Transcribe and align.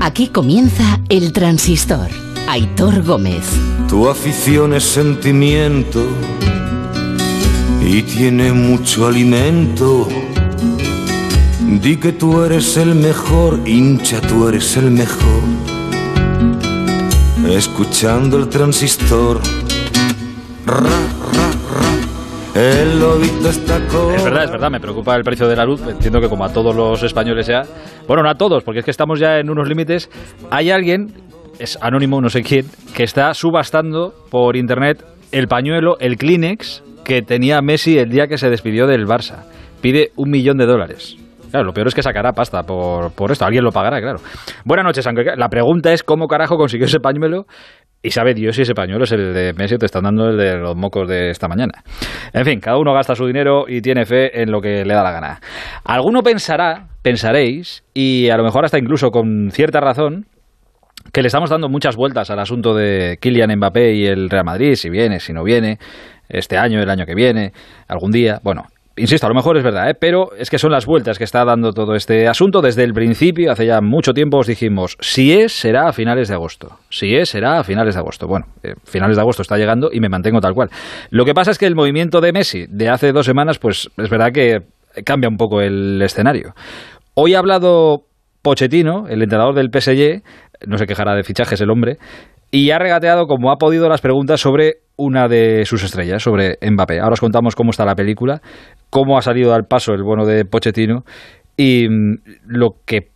Aquí 0.00 0.28
comienza 0.28 1.00
El 1.08 1.32
Transistor. 1.32 2.08
Aitor 2.46 3.02
Gómez. 3.02 3.44
Tu 3.88 4.08
afición 4.08 4.72
es 4.72 4.84
sentimiento 4.84 6.06
y 7.84 8.02
tiene 8.02 8.52
mucho 8.52 9.08
alimento. 9.08 10.08
Di 11.82 11.96
que 11.96 12.12
tú 12.12 12.42
eres 12.42 12.76
el 12.76 12.94
mejor, 12.94 13.60
hincha, 13.66 14.20
tú 14.20 14.48
eres 14.48 14.76
el 14.76 14.92
mejor. 14.92 15.42
Escuchando 17.50 18.38
el 18.38 18.48
transistor. 18.48 19.40
Ra, 20.64 20.80
ra, 20.80 21.50
ra. 21.74 21.98
El 22.54 22.98
lobito 23.00 23.48
está 23.50 23.86
con... 23.88 24.14
Es 24.14 24.24
verdad, 24.24 24.44
es 24.44 24.50
verdad, 24.50 24.70
me 24.70 24.80
preocupa 24.80 25.14
el 25.16 25.24
precio 25.24 25.46
de 25.48 25.56
la 25.56 25.64
luz. 25.64 25.80
Entiendo 25.88 26.20
que 26.20 26.28
como 26.28 26.44
a 26.44 26.52
todos 26.52 26.74
los 26.74 27.02
españoles 27.02 27.46
sea. 27.46 27.64
Bueno, 28.08 28.22
no 28.22 28.30
a 28.30 28.36
todos, 28.36 28.64
porque 28.64 28.78
es 28.78 28.86
que 28.86 28.90
estamos 28.90 29.20
ya 29.20 29.38
en 29.38 29.50
unos 29.50 29.68
límites. 29.68 30.10
Hay 30.50 30.70
alguien, 30.70 31.08
es 31.58 31.78
anónimo, 31.82 32.22
no 32.22 32.30
sé 32.30 32.42
quién, 32.42 32.64
que 32.96 33.02
está 33.02 33.34
subastando 33.34 34.14
por 34.30 34.56
internet 34.56 35.04
el 35.30 35.46
pañuelo, 35.46 35.98
el 36.00 36.16
Kleenex, 36.16 36.82
que 37.04 37.20
tenía 37.20 37.60
Messi 37.60 37.98
el 37.98 38.08
día 38.08 38.26
que 38.26 38.38
se 38.38 38.48
despidió 38.48 38.86
del 38.86 39.04
Barça. 39.04 39.44
Pide 39.82 40.12
un 40.16 40.30
millón 40.30 40.56
de 40.56 40.64
dólares. 40.64 41.18
Claro, 41.50 41.66
lo 41.66 41.72
peor 41.74 41.88
es 41.88 41.94
que 41.94 42.02
sacará 42.02 42.32
pasta 42.32 42.62
por, 42.62 43.12
por 43.12 43.30
esto. 43.30 43.44
Alguien 43.44 43.62
lo 43.62 43.72
pagará, 43.72 44.00
claro. 44.00 44.18
Buenas 44.64 44.86
noches, 44.86 45.06
aunque 45.06 45.24
la 45.36 45.48
pregunta 45.50 45.92
es 45.92 46.02
cómo 46.02 46.28
carajo 46.28 46.56
consiguió 46.56 46.86
ese 46.86 47.00
pañuelo 47.00 47.44
y 48.02 48.10
sabe 48.10 48.34
Dios 48.34 48.56
si 48.56 48.62
ese 48.62 48.74
pañuelo 48.74 49.04
es 49.04 49.12
el 49.12 49.34
de 49.34 49.52
Messi 49.54 49.76
te 49.76 49.86
están 49.86 50.04
dando 50.04 50.30
el 50.30 50.36
de 50.36 50.56
los 50.56 50.76
mocos 50.76 51.08
de 51.08 51.30
esta 51.30 51.48
mañana. 51.48 51.82
En 52.32 52.44
fin, 52.44 52.60
cada 52.60 52.78
uno 52.78 52.94
gasta 52.94 53.14
su 53.14 53.26
dinero 53.26 53.64
y 53.68 53.80
tiene 53.80 54.04
fe 54.04 54.40
en 54.42 54.50
lo 54.50 54.60
que 54.60 54.84
le 54.84 54.94
da 54.94 55.02
la 55.02 55.12
gana. 55.12 55.40
Alguno 55.84 56.22
pensará, 56.22 56.88
pensaréis, 57.02 57.84
y 57.94 58.28
a 58.30 58.36
lo 58.36 58.44
mejor 58.44 58.64
hasta 58.64 58.78
incluso 58.78 59.10
con 59.10 59.50
cierta 59.50 59.80
razón, 59.80 60.26
que 61.12 61.22
le 61.22 61.28
estamos 61.28 61.50
dando 61.50 61.68
muchas 61.68 61.96
vueltas 61.96 62.30
al 62.30 62.38
asunto 62.38 62.74
de 62.74 63.18
Kylian 63.20 63.56
Mbappé 63.56 63.94
y 63.94 64.06
el 64.06 64.30
Real 64.30 64.44
Madrid, 64.44 64.74
si 64.74 64.90
viene, 64.90 65.20
si 65.20 65.32
no 65.32 65.42
viene, 65.42 65.78
este 66.28 66.56
año, 66.56 66.80
el 66.80 66.90
año 66.90 67.06
que 67.06 67.14
viene, 67.14 67.52
algún 67.88 68.12
día. 68.12 68.40
Bueno, 68.42 68.66
Insisto, 68.98 69.26
a 69.26 69.30
lo 69.30 69.34
mejor 69.34 69.56
es 69.56 69.64
verdad, 69.64 69.90
¿eh? 69.90 69.94
pero 69.98 70.30
es 70.36 70.50
que 70.50 70.58
son 70.58 70.72
las 70.72 70.86
vueltas 70.86 71.18
que 71.18 71.24
está 71.24 71.44
dando 71.44 71.72
todo 71.72 71.94
este 71.94 72.28
asunto. 72.28 72.60
Desde 72.60 72.84
el 72.84 72.92
principio, 72.92 73.52
hace 73.52 73.66
ya 73.66 73.80
mucho 73.80 74.12
tiempo, 74.12 74.38
os 74.38 74.46
dijimos, 74.46 74.96
si 75.00 75.32
es, 75.32 75.52
será 75.52 75.88
a 75.88 75.92
finales 75.92 76.28
de 76.28 76.34
agosto. 76.34 76.78
Si 76.90 77.14
es, 77.14 77.28
será 77.28 77.60
a 77.60 77.64
finales 77.64 77.94
de 77.94 78.00
agosto. 78.00 78.26
Bueno, 78.26 78.46
eh, 78.62 78.74
finales 78.84 79.16
de 79.16 79.22
agosto 79.22 79.42
está 79.42 79.56
llegando 79.56 79.90
y 79.92 80.00
me 80.00 80.08
mantengo 80.08 80.40
tal 80.40 80.54
cual. 80.54 80.70
Lo 81.10 81.24
que 81.24 81.34
pasa 81.34 81.50
es 81.52 81.58
que 81.58 81.66
el 81.66 81.74
movimiento 81.74 82.20
de 82.20 82.32
Messi 82.32 82.66
de 82.68 82.88
hace 82.88 83.12
dos 83.12 83.26
semanas, 83.26 83.58
pues 83.58 83.88
es 83.96 84.10
verdad 84.10 84.32
que 84.32 84.58
cambia 85.04 85.28
un 85.28 85.36
poco 85.36 85.60
el 85.60 86.02
escenario. 86.02 86.54
Hoy 87.14 87.34
ha 87.34 87.38
hablado 87.38 88.02
Pochettino, 88.42 89.06
el 89.08 89.22
entrenador 89.22 89.54
del 89.54 89.70
PSG, 89.72 90.22
no 90.66 90.78
se 90.78 90.86
quejará 90.86 91.14
de 91.14 91.24
fichajes 91.24 91.60
el 91.60 91.70
hombre, 91.70 91.98
y 92.50 92.70
ha 92.70 92.78
regateado 92.78 93.26
como 93.26 93.50
ha 93.50 93.56
podido 93.56 93.88
las 93.88 94.00
preguntas 94.00 94.40
sobre 94.40 94.78
una 94.96 95.28
de 95.28 95.64
sus 95.64 95.84
estrellas, 95.84 96.22
sobre 96.22 96.56
Mbappé. 96.62 96.98
Ahora 97.00 97.12
os 97.12 97.20
contamos 97.20 97.54
cómo 97.54 97.70
está 97.70 97.84
la 97.84 97.94
película, 97.94 98.40
cómo 98.90 99.18
ha 99.18 99.22
salido 99.22 99.54
al 99.54 99.64
paso 99.64 99.92
el 99.92 100.02
bono 100.02 100.26
de 100.26 100.44
Pochettino 100.44 101.04
y 101.56 101.88
mm, 101.88 102.14
lo 102.46 102.70
que 102.84 103.08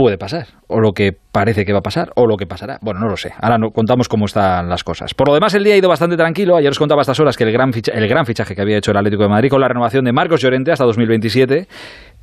puede 0.00 0.16
pasar, 0.16 0.46
o 0.66 0.80
lo 0.80 0.92
que 0.92 1.12
parece 1.30 1.66
que 1.66 1.74
va 1.74 1.80
a 1.80 1.82
pasar, 1.82 2.10
o 2.16 2.26
lo 2.26 2.36
que 2.36 2.46
pasará. 2.46 2.78
Bueno, 2.80 3.00
no 3.00 3.08
lo 3.08 3.18
sé. 3.18 3.32
Ahora 3.38 3.58
no, 3.58 3.68
contamos 3.68 4.08
cómo 4.08 4.24
están 4.24 4.68
las 4.70 4.82
cosas. 4.82 5.12
Por 5.12 5.28
lo 5.28 5.34
demás, 5.34 5.52
el 5.54 5.62
día 5.62 5.74
ha 5.74 5.76
ido 5.76 5.90
bastante 5.90 6.16
tranquilo. 6.16 6.56
Ayer 6.56 6.70
os 6.70 6.78
contaba 6.78 7.00
a 7.00 7.02
estas 7.02 7.20
horas 7.20 7.36
que 7.36 7.44
el 7.44 7.52
gran, 7.52 7.72
ficha, 7.74 7.92
el 7.92 8.08
gran 8.08 8.24
fichaje 8.24 8.54
que 8.54 8.62
había 8.62 8.78
hecho 8.78 8.92
el 8.92 8.96
Atlético 8.96 9.24
de 9.24 9.28
Madrid 9.28 9.50
con 9.50 9.60
la 9.60 9.68
renovación 9.68 10.06
de 10.06 10.12
Marcos 10.12 10.40
Llorente 10.40 10.72
hasta 10.72 10.86
2027, 10.86 11.66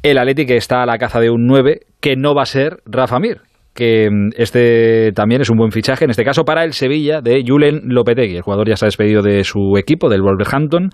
el 0.01 0.17
Atlético 0.17 0.53
está 0.53 0.81
a 0.81 0.85
la 0.87 0.97
caza 0.97 1.19
de 1.19 1.29
un 1.29 1.45
9 1.45 1.81
que 1.99 2.15
no 2.15 2.33
va 2.33 2.43
a 2.43 2.45
ser 2.47 2.77
Rafa 2.87 3.19
Mir, 3.19 3.41
que 3.75 4.09
mm, 4.09 4.29
este 4.37 5.11
también 5.13 5.41
es 5.41 5.49
un 5.51 5.57
buen 5.57 5.71
fichaje, 5.71 6.05
en 6.05 6.09
este 6.09 6.23
caso 6.23 6.45
para 6.45 6.63
el 6.63 6.73
Sevilla 6.73 7.21
de 7.21 7.43
Julen 7.45 7.81
Lopetegui. 7.85 8.37
El 8.37 8.41
jugador 8.41 8.67
ya 8.67 8.75
se 8.75 8.85
ha 8.85 8.87
despedido 8.87 9.21
de 9.21 9.43
su 9.43 9.77
equipo, 9.77 10.09
del 10.09 10.23
Wolverhampton, 10.23 10.89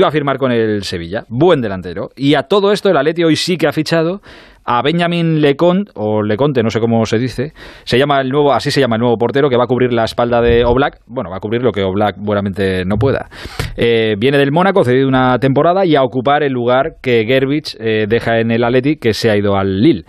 va 0.00 0.08
a 0.08 0.10
firmar 0.10 0.38
con 0.38 0.52
el 0.52 0.82
Sevilla. 0.84 1.24
Buen 1.28 1.60
delantero. 1.60 2.10
Y 2.16 2.34
a 2.34 2.44
todo 2.44 2.72
esto 2.72 2.88
el 2.88 2.96
Atleti 2.96 3.24
hoy 3.24 3.36
sí 3.36 3.56
que 3.56 3.66
ha 3.66 3.72
fichado 3.72 4.20
a 4.64 4.80
Benjamin 4.82 5.40
Leconte, 5.40 5.90
o 5.94 6.22
Leconte, 6.22 6.62
no 6.62 6.70
sé 6.70 6.80
cómo 6.80 7.04
se 7.04 7.18
dice, 7.18 7.52
se 7.84 7.98
llama 7.98 8.20
el 8.20 8.28
nuevo, 8.28 8.52
así 8.52 8.70
se 8.70 8.80
llama 8.80 8.96
el 8.96 9.00
nuevo 9.00 9.18
portero, 9.18 9.50
que 9.50 9.56
va 9.56 9.64
a 9.64 9.66
cubrir 9.66 9.92
la 9.92 10.04
espalda 10.04 10.40
de 10.40 10.64
Oblak, 10.64 11.00
bueno, 11.06 11.30
va 11.30 11.38
a 11.38 11.40
cubrir 11.40 11.62
lo 11.62 11.72
que 11.72 11.82
Oblak 11.82 12.16
buenamente 12.18 12.84
no 12.84 12.96
pueda. 12.96 13.28
Eh, 13.76 14.14
viene 14.18 14.38
del 14.38 14.52
Mónaco, 14.52 14.84
cedido 14.84 15.08
una 15.08 15.38
temporada, 15.38 15.84
y 15.84 15.96
a 15.96 16.02
ocupar 16.02 16.42
el 16.42 16.52
lugar 16.52 16.96
que 17.02 17.24
Gerbich 17.26 17.76
eh, 17.80 18.06
deja 18.08 18.38
en 18.38 18.50
el 18.50 18.62
Atleti, 18.62 18.96
que 18.96 19.14
se 19.14 19.30
ha 19.30 19.36
ido 19.36 19.56
al 19.56 19.80
Lille. 19.80 20.04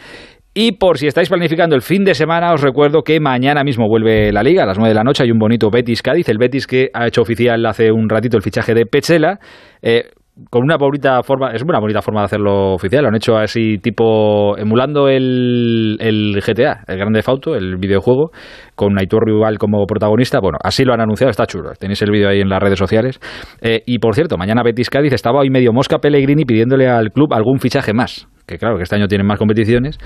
Y 0.55 0.73
por 0.73 0.99
si 0.99 1.07
estáis 1.07 1.29
planificando 1.29 1.75
el 1.75 1.81
fin 1.81 2.03
de 2.03 2.13
semana, 2.13 2.53
os 2.53 2.61
recuerdo 2.61 3.01
que 3.01 3.19
mañana 3.19 3.63
mismo 3.63 3.87
vuelve 3.87 4.31
la 4.31 4.43
liga, 4.43 4.63
a 4.63 4.65
las 4.67 4.77
9 4.77 4.89
de 4.89 4.95
la 4.95 5.03
noche 5.03 5.23
hay 5.23 5.31
un 5.31 5.39
bonito 5.39 5.71
Betis 5.71 6.03
Cádiz, 6.03 6.29
el 6.29 6.37
Betis 6.37 6.67
que 6.67 6.89
ha 6.93 7.07
hecho 7.07 7.23
oficial 7.23 7.65
hace 7.65 7.91
un 7.91 8.07
ratito 8.07 8.37
el 8.37 8.43
fichaje 8.43 8.75
de 8.75 8.85
Pechela. 8.85 9.39
Eh, 9.81 10.03
con 10.49 10.63
una 10.63 10.77
bonita 10.77 11.21
forma, 11.21 11.51
es 11.51 11.61
una 11.61 11.79
bonita 11.79 12.01
forma 12.01 12.21
de 12.21 12.25
hacerlo 12.25 12.73
oficial, 12.73 13.03
lo 13.03 13.09
han 13.09 13.15
hecho 13.15 13.35
así 13.37 13.77
tipo 13.77 14.57
emulando 14.57 15.07
el, 15.07 15.97
el 15.99 16.41
GTA, 16.41 16.83
el 16.87 16.97
Grande 16.97 17.21
Fauto, 17.21 17.55
el 17.55 17.77
videojuego, 17.77 18.31
con 18.75 18.97
Aitor 18.99 19.25
Rival 19.25 19.59
como 19.59 19.85
protagonista, 19.85 20.39
bueno, 20.39 20.57
así 20.63 20.85
lo 20.85 20.93
han 20.93 21.01
anunciado, 21.01 21.29
está 21.29 21.45
chulo, 21.45 21.71
tenéis 21.79 22.01
el 22.01 22.11
vídeo 22.11 22.29
ahí 22.29 22.41
en 22.41 22.49
las 22.49 22.61
redes 22.61 22.79
sociales. 22.79 23.19
Eh, 23.61 23.83
y 23.85 23.99
por 23.99 24.15
cierto, 24.15 24.37
mañana 24.37 24.63
Betis 24.63 24.89
Cádiz 24.89 25.13
estaba 25.13 25.39
hoy 25.39 25.51
medio 25.51 25.71
mosca 25.71 25.99
Pellegrini 25.99 26.45
pidiéndole 26.45 26.87
al 26.87 27.11
club 27.11 27.31
algún 27.33 27.59
fichaje 27.59 27.93
más, 27.93 28.27
que 28.45 28.57
claro, 28.57 28.77
que 28.77 28.83
este 28.83 28.95
año 28.95 29.07
tienen 29.07 29.27
más 29.27 29.39
competiciones 29.39 29.97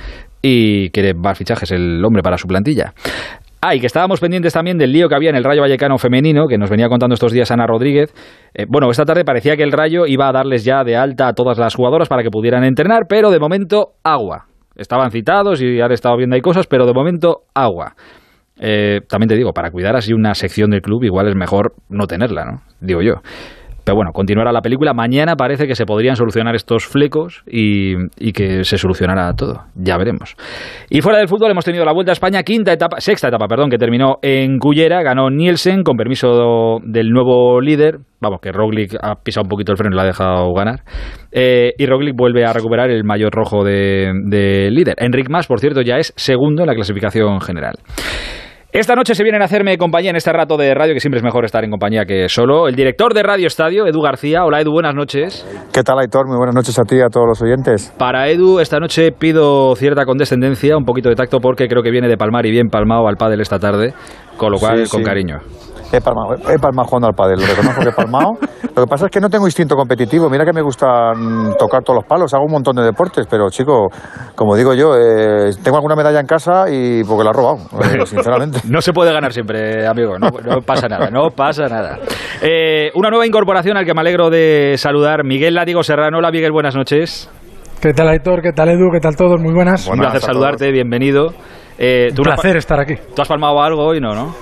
y 0.42 0.90
quiere 0.92 1.14
más 1.14 1.38
fichajes 1.38 1.72
el 1.72 2.04
hombre 2.06 2.22
para 2.22 2.38
su 2.38 2.48
plantilla. 2.48 2.94
Ah, 3.60 3.74
y 3.74 3.80
que 3.80 3.88
estábamos 3.88 4.20
pendientes 4.20 4.54
también 4.54 4.78
del 4.78 4.92
lío 4.92 5.10
que 5.10 5.16
había 5.16 5.32
en 5.32 5.36
el 5.36 5.44
Rayo 5.44 5.62
Vallecano 5.62 5.98
femenino, 5.98 6.48
que 6.48 6.60
nos 6.60 6.70
venía 6.70 6.90
contando 6.90 7.16
estos 7.16 7.32
días 7.32 7.50
Ana 7.50 7.66
Rodríguez. 7.66 8.14
Eh, 8.54 8.66
bueno, 8.70 8.90
esta 8.92 9.04
tarde 9.04 9.26
parecía 9.26 9.58
que 9.58 9.64
el 9.64 9.72
Rayo 9.72 10.06
iba 10.06 10.30
a 10.30 10.32
darles 10.32 10.64
ya 10.64 10.84
de 10.84 10.96
alta 10.96 11.28
a 11.28 11.34
todas 11.34 11.58
las 11.58 11.74
jugadoras 11.74 12.08
para 12.08 12.22
que 12.22 12.30
pudieran 12.30 12.64
entrenar, 12.64 13.08
pero 13.10 13.32
de 13.32 13.40
momento 13.40 13.94
agua. 14.04 14.46
Estaban 14.76 15.10
citados 15.10 15.60
y 15.62 15.82
han 15.82 15.92
estado 15.92 16.16
viendo 16.18 16.36
ahí 16.36 16.42
cosas, 16.42 16.68
pero 16.68 16.86
de 16.86 16.94
momento 16.94 17.42
agua. 17.56 17.96
Eh, 18.60 19.02
también 19.10 19.30
te 19.30 19.36
digo, 19.36 19.54
para 19.54 19.72
cuidar 19.72 19.96
así 19.96 20.14
una 20.14 20.36
sección 20.36 20.70
del 20.70 20.82
club 20.82 21.04
igual 21.04 21.28
es 21.28 21.36
mejor 21.36 21.74
no 21.90 22.06
tenerla, 22.06 22.46
¿no? 22.46 22.62
Digo 22.80 23.02
yo. 23.02 23.22
Pero 23.88 23.96
bueno, 23.96 24.12
continuará 24.12 24.52
la 24.52 24.60
película. 24.60 24.94
Mañana 24.94 25.38
parece 25.38 25.66
que 25.66 25.74
se 25.74 25.86
podrían 25.86 26.18
solucionar 26.18 26.56
estos 26.56 26.86
flecos 26.86 27.42
y, 27.48 27.96
que 28.34 28.66
se 28.66 28.78
solucionará 28.78 29.32
todo. 29.32 29.62
Ya 29.76 29.98
veremos. 29.98 30.36
Y 30.90 31.00
fuera 31.00 31.20
del 31.20 31.30
fútbol 31.30 31.52
hemos 31.52 31.64
tenido 31.64 31.86
la 31.86 31.94
Vuelta 31.94 32.12
a 32.12 32.14
España, 32.14 32.44
quinta 32.44 32.74
etapa, 32.74 33.00
sexta 33.00 33.30
etapa, 33.30 33.48
perdón, 33.48 33.70
que 33.70 33.78
terminó 33.78 34.18
en 34.22 34.60
Cullera. 34.60 35.04
Ganó 35.04 35.30
Nielsen 35.30 35.84
con 35.84 35.96
permiso 35.96 36.80
del 36.84 37.12
nuevo 37.12 37.62
líder. 37.62 38.00
Vamos, 38.20 38.42
que 38.42 38.52
Roglic 38.52 38.98
ha 39.02 39.16
pisado 39.24 39.44
un 39.46 39.50
poquito 39.50 39.72
el 39.72 39.78
freno 39.78 39.94
y 39.94 39.96
lo 39.96 40.02
ha 40.02 40.06
dejado 40.06 40.54
ganar. 40.54 40.82
Eh, 41.32 41.72
y 41.78 41.86
Roglic 41.86 42.14
vuelve 42.14 42.44
a 42.44 42.52
recuperar 42.52 42.90
el 42.90 43.06
mayor 43.06 43.32
rojo 43.34 43.64
de, 43.64 44.12
de 44.26 44.70
líder. 44.70 44.96
Enric 44.98 45.30
Mas, 45.30 45.48
por 45.48 45.62
cierto, 45.62 45.80
ya 45.80 45.96
es 45.96 46.12
segundo 46.18 46.64
en 46.64 46.68
la 46.68 46.76
clasificación 46.76 47.40
general. 47.40 47.76
Esta 48.80 48.94
noche 48.94 49.16
se 49.16 49.24
vienen 49.24 49.42
a 49.42 49.46
hacerme 49.46 49.76
compañía 49.76 50.12
en 50.12 50.18
este 50.18 50.32
rato 50.32 50.56
de 50.56 50.72
radio, 50.76 50.94
que 50.94 51.00
siempre 51.00 51.18
es 51.18 51.24
mejor 51.24 51.44
estar 51.46 51.64
en 51.64 51.72
compañía 51.72 52.06
que 52.06 52.30
solo. 52.30 52.68
El 52.68 52.76
director 52.76 53.12
de 53.12 53.24
Radio 53.24 53.48
Estadio, 53.48 53.88
Edu 53.88 54.02
García. 54.04 54.46
Hola 54.46 54.62
Edu, 54.62 54.72
buenas 54.72 54.94
noches. 54.94 55.44
¿Qué 55.74 55.82
tal 55.82 55.98
Aitor? 55.98 56.28
Muy 56.28 56.38
buenas 56.38 56.54
noches 56.54 56.78
a 56.78 56.84
ti 56.84 56.98
y 56.98 57.02
a 57.02 57.08
todos 57.10 57.26
los 57.28 57.42
oyentes. 57.42 57.92
Para 57.98 58.30
Edu, 58.30 58.60
esta 58.60 58.78
noche 58.78 59.12
pido 59.12 59.76
cierta 59.76 60.06
condescendencia, 60.06 60.78
un 60.78 60.86
poquito 60.86 61.10
de 61.10 61.16
tacto, 61.16 61.40
porque 61.40 61.68
creo 61.68 61.82
que 61.82 61.90
viene 61.90 62.08
de 62.08 62.18
palmar 62.18 62.46
y 62.46 62.52
bien 62.52 62.68
palmado 62.70 63.08
al 63.08 63.16
pádel 63.16 63.42
esta 63.42 63.58
tarde, 63.58 63.96
con 64.38 64.52
lo 64.52 64.60
cual, 64.60 64.86
Sí, 64.86 64.92
con 64.92 65.00
sí. 65.00 65.06
cariño. 65.06 65.38
He 65.92 66.02
palmado, 66.02 66.36
he 66.54 66.60
palmado 66.60 66.86
jugando 66.88 67.08
al 67.08 67.14
pádel, 67.14 67.40
lo 67.40 67.46
reconozco 67.48 67.82
que 67.82 67.90
he 67.90 67.94
palmado. 67.94 68.32
Lo 68.76 68.84
que 68.84 68.90
pasa 68.90 69.06
es 69.06 69.12
que 69.12 69.22
no 69.22 69.30
tengo 69.30 69.46
instinto 69.48 69.76
competitivo. 69.76 70.30
Mira 70.30 70.44
que 70.46 70.52
me 70.52 70.62
gusta 70.62 71.14
mm, 71.16 71.56
tocar 71.58 71.82
todos 71.84 72.00
los 72.02 72.06
palos, 72.06 72.34
hago 72.34 72.44
un 72.46 72.52
montón 72.52 72.76
de 72.76 72.84
deportes, 72.84 73.26
pero 73.30 73.50
chico, 73.50 73.88
como 74.36 74.56
digo 74.56 74.74
yo, 74.74 74.96
eh, 74.98 75.52
tengo 75.64 75.78
alguna 75.78 75.96
medalla 75.96 76.20
en 76.20 76.26
casa 76.28 76.66
y 76.70 77.04
porque 77.06 77.24
la 77.24 77.30
he 77.30 77.34
robado, 77.34 77.58
eh, 77.82 78.06
sinceramente. 78.06 78.60
No 78.66 78.82
se 78.82 78.92
puede 78.92 79.14
ganar 79.14 79.32
siempre, 79.32 79.88
amigo. 79.88 80.20
No, 80.20 80.30
no 80.30 80.62
pasa 80.62 80.88
nada, 80.88 81.10
no 81.10 81.30
pasa 81.30 81.68
nada. 81.68 81.98
Eh, 82.42 82.92
una 82.96 83.10
nueva 83.10 83.26
incorporación 83.26 83.78
al 83.78 83.86
que 83.86 83.94
me 83.94 84.02
alegro 84.02 84.30
de 84.30 84.76
saludar, 84.78 85.24
Miguel 85.24 85.56
Látigo 85.56 85.84
Serrano. 85.84 86.18
Hola, 86.18 86.32
Miguel, 86.32 86.52
buenas 86.52 86.76
noches. 86.76 87.30
¿Qué 87.82 87.94
tal, 87.94 88.10
Aitor? 88.10 88.42
¿Qué 88.42 88.52
tal, 88.52 88.70
Edu? 88.70 88.90
¿Qué 88.92 89.00
tal 89.00 89.16
todos? 89.16 89.40
Muy 89.40 89.54
buenas. 89.54 89.88
Un 89.88 90.00
placer 90.00 90.20
saludarte, 90.22 90.72
bienvenido. 90.72 91.28
Eh, 91.80 92.08
Un 92.10 92.16
¿tú 92.16 92.24
no 92.24 92.32
has 92.32 92.38
pa- 92.38 92.42
placer 92.42 92.58
estar 92.58 92.80
aquí. 92.80 92.96
¿Tú 93.16 93.22
has 93.22 93.28
palmado 93.28 93.62
algo 93.62 93.86
hoy, 93.86 94.00
no, 94.02 94.14
no? 94.16 94.34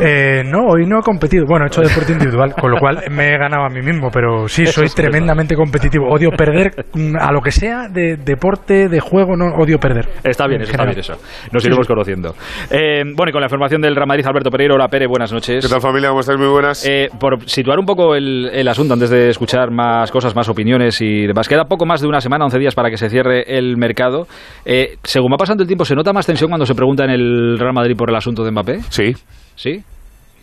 Eh, 0.00 0.44
no, 0.44 0.60
hoy 0.68 0.86
no 0.86 1.00
he 1.00 1.02
competido. 1.02 1.44
Bueno, 1.44 1.64
he 1.64 1.68
hecho 1.68 1.80
deporte 1.80 2.12
individual, 2.12 2.54
con 2.54 2.70
lo 2.70 2.78
cual 2.78 3.02
me 3.10 3.34
he 3.34 3.38
ganado 3.38 3.64
a 3.64 3.68
mí 3.68 3.82
mismo, 3.82 4.10
pero 4.12 4.46
sí, 4.46 4.64
soy 4.66 4.88
tremendamente 4.88 5.56
competitivo. 5.56 6.06
Odio 6.08 6.30
perder 6.30 6.86
mm, 6.94 7.16
a 7.18 7.32
lo 7.32 7.40
que 7.40 7.50
sea 7.50 7.88
de 7.88 8.16
deporte, 8.16 8.88
de 8.88 9.00
juego, 9.00 9.36
no 9.36 9.46
odio 9.56 9.78
perder. 9.78 10.08
Está 10.22 10.46
bien, 10.46 10.62
eso, 10.62 10.70
está 10.70 10.84
bien 10.84 10.98
eso. 10.98 11.14
Nos 11.52 11.64
iremos 11.64 11.86
conociendo. 11.88 12.34
Eh, 12.70 13.02
bueno, 13.16 13.30
y 13.30 13.32
con 13.32 13.40
la 13.40 13.46
información 13.46 13.80
del 13.80 13.96
Real 13.96 14.06
Madrid, 14.06 14.24
Alberto 14.24 14.50
Pereiro. 14.50 14.76
Hola, 14.76 14.86
Pere, 14.86 15.08
buenas 15.08 15.32
noches. 15.32 15.66
¿Qué 15.66 15.70
tal, 15.70 15.80
familia? 15.80 16.10
¿Cómo 16.10 16.20
estáis? 16.20 16.38
Muy 16.38 16.48
buenas. 16.48 16.86
Eh, 16.86 17.08
por 17.18 17.48
situar 17.48 17.80
un 17.80 17.86
poco 17.86 18.14
el, 18.14 18.50
el 18.52 18.68
asunto, 18.68 18.94
antes 18.94 19.10
de 19.10 19.30
escuchar 19.30 19.72
más 19.72 20.12
cosas, 20.12 20.36
más 20.36 20.48
opiniones 20.48 21.00
y 21.00 21.26
demás, 21.26 21.48
queda 21.48 21.64
poco 21.64 21.86
más 21.86 22.00
de 22.00 22.06
una 22.06 22.20
semana, 22.20 22.44
11 22.44 22.58
días 22.60 22.74
para 22.76 22.88
que 22.90 22.96
se 22.96 23.10
cierre 23.10 23.58
el 23.58 23.76
mercado. 23.76 24.28
Eh, 24.64 24.96
según 25.02 25.32
va 25.32 25.36
pasando 25.38 25.64
el 25.64 25.66
tiempo, 25.66 25.84
¿se 25.84 25.96
nota 25.96 26.12
más 26.12 26.24
tensión 26.24 26.50
cuando 26.50 26.66
se 26.66 26.74
pregunta 26.76 27.02
en 27.04 27.10
el 27.10 27.58
Real 27.58 27.72
Madrid 27.74 27.96
por 27.96 28.10
el 28.10 28.16
asunto 28.16 28.44
de 28.44 28.52
Mbappé? 28.52 28.80
Sí. 28.90 29.14
¿Sí? 29.58 29.82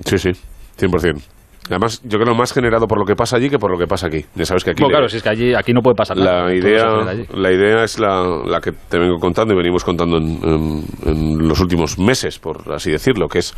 Sí, 0.03 0.17
sí, 0.17 0.31
100%. 0.77 1.23
Además, 1.69 2.01
yo 2.03 2.19
creo 2.19 2.35
más 2.35 2.51
generado 2.51 2.85
por 2.85 2.99
lo 2.99 3.05
que 3.05 3.15
pasa 3.15 3.37
allí 3.37 3.49
que 3.49 3.57
por 3.57 3.71
lo 3.71 3.79
que 3.79 3.87
pasa 3.87 4.07
aquí. 4.07 4.25
Ya 4.35 4.45
sabes 4.45 4.63
que 4.65 4.71
aquí... 4.71 4.83
Bueno, 4.83 4.97
claro, 4.97 5.09
si 5.09 5.17
es 5.17 5.23
que 5.23 5.29
allí, 5.29 5.53
aquí 5.55 5.71
no 5.71 5.81
puede 5.81 5.95
pasar 5.95 6.17
nada. 6.17 6.47
La 6.47 6.53
idea, 6.53 6.85
la 7.33 7.51
idea 7.51 7.83
es 7.85 7.97
la, 7.97 8.43
la, 8.45 8.59
que 8.59 8.73
te 8.73 8.99
vengo 8.99 9.17
contando 9.19 9.53
y 9.53 9.57
venimos 9.57 9.85
contando 9.85 10.17
en, 10.17 10.39
en, 10.43 10.83
en 11.05 11.47
los 11.47 11.59
últimos 11.61 11.97
meses, 11.97 12.37
por 12.39 12.71
así 12.73 12.91
decirlo, 12.91 13.29
que 13.29 13.39
es, 13.39 13.55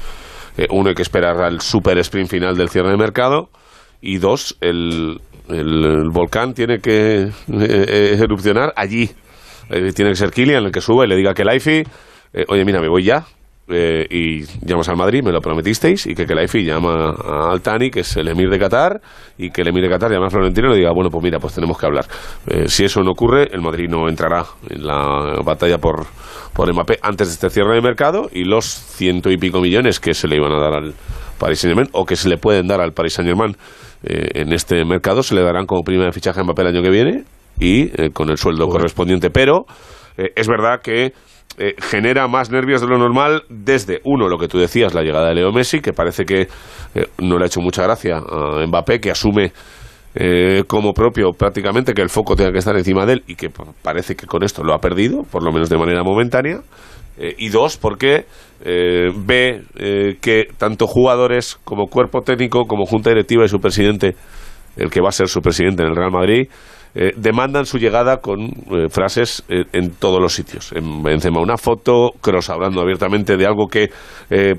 eh, 0.57 0.67
uno, 0.69 0.89
hay 0.89 0.95
que 0.95 1.01
esperar 1.01 1.41
al 1.41 1.59
super 1.59 1.97
sprint 1.97 2.29
final 2.29 2.55
del 2.55 2.69
cierre 2.69 2.91
de 2.91 2.97
mercado 2.97 3.49
y 3.99 4.19
dos, 4.19 4.57
el, 4.61 5.19
el, 5.49 5.83
el 5.83 6.09
volcán 6.11 6.53
tiene 6.53 6.77
que 6.79 7.23
eh, 7.23 7.31
eh, 7.49 8.17
erupcionar 8.21 8.73
allí. 8.75 9.09
Tiene 9.69 10.11
que 10.11 10.15
ser 10.15 10.29
Kylian 10.31 10.63
el 10.63 10.71
que 10.71 10.79
suba 10.79 11.03
y 11.03 11.09
le 11.09 11.17
diga 11.17 11.33
que 11.33 11.43
Laifi, 11.43 11.83
oye, 12.47 12.63
mira, 12.63 12.79
me 12.79 12.87
voy 12.87 13.03
ya, 13.03 13.25
eh, 13.69 14.05
y 14.09 14.43
llamas 14.65 14.89
al 14.89 14.97
Madrid, 14.97 15.21
me 15.23 15.31
lo 15.31 15.41
prometisteis, 15.41 16.07
y 16.07 16.15
que 16.15 16.25
Kelaifi 16.25 16.63
llama 16.63 17.09
a 17.11 17.51
Altani, 17.51 17.89
que 17.89 18.01
es 18.01 18.17
el 18.17 18.27
emir 18.27 18.49
de 18.49 18.57
Qatar, 18.57 19.01
y 19.37 19.49
que 19.49 19.61
el 19.61 19.69
emir 19.69 19.83
de 19.83 19.89
Qatar 19.89 20.11
llama 20.11 20.27
a 20.27 20.29
Florentino 20.29 20.67
y 20.69 20.71
le 20.71 20.77
diga, 20.77 20.91
bueno, 20.93 21.09
pues 21.09 21.23
mira, 21.23 21.39
pues 21.39 21.53
tenemos 21.53 21.77
que 21.77 21.85
hablar. 21.85 22.05
Eh, 22.47 22.67
si 22.67 22.85
eso 22.85 23.01
no 23.01 23.11
ocurre, 23.11 23.49
el 23.51 23.61
Madrid 23.61 23.87
no 23.89 24.07
entrará 24.07 24.45
en 24.69 24.85
la 24.85 25.41
batalla 25.43 25.77
por, 25.77 26.05
por 26.53 26.71
Mbappé 26.71 26.99
antes 27.01 27.27
de 27.27 27.33
este 27.33 27.49
cierre 27.49 27.75
de 27.75 27.81
mercado, 27.81 28.29
y 28.31 28.43
los 28.43 28.65
ciento 28.65 29.29
y 29.29 29.37
pico 29.37 29.59
millones 29.59 29.99
que 29.99 30.13
se 30.13 30.27
le 30.27 30.37
iban 30.37 30.51
a 30.51 30.59
dar 30.59 30.73
al 30.73 30.93
Paris 31.37 31.59
Saint-Germain, 31.59 31.89
o 31.93 32.05
que 32.05 32.15
se 32.15 32.29
le 32.29 32.37
pueden 32.37 32.67
dar 32.67 32.81
al 32.81 32.93
Paris 32.93 33.13
Saint-Germain 33.13 33.55
eh, 34.03 34.29
en 34.35 34.53
este 34.53 34.85
mercado, 34.85 35.23
se 35.23 35.35
le 35.35 35.41
darán 35.41 35.65
como 35.65 35.83
prima 35.83 36.05
de 36.05 36.11
fichaje 36.11 36.39
a 36.39 36.43
Mbappé 36.43 36.61
el 36.61 36.67
año 36.69 36.81
que 36.81 36.89
viene, 36.89 37.23
y 37.59 37.89
eh, 38.01 38.11
con 38.13 38.29
el 38.29 38.37
sueldo 38.37 38.67
correspondiente. 38.67 39.29
Pero 39.29 39.65
eh, 40.17 40.31
es 40.35 40.47
verdad 40.47 40.79
que 40.83 41.13
eh, 41.59 41.73
genera 41.79 42.27
más 42.27 42.51
nervios 42.51 42.81
de 42.81 42.87
lo 42.87 42.99
normal 42.99 43.41
desde, 43.49 43.99
uno, 44.03 44.27
lo 44.27 44.37
que 44.37 44.47
tú 44.47 44.59
decías, 44.59 44.93
la 44.93 45.01
llegada 45.01 45.29
de 45.29 45.35
Leo 45.35 45.51
Messi, 45.51 45.79
que 45.79 45.91
parece 45.91 46.23
que 46.23 46.41
eh, 46.41 47.07
no 47.17 47.37
le 47.37 47.45
ha 47.45 47.47
hecho 47.47 47.61
mucha 47.61 47.81
gracia 47.81 48.17
a 48.17 48.63
Mbappé, 48.67 48.99
que 48.99 49.09
asume 49.09 49.51
eh, 50.13 50.63
como 50.67 50.93
propio 50.93 51.31
prácticamente 51.31 51.95
que 51.95 52.03
el 52.03 52.09
foco 52.09 52.35
tenga 52.35 52.51
que 52.51 52.59
estar 52.59 52.77
encima 52.77 53.07
de 53.07 53.13
él 53.13 53.23
y 53.27 53.35
que 53.35 53.49
parece 53.81 54.15
que 54.15 54.27
con 54.27 54.43
esto 54.43 54.63
lo 54.63 54.75
ha 54.75 54.77
perdido, 54.77 55.23
por 55.23 55.43
lo 55.43 55.51
menos 55.51 55.69
de 55.69 55.77
manera 55.77 56.03
momentánea. 56.03 56.59
Eh, 57.17 57.33
y 57.39 57.49
dos, 57.49 57.77
porque 57.77 58.25
ve 58.59 59.63
que 60.21 60.47
tanto 60.57 60.85
jugadores 60.85 61.57
como 61.63 61.87
cuerpo 61.87 62.21
técnico, 62.21 62.65
como 62.65 62.85
junta 62.85 63.09
directiva 63.09 63.45
y 63.45 63.49
su 63.49 63.59
presidente, 63.59 64.15
el 64.75 64.91
que 64.91 65.01
va 65.01 65.09
a 65.09 65.11
ser 65.11 65.27
su 65.27 65.41
presidente 65.41 65.81
en 65.81 65.89
el 65.89 65.95
Real 65.95 66.11
Madrid, 66.11 66.47
eh, 66.99 67.13
demandan 67.15 67.67
su 67.67 67.77
llegada 67.77 68.17
con 68.17 68.41
eh, 68.41 68.89
frases 68.89 69.43
eh, 69.49 69.65
en 69.71 69.91
todos 69.91 70.19
los 70.19 70.33
sitios. 70.33 70.71
En 70.71 71.03
Benzema 71.03 71.39
una 71.39 71.55
foto, 71.55 72.09
Cross 72.19 72.49
hablando 72.49 72.81
abiertamente 72.81 73.37
de 73.37 73.45
algo 73.45 73.67
que 73.67 73.91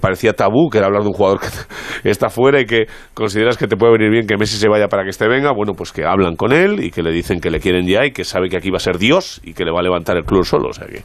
parecía 0.01 0.33
tabú, 0.33 0.71
que 0.71 0.79
era 0.79 0.87
hablar 0.87 1.03
de 1.03 1.09
un 1.09 1.15
jugador 1.15 1.41
que 1.41 1.49
está 2.09 2.31
fuera 2.31 2.61
y 2.61 2.65
que 2.65 2.87
consideras 3.13 3.59
que 3.59 3.67
te 3.67 3.77
puede 3.77 3.93
venir 3.99 4.11
bien 4.11 4.27
que 4.27 4.37
Messi 4.37 4.57
se 4.57 4.69
vaya 4.69 4.87
para 4.87 5.03
que 5.03 5.11
este 5.11 5.27
venga. 5.29 5.53
Bueno, 5.53 5.75
pues 5.75 5.93
que 5.93 6.05
hablan 6.05 6.37
con 6.37 6.53
él 6.53 6.83
y 6.83 6.91
que 6.93 7.03
le 7.03 7.11
dicen 7.11 7.41
que 7.41 7.51
le 7.51 7.59
quieren 7.59 7.87
ya 7.87 8.07
y 8.07 8.13
que 8.13 8.25
sabe 8.25 8.49
que 8.49 8.57
aquí 8.57 8.71
va 8.71 8.77
a 8.77 8.81
ser 8.81 8.99
Dios 8.99 9.41
y 9.43 9.53
que 9.53 9.65
le 9.65 9.73
va 9.73 9.81
a 9.81 9.83
levantar 9.83 10.17
el 10.17 10.25
club 10.25 10.45
solo. 10.45 10.69
O 10.69 10.73
sea 10.73 10.87
que 10.87 11.03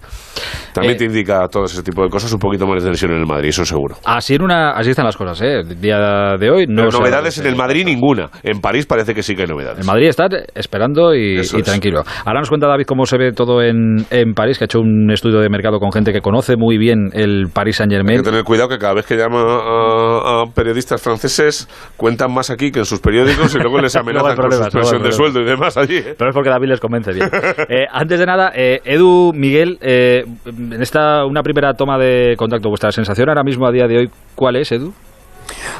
también 0.71 0.97
te 0.97 1.05
indica 1.05 1.47
todo 1.47 1.65
ese 1.65 1.81
tipo 1.81 2.03
de 2.03 2.09
cosas 2.09 2.31
un 2.31 2.39
poquito 2.39 2.67
más 2.67 2.81
de 2.81 2.89
tensión 2.89 3.11
en 3.11 3.17
el 3.17 3.25
Madrid, 3.25 3.49
eso 3.49 3.65
seguro. 3.65 3.95
Así, 4.05 4.35
en 4.35 4.43
una, 4.43 4.71
así 4.73 4.91
están 4.91 5.05
las 5.05 5.17
cosas, 5.17 5.41
¿eh? 5.41 5.61
El 5.61 5.81
día 5.81 6.37
de 6.39 6.49
hoy 6.51 6.67
no. 6.67 6.83
Pero 6.85 6.99
novedades 6.99 7.39
en 7.39 7.47
el 7.47 7.55
Madrid 7.55 7.85
ninguna. 7.85 8.29
En 8.43 8.61
París 8.61 8.85
parece 8.85 9.15
que 9.15 9.23
sí 9.23 9.35
que 9.35 9.41
hay 9.41 9.47
novedades. 9.47 9.79
En 9.79 9.87
Madrid 9.87 10.07
está 10.07 10.27
esperando 10.53 11.13
y, 11.13 11.22
y 11.23 11.61
tranquilo. 11.63 12.03
Ahora 12.25 12.39
nos 12.39 12.49
cuenta 12.49 12.67
David 12.67 12.85
cómo 12.85 13.05
se 13.05 13.17
ve 13.17 13.31
todo 13.31 13.61
en, 13.61 14.05
en, 14.09 14.33
París, 14.33 14.57
que 14.57 14.65
ha 14.65 14.67
hecho 14.67 14.79
un 14.79 15.11
estudio 15.11 15.39
de 15.39 15.49
mercado 15.49 15.79
con 15.79 15.91
gente 15.91 16.11
que 16.11 16.21
conoce 16.21 16.55
muy 16.57 16.77
bien 16.77 17.09
el 17.13 17.47
Paris 17.53 17.77
Saint 17.77 17.91
Germain. 17.91 18.17
Hay 18.17 18.23
que 18.23 18.29
tener 18.29 18.43
cuidado 18.43 18.69
que 18.69 18.77
cada 18.77 18.93
vez 18.93 19.05
que 19.05 19.15
llama 19.15 19.41
a, 19.41 20.41
a 20.41 20.45
periodistas 20.53 21.01
franceses 21.01 21.67
cuentan 21.97 22.33
más 22.33 22.49
aquí 22.49 22.71
que 22.71 22.79
en 22.79 22.85
sus 22.85 22.99
periódicos 22.99 23.55
y 23.55 23.59
luego 23.59 23.79
les 23.79 23.95
amenazan 23.95 24.35
con 24.35 24.51
suspensión 24.51 25.03
de 25.03 25.11
sueldo 25.11 25.41
y 25.41 25.45
demás 25.45 25.77
allí. 25.77 25.97
¿eh? 25.97 26.15
Pero 26.17 26.29
es 26.29 26.33
porque 26.33 26.49
David 26.49 26.69
les 26.69 26.79
convence 26.79 27.13
bien. 27.13 27.29
eh, 27.69 27.85
antes 27.91 28.19
de 28.19 28.25
nada, 28.25 28.51
eh, 28.55 28.81
Edu, 28.85 29.31
Miguel, 29.33 29.77
eh, 29.81 30.23
en 30.45 30.81
esta 30.81 31.25
una 31.25 31.41
primera 31.41 31.73
toma 31.73 31.97
de 31.97 32.35
contacto, 32.37 32.69
vuestra 32.69 32.91
sensación 32.91 33.29
ahora 33.29 33.43
mismo 33.43 33.67
a 33.67 33.71
día 33.71 33.87
de 33.87 33.97
hoy, 33.97 34.09
¿cuál 34.35 34.55
es, 34.55 34.71
Edu? 34.71 34.93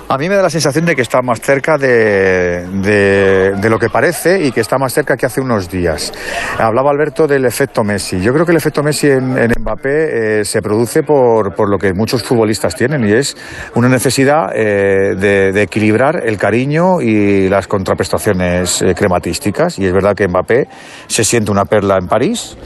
A 0.10 0.18
mí 0.18 0.30
me 0.30 0.36
da 0.36 0.44
la 0.44 0.50
sensación 0.50 0.86
de 0.86 0.96
que 0.96 1.02
está 1.02 1.22
más 1.22 1.42
cerca 1.42 1.78
de, 1.78 2.68
de, 2.68 3.70
lo 3.70 3.80
que 3.80 3.90
parece 3.90 4.44
y 4.44 4.52
que 4.52 4.62
está 4.62 4.78
más 4.78 4.94
cerca 4.94 5.16
que 5.16 5.26
hace 5.26 5.42
unos 5.42 5.70
días. 5.70 6.12
Hablaba 6.60 6.92
Alberto 6.92 7.26
del 7.26 7.46
efecto 7.46 7.84
Messi. 7.84 8.20
Yo 8.20 8.34
creo 8.34 8.46
que 8.46 8.52
el 8.52 8.58
efecto 8.58 8.84
Messi 8.84 9.08
en, 9.08 9.38
en 9.38 9.52
Mbappé 9.60 10.42
eh, 10.42 10.46
se 10.46 10.62
produce 10.62 11.04
por, 11.04 11.56
por, 11.56 11.70
lo 11.70 11.78
que 11.78 11.94
muchos 11.94 12.22
futbolistas 12.24 12.76
tienen 12.76 13.08
y 13.08 13.14
es 13.14 13.36
una 13.76 13.88
necesidad 13.88 14.52
eh, 14.54 15.16
de, 15.16 15.52
de, 15.52 15.62
equilibrar 15.62 16.22
el 16.26 16.38
cariño 16.38 17.02
y 17.02 17.50
las 17.50 17.68
contraprestaciones 17.68 18.82
eh, 18.82 18.94
crematísticas. 18.94 19.80
Y 19.80 19.86
es 19.86 19.94
verdad 19.94 20.16
que 20.16 20.28
Mbappé 20.28 20.68
se 21.08 21.24
siente 21.24 21.52
una 21.52 21.66
perla 21.66 21.98
en 21.98 22.08
París 22.08 22.58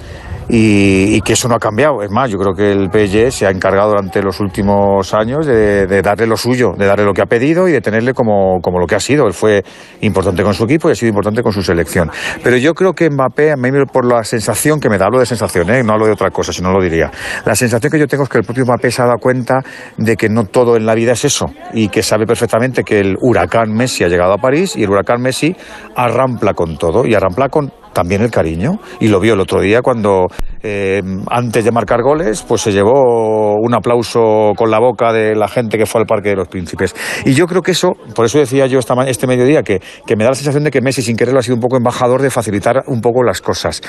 y, 0.50 1.16
y, 1.16 1.22
que 1.22 1.34
eso 1.34 1.48
no 1.48 1.56
ha 1.56 1.60
cambiado. 1.60 2.02
Es 2.02 2.12
más, 2.12 2.30
yo 2.30 2.38
creo 2.38 2.54
que 2.54 2.72
el 2.72 2.90
PSG 2.90 3.32
se 3.32 3.46
ha 3.46 3.50
encargado 3.50 3.90
durante 3.90 4.22
los 4.22 4.40
últimos 4.40 5.14
años 5.14 5.46
de, 5.46 5.88
de, 5.88 6.02
darle 6.02 6.28
lo 6.28 6.38
suyo, 6.38 6.74
de 6.78 6.86
darle 6.86 7.06
lo 7.06 7.14
que 7.14 7.22
ha 7.22 7.26
pedido 7.26 7.68
y 7.68 7.72
de 7.72 7.82
tenerle 7.82 8.14
como, 8.14 8.60
como, 8.62 8.80
lo 8.80 8.88
que 8.88 8.96
ha 8.96 9.00
sido. 9.00 9.28
Él 9.28 9.34
fue 9.34 9.64
importante 10.02 10.44
con 10.44 10.54
su 10.54 10.64
equipo 10.64 10.90
y 10.90 10.94
ha 10.94 10.96
sido 10.96 11.10
importante 11.10 11.44
con 11.44 11.52
su 11.52 11.62
selección. 11.62 12.10
Pero 12.44 12.58
yo 12.58 12.74
creo 12.74 12.94
que 12.94 13.10
Mbappé, 13.10 13.52
a 13.52 13.56
mí 13.56 13.70
por 13.92 14.06
la 14.06 14.24
sensación 14.24 14.80
que 14.80 14.90
me 14.90 14.98
da, 14.98 15.06
hablo 15.06 15.20
de 15.20 15.26
sensación, 15.26 15.70
¿eh? 15.70 15.84
no 15.84 15.94
hablo 15.94 16.06
de 16.06 16.14
otra 16.14 16.30
cosa, 16.32 16.54
si 16.54 16.62
no 16.62 16.72
lo 16.72 16.82
diría. 16.82 17.12
La 17.46 17.56
sensación 17.56 17.92
que 17.92 18.00
yo 18.00 18.08
tengo 18.08 18.24
es 18.24 18.30
que 18.30 18.40
el 18.40 18.44
propio 18.44 18.66
Mbappé 18.66 18.92
se 18.92 19.02
ha 19.02 19.06
dado 19.06 19.18
cuenta 19.20 19.62
de 19.98 20.16
que 20.16 20.30
no 20.30 20.46
todo 20.46 20.78
en 20.78 20.86
la 20.86 20.96
vida 20.96 21.12
es 21.12 21.26
eso 21.26 21.48
y 21.74 21.90
que 21.90 22.02
sabe 22.02 22.26
perfectamente 22.26 22.84
que 22.84 23.00
el 23.00 23.18
huracán 23.20 23.74
Messi 23.74 24.04
ha 24.04 24.08
llegado 24.08 24.34
a 24.34 24.38
París 24.38 24.76
y 24.76 24.84
el 24.84 24.90
huracán 24.90 25.22
Messi 25.22 25.56
arrampla 25.96 26.54
con 26.54 26.78
todo 26.78 27.06
y 27.06 27.14
arrampla 27.14 27.50
con 27.50 27.72
también 27.94 28.22
el 28.22 28.32
cariño. 28.32 28.80
Y 29.00 29.08
lo 29.08 29.20
vio 29.20 29.34
el 29.34 29.40
otro 29.40 29.62
día 29.62 29.82
cuando, 29.82 30.28
eh, 30.64 31.02
antes 31.30 31.64
de 31.64 31.72
marcar 31.72 32.02
goles, 32.02 32.44
pues 32.48 32.62
se 32.62 32.72
llevó 32.72 33.56
un 33.56 33.74
aplauso 33.74 34.54
con 34.56 34.72
la 34.72 34.80
boca 34.80 35.14
de 35.14 35.36
la 35.36 35.48
gente 35.48 35.78
que 35.78 35.86
fue 35.86 36.02
al 36.02 36.08
Parque 36.08 36.30
de 36.30 36.36
los 36.36 36.48
Príncipes. 36.48 36.96
Y 37.26 37.34
yo 37.34 37.46
creo 37.48 37.62
que 37.62 37.72
eso, 37.72 37.94
por 38.16 38.26
eso 38.26 38.40
decía 38.40 38.68
yo 38.68 38.80
esta, 38.80 38.96
este 39.08 39.28
mediodía, 39.28 39.64
que, 39.64 39.82
que 40.06 40.16
me 40.16 40.24
da 40.24 40.32
la 40.32 40.36
sensación 40.36 40.64
de 40.64 40.72
que 40.72 40.82
Messi, 40.82 41.02
sin 41.02 41.16
quererlo, 41.16 41.40
ha 41.40 41.44
sido 41.44 41.56
un 41.56 41.62
poco 41.62 41.78
embajador 41.78 42.22
de 42.22 42.30
facilitar 42.30 42.84
un 42.88 43.02
poco 43.02 43.24
las 43.24 43.42
cosas. 43.42 43.82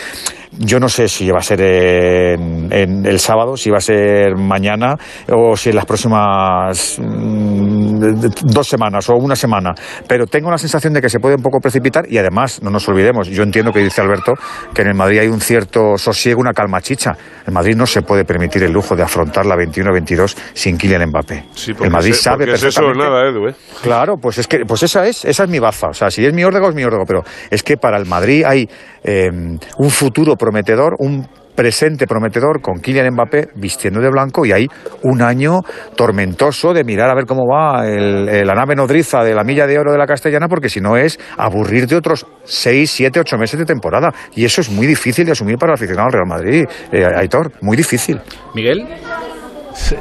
Yo 0.58 0.80
no 0.80 0.88
sé 0.88 1.08
si 1.08 1.30
va 1.30 1.38
a 1.38 1.42
ser 1.42 1.60
el 1.60 3.18
sábado, 3.20 3.56
si 3.56 3.70
va 3.70 3.78
a 3.78 3.82
ser 3.82 4.36
mañana 4.36 4.96
o 5.30 5.56
si 5.56 5.70
en 5.70 5.76
las 5.76 5.84
próximas 5.84 6.98
mmm, 6.98 7.98
dos 8.44 8.66
semanas 8.66 9.08
o 9.10 9.14
una 9.14 9.36
semana. 9.36 9.74
Pero 10.06 10.26
tengo 10.26 10.50
la 10.50 10.58
sensación 10.58 10.92
de 10.92 11.00
que 11.00 11.08
se 11.08 11.20
puede 11.20 11.36
un 11.36 11.42
poco 11.42 11.60
precipitar 11.60 12.04
y 12.10 12.18
además, 12.18 12.62
no 12.62 12.70
nos 12.70 12.88
olvidemos, 12.88 13.28
yo 13.28 13.42
entiendo 13.42 13.72
que 13.72 13.87
dice 13.88 14.00
Alberto, 14.00 14.34
que 14.74 14.82
en 14.82 14.88
el 14.88 14.94
Madrid 14.94 15.20
hay 15.20 15.28
un 15.28 15.40
cierto 15.40 15.96
sosiego, 15.96 16.40
una 16.40 16.52
calma 16.52 16.80
chicha. 16.80 17.16
El 17.46 17.52
Madrid 17.52 17.74
no 17.76 17.86
se 17.86 18.02
puede 18.02 18.24
permitir 18.24 18.62
el 18.62 18.72
lujo 18.72 18.94
de 18.94 19.02
afrontar 19.02 19.46
la 19.46 19.56
21-22 19.56 20.36
sin 20.52 20.76
Kylian 20.76 21.08
Mbappé. 21.08 21.44
Sí, 21.54 21.72
el 21.80 21.90
Madrid 21.90 22.12
es, 22.12 22.20
sabe 22.20 22.52
es 22.52 22.62
eso 22.62 22.92
nada, 22.92 23.28
Edu, 23.28 23.48
¿eh? 23.48 23.54
Claro, 23.82 24.16
pues 24.20 24.38
es 24.38 24.46
que 24.46 24.60
pues 24.66 24.82
esa 24.82 25.06
es 25.06 25.24
esa 25.24 25.44
es 25.44 25.50
mi 25.50 25.58
baza. 25.58 25.88
O 25.88 25.94
sea, 25.94 26.10
si 26.10 26.24
es 26.24 26.32
mi 26.32 26.44
órdago 26.44 26.68
es 26.68 26.74
mi 26.74 26.84
órdago, 26.84 27.04
pero 27.06 27.22
es 27.50 27.62
que 27.62 27.76
para 27.76 27.96
el 27.98 28.06
Madrid 28.06 28.44
hay 28.44 28.68
eh, 29.02 29.30
un 29.30 29.90
futuro 29.90 30.36
prometedor, 30.36 30.96
un 30.98 31.26
presente 31.58 32.06
prometedor 32.06 32.60
con 32.62 32.78
Kylian 32.78 33.12
Mbappé 33.14 33.48
vistiendo 33.56 34.00
de 34.00 34.08
blanco 34.08 34.46
y 34.46 34.52
hay 34.52 34.68
un 35.02 35.20
año 35.22 35.62
tormentoso 35.96 36.72
de 36.72 36.84
mirar 36.84 37.10
a 37.10 37.16
ver 37.16 37.24
cómo 37.26 37.48
va 37.52 37.84
el, 37.84 38.46
la 38.46 38.54
nave 38.54 38.76
nodriza 38.76 39.24
de 39.24 39.34
la 39.34 39.42
milla 39.42 39.66
de 39.66 39.76
oro 39.76 39.90
de 39.90 39.98
la 39.98 40.06
castellana 40.06 40.46
porque 40.46 40.68
si 40.68 40.80
no 40.80 40.96
es 40.96 41.18
aburrir 41.36 41.88
de 41.88 41.96
otros 41.96 42.24
6, 42.44 42.88
7, 42.88 43.18
8 43.18 43.38
meses 43.38 43.58
de 43.58 43.66
temporada 43.66 44.14
y 44.36 44.44
eso 44.44 44.60
es 44.60 44.70
muy 44.70 44.86
difícil 44.86 45.26
de 45.26 45.32
asumir 45.32 45.56
para 45.58 45.72
el 45.72 45.74
aficionado 45.74 46.06
al 46.06 46.12
Real 46.12 46.28
Madrid, 46.28 46.64
eh, 46.92 47.04
Aitor, 47.04 47.50
muy 47.60 47.76
difícil. 47.76 48.20
Miguel. 48.54 48.86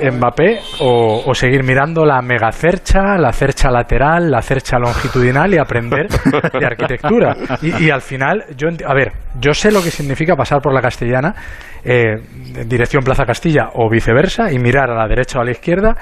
Mbappé 0.02 0.60
o, 0.80 1.34
seguir 1.34 1.64
mirando 1.64 2.06
la 2.06 2.22
mega 2.22 2.52
cercha, 2.52 3.18
la 3.18 3.32
cercha 3.32 3.70
lateral, 3.70 4.32
la 4.32 4.42
cercha 4.42 4.78
longitudinal 4.80 5.54
y 5.54 5.58
aprender 5.58 6.08
de 6.08 6.66
arquitectura. 6.66 7.36
Y, 7.62 7.86
y 7.86 7.90
al 7.90 8.02
final, 8.02 8.46
yo, 8.56 8.70
a 8.86 8.94
ver, 8.94 9.14
yo 9.40 9.54
sé 9.54 9.72
lo 9.72 9.82
que 9.82 9.92
significa 9.92 10.36
pasar 10.36 10.62
por 10.62 10.74
la 10.74 10.82
castellana, 10.82 11.34
eh, 11.84 12.16
dirección 12.66 13.04
Plaza 13.04 13.26
Castilla 13.26 13.70
o 13.74 13.90
viceversa, 13.90 14.52
y 14.52 14.60
mirar 14.60 14.90
a 14.90 14.96
la 14.96 15.08
derecha 15.08 15.40
o 15.40 15.42
a 15.42 15.46
la 15.46 15.52
izquierda 15.52 15.96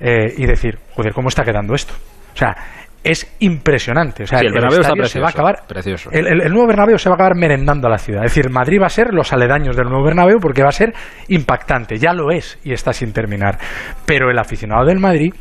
eh, 0.00 0.34
y 0.36 0.46
decir, 0.46 0.78
joder, 0.94 1.12
¿cómo 1.12 1.28
está 1.28 1.44
quedando 1.44 1.74
esto? 1.74 1.94
O 2.32 2.36
sea, 2.36 2.54
es 3.02 3.34
impresionante. 3.38 4.24
O 4.24 4.26
sea, 4.26 4.38
Sí, 4.40 4.46
el 4.46 4.52
Bernabéu 4.52 4.80
está 4.80 4.88
se 4.90 4.90
va 4.90 4.92
a 4.92 5.02
precioso, 5.04 5.26
acabar, 5.28 5.66
precioso. 5.66 6.10
El, 6.12 6.26
el- 6.26 6.40
el 6.42 6.52
nuevo 6.52 6.66
Bernabéu 6.66 6.98
se 6.98 7.08
va 7.08 7.14
a 7.14 7.16
acabar 7.16 7.34
merendando 7.34 7.86
a 7.86 7.90
la 7.90 7.98
ciudad. 7.98 8.24
Es 8.24 8.34
decir, 8.34 8.50
Madrid 8.50 8.78
va 8.80 8.86
a 8.86 8.90
ser 8.90 9.14
los 9.14 9.32
aledaños 9.32 9.76
del 9.76 9.86
nuevo 9.88 10.04
Bernabéu 10.04 10.38
porque 10.40 10.62
va 10.62 10.68
a 10.68 10.72
ser 10.72 10.92
impactante. 11.28 11.98
Ya 11.98 12.12
lo 12.12 12.30
es 12.30 12.58
y 12.64 12.72
está 12.72 12.92
sin 12.92 13.12
terminar. 13.12 13.58
Pero 14.06 14.30
el 14.30 14.38
aficionado 14.38 14.84
del 14.84 14.98
Madrid 14.98 15.32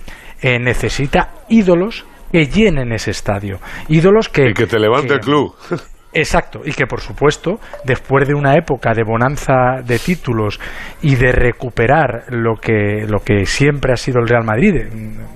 eh, 0.41 0.57
necesita 0.59 1.31
ídolos 1.49 2.05
que 2.31 2.47
llenen 2.47 2.91
ese 2.93 3.11
estadio. 3.11 3.59
Ídolos 3.87 4.29
que... 4.29 4.49
Y 4.49 4.53
que 4.53 4.67
te 4.67 4.79
levante 4.79 5.07
que- 5.09 5.13
el 5.15 5.19
club. 5.19 5.55
Exacto, 6.11 6.61
y 6.65 6.71
que 6.71 6.87
por 6.87 7.01
supuesto, 7.01 7.59
después 7.85 8.27
de 8.27 8.33
una 8.33 8.55
época 8.55 8.93
de 8.95 9.03
bonanza 9.03 9.81
de 9.85 9.99
títulos 9.99 10.59
y 11.03 11.15
de 11.15 11.31
recuperar 11.31 12.23
lo 12.29 12.55
que, 12.55 13.05
lo 13.07 13.19
que 13.19 13.45
siempre 13.45 13.93
ha 13.93 13.95
sido 13.95 14.19
el 14.19 14.27
Real 14.27 14.43
Madrid, 14.43 14.75
eh, 14.75 14.89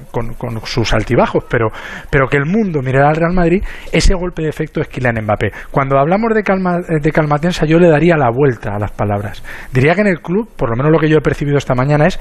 con, 0.09 0.33
con 0.33 0.59
sus 0.65 0.91
altibajos, 0.93 1.43
pero, 1.47 1.67
pero 2.09 2.27
que 2.27 2.37
el 2.37 2.45
mundo 2.45 2.81
mirara 2.81 3.09
al 3.09 3.15
Real 3.15 3.33
Madrid, 3.33 3.63
ese 3.91 4.15
golpe 4.15 4.41
de 4.41 4.49
efecto 4.49 4.81
es 4.81 4.87
Kylian 4.87 5.23
Mbappé. 5.23 5.51
Cuando 5.69 5.99
hablamos 5.99 6.33
de, 6.33 6.41
calma, 6.41 6.79
de 6.79 7.11
calmatensa, 7.11 7.67
yo 7.67 7.77
le 7.77 7.89
daría 7.89 8.17
la 8.17 8.31
vuelta 8.31 8.75
a 8.75 8.79
las 8.79 8.91
palabras. 8.91 9.43
Diría 9.71 9.93
que 9.93 10.01
en 10.01 10.07
el 10.07 10.21
club, 10.21 10.49
por 10.55 10.69
lo 10.71 10.75
menos 10.75 10.91
lo 10.91 10.99
que 10.99 11.09
yo 11.09 11.17
he 11.17 11.21
percibido 11.21 11.57
esta 11.57 11.75
mañana, 11.75 12.07
es 12.07 12.19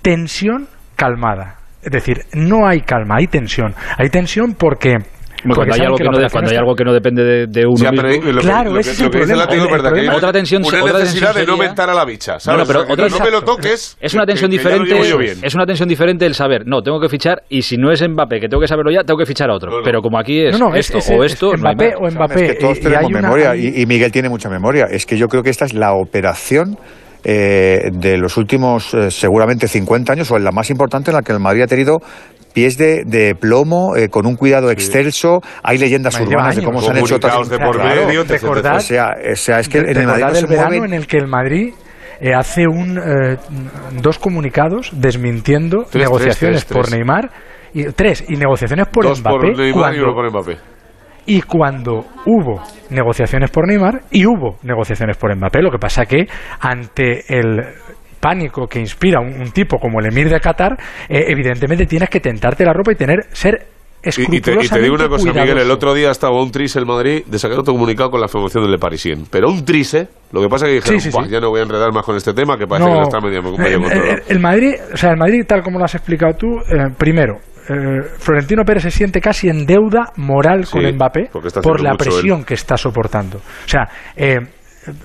tensión 0.00 0.68
calmada. 0.96 1.56
Es 1.82 1.92
decir, 1.92 2.24
no 2.32 2.66
hay 2.66 2.80
calma, 2.80 3.16
hay 3.18 3.26
tensión. 3.26 3.74
Hay 3.98 4.08
tensión 4.08 4.54
porque... 4.54 4.96
Bueno, 5.44 5.54
porque 5.56 5.68
cuando, 5.70 5.74
hay 5.74 5.80
algo 5.86 5.96
que 5.96 6.04
que 6.04 6.10
no, 6.10 6.18
de- 6.18 6.30
cuando 6.30 6.50
hay 6.50 6.56
algo 6.56 6.74
que 6.74 6.84
no 6.84 6.92
depende 6.92 7.22
de, 7.24 7.46
de 7.46 7.60
uno 7.66 7.74
O 7.74 7.76
sea, 7.76 7.90
pero 7.90 8.08
mismo... 8.08 8.32
lo 8.32 8.40
que- 8.40 8.46
Claro, 8.46 8.70
lo 8.70 8.74
que, 8.76 8.80
ese 8.80 8.90
es 8.92 9.00
lo 9.00 9.04
el 9.06 9.10
que 9.12 9.18
dice 9.18 9.28
problema. 9.34 9.44
Es 9.44 9.54
El- 9.54 9.70
verdad, 9.70 9.74
el 9.74 9.94
que 9.94 10.00
hay 10.00 10.06
problema- 10.06 10.16
Otra 10.16 10.32
tensión- 10.32 10.64
una 10.64 10.82
otra 10.84 10.98
necesidad 11.00 11.26
tensión 11.34 11.46
de 11.46 11.52
no 11.52 11.56
mentar 11.58 11.90
a 11.90 11.94
la 11.94 12.04
bicha, 12.04 12.40
¿sabes? 12.40 12.58
no, 12.60 12.66
pero 12.66 12.78
O 12.80 12.82
sea, 12.82 12.86
que 12.86 12.92
otra- 13.02 13.08
no 13.18 13.24
me 13.24 13.30
lo 13.30 13.42
toques. 13.42 13.96
Es 14.00 14.14
una 14.14 14.22
que- 14.22 14.26
tensión 14.32 14.50
que 14.50 14.56
ya 14.56 14.62
diferente. 14.62 15.16
bien. 15.18 15.38
Es 15.42 15.54
una 15.54 15.66
tensión 15.66 15.88
diferente 15.88 16.26
el 16.26 16.34
saber, 16.34 16.62
no, 16.66 16.82
tengo 16.82 16.98
que 17.00 17.08
fichar 17.08 17.42
y 17.48 17.62
si 17.62 17.76
no 17.76 17.92
es 17.92 18.02
Mbappé, 18.08 18.40
que 18.40 18.48
tengo 18.48 18.60
que 18.60 18.68
saberlo 18.68 18.90
ya, 18.90 19.02
tengo 19.04 19.18
que 19.18 19.26
fichar 19.26 19.50
a 19.50 19.54
otro. 19.54 19.70
No, 19.70 19.78
no. 19.78 19.82
Pero 19.84 20.00
como 20.00 20.18
aquí 20.18 20.40
es 20.46 20.58
No, 20.58 20.70
no, 20.70 20.74
es- 20.74 20.86
esto 20.86 20.98
es- 20.98 21.10
o 21.10 21.24
es 21.24 21.32
esto, 21.34 21.50
hay 21.52 21.58
Mbappé 21.58 21.94
o 21.96 22.10
Mbappé. 22.10 22.44
Es 22.46 22.52
que 22.52 22.58
todos 22.58 22.80
tenemos 22.80 23.10
memoria 23.10 23.54
y 23.56 23.84
Miguel 23.86 24.10
tiene 24.12 24.28
mucha 24.28 24.48
memoria. 24.48 24.86
Es 24.90 25.04
que 25.06 25.16
yo 25.18 25.28
creo 25.28 25.42
que 25.42 25.50
esta 25.50 25.64
es 25.66 25.74
la 25.74 25.92
operación 25.94 26.76
eh, 27.24 27.90
de 27.92 28.16
los 28.18 28.36
últimos 28.36 28.92
eh, 28.94 29.10
seguramente 29.10 29.66
50 29.68 30.12
años 30.12 30.30
o 30.30 30.38
la 30.38 30.52
más 30.52 30.70
importante 30.70 31.10
en 31.10 31.16
la 31.16 31.22
que 31.22 31.32
el 31.32 31.40
Madrid 31.40 31.62
ha 31.62 31.66
tenido 31.66 31.98
pies 32.52 32.78
de, 32.78 33.02
de 33.04 33.34
plomo 33.34 33.96
eh, 33.96 34.08
con 34.08 34.26
un 34.26 34.36
cuidado 34.36 34.70
excelso. 34.70 35.40
Hay 35.62 35.78
leyendas 35.78 36.14
Madrid 36.14 36.28
urbanas 36.36 36.56
de 36.56 36.62
cómo 36.64 36.80
se 36.80 36.90
han 36.90 36.98
hecho 36.98 37.16
otras 37.16 37.48
de 37.48 37.58
por 37.58 37.76
Claro. 37.80 38.06
medio, 38.06 38.20
etcétera, 38.22 38.38
Recordad- 38.54 38.76
O 38.76 38.80
sea, 38.80 39.08
o 39.32 39.36
sea, 39.36 39.58
es 39.60 39.68
que 39.68 39.78
en 39.78 39.96
el 39.96 40.06
Madrid 40.06 40.24
no 40.32 40.38
el 40.38 40.46
verano 40.46 40.84
en 40.84 40.92
el 40.92 41.06
que 41.06 41.16
el 41.16 41.26
Madrid 41.26 41.72
eh, 42.20 42.32
hace 42.32 42.66
un 42.68 42.96
eh, 42.98 43.36
dos 44.00 44.18
comunicados 44.20 44.90
desmintiendo 44.92 45.84
Tres, 45.90 46.04
negociaciones 46.04 46.64
tres, 46.64 46.66
tres, 46.66 46.76
por 46.76 46.84
tres. 46.86 46.94
Neymar 46.96 47.30
y 47.72 47.84
tres 47.92 48.24
y 48.28 48.36
negociaciones 48.36 48.86
por 48.86 49.04
Dos 49.04 49.20
Mbappé 49.20 49.36
por 49.36 49.58
Neymar 49.58 49.94
y 49.96 49.98
uno 49.98 50.14
por 50.14 50.30
Mbappé. 50.30 50.56
Y 51.26 51.42
cuando 51.42 52.04
hubo 52.26 52.62
negociaciones 52.90 53.50
por 53.50 53.66
Neymar 53.66 54.02
y 54.10 54.26
hubo 54.26 54.56
negociaciones 54.62 55.16
por 55.16 55.34
Mbappé, 55.34 55.62
lo 55.62 55.70
que 55.70 55.78
pasa 55.78 56.04
que 56.06 56.26
ante 56.60 57.24
el 57.28 57.60
pánico 58.20 58.66
que 58.66 58.80
inspira 58.80 59.20
un, 59.20 59.34
un 59.40 59.50
tipo 59.52 59.78
como 59.78 60.00
el 60.00 60.06
emir 60.06 60.28
de 60.28 60.40
Qatar, 60.40 60.72
eh, 61.08 61.24
evidentemente 61.28 61.86
tienes 61.86 62.08
que 62.08 62.20
tentarte 62.20 62.64
la 62.64 62.72
ropa 62.72 62.92
y 62.92 62.96
tener 62.96 63.24
ser 63.32 63.66
Y, 64.04 64.08
y 64.08 64.12
te, 64.12 64.34
y 64.36 64.40
te 64.40 64.50
escrupulosamente 64.52 64.82
digo 64.82 64.94
una 64.96 65.08
cosa, 65.08 65.28
Miguel, 65.28 65.40
el 65.42 65.52
cuidadoso. 65.52 65.74
otro 65.74 65.94
día 65.94 66.10
estaba 66.10 66.42
un 66.42 66.50
tris 66.50 66.76
el 66.76 66.84
Madrid 66.86 67.22
de 67.26 67.38
sacar 67.38 67.58
otro 67.58 67.72
comunicado 67.74 68.10
con 68.10 68.20
la 68.20 68.28
formación 68.28 68.62
del 68.64 68.72
Le 68.72 68.78
Parisien. 68.78 69.24
Pero 69.30 69.48
un 69.48 69.64
trise, 69.64 70.08
lo 70.32 70.42
que 70.42 70.48
pasa 70.48 70.66
es 70.66 70.70
que 70.70 70.74
dijeron, 70.76 71.00
Sí, 71.00 71.10
sí, 71.10 71.14
"Buah, 71.14 71.24
sí. 71.24 71.30
ya 71.30 71.40
no 71.40 71.48
voy 71.50 71.60
a 71.60 71.62
enredar 71.64 71.90
más 71.92 72.04
con 72.04 72.14
este 72.16 72.32
tema, 72.34 72.56
que 72.58 72.66
parece 72.66 72.86
No, 72.88 72.94
que 72.96 73.00
lo 73.00 73.06
está 73.06 73.20
medio, 73.20 73.42
medio 73.42 73.78
controlado". 73.80 74.10
el, 74.10 74.22
el 74.28 74.40
Madrid, 74.40 74.74
o 74.92 74.96
sea, 74.96 75.10
el 75.12 75.16
Madrid, 75.16 75.44
tal 75.46 75.62
como 75.62 75.78
lo 75.78 75.84
has 75.86 75.94
explicado 75.94 76.34
tú, 76.34 76.48
eh, 76.68 76.92
primero, 76.98 77.38
eh, 77.68 78.00
Florentino 78.18 78.64
Pérez 78.64 78.82
se 78.84 78.90
siente 78.90 79.20
casi 79.20 79.48
en 79.48 79.64
deuda 79.66 80.12
moral 80.16 80.64
Sí, 80.66 80.72
con 80.72 80.84
Mbappé 80.94 81.30
por 81.62 81.80
la 81.80 81.92
mucho 81.92 82.04
presión 82.04 82.40
él. 82.40 82.46
que 82.46 82.54
está 82.54 82.76
soportando. 82.76 83.38
O 83.38 83.68
sea, 83.68 83.88
eh, 84.16 84.38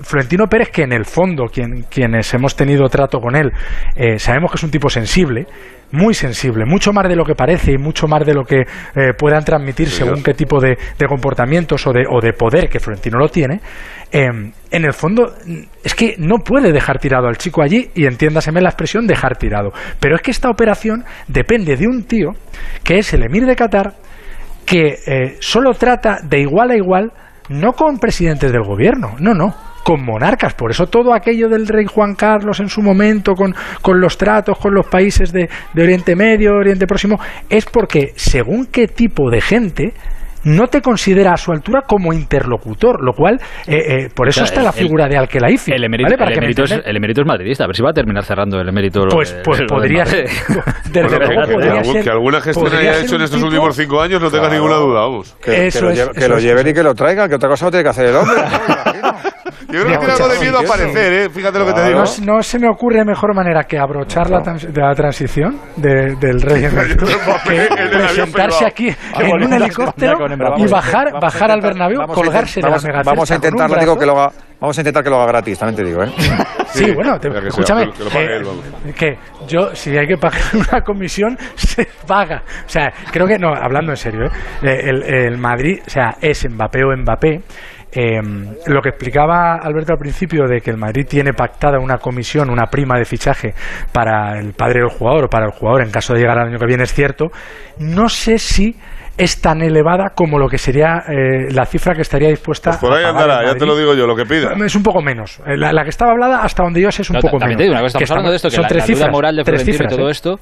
Florentino 0.03 0.47
Pérez, 0.47 0.69
que 0.69 0.83
en 0.83 0.93
el 0.93 1.05
fondo, 1.05 1.45
quien, 1.45 1.83
quienes 1.89 2.33
hemos 2.33 2.55
tenido 2.55 2.87
trato 2.89 3.19
con 3.19 3.35
él, 3.35 3.51
eh, 3.95 4.19
sabemos 4.19 4.51
que 4.51 4.57
es 4.57 4.63
un 4.63 4.71
tipo 4.71 4.89
sensible, 4.89 5.47
muy 5.91 6.13
sensible, 6.13 6.65
mucho 6.65 6.93
más 6.93 7.07
de 7.09 7.15
lo 7.15 7.23
que 7.23 7.33
parece 7.33 7.71
y 7.71 7.77
mucho 7.77 8.07
más 8.07 8.25
de 8.25 8.33
lo 8.33 8.43
que 8.43 8.61
eh, 8.61 9.13
puedan 9.17 9.43
transmitir 9.43 9.89
según 9.89 10.21
qué 10.21 10.33
tipo 10.33 10.59
de, 10.59 10.77
de 10.97 11.05
comportamientos 11.07 11.85
o 11.87 11.91
de, 11.91 12.03
o 12.07 12.21
de 12.21 12.33
poder 12.33 12.69
que 12.69 12.79
Florentino 12.79 13.17
lo 13.17 13.29
tiene. 13.29 13.59
eh, 14.11 14.27
en 14.71 14.85
el 14.85 14.93
fondo, 14.93 15.33
es 15.83 15.95
que 15.95 16.15
no 16.19 16.37
puede 16.37 16.71
dejar 16.71 16.99
tirado 16.99 17.27
al 17.27 17.37
chico 17.37 17.63
allí 17.63 17.89
y 17.95 18.05
entiéndaseme 18.05 18.61
la 18.61 18.69
expresión 18.69 19.07
dejar 19.07 19.37
tirado. 19.37 19.71
Pero 19.99 20.15
es 20.15 20.21
que 20.21 20.31
esta 20.31 20.49
operación 20.49 21.03
depende 21.27 21.75
de 21.75 21.87
un 21.87 22.03
tío 22.03 22.29
que 22.83 22.99
es 22.99 23.13
el 23.13 23.23
emir 23.23 23.45
de 23.45 23.55
Qatar 23.55 23.93
que 24.65 24.99
eh, 25.07 25.37
solo 25.39 25.73
trata 25.73 26.19
de 26.23 26.41
igual 26.41 26.69
a 26.69 26.75
igual 26.75 27.11
no 27.49 27.73
con 27.73 27.97
presidentes 27.97 28.51
del 28.51 28.61
gobierno, 28.61 29.15
no, 29.19 29.33
no, 29.33 29.55
con 29.83 30.03
monarcas. 30.03 30.53
Por 30.53 30.71
eso 30.71 30.87
todo 30.87 31.13
aquello 31.13 31.49
del 31.49 31.67
rey 31.67 31.85
Juan 31.85 32.15
Carlos 32.15 32.59
en 32.59 32.69
su 32.69 32.81
momento, 32.81 33.33
con, 33.33 33.53
con 33.81 33.99
los 33.99 34.17
tratos 34.17 34.57
con 34.59 34.73
los 34.73 34.85
países 34.87 35.31
de, 35.31 35.49
de 35.73 35.83
Oriente 35.83 36.15
Medio, 36.15 36.53
Oriente 36.55 36.85
Próximo, 36.87 37.19
es 37.49 37.65
porque 37.65 38.13
según 38.15 38.65
qué 38.67 38.87
tipo 38.87 39.29
de 39.29 39.41
gente 39.41 39.93
no 40.45 40.67
te 40.67 40.81
considera 40.81 41.33
a 41.33 41.37
su 41.37 41.51
altura 41.51 41.81
como 41.85 42.13
interlocutor, 42.13 43.03
lo 43.03 43.11
cual, 43.11 43.41
eh, 43.67 43.75
eh, 44.05 44.09
por 44.15 44.29
eso 44.29 44.41
O 44.43 44.45
sea, 44.45 44.53
está 44.53 44.63
la 44.63 44.69
el- 44.69 44.85
figura 44.85 45.07
de 45.09 45.17
Al-Khelaifi. 45.17 45.73
El 45.73 45.83
emérito, 45.83 46.05
¿vale? 46.07 46.17
Para 46.17 46.29
el, 46.29 46.35
que 46.35 46.39
me 46.39 46.45
emérito 46.45 46.63
es, 46.63 46.81
el 46.85 46.95
emérito 46.95 47.21
es 47.21 47.27
madridista, 47.27 47.65
a 47.65 47.67
ver 47.67 47.75
si 47.75 47.81
va 47.83 47.89
a 47.89 47.93
terminar 47.93 48.23
cerrando 48.23 48.57
el 48.61 48.69
emérito. 48.69 49.01
Pues, 49.09 49.35
pues 49.43 49.59
lo 49.59 49.65
de 49.65 49.67
podría 49.67 50.05
ser. 50.05 50.29
Desde 50.93 51.09
Bueno, 51.09 51.25
luego 51.25 51.41
que, 51.41 51.47
que 51.47 51.53
podría 51.55 51.71
algún- 51.73 51.93
ser- 51.93 52.03
que 52.05 52.09
alguna 52.09 52.39
gestión 52.41 52.73
haya 52.73 52.99
hecho 53.01 53.15
en 53.17 53.21
estos 53.23 53.37
tipo- 53.37 53.47
últimos 53.47 53.75
cinco 53.75 54.01
años, 54.01 54.21
no 54.21 54.31
tengas 54.31 54.51
ninguna 54.53 54.75
duda, 54.75 55.01
vamos. 55.01 55.35
Que, 55.43 55.51
que 55.51 55.67
Eso 55.67 55.87
que 55.87 55.93
eso 55.93 56.27
lo 56.29 56.37
es, 56.37 56.43
lleven 56.43 56.59
eso 56.61 56.69
y 56.69 56.73
que 56.73 56.83
lo 56.83 56.95
traigan, 56.95 57.27
que 57.27 57.35
otra 57.35 57.49
cosa 57.49 57.65
no 57.65 57.71
tiene 57.71 57.83
que 57.83 57.89
hacer 57.89 58.05
el 58.05 58.15
hombre. 58.15 58.37
Yo 59.71 59.81
creo 59.83 59.85
que 59.85 59.97
tiene 59.97 60.13
Mira, 60.13 60.13
algo 60.15 60.27
de 60.33 60.39
miedo 60.39 60.57
a 60.57 60.61
aparecer, 60.61 61.13
¿eh? 61.13 61.29
Fíjate 61.29 61.59
lo 61.59 61.65
que 61.67 61.73
te 61.73 61.85
digo. 61.87 62.03
No, 62.25 62.35
no 62.35 62.41
se 62.43 62.59
me 62.59 62.67
ocurre 62.69 63.05
mejor 63.05 63.35
manera 63.35 63.63
que 63.63 63.77
abrochar 63.77 64.29
la, 64.29 64.41
trans- 64.41 64.71
de 64.73 64.81
la 64.81 64.93
transición 64.95 65.59
de- 65.75 66.15
del 66.19 66.41
rey 66.41 66.61
que 66.61 66.67
en 66.67 67.77
el 67.77 67.93
avión 67.93 68.31
presentarse 68.31 68.65
aquí 68.65 68.87
en 69.19 69.43
un 69.43 69.53
helicóptero 69.53 70.17
y 70.27 70.35
Vamos, 70.39 70.71
bajar, 70.71 71.11
bajar 71.21 71.51
al 71.51 71.61
Bernabéu, 71.61 72.05
colgarse 72.07 72.59
de 72.59 72.63
la 72.63 72.69
vamos- 72.69 72.83
mega 72.85 73.01
Vamos 73.03 73.31
a 73.31 73.35
intentar, 73.35 73.79
digo, 73.79 73.97
que 73.97 74.05
lo 74.05 74.13
haga, 74.19 74.31
vamos 74.59 74.77
a 74.77 74.81
intentar 74.81 75.03
que 75.03 75.09
lo 75.09 75.15
haga 75.17 75.27
gratis, 75.27 75.59
también 75.59 75.75
te 75.75 75.83
digo, 75.83 76.03
¿eh? 76.03 76.11
Sí, 76.69 76.91
bueno, 76.93 77.19
te- 77.19 77.29
que 77.29 77.47
escúchame, 77.47 77.91
que 77.91 78.03
lo 78.03 78.09
pague 78.11 78.25
eh, 78.25 78.37
él, 78.37 78.43
vamos. 78.43 78.63
que 78.95 79.17
yo, 79.47 79.73
si 79.75 79.97
hay 79.97 80.05
que 80.07 80.17
pagar 80.17 80.39
una 80.53 80.81
comisión, 80.81 81.37
se 81.55 81.87
paga. 82.07 82.43
O 82.65 82.69
sea, 82.69 82.91
creo 83.11 83.25
que, 83.27 83.37
no, 83.39 83.49
hablando 83.49 83.91
en 83.91 83.97
serio, 83.97 84.25
¿eh? 84.25 84.29
Eh, 84.63 84.89
el, 84.89 85.03
el 85.03 85.37
Madrid, 85.37 85.79
o 85.85 85.89
sea, 85.89 86.15
es 86.21 86.47
Mbappé 86.49 86.83
o 86.83 86.95
Mbappé. 86.95 87.41
Eh, 87.91 88.19
lo 88.67 88.81
que 88.81 88.89
explicaba 88.89 89.55
Alberto 89.55 89.93
al 89.93 89.97
principio 89.99 90.45
de 90.47 90.61
que 90.61 90.69
el 90.69 90.77
Madrid 90.77 91.05
tiene 91.09 91.33
pactada 91.33 91.79
una 91.79 91.97
comisión, 91.97 92.49
una 92.51 92.67
prima 92.67 92.97
de 92.99 93.05
fichaje 93.05 93.53
para 93.91 94.37
el 94.39 94.53
padre 94.53 94.81
del 94.81 94.89
jugador 94.89 95.25
o 95.25 95.27
para 95.27 95.45
el 95.47 95.51
jugador 95.51 95.81
en 95.83 95.89
caso 95.91 96.13
de 96.13 96.19
llegar 96.19 96.37
al 96.37 96.49
año 96.49 96.59
que 96.59 96.67
viene 96.67 96.83
es 96.83 96.93
cierto. 96.93 97.29
No 97.79 98.07
sé 98.09 98.37
si 98.37 98.75
es 99.17 99.41
tan 99.41 99.61
elevada 99.61 100.11
como 100.15 100.37
lo 100.39 100.47
que 100.47 100.57
sería 100.57 101.03
eh, 101.09 101.51
la 101.51 101.65
cifra 101.65 101.93
que 101.93 102.03
estaría 102.03 102.29
dispuesta 102.29 102.69
Pues 102.69 102.79
por 102.81 102.93
ahí 102.93 103.03
a 103.03 103.07
pagar 103.07 103.23
el 103.25 103.31
andará, 103.31 103.53
ya 103.53 103.57
te 103.59 103.65
lo 103.65 103.75
digo 103.75 103.93
yo, 103.93 104.05
lo 104.07 104.15
que 104.15 104.25
pida. 104.25 104.53
Es 104.65 104.75
un 104.75 104.83
poco 104.83 105.01
menos. 105.01 105.41
Eh, 105.45 105.57
La, 105.57 105.73
la 105.73 105.83
que 105.83 105.89
estaba 105.89 106.11
hablada, 106.11 106.41
hasta 106.43 106.63
donde 106.63 106.81
yo 106.81 106.91
sé, 106.91 107.01
es 107.01 107.09
un 107.09 107.15
No, 107.15 107.21
poco 107.21 107.37
menos. 107.39 107.57
te 107.57 107.63
digo 107.63 107.73
una 107.73 107.81
cosa, 107.81 107.97
Que 107.97 108.03
estamos 108.05 108.11
hablando 108.19 108.29
de 108.31 108.35
esto, 108.37 108.47
que 108.49 108.55
son 108.55 108.61
la, 108.63 108.67
tres 108.69 108.81
la 108.83 108.85
duda 108.87 108.95
cifras, 108.95 109.11
moral 109.11 109.35
de 109.35 109.43
tres 109.43 109.63
Florentino 109.63 109.73
y 109.75 109.77
cifras, 109.89 109.97
todo 109.97 110.07
¿eh? 110.07 110.11
esto, 110.11 110.39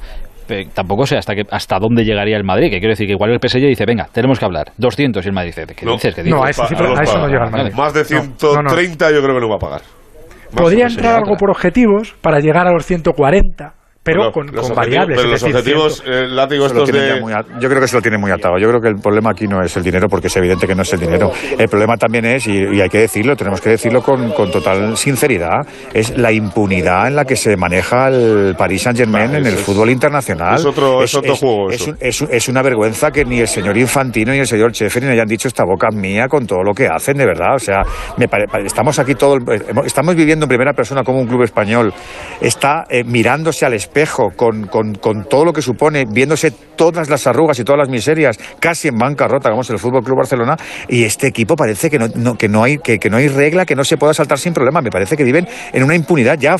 tampoco 0.73 1.05
sé 1.05 1.17
hasta 1.17 1.35
que, 1.35 1.43
hasta 1.49 1.77
dónde 1.79 2.03
llegaría 2.03 2.37
el 2.37 2.43
Madrid, 2.43 2.69
que 2.69 2.79
quiero 2.79 2.91
decir 2.93 3.05
que 3.07 3.13
igual 3.13 3.31
el 3.31 3.39
PSG 3.39 3.59
dice, 3.67 3.85
venga, 3.85 4.07
tenemos 4.11 4.39
que 4.39 4.45
hablar, 4.45 4.71
200 4.77 5.25
y 5.25 5.27
el 5.29 5.33
Madrid 5.33 5.53
dice, 5.55 5.75
¿qué 5.75 5.85
No. 5.85 5.93
dices? 5.93 6.15
¿Qué 6.15 6.23
No, 6.23 6.45
dices? 6.45 6.59
a 6.59 7.03
eso 7.03 7.17
no 7.19 7.27
llega 7.27 7.45
el 7.45 7.51
Madrid. 7.51 7.73
Más 7.75 7.93
de 7.93 8.01
No, 8.15 8.23
no, 8.23 8.69
130 8.69 9.11
yo 9.11 9.21
creo 9.21 9.35
que 9.35 9.41
no 9.41 9.49
va 9.49 9.55
a 9.55 9.59
pagar. 9.59 9.81
Más 10.51 10.61
Podría 10.61 10.85
entrar 10.87 11.15
algo 11.15 11.35
por 11.35 11.49
objetivos 11.49 12.15
para 12.21 12.39
llegar 12.39 12.67
a 12.67 12.71
los 12.71 12.85
140, 12.85 13.73
pero 14.07 14.19
Bueno, 14.19 14.31
con, 14.31 14.47
los 14.55 14.67
con 14.67 14.75
variables. 14.75 15.17
Pero 15.21 15.33
es 15.35 15.41
los 15.43 15.51
decir, 15.53 15.55
objetivos, 15.75 16.03
eh, 16.05 16.27
látigo 16.29 16.67
Se 16.69 16.73
lo 16.75 16.83
estos 16.85 16.95
de... 16.99 17.21
muy 17.21 17.33
yo 17.59 17.69
creo 17.69 17.81
que 17.81 17.87
se 17.87 17.95
lo 17.97 18.01
tiene 18.01 18.17
muy 18.17 18.31
atado. 18.31 18.57
Yo 18.57 18.67
creo 18.69 18.79
que 18.81 18.87
el 18.87 18.95
problema 18.95 19.31
aquí 19.31 19.47
no 19.47 19.61
es 19.61 19.75
el 19.77 19.83
dinero, 19.83 20.07
porque 20.09 20.27
es 20.27 20.37
evidente 20.37 20.65
que 20.65 20.73
no 20.75 20.81
es 20.83 20.93
el 20.93 20.99
dinero. 20.99 21.31
El 21.57 21.67
problema 21.67 21.97
también 21.97 22.25
es, 22.25 22.47
y, 22.47 22.57
y 22.57 22.81
hay 22.81 22.89
que 22.89 22.99
decirlo, 22.99 23.35
tenemos 23.35 23.59
que 23.61 23.71
decirlo 23.71 24.01
con, 24.01 24.31
con 24.31 24.49
total 24.51 24.95
sinceridad, 24.97 25.67
es 25.93 26.17
la 26.17 26.31
impunidad 26.31 27.07
en 27.07 27.15
la 27.15 27.25
que 27.25 27.35
se 27.35 27.55
maneja 27.57 28.07
el 28.07 28.55
Paris 28.57 28.83
Saint-Germain 28.83 29.35
en 29.35 29.45
el 29.45 29.53
es- 29.55 29.59
fútbol 29.61 29.89
internacional. 29.89 30.55
es 30.55 30.65
otro- 30.65 31.03
es 31.03 31.13
otro 31.15 31.35
juego 31.35 31.69
Es, 31.69 31.81
eso. 31.81 31.91
un- 31.91 31.97
es 31.99 32.21
es 32.21 32.47
una 32.49 32.61
vergüenza 32.61 33.11
que 33.11 33.25
ni 33.25 33.39
el 33.39 33.47
señor 33.47 33.77
Infantino 33.77 34.31
ni 34.31 34.39
el 34.39 34.47
señor 34.47 34.71
Cheferin 34.71 35.09
hayan 35.09 35.27
dicho 35.27 35.47
esta 35.47 35.63
boca 35.65 35.87
es 35.91 35.95
mía 35.95 36.27
con 36.27 36.45
todo 36.47 36.63
lo 36.63 36.73
que 36.73 36.87
hacen, 36.87 37.17
de 37.17 37.25
verdad. 37.25 37.55
O 37.55 37.59
sea, 37.59 37.81
me 38.17 38.27
pare- 38.27 38.47
pare- 38.47 38.65
estamos 38.65 38.97
aquí 38.99 39.15
todo, 39.15 39.35
el- 39.35 39.43
estamos 39.85 40.15
viviendo 40.15 40.45
en 40.45 40.49
primera 40.49 40.73
persona 40.73 41.03
como 41.03 41.19
un 41.19 41.27
club 41.27 41.43
español 41.43 41.93
está 42.39 42.85
eh, 42.89 43.03
mirándose 43.03 43.65
al 43.65 43.73
espejo 43.73 43.96
espejo, 43.97 44.31
con, 44.35 44.67
con, 44.67 44.93
con, 44.95 45.23
todo 45.25 45.45
lo 45.45 45.53
que 45.53 45.61
supone, 45.61 46.05
viéndose 46.05 46.51
todas 46.51 47.09
las 47.09 47.25
arrugas 47.25 47.57
y 47.59 47.63
todas 47.63 47.79
las 47.79 47.89
miserias, 47.89 48.37
casi 48.59 48.89
en 48.89 48.97
bancarrota, 48.97 49.49
como 49.49 49.61
es 49.61 49.69
el 49.71 49.79
Fútbol 49.79 50.03
Club 50.03 50.17
Barcelona, 50.17 50.55
y 50.87 51.03
este 51.03 51.27
equipo 51.27 51.55
parece 51.55 51.89
que 51.89 51.97
no, 51.97 52.37
que 52.37 52.47
no 52.47 52.63
hay 52.63 52.77
que, 52.77 52.99
que, 52.99 53.09
no 53.09 53.17
hay 53.17 53.27
regla, 53.27 53.65
que 53.65 53.75
no 53.75 53.83
se 53.83 53.97
pueda 53.97 54.13
saltar 54.13 54.37
sin 54.37 54.53
problema. 54.53 54.81
Me 54.81 54.91
parece 54.91 55.17
que 55.17 55.23
viven 55.23 55.47
en 55.73 55.83
una 55.83 55.95
impunidad 55.95 56.37
ya 56.37 56.55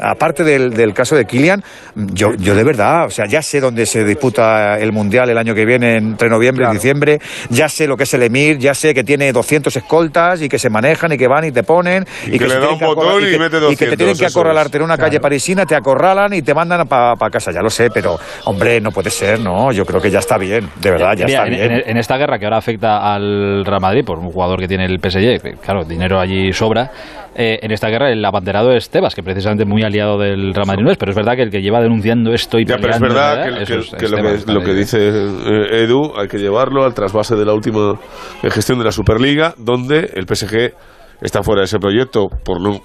aparte 0.00 0.44
del, 0.44 0.70
del, 0.70 0.94
caso 0.94 1.14
de 1.14 1.26
Kylian. 1.26 1.62
Yo, 1.94 2.32
yo 2.34 2.54
de 2.54 2.64
verdad, 2.64 3.06
o 3.06 3.10
sea, 3.10 3.26
ya 3.26 3.42
sé 3.42 3.60
dónde 3.60 3.84
se 3.84 4.04
disputa 4.04 4.78
el 4.78 4.92
mundial 4.92 5.28
el 5.28 5.36
año 5.36 5.54
que 5.54 5.66
viene 5.66 5.98
entre 5.98 6.30
noviembre 6.30 6.66
y 6.70 6.72
diciembre. 6.72 7.20
Ya 7.50 7.68
sé 7.68 7.86
lo 7.86 7.96
que 7.96 8.04
es 8.04 8.14
el 8.14 8.22
Emir, 8.22 8.58
ya 8.58 8.74
sé 8.74 8.94
que 8.94 9.04
tiene 9.04 9.30
200 9.32 9.76
escoltas 9.76 10.40
y 10.40 10.48
que 10.48 10.58
se 10.58 10.70
manejan 10.70 11.12
y 11.12 11.18
que 11.18 11.28
van 11.28 11.44
y 11.44 11.52
te 11.52 11.62
ponen 11.62 12.06
y, 12.26 12.38
que, 12.38 12.46
le 12.46 12.58
da 12.58 12.70
un 12.70 12.78
botón 12.78 13.22
y, 13.22 13.38
mete 13.38 13.60
200, 13.60 13.72
y 13.72 13.76
que 13.76 13.86
te 13.90 13.96
tienen 13.96 14.16
que 14.16 14.26
acorralarte 14.26 14.78
en 14.78 14.84
una 14.84 14.96
calle 14.96 15.20
parisina, 15.20 15.66
te 15.66 15.74
acorralan 15.74 16.32
y 16.32 16.42
te 16.42 16.54
mandan 16.62 16.86
para 16.86 17.30
casa. 17.30 17.52
Ya 17.52 17.60
lo 17.60 17.70
sé, 17.70 17.88
pero 17.92 18.16
hombre, 18.44 18.80
no 18.80 18.90
puede 18.90 19.10
ser, 19.10 19.40
no. 19.40 19.72
Yo 19.72 19.84
creo 19.84 20.00
que 20.00 20.10
ya 20.10 20.18
está 20.18 20.38
bien, 20.38 20.68
de 20.80 20.90
verdad, 20.90 21.14
ya 21.16 21.26
está 21.26 21.44
bien. 21.44 21.82
En, 21.86 21.96
esta 21.96 22.16
guerra 22.16 22.38
que 22.38 22.46
ahora 22.46 22.58
afecta 22.58 23.14
al 23.14 23.64
Real 23.64 23.80
Madrid 23.80 24.04
por 24.04 24.18
un 24.18 24.30
jugador 24.30 24.58
que 24.58 24.68
tiene 24.68 24.84
el 24.86 24.98
PSG, 24.98 25.60
claro, 25.60 25.84
dinero 25.84 26.18
allí 26.18 26.52
sobra. 26.52 26.90
Eh, 27.34 27.60
en 27.62 27.72
esta 27.72 27.88
guerra 27.88 28.12
el 28.12 28.22
abanderado 28.22 28.72
es 28.72 28.90
Tebas, 28.90 29.14
que 29.14 29.22
precisamente 29.22 29.64
muy 29.64 29.82
aliado 29.82 30.18
del 30.18 30.52
Real 30.52 30.66
Madrid 30.66 30.84
no 30.84 30.90
es, 30.90 30.98
pero 30.98 31.12
es 31.12 31.16
verdad 31.16 31.34
que 31.34 31.42
el 31.42 31.50
que 31.50 31.62
lleva 31.62 31.80
denunciando 31.80 32.34
esto 32.34 32.58
y 32.58 32.66
ya, 32.66 32.76
pero 32.76 32.92
es 32.92 33.00
verdad 33.00 33.44
que, 33.44 34.52
lo, 34.52 34.60
que, 34.60 34.74
dice 34.74 34.98
eh, 35.00 35.84
Edu 35.84 36.12
hay 36.14 36.28
que 36.28 36.36
llevarlo 36.36 36.84
al 36.84 36.92
trasvase 36.92 37.34
de 37.34 37.46
la 37.46 37.54
última 37.54 37.98
gestión 38.42 38.78
de 38.78 38.84
la 38.84 38.92
Superliga, 38.92 39.54
donde 39.56 40.10
el 40.14 40.26
PSG 40.26 40.74
está 41.22 41.42
fuera 41.42 41.60
de 41.60 41.64
ese 41.64 41.78
proyecto 41.78 42.28
por 42.28 42.60
no, 42.60 42.82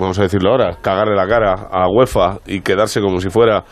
vamos 0.00 0.18
a 0.18 0.22
decirlo 0.22 0.50
ahora, 0.50 0.78
cagarle 0.80 1.14
la 1.14 1.26
cara 1.26 1.68
a 1.70 1.88
UEFA 1.88 2.38
y 2.46 2.60
quedarse 2.60 3.00
como 3.00 3.20
si 3.20 3.30
fuera 3.30 3.64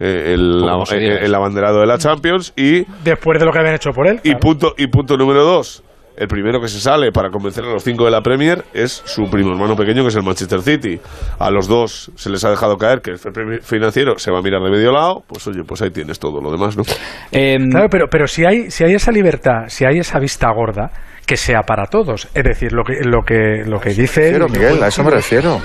eh, 0.00 0.34
el, 0.34 0.62
el, 0.90 1.34
abanderado 1.34 1.80
de 1.80 1.86
la 1.86 1.98
Champions 1.98 2.52
y 2.56 2.84
después 3.04 3.38
de 3.38 3.46
lo 3.46 3.52
que 3.52 3.58
habían 3.58 3.74
hecho 3.74 3.90
por 3.90 4.06
él 4.08 4.20
y 4.24 4.34
punto 4.34 4.74
y 4.76 4.88
punto 4.88 5.16
número 5.16 5.44
dos 5.44 5.82
el 6.16 6.28
primero 6.28 6.60
que 6.60 6.68
se 6.68 6.80
sale 6.80 7.12
para 7.12 7.30
convencer 7.30 7.64
a 7.64 7.68
los 7.68 7.84
cinco 7.84 8.06
de 8.06 8.10
la 8.10 8.22
Premier 8.22 8.64
es 8.72 9.02
su 9.04 9.24
primo 9.30 9.50
hermano 9.52 9.76
pequeño, 9.76 10.02
que 10.02 10.08
es 10.08 10.16
el 10.16 10.22
Manchester 10.22 10.62
City. 10.62 10.98
A 11.38 11.50
los 11.50 11.68
dos 11.68 12.10
se 12.16 12.30
les 12.30 12.42
ha 12.44 12.50
dejado 12.50 12.78
caer 12.78 13.00
que 13.02 13.10
el 13.10 13.18
financiero 13.60 14.18
se 14.18 14.30
va 14.30 14.38
a 14.38 14.42
mirar 14.42 14.62
de 14.62 14.70
medio 14.70 14.92
lado. 14.92 15.22
Pues 15.26 15.46
oye, 15.46 15.62
pues 15.66 15.82
ahí 15.82 15.90
tienes 15.90 16.18
todo 16.18 16.40
lo 16.40 16.50
demás, 16.50 16.76
¿no? 16.76 16.84
Em, 17.32 17.68
claro, 17.68 17.88
pero, 17.90 18.06
pero 18.10 18.26
si, 18.26 18.46
hay, 18.46 18.70
si 18.70 18.84
hay 18.84 18.94
esa 18.94 19.12
libertad, 19.12 19.64
si 19.68 19.84
hay 19.84 19.98
esa 19.98 20.18
vista 20.18 20.50
gorda, 20.54 20.90
que 21.26 21.36
sea 21.36 21.62
para 21.62 21.86
todos. 21.86 22.28
Es 22.32 22.44
decir, 22.44 22.72
lo 22.72 22.84
que, 22.84 23.00
lo 23.02 23.22
que, 23.22 23.64
lo 23.66 23.80
que 23.80 23.90
dice. 23.90 24.30
Pero 24.32 24.48
Miguel, 24.48 24.82
a 24.82 24.86
eso 24.86 25.02
me 25.02 25.10
refiero. 25.10 25.60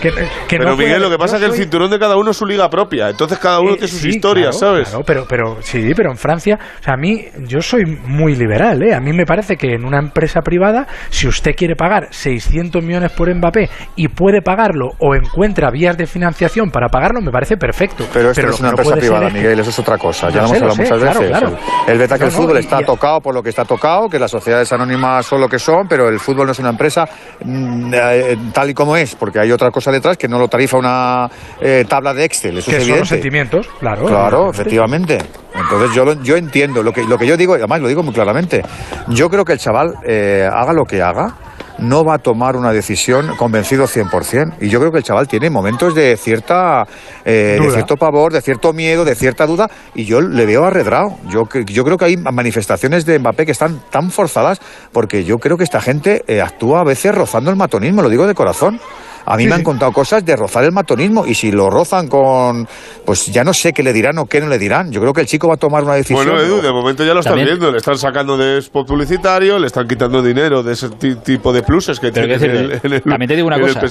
pero 0.49 0.75
Miguel, 0.75 1.01
lo 1.01 1.09
que 1.09 1.17
pasa 1.17 1.35
es 1.37 1.43
que 1.43 1.49
el 1.49 1.53
cinturón 1.53 1.91
de 1.91 1.99
cada 1.99 2.17
uno 2.17 2.31
es 2.31 2.37
su 2.37 2.45
liga 2.47 2.67
propia. 2.69 3.09
Entonces 3.09 3.37
cada 3.37 3.59
uno 3.59 3.73
eh, 3.73 3.77
tiene 3.77 3.87
sus 3.87 4.05
historias, 4.05 4.57
¿sabes? 4.57 4.89
Claro, 4.89 5.03
pero, 5.05 5.25
pero 5.29 5.57
sí, 5.61 5.93
pero 5.95 6.09
en 6.09 6.17
Francia, 6.17 6.57
o 6.79 6.83
sea, 6.83 6.95
a 6.95 6.97
mí, 6.97 7.25
yo 7.47 7.61
soy 7.61 7.85
muy 7.85 8.35
liberal, 8.35 8.81
¿eh? 8.81 8.95
A 8.95 8.99
mí 8.99 9.13
me 9.13 9.25
parece 9.25 9.55
que 9.55 9.75
en 9.75 9.85
una 9.85 9.99
empresa 9.99 10.41
privada, 10.41 10.87
si 11.09 11.27
usted 11.27 11.51
quiere 11.55 11.75
pagar 11.75 12.07
600 12.09 12.83
millones 12.83 13.11
por 13.11 13.33
Mbappé 13.33 13.69
y 13.95 14.07
puede 14.07 14.41
pagarlo 14.41 14.89
o 14.97 15.13
encuentra 15.13 15.69
vías 15.69 15.95
de 15.95 16.07
financiación 16.07 16.71
para 16.71 16.87
pagarlo, 16.87 17.21
me 17.21 17.31
parece 17.31 17.57
perfecto. 17.57 18.07
Pero 18.11 18.31
esto 18.31 18.49
es 18.49 18.59
una 18.59 18.69
empresa 18.69 18.95
privada, 18.95 19.29
Miguel, 19.29 19.59
eso 19.59 19.69
es 19.69 19.77
otra 19.77 19.99
cosa. 19.99 20.29
Ya 20.29 20.41
lo 20.41 20.47
hemos 20.47 20.61
hablado 20.61 20.75
muchas 20.75 21.01
veces. 21.01 21.59
El, 21.87 21.97
beta 21.99 22.17
que 22.17 22.25
el 22.25 22.31
fútbol 22.31 22.57
está 22.57 22.81
tocado 22.81 23.21
por 23.21 23.35
lo 23.35 23.43
que 23.43 23.49
está 23.49 23.63
tocado, 23.63 24.09
que 24.09 24.17
las 24.17 24.31
sociedades 24.31 24.71
anónimas 24.73 25.25
solo 25.25 25.50
que 25.51 25.59
son, 25.59 25.87
pero 25.87 26.09
el 26.09 26.19
fútbol 26.19 26.47
no 26.47 26.53
es 26.53 26.59
una 26.59 26.69
empresa 26.69 27.05
mm, 27.43 27.93
eh, 27.93 28.37
tal 28.53 28.69
y 28.69 28.73
como 28.73 28.95
es, 28.95 29.15
porque 29.15 29.39
hay 29.39 29.51
otra 29.51 29.69
cosa 29.69 29.91
detrás 29.91 30.17
que 30.17 30.27
no 30.27 30.39
lo 30.39 30.47
tarifa 30.47 30.77
una 30.77 31.29
eh, 31.59 31.85
tabla 31.87 32.13
de 32.13 32.25
Excel. 32.25 32.57
Eso 32.57 32.71
es 32.71 32.87
son 32.87 32.99
los 32.99 33.09
sentimientos, 33.09 33.67
claro. 33.79 34.05
Claro, 34.05 34.49
efectivamente. 34.49 35.19
Entonces 35.53 35.93
yo, 35.93 36.13
yo 36.23 36.37
entiendo, 36.37 36.81
lo 36.81 36.93
que, 36.93 37.03
lo 37.03 37.17
que 37.17 37.27
yo 37.27 37.37
digo, 37.37 37.55
y 37.55 37.59
además 37.59 37.81
lo 37.81 37.89
digo 37.89 38.01
muy 38.01 38.13
claramente, 38.13 38.63
yo 39.09 39.29
creo 39.29 39.45
que 39.45 39.53
el 39.53 39.59
chaval 39.59 39.95
eh, 40.05 40.47
haga 40.51 40.73
lo 40.73 40.85
que 40.85 41.01
haga, 41.01 41.35
no 41.79 42.03
va 42.03 42.15
a 42.15 42.17
tomar 42.19 42.55
una 42.55 42.71
decisión 42.71 43.35
convencido 43.37 43.85
100%. 43.85 44.55
Y 44.61 44.69
yo 44.69 44.79
creo 44.79 44.91
que 44.91 44.99
el 44.99 45.03
chaval 45.03 45.27
tiene 45.27 45.49
momentos 45.49 45.95
de 45.95 46.17
cierta 46.17 46.85
eh, 47.25 47.59
de 47.61 47.71
cierto 47.71 47.97
pavor, 47.97 48.33
de 48.33 48.41
cierto 48.41 48.73
miedo, 48.73 49.05
de 49.05 49.15
cierta 49.15 49.45
duda, 49.45 49.69
y 49.95 50.05
yo 50.05 50.21
le 50.21 50.45
veo 50.45 50.65
arredrado. 50.65 51.17
Yo, 51.29 51.43
yo 51.65 51.83
creo 51.83 51.97
que 51.97 52.05
hay 52.05 52.17
manifestaciones 52.17 53.05
de 53.05 53.19
Mbappé 53.19 53.45
que 53.45 53.51
están 53.51 53.81
tan 53.89 54.11
forzadas 54.11 54.59
porque 54.91 55.23
yo 55.23 55.37
creo 55.37 55.57
que 55.57 55.63
esta 55.63 55.81
gente 55.81 56.23
eh, 56.27 56.41
actúa 56.41 56.81
a 56.81 56.83
veces 56.83 57.13
rozando 57.13 57.49
el 57.49 57.57
matonismo, 57.57 58.01
lo 58.01 58.09
digo 58.09 58.27
de 58.27 58.33
corazón. 58.33 58.79
A 59.25 59.37
mí 59.37 59.45
me 59.47 59.55
han 59.55 59.63
contado 59.63 59.91
cosas 59.91 60.25
de 60.25 60.35
rozar 60.35 60.63
el 60.63 60.71
matonismo 60.71 61.25
y 61.25 61.35
si 61.35 61.51
lo 61.51 61.69
rozan 61.69 62.07
con, 62.07 62.67
pues 63.05 63.27
ya 63.27 63.43
no 63.43 63.53
sé 63.53 63.73
qué 63.73 63.83
le 63.83 63.93
dirán 63.93 64.17
o 64.17 64.25
qué 64.25 64.41
no 64.41 64.47
le 64.47 64.57
dirán. 64.57 64.91
Yo 64.91 65.01
creo 65.01 65.13
que 65.13 65.21
el 65.21 65.27
chico 65.27 65.47
va 65.47 65.55
a 65.55 65.57
tomar 65.57 65.83
una 65.83 65.95
decisión. 65.95 66.25
Bueno, 66.25 66.41
Edu, 66.41 66.61
de 66.61 66.71
momento 66.71 67.03
ya 67.03 67.13
lo 67.13 67.19
están 67.19 67.35
viendo. 67.35 67.71
Le 67.71 67.77
están 67.77 67.97
sacando 67.97 68.37
de 68.37 68.59
spot 68.59 68.87
publicitario, 68.87 69.59
le 69.59 69.67
están 69.67 69.87
quitando 69.87 70.21
dinero 70.21 70.63
de 70.63 70.73
ese 70.73 70.89
tipo 70.89 71.53
de 71.53 71.63
pluses 71.63 71.99
que 71.99 72.11
tiene 72.11 72.35
en 72.35 72.43
el, 72.43 73.01
También 73.01 73.27
te 73.27 73.35
digo 73.35 73.47
una 73.47 73.59
cosa. 73.59 73.81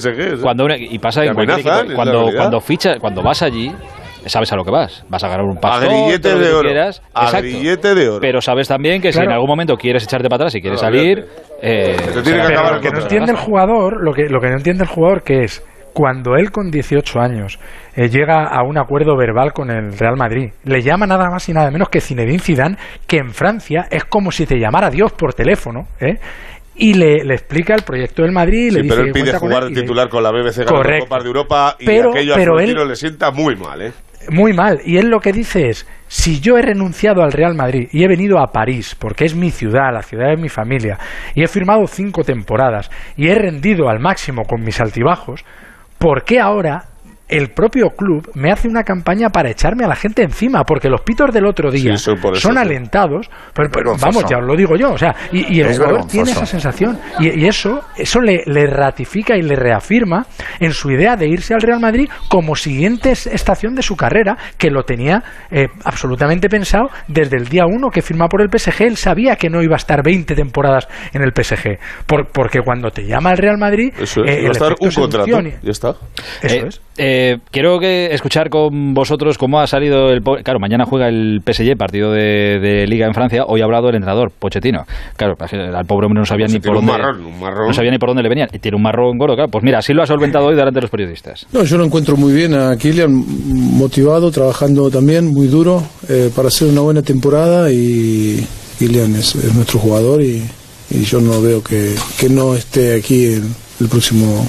Cuando 0.41 0.67
y 0.77 0.99
pasa 0.99 1.23
cuando, 1.95 2.29
cuando, 2.35 2.61
ficha, 2.61 2.99
cuando 2.99 3.21
vas 3.21 3.41
allí 3.41 3.71
sabes 4.25 4.51
a 4.51 4.55
lo 4.55 4.63
que 4.63 4.71
vas. 4.71 5.03
Vas 5.09 5.23
a 5.23 5.27
ganar 5.27 5.45
un 5.45 5.57
paso. 5.57 5.81
de 5.81 6.53
oro. 6.53 6.61
Quieras. 6.61 7.01
de 7.81 8.09
oro. 8.09 8.19
Pero 8.21 8.41
sabes 8.41 8.67
también 8.67 9.01
que 9.01 9.11
si 9.11 9.19
en 9.19 9.31
algún 9.31 9.47
momento 9.47 9.75
quieres 9.75 10.03
echarte 10.03 10.29
para 10.29 10.43
atrás 10.43 10.55
y 10.55 10.61
quieres 10.61 10.79
salir. 10.79 11.25
Eh, 11.61 11.95
tiene 12.23 12.47
que 12.47 12.53
lo 12.53 12.79
que 12.81 12.91
no 12.91 12.99
entiende 13.01 13.31
el 13.31 13.37
jugador, 13.37 14.03
lo 14.03 14.13
que, 14.13 14.29
lo 14.29 14.39
que 14.39 14.49
no 14.49 14.57
entiende 14.57 14.83
el 14.83 14.89
jugador, 14.89 15.23
que 15.23 15.43
es 15.43 15.63
cuando 15.93 16.35
él 16.35 16.51
con 16.51 16.71
18 16.71 17.19
años 17.19 17.59
eh, 17.95 18.09
llega 18.09 18.47
a 18.47 18.63
un 18.63 18.77
acuerdo 18.77 19.17
verbal 19.17 19.51
con 19.53 19.69
el 19.69 19.97
Real 19.97 20.15
Madrid, 20.15 20.51
le 20.63 20.81
llama 20.81 21.05
nada 21.05 21.29
más 21.29 21.47
y 21.49 21.53
nada 21.53 21.69
menos 21.69 21.89
que 21.89 22.01
Zinedine 22.01 22.39
Zidane, 22.39 22.77
que 23.07 23.17
en 23.17 23.31
Francia 23.31 23.87
es 23.91 24.05
como 24.05 24.31
si 24.31 24.45
te 24.45 24.57
llamara 24.57 24.89
Dios 24.89 25.11
por 25.11 25.33
teléfono, 25.33 25.87
¿eh? 25.99 26.17
y 26.75 26.93
le, 26.93 27.17
explica 27.33 27.75
el 27.75 27.83
proyecto 27.83 28.23
del 28.23 28.31
Madrid. 28.31 28.67
Y 28.67 28.71
le 28.71 28.83
pero 28.83 29.03
dice 29.03 29.19
él 29.19 29.25
pide 29.25 29.37
jugar 29.37 29.65
de 29.65 29.81
titular 29.81 30.09
con 30.09 30.23
la 30.23 30.31
BBC 30.31 30.65
ganando 30.65 30.99
Copas 31.01 31.23
de 31.23 31.27
Europa 31.27 31.75
y 31.79 31.85
pero, 31.85 32.09
aquello 32.11 32.33
pero 32.35 32.59
él, 32.59 32.87
le 32.87 32.95
sienta 32.95 33.31
muy 33.31 33.55
mal, 33.55 33.81
¿eh? 33.81 33.91
Muy 34.29 34.53
mal. 34.53 34.81
Y 34.85 34.97
él 34.97 35.09
lo 35.09 35.19
que 35.19 35.31
dice 35.31 35.69
es, 35.69 35.87
si 36.07 36.39
yo 36.39 36.57
he 36.57 36.61
renunciado 36.61 37.23
al 37.23 37.31
Real 37.31 37.55
Madrid 37.55 37.87
y 37.91 38.03
he 38.03 38.07
venido 38.07 38.39
a 38.39 38.51
París, 38.51 38.95
porque 38.99 39.25
es 39.25 39.35
mi 39.35 39.49
ciudad, 39.49 39.93
la 39.93 40.03
ciudad 40.03 40.29
de 40.29 40.41
mi 40.41 40.49
familia, 40.49 40.97
y 41.35 41.43
he 41.43 41.47
firmado 41.47 41.87
cinco 41.87 42.23
temporadas 42.23 42.91
y 43.15 43.29
he 43.29 43.35
rendido 43.35 43.89
al 43.89 43.99
máximo 43.99 44.43
con 44.43 44.61
mis 44.61 44.79
altibajos, 44.79 45.43
¿por 45.97 46.23
qué 46.23 46.39
ahora 46.39 46.90
el 47.31 47.49
propio 47.49 47.91
club 47.91 48.29
me 48.35 48.51
hace 48.51 48.67
una 48.67 48.83
campaña 48.83 49.29
para 49.29 49.49
echarme 49.49 49.85
a 49.85 49.87
la 49.87 49.95
gente 49.95 50.21
encima, 50.21 50.63
porque 50.63 50.89
los 50.89 51.01
pitos 51.01 51.33
del 51.33 51.45
otro 51.45 51.71
día 51.71 51.95
son 51.95 52.57
alentados, 52.57 53.29
pero, 53.53 53.95
vamos, 53.99 54.25
ya 54.29 54.37
os 54.37 54.45
lo 54.45 54.55
digo 54.55 54.75
yo, 54.75 54.91
o 54.91 54.97
sea, 54.97 55.15
y, 55.31 55.61
el 55.61 55.73
jugador 55.73 56.07
tiene 56.07 56.31
esa 56.31 56.45
sensación, 56.45 56.99
y, 57.19 57.47
eso, 57.47 57.81
eso 57.97 58.19
le, 58.19 58.43
ratifica 58.67 59.37
y 59.37 59.41
le 59.41 59.55
reafirma 59.55 60.25
en 60.59 60.73
su 60.73 60.91
idea 60.91 61.15
de 61.15 61.29
irse 61.29 61.53
al 61.53 61.61
Real 61.61 61.79
Madrid 61.79 62.09
como 62.27 62.55
siguiente 62.55 63.11
estación 63.11 63.75
de 63.75 63.81
su 63.81 63.95
carrera, 63.95 64.37
que 64.57 64.69
lo 64.69 64.83
tenía 64.83 65.23
eh, 65.49 65.67
absolutamente 65.85 66.49
pensado 66.49 66.89
desde 67.07 67.37
el 67.37 67.47
día 67.47 67.63
uno 67.65 67.89
que 67.89 68.01
firma 68.01 68.27
por 68.27 68.41
el 68.41 68.49
PSG, 68.49 68.83
él 68.83 68.97
sabía 68.97 69.37
que 69.37 69.49
no 69.49 69.61
iba 69.61 69.75
a 69.75 69.77
estar 69.77 70.03
20 70.03 70.35
temporadas 70.35 70.89
en 71.13 71.21
el 71.21 71.31
PSG, 71.31 71.79
porque 72.05 72.59
cuando 72.59 72.91
te 72.91 73.05
llama 73.05 73.31
el 73.31 73.37
Real 73.37 73.57
Madrid, 73.57 73.93
eso 73.97 74.21
es, 74.25 74.31
eh, 74.31 74.47
a 74.47 74.51
estar 74.51 74.75
un 74.77 74.91
contrato, 74.91 75.41
ya 75.61 75.71
está. 75.71 75.95
Eso 76.41 76.55
eh, 76.55 76.67
es. 76.67 76.81
Eh, 77.03 77.39
quiero 77.49 77.79
que 77.79 78.13
escuchar 78.13 78.51
con 78.51 78.93
vosotros 78.93 79.39
cómo 79.39 79.59
ha 79.59 79.65
salido 79.65 80.11
el. 80.11 80.21
Claro, 80.21 80.59
mañana 80.59 80.85
juega 80.85 81.07
el 81.07 81.41
PSG, 81.43 81.75
partido 81.75 82.11
de, 82.11 82.85
Liga 82.87 83.07
en 83.07 83.15
Francia. 83.15 83.43
Hoy 83.47 83.61
ha 83.61 83.63
hablado 83.63 83.89
el 83.89 83.95
entrenador, 83.95 84.29
Pochettino. 84.29 84.85
Claro, 85.17 85.35
al 85.39 85.85
pobre 85.85 86.05
hombre 86.05 86.19
no 86.19 86.27
sabía 86.27 86.45
ni 86.45 86.59
por 86.59 86.75
dónde. 86.75 86.93
No 86.93 87.73
sabía 87.73 87.89
ni 87.89 87.97
por 87.97 88.09
dónde 88.09 88.21
le 88.21 88.29
venían. 88.29 88.49
Y 88.53 88.59
tiene 88.59 88.77
un 88.77 88.83
marrón 88.83 89.17
gordo, 89.17 89.33
claro. 89.33 89.49
Pues 89.49 89.63
mira, 89.63 89.79
así 89.79 89.93
lo 89.93 90.03
ha 90.03 90.05
solventado 90.05 90.45
hoy 90.45 90.55
delante 90.55 90.77
de 90.77 90.81
los 90.81 90.91
periodistas. 90.91 91.47
No, 91.51 91.63
yo 91.63 91.79
lo 91.79 91.85
encuentro 91.85 92.15
muy 92.17 92.33
bien 92.33 92.53
a 92.53 92.77
Kylian, 92.77 93.11
motivado, 93.11 94.29
trabajando 94.29 94.91
también, 94.91 95.25
muy 95.25 95.47
duro, 95.47 95.81
eh, 96.07 96.29
para 96.35 96.49
hacer 96.49 96.67
una 96.67 96.81
buena 96.81 97.01
temporada. 97.01 97.71
Y 97.71 98.45
Kylian 98.77 99.15
es, 99.15 99.35
nuestro 99.55 99.79
jugador 99.79 100.21
y, 100.21 100.43
yo 100.91 101.19
no 101.19 101.41
veo 101.41 101.63
que, 101.63 101.95
que 102.19 102.29
no 102.29 102.53
esté 102.53 102.95
aquí 102.95 103.33
en 103.33 103.55
el 103.81 103.89
próximo 103.89 104.47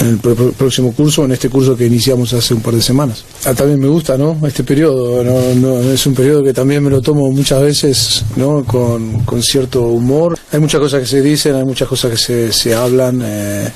en 0.00 0.08
el 0.08 0.18
próximo 0.18 0.92
curso, 0.92 1.24
en 1.24 1.32
este 1.32 1.48
curso 1.48 1.76
que 1.76 1.86
iniciamos 1.86 2.32
hace 2.32 2.54
un 2.54 2.60
par 2.60 2.74
de 2.74 2.82
semanas. 2.82 3.24
Ah, 3.44 3.54
también 3.54 3.80
me 3.80 3.88
gusta, 3.88 4.16
¿no? 4.16 4.38
Este 4.46 4.64
periodo, 4.64 5.22
no, 5.22 5.80
es 5.80 6.06
un 6.06 6.14
periodo 6.14 6.42
que 6.42 6.52
también 6.52 6.82
me 6.82 6.90
lo 6.90 7.02
tomo 7.02 7.30
muchas 7.30 7.62
veces, 7.62 8.24
¿no? 8.36 8.64
Con, 8.64 9.20
cierto 9.42 9.82
humor. 9.82 10.38
Hay 10.52 10.60
muchas 10.60 10.80
cosas 10.80 11.00
que 11.00 11.06
se 11.06 11.22
dicen, 11.22 11.54
hay 11.54 11.64
muchas 11.64 11.88
cosas 11.88 12.10
que 12.12 12.16
se, 12.16 12.52
se 12.52 12.74
hablan 12.74 13.20
eh, 13.24 13.68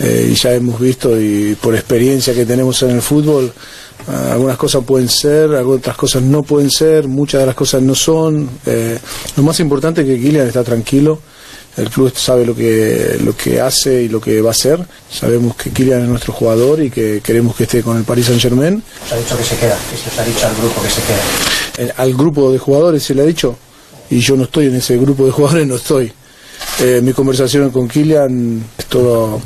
eh, 0.00 0.28
y 0.30 0.34
ya 0.34 0.52
hemos 0.52 0.78
visto 0.78 1.18
y 1.20 1.56
por 1.60 1.74
experiencia 1.74 2.34
que 2.34 2.44
tenemos 2.44 2.82
en 2.82 2.90
el 2.90 3.02
fútbol, 3.02 3.52
ah, 4.08 4.32
algunas 4.32 4.56
cosas 4.56 4.84
pueden 4.84 5.08
ser, 5.08 5.50
otras 5.50 5.96
cosas 5.96 6.22
no 6.22 6.42
pueden 6.42 6.70
ser, 6.70 7.08
muchas 7.08 7.40
de 7.40 7.46
las 7.46 7.54
cosas 7.54 7.82
no 7.82 7.94
son. 7.94 8.48
Eh, 8.66 8.98
lo 9.36 9.42
más 9.42 9.58
importante 9.60 10.02
es 10.02 10.06
que 10.06 10.20
Kylian 10.20 10.46
está 10.46 10.64
tranquilo 10.64 11.20
El 11.76 11.90
club 11.90 12.12
sabe 12.16 12.46
lo 12.46 12.54
que, 12.54 13.18
lo 13.22 13.36
que 13.36 13.60
hace 13.60 14.02
y 14.04 14.08
lo 14.08 14.20
que 14.20 14.40
va 14.40 14.48
a 14.48 14.52
hacer. 14.52 14.86
Sabemos 15.10 15.56
que 15.56 15.70
Kylian 15.70 16.02
es 16.02 16.08
nuestro 16.08 16.32
jugador 16.32 16.82
y 16.82 16.90
que 16.90 17.20
queremos 17.22 17.54
que 17.54 17.64
esté 17.64 17.82
con 17.82 17.98
el 17.98 18.04
Paris 18.04 18.26
Saint 18.26 18.40
Germain. 18.40 18.82
Se 19.06 19.14
ha 19.14 19.18
dicho 19.18 19.36
que 19.36 19.44
se 19.44 19.56
queda, 19.56 19.78
que 19.90 19.96
se 19.96 20.20
ha 20.20 20.24
dicho 20.24 20.46
al 20.46 20.56
grupo 20.56 20.82
que 20.82 20.90
se 20.90 21.02
queda. 21.02 21.94
Al 21.98 22.14
grupo 22.14 22.50
de 22.50 22.58
jugadores 22.58 23.02
se 23.02 23.14
le 23.14 23.22
ha 23.22 23.26
dicho 23.26 23.58
y 24.10 24.20
yo 24.20 24.36
no 24.36 24.44
estoy 24.44 24.66
en 24.66 24.76
ese 24.76 24.96
grupo 24.96 25.26
de 25.26 25.32
jugadores, 25.32 25.66
no 25.68 25.76
estoy. 25.76 26.12
Eh, 26.80 27.00
mi 27.02 27.12
conversación 27.12 27.70
con 27.70 27.88
Kylian 27.88 28.64
es 28.78 28.86
todo 28.86 29.40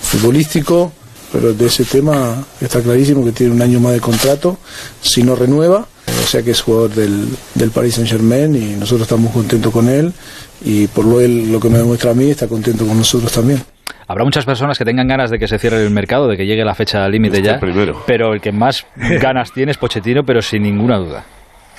futbolístico, 0.00 0.92
pero 1.32 1.52
de 1.52 1.66
ese 1.66 1.84
tema 1.84 2.44
está 2.60 2.80
clarísimo 2.80 3.24
que 3.24 3.32
tiene 3.32 3.52
un 3.52 3.62
año 3.62 3.80
más 3.80 3.92
de 3.92 4.00
contrato 4.00 4.58
si 5.00 5.22
no 5.22 5.34
renueva. 5.34 5.86
O 6.22 6.26
sea 6.26 6.42
que 6.42 6.50
es 6.52 6.60
jugador 6.60 6.90
del, 6.90 7.28
del 7.54 7.70
Paris 7.70 7.94
Saint 7.94 8.08
Germain 8.10 8.54
y 8.54 8.74
nosotros 8.76 9.02
estamos 9.02 9.32
contentos 9.32 9.72
con 9.72 9.88
él 9.88 10.12
y 10.64 10.86
por 10.86 11.04
lo, 11.04 11.20
él, 11.20 11.50
lo 11.52 11.60
que 11.60 11.68
me 11.68 11.78
demuestra 11.78 12.10
a 12.12 12.14
mí 12.14 12.30
está 12.30 12.48
contento 12.48 12.86
con 12.86 12.96
nosotros 12.96 13.30
también. 13.32 13.62
Habrá 14.08 14.24
muchas 14.24 14.44
personas 14.44 14.78
que 14.78 14.84
tengan 14.84 15.08
ganas 15.08 15.30
de 15.30 15.38
que 15.38 15.48
se 15.48 15.58
cierre 15.58 15.82
el 15.82 15.90
mercado, 15.90 16.28
de 16.28 16.36
que 16.36 16.44
llegue 16.46 16.64
la 16.64 16.74
fecha 16.74 17.08
límite 17.08 17.38
Este 17.38 17.48
ya. 17.48 17.60
primero. 17.60 18.02
Pero 18.06 18.34
el 18.34 18.40
que 18.40 18.52
más 18.52 18.84
ganas 18.96 19.52
tiene 19.52 19.72
es 19.72 19.78
Pochettino, 19.78 20.24
pero 20.24 20.42
sin 20.42 20.62
ninguna 20.62 20.98
duda. 20.98 21.24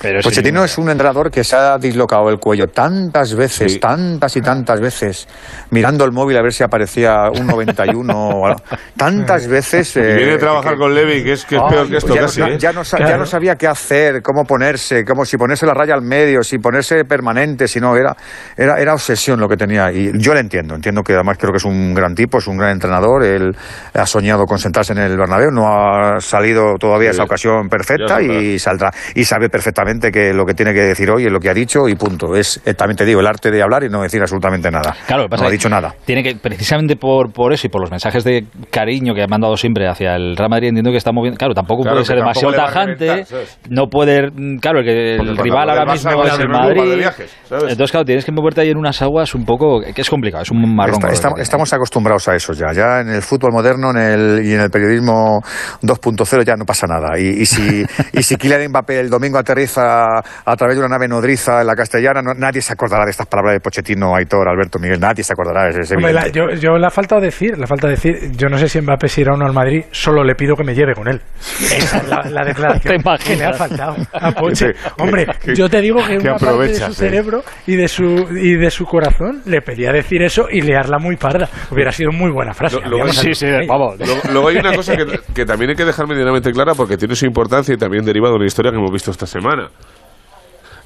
Pero 0.02 0.20
Pochettino 0.22 0.52
ninguna 0.60 0.66
es 0.66 0.78
un 0.78 0.90
entrenador 0.90 1.32
que 1.32 1.44
se 1.44 1.56
ha 1.56 1.78
dislocado 1.78 2.30
el 2.30 2.38
cuello 2.40 2.68
tantas 2.68 3.36
veces, 3.36 3.74
Sí. 3.74 3.80
tantas 3.80 4.36
y 4.36 4.42
tantas 4.42 4.82
veces, 4.82 5.28
mirando 5.70 6.04
el 6.04 6.12
móvil 6.12 6.36
a 6.38 6.42
ver 6.42 6.52
si 6.52 6.64
aparecía 6.64 7.30
un 7.34 7.48
91 7.48 8.14
o 8.14 8.46
algo. 8.48 8.60
Tantas 8.98 9.48
veces. 9.48 9.96
Y 9.96 10.02
viene 10.02 10.32
eh, 10.34 10.36
a 10.36 10.38
trabajar 10.40 10.74
que- 10.74 10.80
con 10.80 10.94
Levy, 10.94 11.24
que 11.24 11.34
es, 11.34 11.46
que 11.46 11.56
es 11.56 11.62
Ay, 11.64 11.70
peor 11.70 11.90
que 11.90 11.98
esto 11.98 12.16
ya, 12.16 12.22
casi. 12.22 12.42
no, 12.42 12.48
¿eh? 12.48 12.58
ya 12.58 12.72
no 12.74 12.84
sa- 12.84 12.98
ya 13.00 13.06
Claro. 13.06 13.20
no 13.20 13.26
sabía 13.26 13.56
qué 13.56 13.68
hacer, 13.68 14.22
cómo 14.22 14.44
ponerse, 14.46 15.06
cómo 15.06 15.24
si 15.26 15.38
ponerse 15.38 15.66
la 15.66 15.74
raya 15.74 15.94
al 15.94 16.02
medio, 16.02 16.44
si 16.44 16.58
ponerse 16.58 17.06
permanente, 17.06 17.68
si 17.68 17.80
no, 17.80 17.96
era, 17.96 18.16
era, 18.58 18.80
era 18.80 18.94
obsesión 18.94 19.40
lo 19.40 19.48
que 19.48 19.56
tenía. 19.58 19.92
Y 19.92 20.12
yo 20.18 20.34
le 20.34 20.40
entiendo, 20.42 20.76
entiendo 20.76 21.02
que 21.04 21.14
además 21.14 21.38
creo 21.38 21.52
que 21.52 21.58
es 21.58 21.66
un 21.66 21.94
gran 21.94 22.16
tipo, 22.16 22.40
es 22.40 22.48
un 22.48 22.58
gran 22.58 22.72
entrenador, 22.72 23.24
él 23.24 23.56
ha 23.94 24.06
soñado 24.06 24.44
con 24.46 24.58
sentarse 24.58 24.94
en 24.94 25.00
el 25.00 25.18
Bernabéu, 25.18 25.52
no 25.52 25.68
ha 25.68 26.20
salido 26.20 26.74
todavía 26.80 27.10
Sí. 27.12 27.16
esa 27.18 27.24
ocasión 27.24 27.70
perfecta 27.70 28.22
y 28.22 28.58
saldrá. 28.60 28.92
Y 29.16 29.24
sabe 29.24 29.50
perfectamente 29.50 29.83
que 30.12 30.34
lo 30.34 30.46
que 30.46 30.54
tiene 30.54 30.74
que 30.74 30.82
decir 30.82 31.10
hoy 31.10 31.26
es 31.26 31.32
lo 31.32 31.40
que 31.40 31.50
ha 31.50 31.54
dicho 31.54 31.88
y 31.88 31.96
punto. 31.96 32.36
Es, 32.36 32.62
eh, 32.66 32.74
también 32.74 32.98
te 32.98 33.06
digo, 33.06 33.20
el 33.20 33.28
arte 33.28 33.52
de 33.52 33.62
hablar 33.62 33.84
y 33.84 33.90
no 33.90 34.02
decir 34.02 34.22
absolutamente 34.22 34.70
nada. 34.72 34.96
Claro, 35.08 35.28
pasa 35.28 35.44
no 35.44 35.50
ha 35.50 35.52
dicho 35.52 35.70
nada. 35.70 35.94
Tiene 36.06 36.24
que, 36.24 36.36
precisamente 36.36 36.96
por, 36.96 37.32
por 37.32 37.54
eso 37.54 37.68
y 37.68 37.70
por 37.70 37.82
los 37.82 37.92
mensajes 37.92 38.24
de 38.24 38.46
cariño 38.72 39.14
que 39.14 39.24
ha 39.24 39.28
mandado 39.28 39.56
siempre 39.58 39.88
hacia 39.88 40.16
el 40.16 40.36
Real 40.36 40.50
Madrid, 40.50 40.70
entiendo 40.70 40.92
que 40.92 40.98
está 40.98 41.12
moviendo. 41.12 41.38
Claro, 41.38 41.54
tampoco 41.54 41.84
Claro, 41.84 41.96
puede 41.98 42.06
ser 42.06 42.18
tampoco 42.20 42.40
demasiado 42.40 42.66
tajante. 42.66 43.26
No 43.70 43.88
puede. 43.88 44.32
Claro, 44.62 44.80
el, 44.80 44.86
que 44.86 45.16
el 45.16 45.38
rival 45.38 45.70
ahora 45.70 45.92
mismo 45.92 46.24
es 46.24 46.40
el 46.40 46.50
Madrid. 46.50 47.06
Entonces, 47.52 47.92
claro, 47.92 48.06
tienes 48.06 48.26
que 48.26 48.32
moverte 48.32 48.62
ahí 48.62 48.70
en 48.70 48.78
unas 48.78 49.02
aguas 49.02 49.34
un 49.36 49.46
poco. 49.46 49.82
que 49.82 50.02
es 50.02 50.10
complicado, 50.10 50.44
es 50.44 50.52
un 50.52 50.76
marrón. 50.76 51.00
Está- 51.12 51.30
estamos, 51.38 51.74
acostumbrados 51.74 52.28
a 52.28 52.36
eso 52.36 52.54
ya. 52.54 52.72
Ya 52.74 53.02
en 53.02 53.10
el 53.10 53.22
fútbol 53.22 53.52
moderno 53.52 53.92
en 53.92 53.98
el, 53.98 54.46
y 54.46 54.54
en 54.54 54.62
el 54.62 54.70
periodismo 54.70 55.42
2.0 55.82 56.44
ya 56.46 56.56
no 56.56 56.66
pasa 56.66 56.88
nada. 56.88 57.18
Y, 57.20 57.42
y 57.42 57.46
si, 57.46 57.84
y 58.14 58.24
si 58.24 58.36
Kylian 58.36 58.70
Mbappé 58.70 59.00
el 59.00 59.10
domingo 59.10 59.38
aterriza 59.38 59.73
a 59.78 60.56
través 60.56 60.76
de 60.78 60.82
una 60.82 60.90
nave 60.90 61.08
nodriza 61.08 61.62
en 61.62 61.68
la 61.68 61.76
castellana, 61.76 62.22
no- 62.22 62.34
nadie 62.34 62.62
se 62.62 62.74
acordará 62.74 63.06
de 63.06 63.12
estas 63.12 63.28
palabras 63.28 63.54
de 63.56 63.60
Pochettino, 63.60 64.16
Aitor, 64.16 64.48
Alberto, 64.48 64.80
Miguel. 64.80 65.00
Nadie 65.00 65.24
se 65.24 65.34
acordará. 65.34 65.70
Es, 65.70 65.78
es 65.78 65.92
Hombre, 65.92 66.14
la- 66.14 66.28
yo, 66.28 66.50
yo 66.60 66.78
la 66.78 66.90
falta 66.90 67.16
de 67.18 67.26
decir, 67.28 67.58
la 67.58 67.68
falta 67.68 67.88
de 67.88 67.94
decir, 67.96 68.32
yo 68.36 68.48
no 68.50 68.58
sé 68.58 68.68
si 68.70 68.82
Mbappé 68.82 69.08
se 69.08 69.22
irá 69.22 69.34
o 69.34 69.38
no 69.38 69.46
al 69.46 69.54
Madrid, 69.54 69.86
solo 69.92 70.24
le 70.24 70.36
pido 70.36 70.56
que 70.56 70.64
me 70.64 70.74
lleve 70.76 70.94
con 70.94 71.08
él. 71.08 71.22
Esa 71.62 71.98
es 71.98 72.08
la, 72.08 72.22
la 72.30 72.44
declaración 72.46 72.96
¿Te 72.96 73.02
imaginas? 73.02 73.24
que 73.24 73.36
le 73.36 73.46
ha 73.46 73.54
faltado 73.54 73.96
a 74.14 74.32
Poche. 74.40 74.74
Hombre, 75.00 75.28
yo 75.56 75.70
te 75.70 75.82
digo 75.82 76.00
que 76.06 76.18
que 76.18 76.28
una 76.30 76.38
parte 76.38 76.68
de 76.68 76.76
su 76.76 76.92
¿eh? 76.92 76.94
cerebro 76.94 77.44
y 77.68 77.76
de 77.76 77.88
su 77.88 78.04
y 78.04 78.56
de 78.56 78.70
su 78.72 78.86
corazón 78.86 79.42
le 79.46 79.62
pedía 79.62 79.92
decir 79.92 80.22
eso 80.22 80.48
y 80.52 80.62
liarla 80.62 80.98
muy 81.00 81.16
parda. 81.18 81.50
Hubiera 81.72 81.92
sido 81.92 82.12
muy 82.12 82.32
buena 82.32 82.54
frase. 82.54 82.80
Lo- 82.82 83.04
Sí, 83.14 83.34
sí, 83.36 83.46
vamos. 83.68 83.96
Luego 84.32 84.48
hay 84.48 84.58
una 84.58 84.76
cosa 84.76 84.96
que, 84.98 85.06
que 85.36 85.46
también 85.46 85.70
hay 85.72 85.76
que 85.76 85.86
dejar 85.86 86.08
medianamente 86.08 86.52
clara 86.52 86.74
porque 86.74 86.98
tiene 86.98 87.16
su 87.16 87.26
importancia 87.26 87.74
y 87.74 87.78
también 87.78 88.04
deriva 88.04 88.30
de 88.30 88.36
una 88.36 88.46
historia 88.46 88.72
que 88.72 88.78
hemos 88.78 88.92
visto 88.92 89.12
esta 89.12 89.26
semana. 89.28 89.63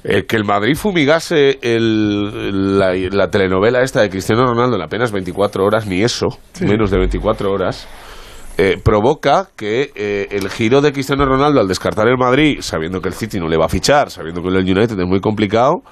Eh, 0.04 0.24
que 0.26 0.36
el 0.36 0.44
Madrid 0.44 0.76
fumigase 0.76 1.58
el- 1.60 2.78
la, 2.78 2.94
la 2.94 3.28
telenovela 3.30 3.82
esta 3.82 4.00
de 4.00 4.08
Cristiano 4.10 4.46
Ronaldo 4.46 4.76
en 4.76 4.82
apenas 4.82 5.10
24 5.10 5.64
horas, 5.64 5.86
ni 5.86 6.02
eso, 6.02 6.26
menos 6.60 6.90
de 6.92 6.98
24 6.98 7.50
horas, 7.50 7.88
eh, 8.58 8.76
provoca 8.82 9.48
que 9.56 9.90
eh, 9.96 10.28
el 10.30 10.48
giro 10.50 10.80
de 10.80 10.92
Cristiano 10.92 11.24
Ronaldo 11.26 11.60
al 11.60 11.66
descartar 11.68 12.06
el 12.08 12.16
Madrid, 12.16 12.58
sabiendo 12.60 13.00
que 13.00 13.08
el 13.08 13.14
City 13.14 13.40
no 13.40 13.48
le 13.48 13.56
va 13.56 13.66
a 13.66 13.68
fichar, 13.68 14.10
sabiendo 14.10 14.40
que 14.40 14.48
el 14.48 14.56
United 14.56 14.98
es 14.98 15.06
muy 15.06 15.20
complicado, 15.20 15.82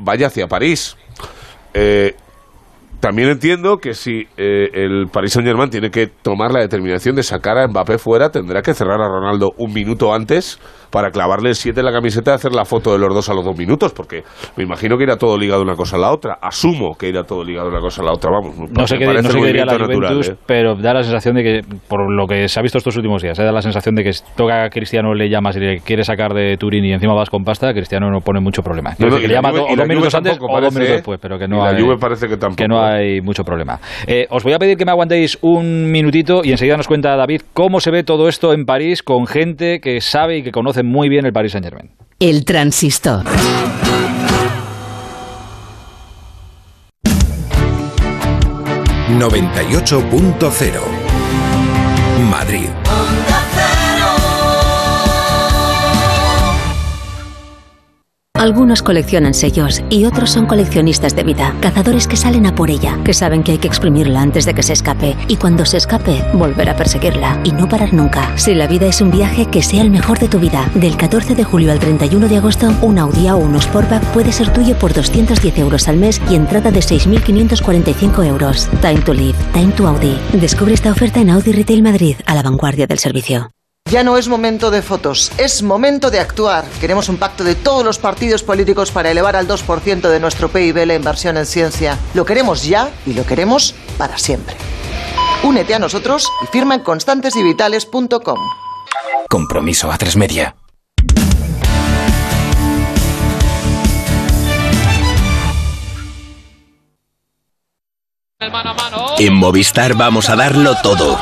vaya 0.00 0.28
hacia 0.28 0.46
París. 0.46 0.96
También 3.00 3.28
entiendo 3.28 3.76
que 3.78 3.92
si 3.92 4.26
el 4.38 5.08
Paris 5.12 5.32
Saint 5.32 5.46
Germain 5.46 5.68
tiene 5.68 5.90
que 5.90 6.06
tomar 6.06 6.50
la 6.52 6.60
determinación 6.60 7.14
de 7.16 7.22
sacar 7.22 7.58
a 7.58 7.68
Mbappé 7.68 7.98
fuera, 7.98 8.30
tendrá 8.30 8.62
que 8.62 8.72
cerrar 8.72 9.00
a 9.02 9.08
Ronaldo 9.08 9.50
un 9.58 9.74
minuto 9.74 10.14
antes 10.14 10.58
para 10.94 11.10
clavarle 11.10 11.48
el 11.48 11.56
7 11.56 11.80
en 11.80 11.86
la 11.86 11.92
camiseta 11.92 12.30
y 12.30 12.34
hacer 12.34 12.52
la 12.52 12.64
foto 12.64 12.92
de 12.92 13.00
los 13.00 13.12
dos 13.12 13.28
a 13.28 13.34
los 13.34 13.44
dos 13.44 13.58
minutos, 13.58 13.92
porque 13.92 14.22
me 14.56 14.62
imagino 14.62 14.96
que 14.96 15.02
irá 15.02 15.16
todo 15.16 15.36
ligado 15.36 15.60
una 15.60 15.74
cosa 15.74 15.96
a 15.96 15.98
la 15.98 16.12
otra. 16.12 16.38
Asumo 16.40 16.96
que 16.96 17.08
irá 17.08 17.24
todo 17.24 17.42
ligado 17.42 17.68
una 17.68 17.80
cosa 17.80 18.00
a 18.02 18.04
la 18.04 18.12
otra, 18.12 18.30
vamos. 18.30 18.56
No 18.70 18.86
sé 18.86 18.96
qué, 18.96 19.04
parece 19.04 19.24
no 19.24 19.30
sé 19.30 19.38
el 19.38 19.42
qué 19.42 19.46
diría 19.48 19.64
la 19.64 19.72
natural, 19.72 19.96
Juventus, 19.96 20.28
¿eh? 20.28 20.36
pero 20.46 20.76
da 20.76 20.94
la 20.94 21.02
sensación 21.02 21.34
de 21.34 21.42
que, 21.42 21.62
por 21.88 22.08
lo 22.08 22.28
que 22.28 22.46
se 22.46 22.60
ha 22.60 22.62
visto 22.62 22.78
estos 22.78 22.94
últimos 22.94 23.20
días, 23.22 23.36
eh, 23.36 23.42
da 23.42 23.50
la 23.50 23.60
sensación 23.60 23.96
de 23.96 24.04
que 24.04 24.12
toca 24.36 24.62
a 24.62 24.70
Cristiano, 24.70 25.14
le 25.14 25.28
llamas 25.28 25.56
y 25.56 25.60
le 25.60 25.80
quiere 25.80 26.04
sacar 26.04 26.32
de 26.32 26.56
Turín 26.58 26.84
y 26.84 26.92
encima 26.92 27.12
vas 27.12 27.28
con 27.28 27.42
pasta, 27.42 27.74
Cristiano 27.74 28.08
no 28.08 28.20
pone 28.20 28.38
mucho 28.38 28.62
problema. 28.62 28.90
No, 28.96 29.16
que 29.16 29.22
le 29.22 29.26
la 29.26 29.34
llama 29.34 29.50
Juve- 29.50 29.72
o 29.72 29.76
dos 29.76 29.88
minutos 29.88 30.14
antes 30.14 30.38
o 30.40 30.60
dos 30.60 30.72
minutos 30.72 30.90
¿eh? 30.90 30.92
después, 30.92 31.18
pero 31.20 31.40
que 31.40 31.48
no, 31.48 31.56
la 31.56 31.70
hay, 31.70 31.82
Juve 31.82 31.98
parece 31.98 32.28
que 32.28 32.36
tampoco, 32.36 32.68
no 32.68 32.80
hay 32.80 33.20
mucho 33.20 33.42
problema. 33.42 33.80
Eh, 34.06 34.28
os 34.30 34.44
voy 34.44 34.52
a 34.52 34.60
pedir 34.60 34.76
que 34.76 34.84
me 34.84 34.92
aguantéis 34.92 35.38
un 35.40 35.90
minutito 35.90 36.42
y 36.44 36.52
enseguida 36.52 36.76
nos 36.76 36.86
cuenta 36.86 37.16
David 37.16 37.40
cómo 37.52 37.80
se 37.80 37.90
ve 37.90 38.04
todo 38.04 38.28
esto 38.28 38.52
en 38.52 38.64
París 38.64 39.02
con 39.02 39.26
gente 39.26 39.80
que 39.80 40.00
sabe 40.00 40.38
y 40.38 40.42
que 40.44 40.52
conoce 40.52 40.83
muy 40.84 41.08
bien 41.08 41.26
el 41.26 41.32
Paris 41.32 41.52
Saint 41.52 41.64
Germain. 41.64 41.90
El 42.20 42.44
transistor. 42.44 43.24
Madrid. 52.30 52.83
Algunos 58.44 58.82
coleccionan 58.82 59.32
sellos 59.32 59.82
y 59.88 60.04
otros 60.04 60.28
son 60.28 60.44
coleccionistas 60.44 61.16
de 61.16 61.22
vida, 61.22 61.56
cazadores 61.62 62.06
que 62.06 62.18
salen 62.18 62.44
a 62.44 62.54
por 62.54 62.68
ella, 62.68 62.98
que 63.02 63.14
saben 63.14 63.42
que 63.42 63.52
hay 63.52 63.58
que 63.58 63.68
exprimirla 63.68 64.20
antes 64.20 64.44
de 64.44 64.52
que 64.52 64.62
se 64.62 64.74
escape 64.74 65.16
y 65.28 65.38
cuando 65.38 65.64
se 65.64 65.78
escape 65.78 66.22
volver 66.34 66.68
a 66.68 66.76
perseguirla 66.76 67.40
y 67.42 67.52
no 67.52 67.66
parar 67.66 67.94
nunca. 67.94 68.36
Si 68.36 68.54
la 68.54 68.66
vida 68.66 68.84
es 68.84 69.00
un 69.00 69.10
viaje, 69.10 69.46
que 69.46 69.62
sea 69.62 69.80
el 69.80 69.88
mejor 69.88 70.18
de 70.18 70.28
tu 70.28 70.38
vida. 70.40 70.70
Del 70.74 70.94
14 70.94 71.34
de 71.34 71.42
julio 71.42 71.72
al 71.72 71.78
31 71.78 72.28
de 72.28 72.36
agosto, 72.36 72.70
un 72.82 72.98
Audi 72.98 73.30
o 73.30 73.38
un 73.38 73.58
Sportback 73.58 74.04
puede 74.12 74.30
ser 74.30 74.52
tuyo 74.52 74.78
por 74.78 74.92
210 74.92 75.56
euros 75.56 75.88
al 75.88 75.96
mes 75.96 76.20
y 76.28 76.34
entrada 76.34 76.70
de 76.70 76.80
6.545 76.80 78.26
euros. 78.26 78.68
Time 78.82 79.00
to 79.06 79.14
live, 79.14 79.38
time 79.54 79.72
to 79.72 79.88
Audi. 79.88 80.18
Descubre 80.34 80.74
esta 80.74 80.92
oferta 80.92 81.18
en 81.18 81.30
Audi 81.30 81.52
Retail 81.52 81.82
Madrid, 81.82 82.16
a 82.26 82.34
la 82.34 82.42
vanguardia 82.42 82.86
del 82.86 82.98
servicio. 82.98 83.52
Ya 83.90 84.02
no 84.02 84.16
es 84.16 84.28
momento 84.28 84.70
de 84.70 84.80
fotos, 84.80 85.30
es 85.36 85.62
momento 85.62 86.10
de 86.10 86.18
actuar. 86.18 86.64
Queremos 86.80 87.10
un 87.10 87.18
pacto 87.18 87.44
de 87.44 87.54
todos 87.54 87.84
los 87.84 87.98
partidos 87.98 88.42
políticos 88.42 88.90
para 88.90 89.10
elevar 89.10 89.36
al 89.36 89.46
2% 89.46 90.08
de 90.08 90.20
nuestro 90.20 90.48
PIB 90.48 90.86
la 90.86 90.94
inversión 90.94 91.36
en 91.36 91.44
ciencia. 91.44 91.98
Lo 92.14 92.24
queremos 92.24 92.64
ya 92.64 92.90
y 93.04 93.12
lo 93.12 93.26
queremos 93.26 93.74
para 93.98 94.16
siempre. 94.16 94.56
Únete 95.42 95.74
a 95.74 95.78
nosotros 95.78 96.26
y 96.42 96.46
firma 96.46 96.76
en 96.76 96.80
constantesyvitales.com. 96.80 98.38
Compromiso 99.28 99.92
a 99.92 99.98
tres 99.98 100.16
media. 100.16 100.56
En 109.18 109.34
Movistar 109.34 109.94
vamos 109.94 110.30
a 110.30 110.36
darlo 110.36 110.74
todo. 110.82 111.18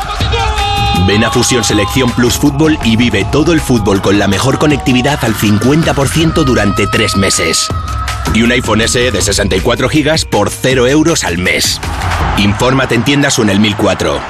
Ven 1.07 1.25
a 1.25 1.31
Fusión 1.31 1.65
Selección 1.65 2.11
Plus 2.13 2.35
Fútbol 2.35 2.79
y 2.85 2.97
vive 2.97 3.27
todo 3.31 3.53
el 3.53 3.61
fútbol 3.61 4.01
con 4.01 4.19
la 4.19 4.29
mejor 4.29 4.59
conectividad 4.59 5.19
al 5.23 5.35
50% 5.35 6.45
durante 6.45 6.87
tres 6.87 7.17
meses. 7.17 7.69
Y 8.35 8.43
un 8.43 8.53
iPhone 8.53 8.83
SE 8.87 9.11
de 9.11 9.21
64 9.21 9.89
GB 9.89 10.31
por 10.31 10.51
0 10.51 10.87
euros 10.87 11.25
al 11.25 11.39
mes. 11.39 11.81
Infórmate 12.39 12.95
en 12.95 13.05
tiendas 13.05 13.39
o 13.39 13.43
en 13.43 13.51
el 13.51 13.59
1004. 13.59 14.21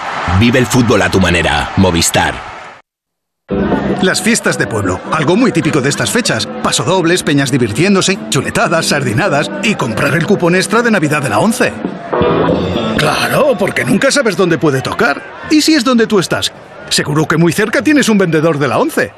Vive 0.40 0.58
el 0.58 0.66
fútbol 0.66 1.02
a 1.02 1.10
tu 1.10 1.20
manera. 1.20 1.72
Movistar. 1.76 2.34
Las 4.00 4.22
fiestas 4.22 4.58
de 4.58 4.66
pueblo, 4.66 5.00
algo 5.12 5.36
muy 5.36 5.52
típico 5.52 5.80
de 5.80 5.90
estas 5.90 6.10
fechas. 6.10 6.48
Pasodobles, 6.62 7.22
peñas 7.22 7.52
divirtiéndose, 7.52 8.18
chuletadas, 8.30 8.86
sardinadas 8.86 9.50
y 9.62 9.74
comprar 9.74 10.14
el 10.14 10.26
cupón 10.26 10.56
extra 10.56 10.82
de 10.82 10.90
Navidad 10.90 11.22
de 11.22 11.28
la 11.28 11.38
11. 11.38 11.72
Claro, 12.98 13.56
porque 13.58 13.84
nunca 13.84 14.10
sabes 14.10 14.36
dónde 14.36 14.58
puede 14.58 14.80
tocar. 14.80 15.22
¿Y 15.50 15.60
si 15.62 15.74
es 15.74 15.84
donde 15.84 16.06
tú 16.06 16.18
estás? 16.18 16.52
Seguro 16.88 17.26
que 17.26 17.36
muy 17.36 17.52
cerca 17.52 17.82
tienes 17.82 18.08
un 18.08 18.18
vendedor 18.18 18.58
de 18.58 18.68
la 18.68 18.78
11. 18.78 19.12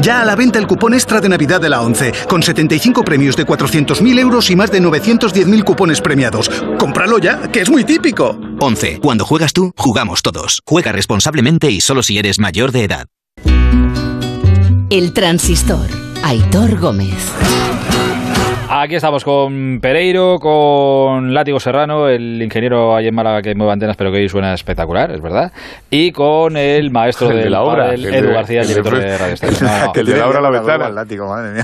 Ya 0.00 0.20
a 0.20 0.24
la 0.24 0.34
venta 0.34 0.58
el 0.58 0.66
cupón 0.66 0.94
extra 0.94 1.20
de 1.20 1.28
Navidad 1.28 1.60
de 1.60 1.68
la 1.68 1.80
11, 1.82 2.12
con 2.28 2.42
75 2.42 3.04
premios 3.04 3.36
de 3.36 3.46
400.000 3.46 4.18
euros 4.18 4.50
y 4.50 4.56
más 4.56 4.70
de 4.70 4.82
910.000 4.82 5.64
cupones 5.64 6.00
premiados. 6.00 6.50
¡Cómpralo 6.78 7.18
ya, 7.18 7.50
que 7.52 7.60
es 7.60 7.70
muy 7.70 7.84
típico! 7.84 8.38
11. 8.60 9.00
Cuando 9.00 9.24
juegas 9.24 9.52
tú, 9.52 9.72
jugamos 9.76 10.22
todos. 10.22 10.62
Juega 10.66 10.92
responsablemente 10.92 11.70
y 11.70 11.80
solo 11.80 12.02
si 12.02 12.18
eres 12.18 12.38
mayor 12.38 12.72
de 12.72 12.84
edad. 12.84 13.06
El 14.90 15.12
transistor. 15.12 15.86
Aitor 16.22 16.78
Gómez. 16.78 17.32
Aquí 18.70 18.96
estamos 18.96 19.22
con 19.24 19.78
Pereiro, 19.80 20.38
con 20.40 21.32
Látigo 21.32 21.60
Serrano, 21.60 22.08
el 22.08 22.42
ingeniero 22.42 22.96
ahí 22.96 23.06
en 23.06 23.14
Málaga 23.14 23.40
que 23.40 23.54
mueve 23.54 23.72
antenas, 23.72 23.96
pero 23.96 24.10
que 24.10 24.18
hoy 24.18 24.28
suena 24.28 24.52
espectacular, 24.52 25.12
es 25.12 25.20
verdad. 25.20 25.52
Y 25.90 26.10
con 26.10 26.56
el 26.56 26.90
maestro 26.90 27.30
El 27.30 27.44
de 27.44 27.50
la 27.50 27.62
obra, 27.62 27.92
el 27.94 28.02
de- 28.02 28.18
Edu 28.18 28.32
García, 28.32 28.62
el 28.62 28.68
el 28.68 28.74
de 28.74 28.82
director 28.82 28.98
de. 29.00 29.18
Radio 29.18 29.34
Estadio. 29.34 29.56
No, 29.60 29.86
no. 29.86 29.92
El 29.94 30.06
de 30.06 30.16
la 30.16 30.26
obra 30.28 30.40
la 30.40 30.50
ventana. 30.50 30.88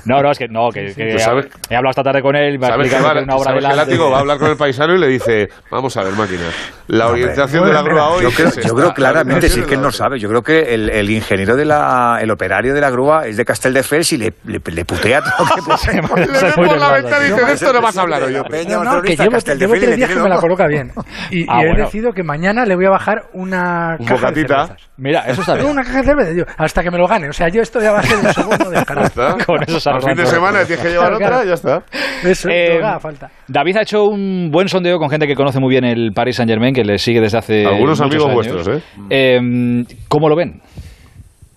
No, 0.04 0.22
no, 0.22 0.30
es 0.30 0.38
que 0.38 0.48
no, 0.48 0.68
que, 0.70 0.94
que 0.94 1.08
Pues 1.10 1.22
sabes- 1.24 1.48
he 1.68 1.74
hablado 1.76 1.90
esta 1.90 2.02
tarde 2.04 2.22
con 2.22 2.36
él, 2.36 2.58
me 2.58 2.66
ha 2.66 2.70
¿Sabes 2.70 2.90
que, 2.90 2.96
una 2.96 3.06
obra 3.34 3.44
sabes 3.44 3.44
de 3.54 3.60
que 3.60 3.66
arte. 3.66 3.76
Látigo 3.76 4.10
va 4.10 4.16
a 4.18 4.20
hablar 4.20 4.38
con 4.38 4.50
el 4.50 4.56
paisano 4.56 4.94
y 4.94 4.98
le 4.98 5.08
dice, 5.08 5.48
vamos 5.70 5.96
a 5.96 6.04
ver, 6.04 6.12
máquina, 6.12 6.42
la 6.86 7.08
orientación 7.08 7.66
de 7.66 7.72
la 7.72 7.82
grúa 7.82 8.08
hoy... 8.10 8.22
Yo 8.22 8.30
creo, 8.30 8.48
es 8.48 8.56
yo 8.56 8.74
creo 8.74 8.88
la 8.88 8.94
claramente, 8.94 9.48
si 9.48 9.60
es 9.60 9.64
que 9.66 9.70
de 9.70 9.76
él 9.76 9.82
no 9.82 9.90
sabe, 9.90 10.18
yo 10.20 10.28
creo 10.28 10.42
que 10.42 10.74
el, 10.74 10.90
el 10.90 11.10
ingeniero 11.10 11.56
de 11.56 11.64
la, 11.64 12.18
el 12.20 12.30
operario 12.30 12.72
de 12.72 12.80
la 12.80 12.90
grúa 12.90 13.26
es 13.26 13.36
de 13.36 13.44
Castelldefels 13.44 14.12
y 14.12 14.18
le, 14.18 14.32
le, 14.44 14.60
le 14.64 14.84
putea 14.84 15.22
todo 15.22 15.46
lo 15.46 15.54
que 15.54 16.99
y 17.00 17.30
dice, 17.30 17.44
de 17.46 17.52
esto 17.52 17.72
no 17.72 17.80
vas 17.80 17.96
a 17.98 18.02
hablar 18.02 18.22
hoy. 18.22 18.34
hombre". 18.36 18.64
No, 18.66 18.84
no, 18.84 19.02
que 19.02 19.16
llevo, 19.16 19.36
llevo 19.38 19.72
tres 19.74 19.96
días 19.96 20.10
que 20.10 20.20
me 20.20 20.28
la 20.28 20.36
coloca 20.38 20.66
bien. 20.66 20.90
Y, 21.30 21.44
Ah, 21.48 21.60
y 21.60 21.64
he 21.64 21.68
bueno. 21.68 21.84
decidido 21.84 22.12
que 22.12 22.22
mañana 22.22 22.64
le 22.64 22.76
voy 22.76 22.86
a 22.86 22.90
bajar 22.90 23.22
una 23.32 23.96
Un 23.98 24.06
caja 24.06 24.30
de 24.32 24.42
bocatita. 24.42 24.66
cervezas. 24.66 24.90
Mira, 24.96 25.20
eso 25.26 25.40
está 25.40 25.54
bien. 25.54 25.66
una 25.66 25.82
caja 25.82 25.98
de 25.98 26.04
cervezas, 26.04 26.34
tío, 26.34 26.44
hasta 26.58 26.82
que 26.82 26.90
me 26.90 26.98
lo 26.98 27.06
gane. 27.06 27.28
O 27.28 27.32
sea, 27.32 27.48
yo 27.48 27.62
esto 27.62 27.80
ya 27.80 27.92
va 27.92 28.00
a 28.00 28.02
ser 28.02 28.18
un 28.18 28.32
segundo 28.34 28.70
de 28.70 28.78
está. 28.78 29.36
Con 29.46 29.62
eso 29.62 29.90
Al 29.90 30.02
fin 30.02 30.14
de 30.14 30.26
semana 30.26 30.64
tienes 30.64 30.84
que 30.84 30.90
llevar 30.90 31.12
otra, 31.14 31.44
ya 31.44 31.54
está. 31.54 31.82
Eso, 32.24 32.48
Eh, 32.50 32.80
falta. 33.00 33.30
David 33.48 33.76
ha 33.78 33.82
hecho 33.82 34.04
un 34.04 34.50
buen 34.50 34.68
sondeo 34.68 34.98
con 34.98 35.08
gente 35.10 35.26
que 35.26 35.34
conoce 35.34 35.58
muy 35.60 35.70
bien 35.70 35.84
el 35.84 36.12
Paris 36.14 36.36
Saint 36.36 36.50
Germain, 36.50 36.74
que 36.74 36.84
le 36.84 36.98
sigue 36.98 37.20
desde 37.20 37.38
hace. 37.38 37.66
Algunos 37.66 38.00
amigos 38.00 38.24
años. 38.26 38.34
vuestros, 38.34 38.68
¿eh? 38.68 38.82
Eh, 39.10 39.84
¿Cómo 40.08 40.28
lo 40.28 40.36
ven? 40.36 40.60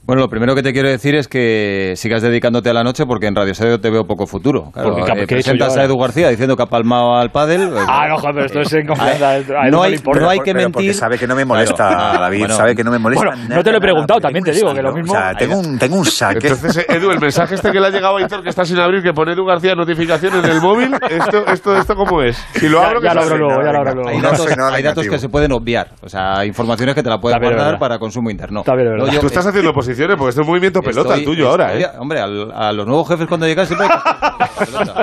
Bueno, 0.05 0.21
lo 0.21 0.27
primero 0.27 0.53
que 0.53 0.61
te 0.61 0.73
quiero 0.73 0.89
decir 0.89 1.15
es 1.15 1.29
que 1.29 1.93
sigas 1.95 2.21
dedicándote 2.21 2.69
a 2.69 2.73
la 2.73 2.83
noche 2.83 3.05
porque 3.05 3.27
en 3.27 3.35
Radio 3.37 3.53
Estadio 3.53 3.79
te 3.79 3.89
veo 3.89 4.03
poco 4.05 4.27
futuro. 4.27 4.69
Claro, 4.73 4.95
Porque, 4.95 5.13
¿qué- 5.13 5.21
eh, 5.23 5.27
presentas 5.27 5.77
a? 5.77 5.85
Edu 5.85 5.97
García 5.97 6.27
diciendo 6.27 6.57
que 6.57 6.63
ha 6.63 6.65
palmado 6.65 7.15
al 7.15 7.31
pádel. 7.31 7.69
pues, 7.69 7.85
Ah, 7.87 8.07
no, 8.09 8.17
joder, 8.17 8.33
pero 8.35 8.45
esto 8.47 8.59
es 8.59 8.73
en 8.73 8.87
confianza. 8.87 9.39
No, 9.71 9.81
hay, 9.81 9.95
no 10.19 10.29
hay 10.29 10.39
que 10.39 10.51
porque 10.51 10.53
mentir. 10.55 10.93
sabe 10.93 11.17
que 11.17 11.25
no 11.25 11.35
me 11.37 11.45
molesta, 11.45 11.87
Claro. 11.87 12.19
David, 12.19 12.39
Bueno, 12.39 12.53
sabe 12.55 12.75
que 12.75 12.83
no 12.83 12.91
me 12.91 12.99
molesta. 12.99 13.25
Bueno, 13.27 13.43
nada, 13.43 13.55
no 13.55 13.63
te 13.63 13.71
lo 13.71 13.77
he 13.77 13.79
preguntado, 13.79 14.19
también 14.19 14.43
te 14.43 14.51
digo 14.51 14.73
que 14.73 14.81
lo 14.81 14.91
mismo- 14.93 15.13
O 15.13 15.15
sea, 15.15 15.33
tengo 15.35 15.57
un, 15.57 15.79
tengo 15.79 15.95
un 15.95 16.05
saque. 16.05 16.47
Entonces, 16.49 16.85
Edu, 16.89 17.09
el 17.11 17.21
mensaje 17.21 17.55
este 17.55 17.71
que 17.71 17.79
le 17.79 17.87
ha 17.87 17.89
llegado 17.89 18.17
a 18.17 18.21
Hitor 18.21 18.43
que 18.43 18.49
está 18.49 18.65
sin 18.65 18.79
abrir, 18.79 19.01
que 19.03 19.13
pone 19.13 19.31
Edu 19.31 19.45
García 19.45 19.73
notificación 19.73 20.35
en 20.35 20.51
el 20.51 20.59
móvil, 20.59 20.93
¿esto, 21.09 21.47
esto, 21.47 21.77
esto 21.77 21.95
cómo 21.95 22.21
es? 22.21 22.35
Si 22.55 22.67
lo 22.67 22.81
Ya- 22.81 22.87
abro, 22.87 23.01
ya 23.01 23.09
que 23.09 23.15
lo 23.15 23.21
abro 23.21 23.37
luego, 23.37 23.61
ya 23.63 23.71
lo 23.71 23.77
abro 23.79 23.93
luego. 23.93 24.09
Hay 24.09 24.17
No 24.17 24.23
datos, 24.31 24.47
hay 24.73 24.83
datos 24.83 25.07
que 25.07 25.17
se 25.17 25.29
pueden 25.29 25.53
obviar. 25.53 25.91
O 26.01 26.09
sea, 26.09 26.43
informaciones 26.45 26.93
que 26.93 27.01
te 27.03 27.09
la 27.09 27.19
puedes 27.21 27.39
guardar 27.39 27.79
para 27.79 27.97
consumo 27.99 28.29
interno. 28.29 28.63
Tú 28.65 29.27
estás 29.27 29.47
haciendo 29.47 29.71
posiciones 29.93 30.17
porque 30.17 30.29
esto 30.29 30.41
es 30.41 30.47
movimiento 30.47 30.81
pelota 30.81 31.13
el 31.13 31.19
estoy- 31.21 31.35
tuyo 31.35 31.49
ahora, 31.49 31.73
¿eh? 31.73 31.81
estoy- 31.81 31.99
Hombre, 31.99 32.19
al- 32.19 32.51
a 32.51 32.71
los 32.73 32.85
nuevos 32.87 33.07
jefes 33.07 33.27
cuando 33.27 33.45
llegan 33.47 33.65
siempre 33.67 33.87
hay 33.87 33.93
que. 33.93 34.03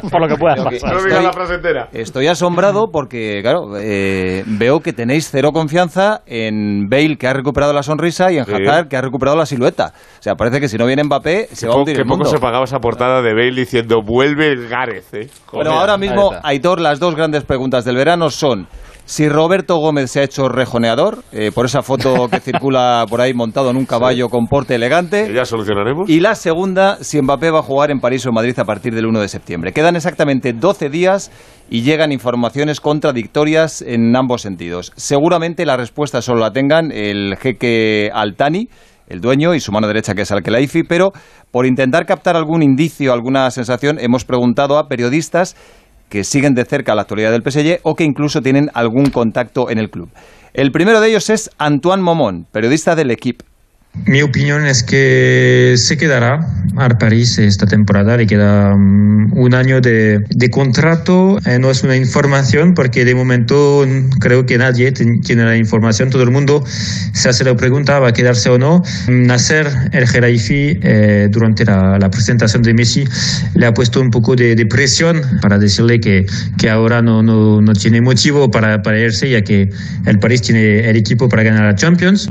Por 0.11 0.20
lo 0.20 0.29
que 0.29 0.37
pueda 0.37 0.55
Creo 0.55 0.68
que 0.70 0.79
pasar. 0.81 0.92
No 0.94 0.98
estoy- 1.09 1.24
la 1.24 1.33
frase 1.33 1.55
entera. 1.55 1.88
Estoy 1.92 2.26
asombrado 2.26 2.90
porque, 2.90 3.40
claro, 3.42 3.72
eh, 3.79 4.44
veo 4.46 4.81
que 4.81 4.92
tenéis 4.92 5.29
cero 5.31 5.53
confianza 5.53 6.22
en 6.26 6.88
Bale, 6.88 7.16
que 7.16 7.26
ha 7.26 7.33
recuperado 7.33 7.72
la 7.72 7.83
sonrisa, 7.83 8.31
y 8.33 8.38
en 8.38 8.44
Sí. 8.46 8.53
Hazard, 8.53 8.88
que 8.88 8.96
ha 8.96 9.00
recuperado 9.03 9.37
la 9.37 9.46
silueta. 9.46 9.92
O 10.18 10.22
sea, 10.22 10.35
parece 10.35 10.61
que 10.61 10.68
si 10.68 10.76
no 10.79 10.87
viene 10.87 11.05
Mbappé, 11.05 11.48
se 11.53 11.66
va 11.68 11.74
a 11.74 11.76
hundir 11.79 11.96
que 11.96 12.03
el 12.03 12.09
poco 12.09 12.24
se 12.24 12.38
pagaba 12.38 12.64
esa 12.64 12.79
portada 12.81 13.22
de 13.22 13.33
Bale 13.35 13.53
diciendo 13.53 14.03
vuelve 14.03 14.48
el 14.53 14.68
Gareth, 14.68 15.14
¿eh? 15.14 15.31
Bueno, 15.53 15.70
Joder. 15.70 15.81
ahora 15.81 15.96
mismo. 15.98 16.33
Aitor, 16.42 16.81
las 16.81 16.98
dos 17.00 17.14
grandes 17.14 17.44
preguntas 17.44 17.85
del 17.85 17.96
verano 17.96 18.31
son 18.31 18.66
si 19.11 19.29
Roberto 19.29 19.79
Gómez 19.79 20.12
se 20.12 20.20
ha 20.20 20.23
hecho 20.23 20.49
rejoneador, 20.49 21.25
eh, 21.33 21.51
por 21.53 21.66
esa 21.66 21.83
foto 21.83 22.29
que 22.29 22.38
circula 22.40 23.05
por 23.11 23.20
ahí 23.20 23.35
montado 23.35 23.68
en 23.68 23.77
un 23.77 23.85
caballo 23.85 24.29
con 24.29 24.46
porte 24.46 24.68
Que 24.68 24.75
elegante. 24.77 25.35
ya 25.35 25.44
solucionaremos. 25.44 26.09
Y 26.09 26.20
la 26.20 26.37
segunda, 26.37 26.96
si 27.01 27.20
Mbappé 27.20 27.51
va 27.51 27.59
a 27.59 27.62
jugar 27.62 27.90
en 27.90 27.99
París 27.99 28.25
o 28.25 28.29
en 28.29 28.37
Madrid 28.37 28.57
a 28.57 28.64
partir 28.64 28.94
del 28.94 29.07
1 29.07 29.20
de 29.20 29.27
septiembre. 29.27 29.73
Quedan 29.73 29.96
exactamente 29.96 30.53
12 30.53 30.90
días 30.90 31.33
y 31.68 31.83
llegan 31.83 32.12
informaciones 32.12 32.81
contradictorias 32.81 33.83
en 33.83 34.14
ambos 34.14 34.42
sentidos. 34.42 34.92
Seguramente 34.94 35.66
la 35.66 35.77
respuesta 35.77 36.23
solo 36.23 36.38
la 36.38 36.53
tengan 36.53 36.92
el 36.92 37.37
jeque 37.37 38.11
Altani, 38.14 38.68
el 39.09 39.20
dueño, 39.20 39.57
y 39.57 39.61
su 39.61 39.73
mano 39.73 39.88
derecha 39.88 40.14
que 40.14 40.23
es 40.23 40.31
Al-Khelaifi, 40.31 40.85
pero 40.85 41.11
por 41.51 41.66
intentar 41.66 42.07
captar 42.07 42.37
algún 42.37 42.62
indicio, 42.62 43.12
alguna 43.12 43.51
sensación, 43.51 43.99
hemos 43.99 44.25
preguntado 44.25 44.79
a 44.79 44.87
periodistas 44.87 45.57
que 46.11 46.25
siguen 46.25 46.55
de 46.55 46.66
cerca 46.66 46.94
la 46.94 47.03
actualidad 47.03 47.31
del 47.31 47.42
PSG 47.42 47.81
o 47.83 47.94
que 47.94 48.05
incluso 48.05 48.42
tienen 48.42 48.70
algún 48.75 49.07
contacto 49.07 49.70
en 49.70 49.79
el 49.79 49.88
club. 49.88 50.11
El 50.53 50.73
primero 50.73 51.01
de 51.01 51.09
ellos 51.09 51.31
es 51.31 51.51
Antoine 51.57 52.03
Momón, 52.03 52.46
periodista 52.53 52.94
del 52.96 53.12
Equipe. 53.12 53.44
Mi 54.07 54.22
opinión 54.22 54.66
es 54.66 54.83
que 54.83 55.74
se 55.76 55.96
quedará 55.96 56.40
al 56.76 56.96
París 56.96 57.38
esta 57.38 57.66
temporada. 57.66 58.16
Le 58.16 58.26
queda 58.26 58.74
mm, 58.74 59.37
un 59.37 59.55
año 59.55 59.81
de, 59.81 60.20
de 60.29 60.50
contrato. 60.50 61.38
Eh, 61.44 61.59
no 61.59 61.70
es 61.70 61.83
una 61.83 61.96
información 61.96 62.74
porque 62.74 63.05
de 63.05 63.14
momento 63.14 63.85
creo 64.20 64.46
que 64.46 64.59
nadie 64.59 64.92
tiene 64.92 65.44
la 65.44 65.57
información. 65.57 66.09
Todo 66.09 66.22
el 66.22 66.31
mundo 66.31 66.64
se 66.66 67.29
hace 67.29 67.44
la 67.44 67.55
pregunta, 67.57 67.98
¿va 67.98 68.09
a 68.09 68.12
quedarse 68.12 68.48
o 68.48 68.59
no? 68.59 68.83
Mm, 69.09 69.26
Nasser 69.26 69.68
El 69.92 70.09
Khelaifi, 70.09 70.79
eh, 70.83 71.29
durante 71.31 71.64
la, 71.64 71.98
la 71.98 72.11
presentación 72.11 72.62
de 72.62 72.74
Messi, 72.74 73.05
le 73.55 73.66
ha 73.66 73.74
puesto 73.74 74.00
un 74.00 74.11
poco 74.11 74.35
de, 74.35 74.55
de 74.55 74.66
presión 74.66 75.20
para 75.42 75.59
decirle 75.59 76.00
que, 76.00 76.26
que 76.59 76.70
ahora 76.70 77.03
no, 77.03 77.22
no, 77.22 77.61
no 77.61 77.72
tiene 77.74 78.00
motivo 78.00 78.50
para, 78.50 78.83
para 78.83 78.98
irse, 78.98 79.29
ya 79.29 79.42
que 79.42 79.68
el 80.07 80.18
París 80.18 80.42
tiene 80.42 80.88
el 80.88 80.96
equipo 80.96 81.29
para 81.29 81.42
ganar 81.42 81.64
la 81.64 81.74
Champions. 81.74 82.31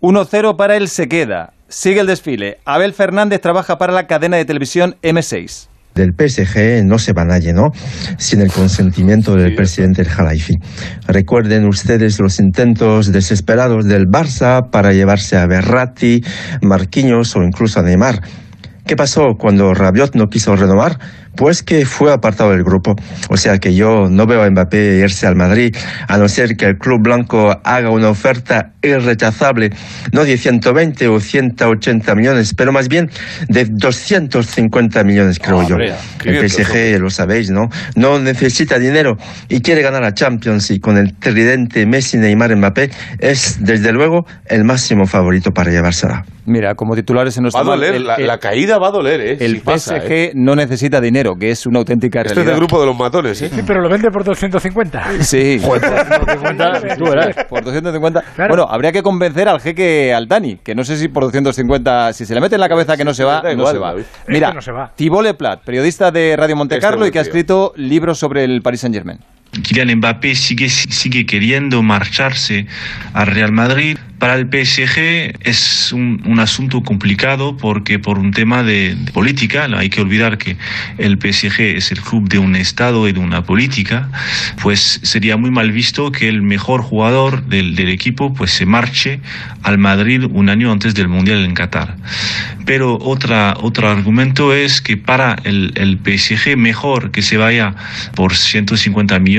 1-0 0.00 0.56
para 0.56 0.76
él 0.76 0.88
se 0.88 1.08
queda. 1.08 1.52
Sigue 1.68 2.00
el 2.00 2.06
desfile. 2.06 2.58
Abel 2.64 2.92
Fernández 2.92 3.40
trabaja 3.40 3.78
para 3.78 3.92
la 3.92 4.06
cadena 4.06 4.36
de 4.36 4.44
televisión 4.44 4.96
M6. 5.02 5.68
del 5.94 6.14
PSG 6.16 6.84
no 6.84 6.98
se 6.98 7.12
va 7.12 7.24
nadie, 7.24 7.52
¿no? 7.52 7.70
Sin 8.18 8.40
el 8.40 8.52
consentimiento 8.52 9.34
del 9.34 9.56
presidente 9.56 10.04
Jalaifi. 10.04 10.54
Recuerden 11.08 11.66
ustedes 11.66 12.20
los 12.20 12.38
intentos 12.38 13.10
desesperados 13.12 13.84
del 13.86 14.04
Barça 14.06 14.70
para 14.70 14.92
llevarse 14.92 15.36
a 15.36 15.46
Berratti, 15.46 16.22
Marquinhos 16.62 17.34
o 17.34 17.42
incluso 17.42 17.80
a 17.80 17.82
Neymar. 17.82 18.20
¿Qué 18.86 18.94
pasó 18.96 19.34
cuando 19.38 19.74
Rabiot 19.74 20.14
no 20.14 20.28
quiso 20.28 20.54
renovar? 20.54 20.98
Pues 21.38 21.62
que 21.62 21.86
fue 21.86 22.12
apartado 22.12 22.50
del 22.50 22.64
grupo. 22.64 22.96
O 23.30 23.36
sea 23.36 23.58
que 23.58 23.72
yo 23.72 24.08
no 24.10 24.26
veo 24.26 24.42
a 24.42 24.50
Mbappé 24.50 24.98
irse 25.04 25.24
al 25.24 25.36
Madrid, 25.36 25.72
a 26.08 26.18
no 26.18 26.28
ser 26.28 26.56
que 26.56 26.66
el 26.66 26.78
club 26.78 27.00
blanco 27.00 27.56
haga 27.62 27.90
una 27.90 28.08
oferta 28.08 28.72
irrechazable, 28.82 29.70
no 30.12 30.24
de 30.24 30.36
120 30.36 31.06
o 31.06 31.20
180 31.20 32.14
millones, 32.16 32.54
pero 32.54 32.72
más 32.72 32.88
bien 32.88 33.08
de 33.48 33.66
250 33.66 35.04
millones, 35.04 35.38
creo 35.38 35.62
yo. 35.62 35.76
Hombre, 35.76 35.94
El 36.24 36.40
500, 36.40 36.52
PSG, 36.52 37.00
lo 37.00 37.10
sabéis, 37.10 37.50
¿no? 37.50 37.68
No 37.94 38.18
necesita 38.18 38.80
dinero 38.80 39.16
y 39.48 39.60
quiere 39.60 39.82
ganar 39.82 40.02
a 40.02 40.14
Champions 40.14 40.72
y 40.72 40.80
con 40.80 40.96
el 40.96 41.14
tridente 41.14 41.86
Messi, 41.86 42.18
Neymar, 42.18 42.56
Mbappé 42.56 42.90
es 43.20 43.58
desde 43.60 43.92
luego 43.92 44.26
el 44.46 44.64
máximo 44.64 45.06
favorito 45.06 45.52
para 45.52 45.70
llevársela. 45.70 46.24
Mira, 46.46 46.74
como 46.74 46.96
titulares 46.96 47.36
en 47.36 47.42
Va 47.42 47.44
nuestro 47.44 47.60
a 47.60 47.76
doler, 47.76 48.00
la, 48.00 48.18
la 48.18 48.38
caída 48.38 48.78
va 48.78 48.88
a 48.88 48.90
doler, 48.90 49.20
¿eh? 49.20 49.36
El 49.38 49.56
Si 49.56 49.60
pasa, 49.60 50.00
PSG 50.00 50.12
¿eh? 50.12 50.32
no 50.34 50.56
necesita 50.56 50.98
dinero, 51.00 51.27
que 51.34 51.50
es 51.50 51.66
una 51.66 51.78
auténtica 51.80 52.20
Este 52.20 52.30
es 52.32 52.36
realidad. 52.36 52.52
del 52.54 52.60
grupo 52.60 52.80
de 52.80 52.86
los 52.86 52.96
matones, 52.98 53.42
¿eh? 53.42 53.50
Sí, 53.52 53.62
pero 53.66 53.80
lo 53.80 53.88
vende 53.88 54.10
por 54.10 54.24
250. 54.24 55.22
Sí. 55.22 55.60
Por 55.64 55.80
250, 55.80 56.96
Tú 56.96 57.04
verás, 57.04 57.44
por 57.48 57.62
250. 57.64 58.24
Bueno, 58.48 58.66
habría 58.68 58.92
que 58.92 59.02
convencer 59.02 59.48
al 59.48 59.60
jeque 59.60 60.12
Altani, 60.14 60.56
que 60.56 60.74
no 60.74 60.84
sé 60.84 60.96
si 60.96 61.08
por 61.08 61.24
250, 61.24 62.12
si 62.12 62.24
se 62.26 62.34
le 62.34 62.40
mete 62.40 62.54
en 62.54 62.60
la 62.60 62.68
cabeza 62.68 62.96
que 62.96 63.04
no 63.04 63.12
se 63.14 63.24
va, 63.24 63.42
no 63.54 63.66
se 63.66 63.78
va. 63.78 63.94
Mira. 64.28 64.54
Thibault 64.94 65.26
Leplat, 65.26 65.62
periodista 65.64 66.10
de 66.10 66.36
Radio 66.36 66.56
Monte 66.56 66.76
Este 66.76 66.86
Carlo 66.86 67.06
y 67.06 67.10
que 67.10 67.18
ha 67.18 67.22
escrito 67.22 67.72
libros 67.76 68.18
sobre 68.18 68.44
el 68.44 68.60
Paris 68.62 68.80
Saint-Germain. 68.80 69.18
Kylian 69.52 69.96
Mbappé 69.96 70.34
sigue, 70.34 70.68
sigue 70.68 71.26
queriendo 71.26 71.82
marcharse 71.82 72.66
al 73.14 73.28
Real 73.28 73.52
Madrid. 73.52 73.98
Para 74.18 74.34
el 74.34 74.46
PSG 74.46 75.38
es 75.48 75.92
un, 75.92 76.20
un 76.26 76.40
asunto 76.40 76.82
complicado 76.82 77.56
porque 77.56 78.00
por 78.00 78.18
un 78.18 78.32
tema 78.32 78.64
de, 78.64 78.96
de 78.96 79.12
política, 79.12 79.68
hay 79.76 79.90
que 79.90 80.00
olvidar 80.00 80.38
que 80.38 80.56
el 80.98 81.18
PSG 81.18 81.60
es 81.76 81.92
el 81.92 82.00
club 82.00 82.28
de 82.28 82.40
un 82.40 82.56
Estado 82.56 83.06
y 83.08 83.12
de 83.12 83.20
una 83.20 83.44
política, 83.44 84.10
pues 84.60 84.98
sería 85.04 85.36
muy 85.36 85.52
mal 85.52 85.70
visto 85.70 86.10
que 86.10 86.28
el 86.28 86.42
mejor 86.42 86.82
jugador 86.82 87.44
del, 87.44 87.76
del 87.76 87.90
equipo 87.90 88.34
pues 88.34 88.50
se 88.50 88.66
marche 88.66 89.20
al 89.62 89.78
Madrid 89.78 90.24
un 90.24 90.48
año 90.48 90.72
antes 90.72 90.96
del 90.96 91.06
Mundial 91.06 91.44
en 91.44 91.54
Qatar. 91.54 91.96
Pero 92.66 92.98
otra, 93.00 93.56
otro 93.60 93.88
argumento 93.88 94.52
es 94.52 94.82
que 94.82 94.96
para 94.96 95.36
el, 95.44 95.72
el 95.76 95.96
PSG 96.04 96.56
mejor 96.56 97.12
que 97.12 97.22
se 97.22 97.36
vaya 97.36 97.74
por 98.16 98.34
150 98.34 99.16
millones 99.20 99.37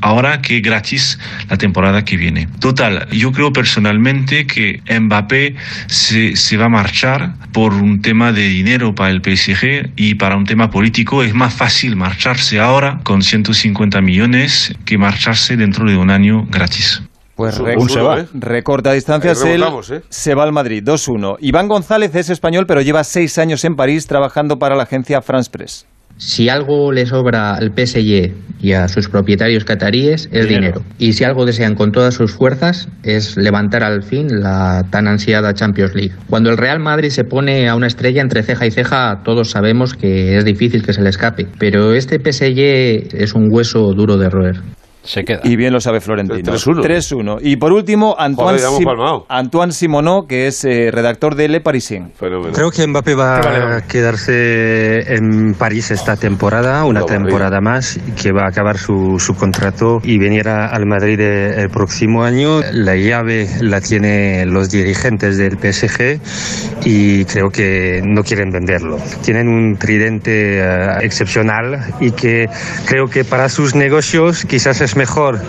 ahora 0.00 0.40
que 0.42 0.60
gratis 0.60 1.18
la 1.48 1.56
temporada 1.56 2.04
que 2.04 2.16
viene. 2.16 2.48
Total, 2.60 3.08
yo 3.10 3.32
creo 3.32 3.52
personalmente 3.52 4.46
que 4.46 4.80
Mbappé 5.00 5.54
se, 5.86 6.36
se 6.36 6.56
va 6.56 6.66
a 6.66 6.68
marchar 6.68 7.34
por 7.52 7.74
un 7.74 8.02
tema 8.02 8.32
de 8.32 8.48
dinero 8.48 8.94
para 8.94 9.10
el 9.10 9.22
PSG 9.22 9.90
y 9.96 10.14
para 10.16 10.36
un 10.36 10.44
tema 10.44 10.70
político 10.70 11.22
es 11.22 11.34
más 11.34 11.54
fácil 11.54 11.96
marcharse 11.96 12.60
ahora 12.60 13.00
con 13.02 13.22
150 13.22 14.00
millones 14.00 14.74
que 14.84 14.98
marcharse 14.98 15.56
dentro 15.56 15.88
de 15.88 15.96
un 15.96 16.10
año 16.10 16.46
gratis. 16.50 17.02
Pues 17.34 17.58
rec- 17.60 17.88
se 17.90 18.00
va. 18.00 18.24
recorta 18.32 18.92
distancias, 18.92 19.44
él 19.44 19.62
¿eh? 19.62 20.00
se 20.08 20.34
va 20.34 20.44
al 20.44 20.52
Madrid, 20.52 20.82
2-1. 20.82 21.36
Iván 21.40 21.68
González 21.68 22.14
es 22.14 22.30
español, 22.30 22.66
pero 22.66 22.80
lleva 22.80 23.04
seis 23.04 23.36
años 23.36 23.62
en 23.66 23.76
París 23.76 24.06
trabajando 24.06 24.58
para 24.58 24.74
la 24.74 24.84
agencia 24.84 25.20
France 25.20 25.50
Press. 25.50 25.86
Si 26.18 26.48
algo 26.48 26.92
le 26.92 27.06
sobra 27.06 27.54
al 27.54 27.72
PSG 27.76 28.32
y 28.60 28.72
a 28.72 28.88
sus 28.88 29.08
propietarios 29.08 29.64
cataríes 29.64 30.28
es 30.32 30.48
dinero. 30.48 30.82
Y 30.98 31.12
si 31.12 31.24
algo 31.24 31.44
desean 31.44 31.74
con 31.74 31.92
todas 31.92 32.14
sus 32.14 32.32
fuerzas 32.32 32.88
es 33.02 33.36
levantar 33.36 33.84
al 33.84 34.02
fin 34.02 34.40
la 34.40 34.84
tan 34.90 35.08
ansiada 35.08 35.52
Champions 35.52 35.94
League. 35.94 36.14
Cuando 36.28 36.50
el 36.50 36.56
Real 36.56 36.80
Madrid 36.80 37.10
se 37.10 37.24
pone 37.24 37.68
a 37.68 37.76
una 37.76 37.86
estrella 37.86 38.22
entre 38.22 38.42
ceja 38.42 38.66
y 38.66 38.70
ceja, 38.70 39.20
todos 39.24 39.50
sabemos 39.50 39.94
que 39.94 40.36
es 40.38 40.44
difícil 40.44 40.82
que 40.82 40.92
se 40.92 41.02
le 41.02 41.10
escape. 41.10 41.48
Pero 41.58 41.92
este 41.92 42.18
PSG 42.18 43.14
es 43.14 43.34
un 43.34 43.48
hueso 43.50 43.92
duro 43.92 44.16
de 44.16 44.30
roer. 44.30 44.56
Se 45.06 45.24
queda. 45.24 45.40
Y 45.44 45.56
bien 45.56 45.72
lo 45.72 45.80
sabe 45.80 46.00
Florentino. 46.00 46.52
3-1. 46.52 46.82
3-1 46.82 47.38
Y 47.42 47.56
por 47.56 47.72
último, 47.72 48.14
Antoine, 48.18 48.58
Joder. 48.58 49.24
Antoine 49.28 49.72
Simoneau, 49.72 50.26
que 50.26 50.46
es 50.48 50.64
eh, 50.64 50.90
redactor 50.92 51.34
de 51.36 51.48
Le 51.48 51.60
Parisien. 51.60 52.12
Creo 52.52 52.70
que 52.70 52.86
Mbappé 52.86 53.14
va 53.14 53.76
a 53.76 53.80
quedarse 53.86 55.14
en 55.14 55.54
París 55.54 55.90
esta 55.90 56.16
temporada, 56.16 56.84
una 56.84 57.00
temporada 57.06 57.60
más, 57.60 57.98
que 58.20 58.32
va 58.32 58.42
a 58.44 58.48
acabar 58.48 58.78
su, 58.78 59.18
su 59.18 59.34
contrato 59.34 59.98
y 60.02 60.18
venir 60.18 60.48
a- 60.48 60.66
al 60.68 60.86
Madrid 60.86 61.20
el 61.20 61.68
próximo 61.70 62.24
año. 62.24 62.60
La 62.72 62.96
llave 62.96 63.48
la 63.60 63.80
tienen 63.80 64.52
los 64.52 64.70
dirigentes 64.70 65.36
del 65.38 65.56
PSG 65.58 66.20
y 66.84 67.24
creo 67.26 67.48
que 67.50 68.02
no 68.04 68.22
quieren 68.22 68.50
venderlo. 68.50 68.96
Tienen 69.22 69.48
un 69.48 69.76
tridente 69.78 70.58
eh, 70.60 70.88
excepcional 71.02 71.94
y 72.00 72.10
que 72.12 72.46
creo 72.86 73.06
que 73.06 73.24
para 73.24 73.48
sus 73.48 73.74
negocios 73.74 74.44
quizás 74.44 74.80
es 74.80 74.95
mejor 74.96 75.40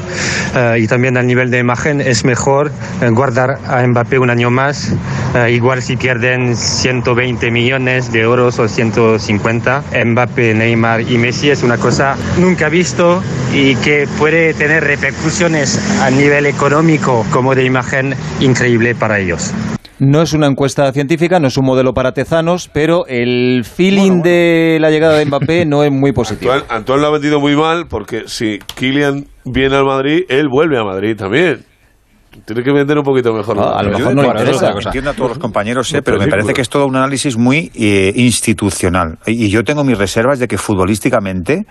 eh, 0.56 0.80
y 0.80 0.88
también 0.88 1.18
al 1.18 1.28
nivel 1.28 1.52
de 1.52 1.60
imagen 1.60 2.02
es 2.02 2.24
mejor 2.24 2.72
eh, 3.02 3.10
guardar 3.10 3.60
a 3.68 3.86
Mbappé 3.86 4.20
un 4.20 4.30
año 4.30 4.50
más. 4.50 4.94
Eh, 5.36 5.52
igual 5.52 5.82
si 5.82 5.98
pierden 5.98 6.56
120 6.56 7.52
millones 7.52 8.12
de 8.12 8.22
euros 8.22 8.60
o 8.60 8.68
150, 8.68 9.84
Mbappé, 10.06 10.54
Neymar 10.54 11.02
y 11.02 11.18
Messi 11.18 11.50
es 11.50 11.64
una 11.64 11.78
cosa 11.78 12.16
nunca 12.38 12.70
visto 12.70 13.22
y 13.54 13.76
que 13.76 14.08
puede 14.18 14.54
tener 14.54 14.84
repercusiones 14.84 15.80
a 16.02 16.10
nivel 16.10 16.46
económico 16.46 17.26
como 17.32 17.56
de 17.56 17.64
imagen 17.66 18.16
increíble 18.40 18.96
para 18.96 19.20
ellos. 19.20 19.54
No 20.00 20.22
es 20.22 20.34
una 20.34 20.46
encuesta 20.46 20.92
científica, 20.92 21.40
no 21.40 21.48
es 21.48 21.58
un 21.58 21.66
modelo 21.66 21.94
para 21.94 22.12
tezanos, 22.12 22.70
pero 22.72 23.08
el 23.08 23.64
feeling 23.66 24.22
de 24.22 24.78
la 24.80 24.92
llegada 24.92 25.18
de 25.18 25.26
Mbappé 25.26 25.66
no 25.68 25.84
es 25.84 25.92
muy 25.92 26.12
positivo. 26.12 26.52
Antoine, 26.52 26.76
Antoine 26.78 27.02
lo 27.02 27.08
ha 27.08 27.12
vendido 27.12 27.40
muy 27.40 27.56
mal 27.56 27.88
porque 27.88 28.24
si 28.28 28.60
Kylian 28.76 29.26
viene 29.46 29.76
al 29.76 29.86
Madrid, 29.86 30.24
él 30.30 30.50
vuelve 30.50 30.78
a 30.78 30.84
Madrid 30.84 31.16
también. 31.18 31.66
Tiene 32.46 32.64
que 32.64 32.72
vender 32.72 32.98
un 32.98 33.04
poquito 33.04 33.34
mejor. 33.34 33.58
Ah, 33.60 33.80
a 33.80 33.84
lo 33.84 33.98
mejor 33.98 34.16
no 34.16 34.22
le 34.22 34.28
interesa. 34.28 34.72
Entiendo 34.72 35.10
a 35.10 35.14
todos 35.14 35.30
los 35.32 35.40
compañeros, 35.40 35.92
eh, 35.94 36.02
pero 36.02 36.20
me 36.20 36.28
parece 36.28 36.54
que 36.54 36.62
es 36.62 36.70
todo 36.70 36.86
un 36.86 36.96
análisis 36.96 37.36
muy 37.36 37.72
eh, 37.74 38.14
institucional. 38.16 39.18
Y 39.26 39.50
yo 39.50 39.64
tengo 39.64 39.84
mis 39.84 39.98
reservas 39.98 40.38
de 40.38 40.48
que 40.48 40.58
futbolísticamente 40.58 41.66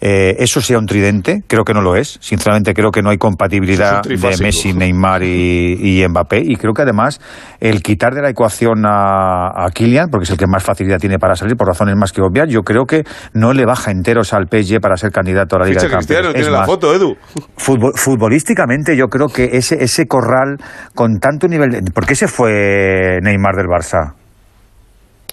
eh, 0.00 0.36
eso 0.38 0.60
sea 0.60 0.78
un 0.78 0.86
tridente. 0.86 1.42
Creo 1.46 1.64
que 1.64 1.74
no 1.74 1.82
lo 1.82 1.96
es. 1.96 2.18
Sinceramente, 2.20 2.72
creo 2.74 2.90
que 2.90 3.02
no 3.02 3.10
hay 3.10 3.18
compatibilidad 3.18 4.02
de. 4.02 4.16
Messi, 4.42 4.72
Neymar 4.72 5.22
y, 5.22 6.00
y 6.02 6.08
Mbappé. 6.08 6.40
Y 6.44 6.56
creo 6.56 6.72
que 6.72 6.82
además 6.82 7.20
el 7.60 7.82
quitar 7.82 8.14
de 8.14 8.22
la 8.22 8.30
ecuación 8.30 8.84
a, 8.86 9.48
a 9.48 9.70
Kylian, 9.74 10.08
porque 10.10 10.24
es 10.24 10.30
el 10.30 10.36
que 10.38 10.46
más 10.46 10.62
facilidad 10.62 10.98
tiene 10.98 11.18
para 11.18 11.34
salir, 11.36 11.56
por 11.56 11.68
razones 11.68 11.94
más 11.96 12.12
que 12.12 12.22
obvias, 12.22 12.48
yo 12.48 12.62
creo 12.62 12.84
que 12.86 13.04
no 13.34 13.52
le 13.52 13.66
baja 13.66 13.90
enteros 13.90 14.32
al 14.32 14.46
PSG 14.50 14.80
para 14.80 14.96
ser 14.96 15.10
candidato 15.12 15.56
a 15.56 15.60
la 15.60 15.64
Liga 15.66 15.80
Ficha 15.80 15.88
de 15.88 15.98
Campeones. 16.00 16.28
Es 16.28 16.34
tiene 16.46 16.50
la 16.50 16.64
foto, 16.64 16.94
Edu. 16.94 17.16
Futbol- 17.58 17.92
futbolísticamente 17.96 18.96
yo 18.96 19.06
creo 19.08 19.26
que 19.28 19.50
ese, 19.52 19.82
ese 19.82 20.06
corral 20.06 20.56
con 20.94 21.18
tanto 21.18 21.46
nivel... 21.48 21.70
De, 21.70 21.90
¿Por 21.92 22.06
qué 22.06 22.14
se 22.14 22.28
fue 22.28 23.18
Neymar 23.22 23.54
del 23.56 23.66
Barça? 23.66 24.14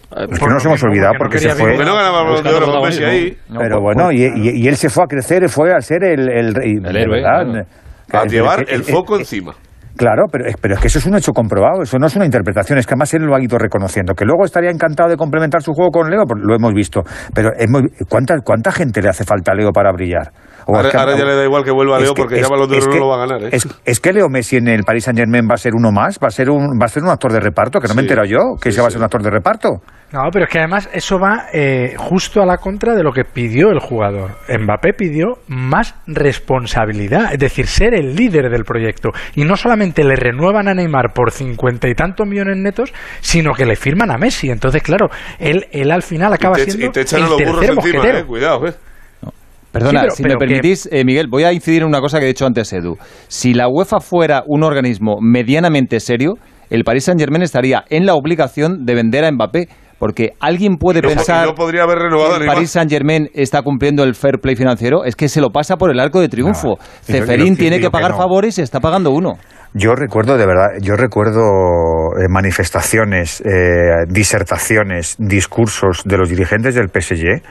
Es 0.09 0.39
que 0.39 0.45
no 0.47 0.53
nos 0.53 0.65
hemos 0.65 0.83
olvidado 0.83 1.13
porque 1.17 1.37
se 1.37 1.49
fue... 1.49 1.71
Porque 1.71 1.85
no 1.85 1.95
ganaba 1.95 2.37
el 2.37 2.43
de 2.43 2.53
Oro 2.53 2.65
con 2.71 2.81
Messi 2.83 3.03
ahí. 3.03 3.37
Pero 3.57 3.81
bueno, 3.81 4.11
y, 4.11 4.23
y- 4.23 4.63
y 4.63 4.67
él 4.67 4.75
se 4.77 4.89
fue 4.89 5.03
a 5.03 5.07
crecer, 5.07 5.47
fue 5.49 5.73
a 5.73 5.81
ser 5.81 6.03
el, 6.03 6.29
el, 6.29 6.55
rey, 6.55 6.75
de 6.75 6.89
héroe, 7.01 7.21
verdad. 7.21 7.65
claro. 8.07 8.25
A 8.25 8.27
llevar 8.27 8.65
el 8.69 8.83
foco 8.83 9.17
encima. 9.17 9.53
Claro, 9.97 10.25
pero, 10.31 10.45
es- 10.47 10.55
pero 10.61 10.75
es 10.75 10.79
que 10.79 10.87
eso 10.87 10.99
es 10.99 11.05
un 11.07 11.15
hecho 11.15 11.31
comprobado, 11.33 11.81
eso 11.81 11.97
no 11.97 12.07
es 12.07 12.15
una 12.15 12.25
interpretación, 12.25 12.77
es 12.77 12.85
que 12.85 12.93
además 12.93 13.13
él 13.15 13.23
lo 13.23 13.35
ha 13.35 13.41
ido 13.43 13.57
reconociendo. 13.57 14.13
Que 14.13 14.25
luego 14.25 14.45
estaría 14.45 14.69
encantado 14.69 15.09
de 15.09 15.17
complementar 15.17 15.61
su 15.63 15.73
juego 15.73 15.91
con 15.91 16.09
Leo, 16.09 16.23
pues 16.27 16.39
lo 16.43 16.55
hemos 16.55 16.73
visto. 16.73 17.01
Pero 17.33 17.49
hemos- 17.57 17.83
¿cuánta, 18.07 18.35
¿cuánta 18.43 18.71
gente 18.71 19.01
le 19.01 19.09
hace 19.09 19.23
falta 19.23 19.51
a 19.51 19.55
Leo 19.55 19.71
para 19.71 19.91
brillar? 19.91 20.31
O 20.67 20.75
Ahora, 20.75 20.89
es 20.89 20.91
que- 20.93 20.97
ahora 20.99 21.17
ya 21.17 21.25
le 21.25 21.35
da 21.35 21.43
igual 21.45 21.63
que 21.63 21.71
vuelva 21.71 21.99
Leo 21.99 22.13
que- 22.13 22.21
porque 22.21 22.35
es 22.35 22.41
ya 22.41 22.47
Balón 22.49 22.69
de 22.69 22.77
Oro 22.77 22.87
no 22.93 22.97
lo 22.99 23.07
va 23.07 23.15
a 23.15 23.25
ganar. 23.27 23.43
¿eh? 23.43 23.49
Es, 23.53 23.67
es 23.85 23.99
que 23.99 24.11
Leo 24.13 24.27
Messi 24.29 24.57
en 24.57 24.67
el 24.67 24.83
Paris 24.83 25.05
Saint 25.05 25.17
Germain 25.17 25.47
va 25.49 25.55
a 25.55 25.57
ser 25.57 25.73
uno 25.75 25.91
más, 25.91 26.19
va 26.21 26.27
a 26.27 26.31
ser 26.31 26.49
un, 26.49 26.77
va 26.79 26.85
a 26.85 26.89
ser 26.89 27.03
un 27.03 27.09
actor 27.09 27.31
de 27.31 27.39
reparto, 27.39 27.79
que 27.79 27.87
no 27.87 27.93
me 27.95 28.01
he 28.01 28.03
Sí. 28.03 28.07
enterado 28.09 28.27
yo, 28.27 28.39
que 28.61 28.71
se 28.71 28.81
va 28.81 28.87
a 28.87 28.91
ser 28.91 28.99
un 28.99 29.05
actor 29.05 29.23
de 29.23 29.29
reparto. 29.31 29.69
No, 30.11 30.21
pero 30.31 30.45
es 30.45 30.51
que 30.51 30.59
además 30.59 30.89
eso 30.93 31.19
va 31.19 31.45
eh, 31.53 31.93
justo 31.97 32.41
a 32.41 32.45
la 32.45 32.57
contra 32.57 32.95
de 32.95 33.03
lo 33.03 33.11
que 33.11 33.23
pidió 33.25 33.71
el 33.71 33.79
jugador. 33.79 34.31
Mbappé 34.47 34.93
pidió 34.93 35.39
más 35.47 35.95
responsabilidad, 36.07 37.33
es 37.33 37.39
decir, 37.39 37.67
ser 37.67 37.93
el 37.93 38.15
líder 38.15 38.49
del 38.49 38.63
proyecto. 38.63 39.09
Y 39.35 39.43
no 39.43 39.55
solamente 39.57 39.86
le 40.03 40.15
renuevan 40.15 40.67
a 40.67 40.73
Neymar 40.73 41.13
por 41.13 41.31
cincuenta 41.31 41.87
y 41.89 41.93
tantos 41.95 42.27
millones 42.27 42.57
netos, 42.57 42.93
sino 43.21 43.53
que 43.53 43.65
le 43.65 43.75
firman 43.75 44.11
a 44.11 44.17
Messi. 44.17 44.49
Entonces, 44.49 44.81
claro, 44.83 45.07
él, 45.39 45.65
él 45.71 45.91
al 45.91 46.03
final 46.03 46.33
acaba 46.33 46.59
y, 46.59 46.65
te, 46.65 46.71
siendo 46.71 46.87
y 46.87 46.91
te 46.91 47.01
echan 47.01 47.21
a 47.21 47.25
el 47.25 47.29
los 47.31 47.39
burros 47.41 47.59
tercer 47.59 47.75
encima, 47.77 47.93
mosquetero. 47.95 48.17
eh. 48.19 48.25
Cuidado, 48.25 48.67
eh. 48.67 48.73
Perdona, 49.71 49.99
Sí, 49.99 50.05
pero- 50.05 50.15
si 50.15 50.23
pero 50.23 50.33
me 50.35 50.39
que- 50.39 50.47
permitís, 50.47 50.89
eh, 50.91 51.03
Miguel, 51.03 51.27
voy 51.29 51.43
a 51.43 51.51
incidir 51.53 51.81
en 51.81 51.87
una 51.89 51.99
cosa 51.99 52.19
que 52.19 52.25
he 52.25 52.27
dicho 52.29 52.45
antes, 52.45 52.71
Edu. 52.73 52.97
Si 53.27 53.53
la 53.53 53.67
UEFA 53.67 53.99
fuera 53.99 54.43
un 54.47 54.63
organismo 54.63 55.17
medianamente 55.21 55.99
serio, 55.99 56.35
el 56.69 56.83
Paris 56.83 57.03
Saint-Germain 57.05 57.43
estaría 57.43 57.83
en 57.89 58.05
la 58.05 58.13
obligación 58.15 58.85
de 58.85 58.95
vender 58.95 59.25
a 59.25 59.31
Mbappé. 59.31 59.67
Porque 59.99 60.33
alguien 60.39 60.75
puede 60.77 61.01
no- 61.01 61.09
pensar 61.09 61.47
no 61.47 61.55
podría 61.55 61.81
haber 61.81 61.97
renovado 61.97 62.35
que 62.37 62.43
el. 62.43 62.45
Paris 62.45 62.69
Saint-Germain 62.69 63.29
está 63.33 63.63
cumpliendo 63.63 64.03
el 64.03 64.13
fair 64.13 64.35
play 64.39 64.55
financiero. 64.55 65.03
Es 65.05 65.15
que 65.15 65.27
se 65.27 65.41
lo 65.41 65.49
pasa 65.49 65.75
por 65.77 65.89
el 65.89 65.99
arco 65.99 66.21
de 66.21 66.29
triunfo. 66.29 66.77
y 67.07 67.13
Ceferín 67.13 67.57
tiene 67.57 67.79
que 67.79 67.89
pagar 67.89 68.11
no. 68.11 68.17
favores 68.17 68.59
y 68.59 68.61
está 68.61 68.79
pagando 68.79 69.09
uno. 69.09 69.39
Yo 69.73 69.93
recuerdo, 69.95 70.37
de 70.37 70.45
verdad, 70.45 70.69
yo 70.81 70.95
recuerdo 70.95 71.41
eh, 72.17 72.27
manifestaciones, 72.29 73.41
eh, 73.41 74.05
disertaciones, 74.07 75.15
discursos 75.19 76.01
de 76.05 76.17
los 76.17 76.29
dirigentes 76.29 76.73
del 76.75 76.89
PSG 76.89 77.41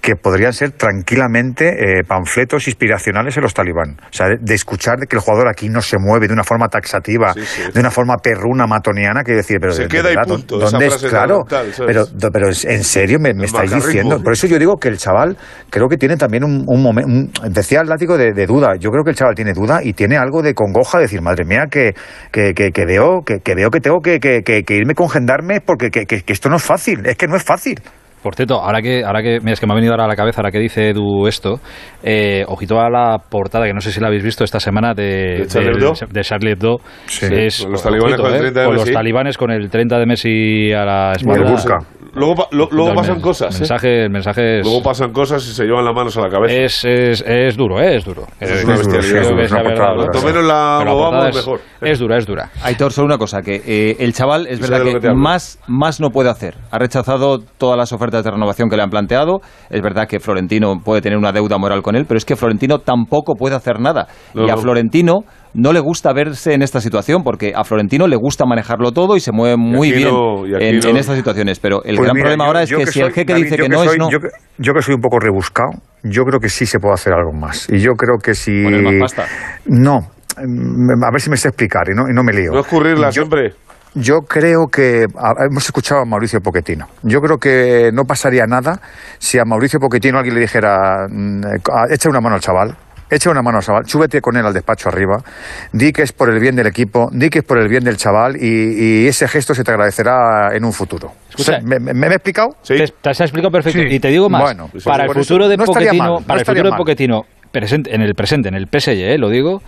que 0.00 0.14
podrían 0.16 0.52
ser 0.52 0.72
tranquilamente 0.72 1.98
eh, 1.98 2.04
panfletos 2.06 2.66
inspiracionales 2.68 3.36
en 3.36 3.42
los 3.42 3.54
talibán. 3.54 3.96
O 4.02 4.12
sea, 4.12 4.28
de, 4.28 4.36
de 4.40 4.54
escuchar 4.54 4.98
de 4.98 5.06
que 5.06 5.16
el 5.16 5.22
jugador 5.22 5.48
aquí 5.48 5.68
no 5.68 5.80
se 5.80 5.98
mueve 5.98 6.26
de 6.28 6.32
una 6.34 6.44
forma 6.44 6.68
taxativa, 6.68 7.32
de 7.72 7.80
una 7.80 7.90
forma 7.90 8.16
perruna, 8.18 8.66
matoniana, 8.66 9.24
que 9.24 9.32
decir, 9.32 9.58
pero 9.60 9.72
Se 9.72 9.82
de- 9.82 9.88
de 9.88 9.90
queda 9.90 10.12
y 10.12 10.16
verdad, 10.16 10.28
punto, 10.34 10.58
¿dónde 10.58 10.86
esa 10.86 10.96
es? 10.96 11.02
Claro, 11.10 11.44
pero, 11.86 12.04
pero 12.32 12.48
en 12.48 12.84
serio 12.84 13.18
me, 13.18 13.34
me 13.34 13.46
estáis 13.46 13.70
diciendo. 13.86 14.22
Por 14.22 14.32
eso 14.32 14.46
yo 14.46 14.58
digo 14.58 14.76
que 14.76 14.88
el 14.88 14.98
chaval 14.98 15.36
creo 15.70 15.88
que 15.88 15.96
tiene 15.96 16.16
también 16.16 16.44
un, 16.44 16.64
un 16.66 16.82
momento, 16.82 17.42
decía 17.48 17.80
el 17.80 17.88
látigo 17.88 18.16
de, 18.16 18.32
de 18.32 18.46
duda. 18.46 18.76
Yo 18.78 18.90
creo 18.90 19.04
que 19.04 19.10
el 19.10 19.16
chaval 19.16 19.34
tiene 19.34 19.52
duda 19.52 19.80
y 19.82 19.94
tiene 19.94 20.16
algo 20.16 20.42
de 20.42 20.54
congoja, 20.54 20.98
de 20.98 21.04
decir, 21.04 21.20
madre 21.22 21.44
mía, 21.44 21.61
que, 21.68 21.94
que, 22.30 22.52
veo 22.86 23.22
que, 23.24 23.54
veo 23.54 23.70
que 23.70 23.80
tengo 23.80 24.00
que, 24.02 24.18
irme 24.70 24.94
con 24.94 25.08
gendarmes 25.08 25.60
porque 25.60 25.90
que, 25.90 26.06
que- 26.06 26.22
que 26.22 26.32
esto 26.32 26.48
no 26.48 26.56
es 26.56 26.62
fácil, 26.62 27.04
es 27.06 27.16
que 27.16 27.26
no 27.28 27.36
es 27.36 27.42
fácil. 27.42 27.80
Por 28.22 28.34
cierto, 28.34 28.54
ahora 28.62 28.80
que, 28.80 29.04
ahora 29.04 29.22
que, 29.22 29.38
mira, 29.40 29.52
es 29.52 29.60
que 29.60 29.66
me 29.66 29.72
ha 29.72 29.74
venido 29.76 29.92
ahora 29.92 30.04
a 30.04 30.08
la 30.08 30.16
cabeza, 30.16 30.40
ahora 30.40 30.50
que 30.52 30.58
dice 30.60 30.90
Edu 30.90 31.26
esto, 31.26 31.60
eh, 32.02 32.44
ojito 32.46 32.78
a 32.80 32.88
la 32.88 33.18
portada, 33.18 33.66
que 33.66 33.72
no 33.72 33.80
sé 33.80 33.90
si 33.92 34.00
la 34.00 34.06
habéis 34.08 34.22
visto 34.22 34.44
esta 34.44 34.60
semana, 34.60 34.94
de, 34.94 35.02
¿De 35.40 35.46
Charlie 35.48 35.72
del- 35.72 35.82
Hebdo? 35.82 35.92
de 36.10 36.20
Charlie 36.22 36.50
Hebdo. 36.52 36.76
Sí. 37.06 37.26
Es, 37.30 37.62
Con 37.62 37.72
los 37.72 37.82
talibanes 37.82 38.16
con 38.20 38.26
el 38.32 38.38
30 38.40 38.60
de 38.60 38.66
con 38.66 38.74
Messi. 38.74 38.86
los 38.86 38.94
talibanes 38.94 39.36
con 39.38 39.50
el 39.50 39.70
30 39.70 39.98
de 39.98 40.06
Messi 40.06 40.72
a 40.72 40.84
la 40.84 41.12
espalda. 41.12 41.80
Luego, 42.14 42.46
lo- 42.50 42.68
luego 42.70 42.94
pasan 42.94 43.20
cosas. 43.22 43.56
¿eh? 43.56 43.60
mensaje, 43.60 44.02
el 44.04 44.10
mensaje 44.10 44.58
es, 44.58 44.66
Luego 44.66 44.82
pasan 44.82 45.12
cosas 45.12 45.42
y 45.48 45.52
se 45.54 45.64
llevan 45.64 45.82
las 45.86 45.94
manos 45.94 46.14
a 46.18 46.20
la 46.20 46.28
cabeza. 46.28 46.54
es, 46.54 46.84
es, 46.84 47.24
es 47.26 47.56
duro, 47.56 47.80
¿eh? 47.80 47.96
es 47.96 48.04
duro. 48.04 48.26
Es. 48.38 48.66
Cuanto 48.66 50.22
menos 50.22 50.44
la 50.44 50.82
movamos, 50.86 51.34
mejor. 51.34 51.60
Es 51.80 51.98
dura, 51.98 52.18
es 52.18 52.26
dura. 52.26 52.50
Aitor, 52.62 52.92
solo 52.92 53.06
una 53.06 53.16
cosa, 53.16 53.40
que 53.40 53.62
eh, 53.66 53.96
el 53.98 54.12
chaval 54.12 54.46
es 54.46 54.60
verdad 54.60 54.84
que, 55.00 55.10
más 55.14 56.00
no 56.00 56.10
puede 56.10 56.28
hacer. 56.28 56.54
Ha 56.70 56.78
rechazado 56.78 57.38
todas 57.56 57.78
las 57.78 57.92
ofertas 57.94 58.11
de 58.20 58.30
renovación 58.30 58.68
que 58.68 58.76
le 58.76 58.82
han 58.82 58.90
planteado. 58.90 59.40
Es 59.70 59.80
verdad 59.80 60.06
que 60.06 60.20
Florentino 60.20 60.80
puede 60.84 61.00
tener 61.00 61.16
una 61.18 61.32
deuda 61.32 61.56
moral 61.58 61.82
con 61.82 61.96
él, 61.96 62.04
pero 62.06 62.18
es 62.18 62.24
que 62.24 62.36
Florentino 62.36 62.78
tampoco 62.80 63.34
puede 63.34 63.54
hacer 63.56 63.80
nada. 63.80 64.06
No, 64.34 64.46
y 64.46 64.50
a 64.50 64.54
no. 64.54 64.60
Florentino 64.60 65.20
no 65.54 65.72
le 65.72 65.80
gusta 65.80 66.12
verse 66.12 66.54
en 66.54 66.62
esta 66.62 66.80
situación, 66.80 67.22
porque 67.24 67.52
a 67.54 67.64
Florentino 67.64 68.06
le 68.06 68.16
gusta 68.16 68.44
manejarlo 68.46 68.92
todo 68.92 69.16
y 69.16 69.20
se 69.20 69.32
mueve 69.32 69.56
muy 69.56 69.92
bien 69.92 70.08
no- 70.08 70.44
en, 70.46 70.78
no. 70.80 70.88
en 70.90 70.96
estas 70.96 71.16
situaciones. 71.16 71.58
Pero 71.60 71.82
el 71.84 71.96
Pues 71.96 72.04
gran 72.06 72.14
mira, 72.14 72.24
problema 72.24 72.44
yo- 72.44 72.48
ahora 72.48 72.62
es 72.62 72.70
yo 72.70 72.78
que, 72.78 72.86
si 72.86 73.00
el 73.00 73.06
soy- 73.06 73.14
jeque 73.14 73.32
David, 73.32 73.44
dice 73.44 73.56
yo 73.58 73.62
que 73.64 73.68
no 73.68 73.78
soy, 73.78 73.88
es 73.88 73.98
no. 73.98 74.10
Yo, 74.10 74.18
que- 74.20 74.28
yo 74.58 74.72
que 74.74 74.82
soy 74.82 74.94
un 74.94 75.00
poco 75.00 75.18
rebuscado, 75.18 75.70
yo 76.02 76.22
creo 76.24 76.40
que 76.40 76.48
sí 76.48 76.66
se 76.66 76.78
puede 76.78 76.94
hacer 76.94 77.12
algo 77.12 77.32
más. 77.32 77.68
Y 77.70 77.78
yo 77.78 77.92
creo 77.92 78.16
que 78.22 78.34
si... 78.34 78.62
Poner 78.64 78.82
más 78.82 79.12
pasta. 79.14 79.26
No, 79.66 79.98
mm, 80.00 81.04
a 81.04 81.10
ver 81.12 81.20
si 81.20 81.30
me 81.30 81.36
sé 81.36 81.48
explicar 81.48 81.82
y 81.92 81.94
no, 81.94 82.08
y 82.10 82.14
no 82.14 82.22
me 82.24 82.32
lío. 82.32 82.52
No 82.52 82.60
escurrirla 82.60 83.08
Yo- 83.08 83.12
siempre. 83.22 83.52
Yo 83.94 84.20
creo 84.22 84.68
que 84.72 85.04
hemos 85.46 85.64
escuchado 85.66 86.00
a 86.00 86.04
Mauricio 86.06 86.40
Pochettino. 86.40 86.86
Yo 87.02 87.20
creo 87.20 87.36
que 87.38 87.90
no 87.92 88.04
pasaría 88.04 88.46
nada 88.46 88.80
si 89.18 89.38
a 89.38 89.44
Mauricio 89.44 89.78
Pochettino 89.80 90.16
alguien 90.18 90.34
le 90.36 90.40
dijera, 90.40 91.06
mm, 91.10 91.44
eh, 91.44 91.60
echa 91.90 92.08
una 92.08 92.20
mano 92.20 92.36
al 92.36 92.40
chaval. 92.40 92.74
Echa 93.10 93.28
una 93.30 93.42
mano 93.42 93.58
al 93.58 93.62
chaval, 93.62 93.82
súbete 93.86 94.22
con 94.22 94.38
él 94.38 94.46
al 94.46 94.54
despacho 94.54 94.88
arriba, 94.88 95.18
di 95.70 95.92
que 95.92 96.00
es 96.00 96.12
por 96.14 96.30
el 96.30 96.40
bien 96.40 96.56
del 96.56 96.66
equipo, 96.66 97.10
di 97.12 97.28
que 97.28 97.40
es 97.40 97.44
por 97.44 97.58
el 97.58 97.68
bien 97.68 97.84
del 97.84 97.98
chaval 97.98 98.36
y, 98.42 99.02
y 99.02 99.06
ese 99.06 99.28
gesto 99.28 99.54
se 99.54 99.62
te 99.62 99.70
agradecerá 99.70 100.56
en 100.56 100.64
un 100.64 100.72
futuro. 100.72 101.12
Escucha, 101.28 101.58
¿Me, 101.62 101.78
me- 101.78 101.92
me 101.92 102.06
he 102.06 102.14
explicado? 102.14 102.56
Te, 102.66 102.86
te 102.86 103.10
has 103.10 103.20
explicado 103.20 103.50
perfecto. 103.52 103.80
Sí. 103.80 103.96
Y 103.96 104.00
te 104.00 104.08
digo 104.08 104.30
más, 104.30 104.40
Bueno, 104.40 104.68
pues 104.72 104.84
para 104.84 105.04
el 105.04 105.12
futuro 105.12 105.46
de 105.46 105.58
no 105.58 105.64
estaría 105.64 105.88
Pochettino, 105.90 106.04
mal, 106.14 106.20
no 106.22 106.26
para 106.26 106.40
el 106.40 106.46
futuro 106.46 106.62
de 106.70 106.70
en 107.92 108.00
el 108.00 108.14
presente, 108.14 108.48
en 108.48 108.54
el 108.54 108.66
PSG, 108.66 108.88
eh, 109.12 109.18
lo 109.18 109.28
digo, 109.28 109.60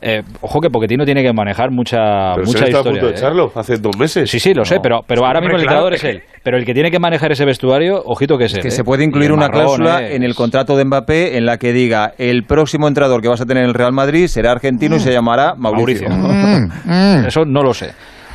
eh, 0.00 0.22
ojo 0.40 0.60
que 0.60 0.70
Pochettino 0.70 1.04
tiene 1.04 1.22
que 1.22 1.32
manejar 1.32 1.70
mucha, 1.70 2.34
Pero 2.34 2.46
mucha 2.46 2.58
él 2.60 2.68
está 2.68 2.80
a 2.80 2.82
punto 2.82 3.06
de 3.06 3.12
eh. 3.12 3.16
echarlo 3.16 3.52
hace 3.54 3.76
dos 3.76 3.96
meses. 3.98 4.30
Sí, 4.30 4.38
sí, 4.40 4.54
lo 4.54 4.64
sé, 4.64 4.78
pero, 4.82 5.00
pero 5.06 5.24
ahora 5.26 5.40
mismo 5.40 5.56
el 5.56 5.62
claro, 5.62 5.90
dictador 5.90 5.94
es 5.94 6.04
él. 6.04 6.22
Pero 6.42 6.56
el 6.56 6.64
que 6.64 6.74
tiene 6.74 6.90
que 6.90 6.98
manejar 6.98 7.32
ese 7.32 7.44
vestuario, 7.44 8.02
ojito 8.04 8.38
que 8.38 8.44
es 8.44 8.54
él. 8.54 8.62
que 8.62 8.68
eh. 8.68 8.70
se 8.70 8.84
puede 8.84 9.04
incluir 9.04 9.32
una 9.32 9.48
marrón, 9.48 9.64
cláusula 9.64 10.02
eh. 10.02 10.16
en 10.16 10.22
el 10.22 10.34
contrato 10.34 10.76
de 10.76 10.84
Mbappé 10.84 11.36
en 11.36 11.46
la 11.46 11.58
que 11.58 11.72
diga 11.72 12.12
el 12.18 12.44
próximo 12.44 12.88
entrenador 12.88 13.20
que 13.20 13.28
vas 13.28 13.40
a 13.40 13.46
tener 13.46 13.64
en 13.64 13.70
el 13.70 13.74
Real 13.74 13.92
Madrid 13.92 14.26
será 14.28 14.52
argentino 14.52 14.96
y 14.96 15.00
se 15.00 15.12
llamará 15.12 15.54
Mauricio. 15.56 16.08
Mauricio. 16.08 17.26
Eso 17.26 17.44
no 17.44 17.62
lo 17.62 17.74
sé. 17.74 17.90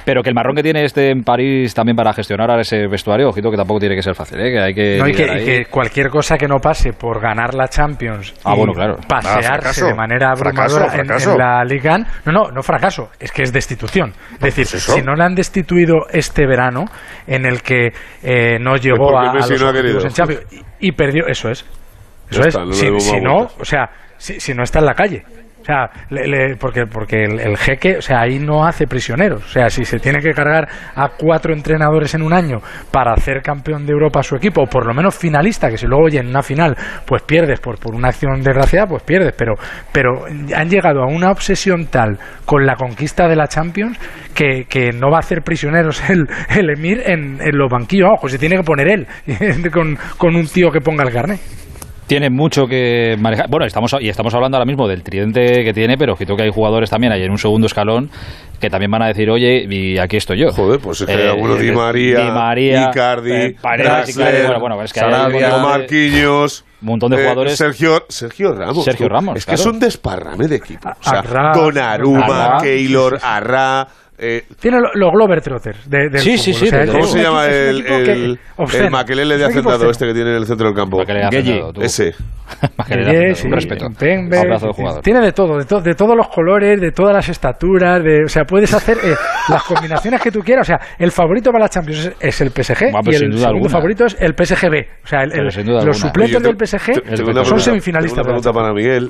Pero 0.06 0.22
que 0.22 0.30
el 0.30 0.36
marrón 0.36 0.56
que 0.56 0.64
tiene 0.64 0.84
este 0.84 1.10
en 1.10 1.24
París 1.24 1.74
también 1.74 1.96
para 1.96 2.14
gestionar 2.14 2.50
ahora 2.50 2.62
ese 2.62 2.88
vestuario, 2.88 3.30
ojito 3.30 3.50
que 3.50 3.58
tampoco 3.58 3.80
tiene 3.80 3.96
que 3.96 4.02
ser 4.02 4.16
fácil, 4.16 4.40
¿eh? 4.40 4.52
que 4.52 4.60
hay 4.60 4.74
que... 4.74 4.98
No, 4.98 5.08
y, 5.08 5.14
que, 5.14 5.62
y 5.62 5.66
cualquier 5.66 6.10
cosa 6.10 6.38
que 6.38 6.48
no 6.48 6.58
pase 6.60 6.94
por 6.94 7.20
ganar 7.22 7.54
la 7.54 7.68
Champions 7.68 8.34
Ah, 8.44 8.54
y 8.54 8.58
bueno, 8.58 8.74
claro. 8.74 8.98
pasearse 9.08 9.48
Ah, 9.48 9.54
fracaso. 9.60 9.86
de 9.88 9.94
manera 9.94 10.32
abrumadora 10.32 10.86
en- 10.86 10.92
fracaso. 11.06 11.32
En, 11.34 11.38
la 11.38 11.64
Liga, 11.64 11.98
no, 12.26 12.32
no, 12.32 12.52
no 12.52 12.64
fracaso, 12.64 13.10
es 13.20 13.32
que 13.32 13.44
es 13.44 13.54
destitución. 13.54 14.14
Es 14.34 14.40
decir, 14.40 14.64
eso. 14.64 14.94
si 14.94 15.02
no 15.02 15.16
le 15.16 15.24
han 15.24 15.36
destituido 15.36 16.08
este 16.12 16.46
verano, 16.46 16.86
en 17.28 17.46
el 17.46 17.62
que 17.62 17.94
eh, 18.24 18.58
no 18.60 18.76
llegó 18.78 19.08
porque 19.12 19.28
a, 19.28 19.32
a 19.32 19.48
los 19.48 19.62
objetivos 19.62 20.04
en 20.06 20.12
Champions 20.12 20.42
y, 20.80 20.88
y 20.88 20.92
perdió, 20.92 21.28
eso 21.28 21.50
es. 21.50 21.66
Eso 22.30 22.42
Ya 22.42 22.42
es. 22.42 22.48
está, 22.48 22.60
no 22.62 22.66
le 22.68 22.74
si, 22.74 23.00
si 23.00 23.22
no, 23.22 23.38
o 23.60 23.66
sea, 23.66 23.90
si, 24.18 24.40
si 24.40 24.54
no 24.54 24.64
está 24.64 24.80
en 24.80 24.86
la 24.86 24.94
calle. 24.94 25.24
O 25.64 25.66
sea, 25.66 25.90
le- 26.10 26.58
porque, 26.58 26.86
porque 26.86 27.24
el, 27.24 27.40
el 27.40 27.56
jeque, 27.58 27.96
o 27.98 28.02
sea, 28.02 28.20
ahí 28.20 28.38
no 28.38 28.66
hace 28.66 28.86
prisioneros. 28.86 29.46
O 29.46 29.48
sea, 29.48 29.70
si 29.70 29.86
se 29.86 29.98
tiene 29.98 30.20
que 30.20 30.32
cargar 30.34 30.68
a 30.94 31.08
cuatro 31.18 31.54
entrenadores 31.54 32.14
en 32.16 32.22
un 32.22 32.34
año 32.34 32.60
para 32.92 33.14
hacer 33.14 33.42
campeón 33.42 33.86
de 33.86 33.94
Europa 33.94 34.20
a 34.20 34.24
su 34.24 34.36
equipo, 34.36 34.64
o 34.64 34.66
por 34.68 34.86
lo 34.86 34.94
menos 34.94 35.16
finalista, 35.18 35.70
que 35.70 35.78
si 35.78 35.88
luego 35.88 36.04
oye 36.08 36.20
en 36.20 36.28
una 36.28 36.44
final, 36.44 36.76
pues 37.06 37.22
pierdes 37.24 37.62
por, 37.62 37.80
por 37.80 37.96
una 37.96 38.10
acción 38.10 38.42
desgraciada, 38.42 38.88
pues 38.88 39.04
pierdes. 39.04 39.34
Pero, 39.38 39.54
pero 39.94 40.26
han 40.54 40.70
llegado 40.70 41.02
a 41.02 41.08
una 41.08 41.32
obsesión 41.32 41.86
tal 41.86 42.20
con 42.46 42.66
la 42.66 42.76
conquista 42.76 43.30
de 43.30 43.38
la 43.38 43.48
Champions 43.48 43.98
que, 44.36 44.66
que 44.68 44.92
no 44.92 45.10
va 45.10 45.18
a 45.18 45.20
hacer 45.22 45.44
prisioneros 45.44 46.04
el, 46.10 46.28
el 46.58 46.70
Emir 46.78 47.02
en, 47.06 47.40
en 47.42 47.58
los 47.58 47.72
banquillos. 47.72 48.10
Ojo, 48.18 48.28
se 48.28 48.38
tiene 48.38 48.58
que 48.58 48.64
poner 48.64 48.90
él 48.90 49.08
con, 49.72 49.98
con 50.18 50.36
un 50.36 50.46
tío 50.46 50.70
que 50.72 50.82
ponga 50.82 51.06
el 51.06 51.14
carnet. 51.14 51.40
Tiene 52.08 52.30
mucho 52.30 52.68
que 52.68 53.16
manejar. 53.20 53.50
Bueno, 53.50 53.66
estamos 53.66 53.96
y 54.00 54.10
estamos 54.10 54.34
hablando 54.34 54.58
ahora 54.58 54.66
mismo 54.66 54.88
del 54.88 55.04
tridente 55.04 55.64
que 55.64 55.74
tiene, 55.74 55.98
pero 55.98 56.14
ojito 56.14 56.36
que 56.36 56.44
hay 56.44 56.52
jugadores 56.52 56.90
también 56.90 57.14
ahí 57.14 57.24
en 57.24 57.32
un 57.32 57.38
segundo 57.38 57.68
escalón 57.68 58.10
que 58.60 58.70
también 58.70 58.92
van 58.92 59.02
a 59.02 59.08
decir, 59.08 59.30
oye, 59.30 59.66
y 59.70 59.98
aquí 59.98 60.16
estoy 60.18 60.40
yo. 60.40 60.52
Joder, 60.54 60.80
pues 60.80 61.02
es 61.02 61.08
que 61.08 61.14
hay 61.14 61.28
algunos 61.28 61.60
Di 61.60 61.72
María, 61.72 62.20
Di 62.26 62.32
María, 62.32 62.90
Icardi, 62.92 63.32
eh, 63.34 63.56
Paredes, 63.62 64.16
bueno, 64.16 64.60
bueno, 64.60 64.82
es 64.84 64.94
que 64.94 65.02
hay 65.02 65.08
un 65.08 65.12
Sarabia, 65.12 65.50
montón 65.50 65.62
de- 65.62 65.68
Marquinhos, 65.68 66.66
un 66.82 66.88
montón 66.88 67.12
de 67.12 67.18
eh, 67.18 67.22
jugadores. 67.24 67.58
Sergio, 67.58 68.06
Sergio 68.08 68.54
Ramos. 68.54 68.86
Sergio. 68.86 69.10
Ramos, 69.10 69.38
Es 69.38 69.46
que 69.46 69.56
claro. 69.56 69.62
es 69.70 69.74
un 69.74 69.80
desparrame 69.80 70.48
de 70.48 70.56
equipo. 70.56 70.90
O 70.90 71.04
sea, 71.10 71.20
Arra. 71.20 71.52
Donnarumma, 71.54 72.46
Arra. 72.46 72.58
Keylor, 72.62 73.20
Arra. 73.22 73.88
Eh, 74.18 74.44
Tiene 74.60 74.80
lo- 74.80 74.92
los 74.94 75.12
Globetrotters 75.12 75.90
de, 75.90 76.10
del 76.10 76.20
Sí, 76.20 76.38
sí, 76.38 76.54
fútbol. 76.54 76.60
sí, 76.60 76.66
O 76.68 76.70
sea, 76.70 76.80
desde 76.80 76.92
¿Cómo 76.94 77.08
se 77.08 77.22
llama 77.22 77.46
el, 77.48 77.86
el, 77.86 78.40
el 78.76 78.90
maquelele 78.92 79.38
de 79.38 79.46
hacendado 79.46 79.90
este 79.90 80.06
que 80.08 80.14
tiene 80.14 80.30
en 80.32 80.36
el 80.38 80.46
centro 80.46 80.68
del 80.68 80.76
campo? 80.76 80.98
Maquelele 81.00 81.30
de. 81.74 81.86
Ese. 81.86 82.14
Gueye, 82.88 83.34
sí, 83.36 83.48
un 83.48 83.54
respeto. 83.54 83.88
Pembe, 83.98 84.38
Un 84.38 84.46
abrazo 84.46 84.68
de 84.68 84.74
jugador. 84.74 85.02
tiene 85.02 85.22
de 85.22 85.32
todo, 85.32 85.58
de, 85.58 85.66
to- 85.66 85.82
de 85.82 85.96
todos 85.96 86.16
los 86.16 86.28
colores, 86.28 86.80
de 86.80 86.92
todas 86.92 87.14
las 87.14 87.28
estaturas, 87.30 88.04
de, 88.04 88.26
o 88.26 88.28
sea, 88.28 88.44
puedes 88.44 88.72
hacer 88.74 88.98
eh, 89.04 89.16
las 89.50 89.64
combinaciones 89.64 90.22
que 90.22 90.32
tú 90.32 90.42
quieras. 90.42 90.68
O 90.68 90.70
sea, 90.70 90.80
el 91.00 91.12
favorito 91.12 91.52
para 91.52 91.64
la 91.64 91.70
Champions 91.70 92.06
es, 92.06 92.16
es 92.20 92.42
el 92.42 92.50
PSG 92.52 92.84
y 93.06 93.10
el 93.10 93.14
segundo 93.18 93.48
alguna. 93.48 93.70
favorito 93.70 94.06
es 94.06 94.18
el 94.20 94.34
PSGB. 94.36 94.86
O 95.04 95.08
sea, 95.08 95.24
el- 95.24 95.32
los 95.86 95.98
suplentes 95.98 96.44
del 96.44 96.56
PSG 96.58 96.94
son 96.94 97.04
pregunta- 97.04 97.60
semifinalistas. 97.60 98.16
tengo 98.24 98.30
una 98.30 98.42
pregunta 98.42 98.54
para 98.54 98.74
Miguel. 98.74 99.10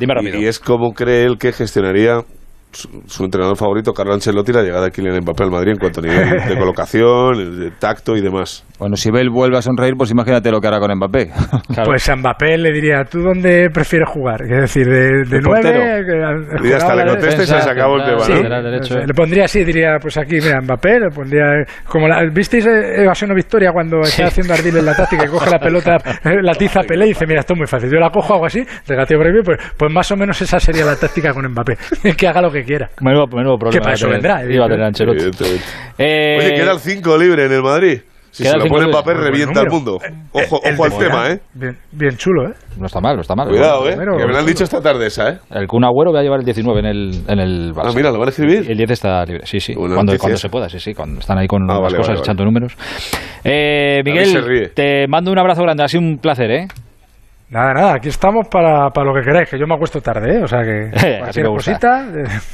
Dime 0.00 0.14
rápido. 0.14 0.38
Y 0.38 0.46
es 0.46 0.58
cómo 0.58 0.92
cree 0.92 1.24
él 1.24 1.36
que 1.38 1.52
gestionaría 1.52 2.20
su, 2.72 2.88
su 3.06 3.24
entrenador 3.24 3.56
favorito, 3.56 3.92
Carlo 3.92 4.14
Ancelotti, 4.14 4.52
la 4.52 4.62
llegada 4.62 4.84
de 4.84 4.90
Kylian 4.90 5.20
Mbappé 5.22 5.44
al 5.44 5.50
Madrid 5.50 5.72
en 5.72 5.78
cuanto 5.78 6.00
a 6.00 6.02
nivel 6.02 6.48
de 6.48 6.58
colocación, 6.58 7.60
de 7.60 7.70
tacto 7.72 8.16
y 8.16 8.20
demás. 8.20 8.64
Bueno, 8.78 8.96
si 8.96 9.10
Bale 9.10 9.28
vuelve 9.28 9.58
a 9.58 9.62
sonreír, 9.62 9.94
pues 9.96 10.10
imagínate 10.10 10.50
lo 10.50 10.60
que 10.60 10.68
hará 10.68 10.78
con 10.78 10.94
Mbappé. 10.94 11.30
Pues 11.84 12.08
a 12.08 12.16
Mbappé 12.16 12.58
le 12.58 12.72
diría, 12.72 13.04
¿tú 13.04 13.20
dónde 13.20 13.70
prefieres 13.72 14.08
jugar? 14.08 14.42
Es 14.42 14.60
decir, 14.60 14.86
de, 14.86 15.24
de 15.24 15.40
nueve... 15.40 16.04
Y 16.62 16.72
hasta 16.72 16.94
le 16.94 17.04
la 17.04 17.12
contesta 17.12 17.42
y 17.42 17.46
se 17.46 17.70
acabó 17.70 17.96
el 17.96 18.04
tema, 18.04 18.60
le 19.06 19.14
pondría 19.14 19.44
así, 19.44 19.64
diría, 19.64 19.96
pues 20.00 20.16
aquí, 20.18 20.36
mira, 20.36 20.60
Mbappé, 20.60 21.00
le 21.00 21.10
pondría... 21.10 21.44
Como 21.86 22.08
la, 22.08 22.24
¿Visteis 22.30 22.66
eh, 22.66 23.02
Evasión 23.02 23.32
o 23.32 23.34
Victoria 23.34 23.72
cuando 23.72 24.00
está 24.00 24.26
haciendo 24.26 24.54
Ardil 24.54 24.76
en 24.76 24.86
la 24.86 24.94
táctica 24.94 25.24
y 25.24 25.28
coge 25.28 25.50
la 25.50 25.58
pelota, 25.58 25.96
eh, 26.24 26.42
la 26.42 26.54
tiza 26.54 26.80
Pelé 26.82 27.06
y 27.06 27.08
dice, 27.10 27.26
mira, 27.26 27.40
esto 27.40 27.54
es 27.54 27.58
muy 27.58 27.66
fácil, 27.66 27.90
yo 27.90 27.98
la 27.98 28.10
cojo, 28.10 28.34
hago 28.34 28.46
así, 28.46 28.64
regateo 28.86 29.18
por 29.18 29.26
ahí, 29.26 29.42
pues, 29.44 29.58
pues 29.76 29.92
más 29.92 30.10
o 30.12 30.16
menos 30.16 30.40
esa 30.40 30.60
sería 30.60 30.84
la 30.84 30.96
táctica 30.96 31.32
con 31.32 31.46
Mbappé, 31.48 31.76
que 32.16 32.28
haga 32.28 32.42
lo 32.42 32.50
que 32.50 32.57
quiera. 32.64 32.90
Menudo, 33.00 33.26
menudo 33.28 33.56
problema. 33.58 33.78
Que 33.80 33.80
para 33.82 33.94
eso 33.94 34.06
tener- 34.06 34.22
vendrá, 34.22 34.54
iba 34.54 34.64
a 34.66 34.68
tener 34.68 34.84
Ancelotti. 34.84 35.24
Eh, 35.98 36.36
Oye, 36.38 36.54
queda 36.54 36.72
el 36.72 36.78
5 36.78 37.16
libre 37.18 37.46
en 37.46 37.52
el 37.52 37.62
Madrid. 37.62 38.00
Si 38.30 38.44
se 38.44 38.50
el 38.50 38.58
lo 38.58 38.66
pone 38.66 38.86
Muy 38.86 39.02
buen 39.02 39.16
revienta 39.16 39.62
el 39.62 39.68
mundo. 39.68 39.98
Ojo, 40.32 40.60
El 40.62 40.74
ojo 40.74 40.84
al 40.84 40.98
tema, 40.98 41.30
¿eh? 41.30 41.40
Bien, 41.54 41.76
bien 41.90 42.16
chulo, 42.18 42.50
¿eh? 42.50 42.52
No 42.78 42.86
está 42.86 43.00
mal, 43.00 43.16
no 43.16 43.22
está 43.22 43.34
mal. 43.34 43.48
Cuidado, 43.48 43.88
¿eh? 43.88 43.92
Que 43.94 43.96
me 43.98 44.32
lo 44.32 44.38
han 44.38 44.46
dicho 44.46 44.62
esta 44.64 44.80
tarde 44.82 45.06
esa, 45.06 45.30
¿eh? 45.30 45.38
El 45.50 45.66
Kun 45.66 45.82
Agüero 45.82 46.12
va 46.12 46.20
a 46.20 46.22
llevar 46.22 46.38
el 46.40 46.44
19 46.44 46.78
en 46.80 46.86
el, 46.86 47.10
en 47.26 47.38
el 47.40 47.72
Barça. 47.74 47.88
Ah, 47.88 47.92
mira, 47.96 48.10
¿lo 48.12 48.18
van 48.18 48.28
a 48.28 48.30
escribir? 48.30 48.70
El 48.70 48.76
10 48.76 48.90
está 48.90 49.24
libre. 49.24 49.44
Sí, 49.46 49.58
sí. 49.58 49.74
Cuando, 49.74 50.16
cuando 50.18 50.36
se 50.36 50.48
pueda, 50.50 50.68
sí, 50.68 50.78
sí. 50.78 50.94
Cuando 50.94 51.20
están 51.20 51.38
ahí 51.38 51.46
con 51.48 51.62
Ah, 51.64 51.74
las 51.74 51.80
vale, 51.82 51.96
cosas 51.96 52.08
vale, 52.10 52.20
echando 52.20 52.44
números. 52.44 52.76
Eh. 53.44 54.02
Miguel, 54.04 54.70
te 54.74 55.06
mando 55.08 55.32
un 55.32 55.38
abrazo 55.38 55.62
grande. 55.62 55.82
Ha 55.82 55.88
sido 55.88 56.02
un 56.04 56.18
placer, 56.18 56.50
¿eh? 56.50 56.68
Nada, 57.50 57.72
nada, 57.72 57.94
aquí 57.94 58.08
estamos 58.08 58.46
para, 58.48 58.90
para 58.90 59.06
lo 59.06 59.14
que 59.14 59.22
queráis, 59.22 59.48
que 59.48 59.58
yo 59.58 59.66
me 59.66 59.74
acuesto 59.74 60.00
tarde, 60.02 60.36
¿eh? 60.36 60.42
O 60.42 60.46
sea 60.46 60.62
que 60.62 60.90
Así 60.94 61.18
cualquier 61.18 61.44
me 61.46 61.50
gusta. 61.50 61.72
cosita, 61.72 62.06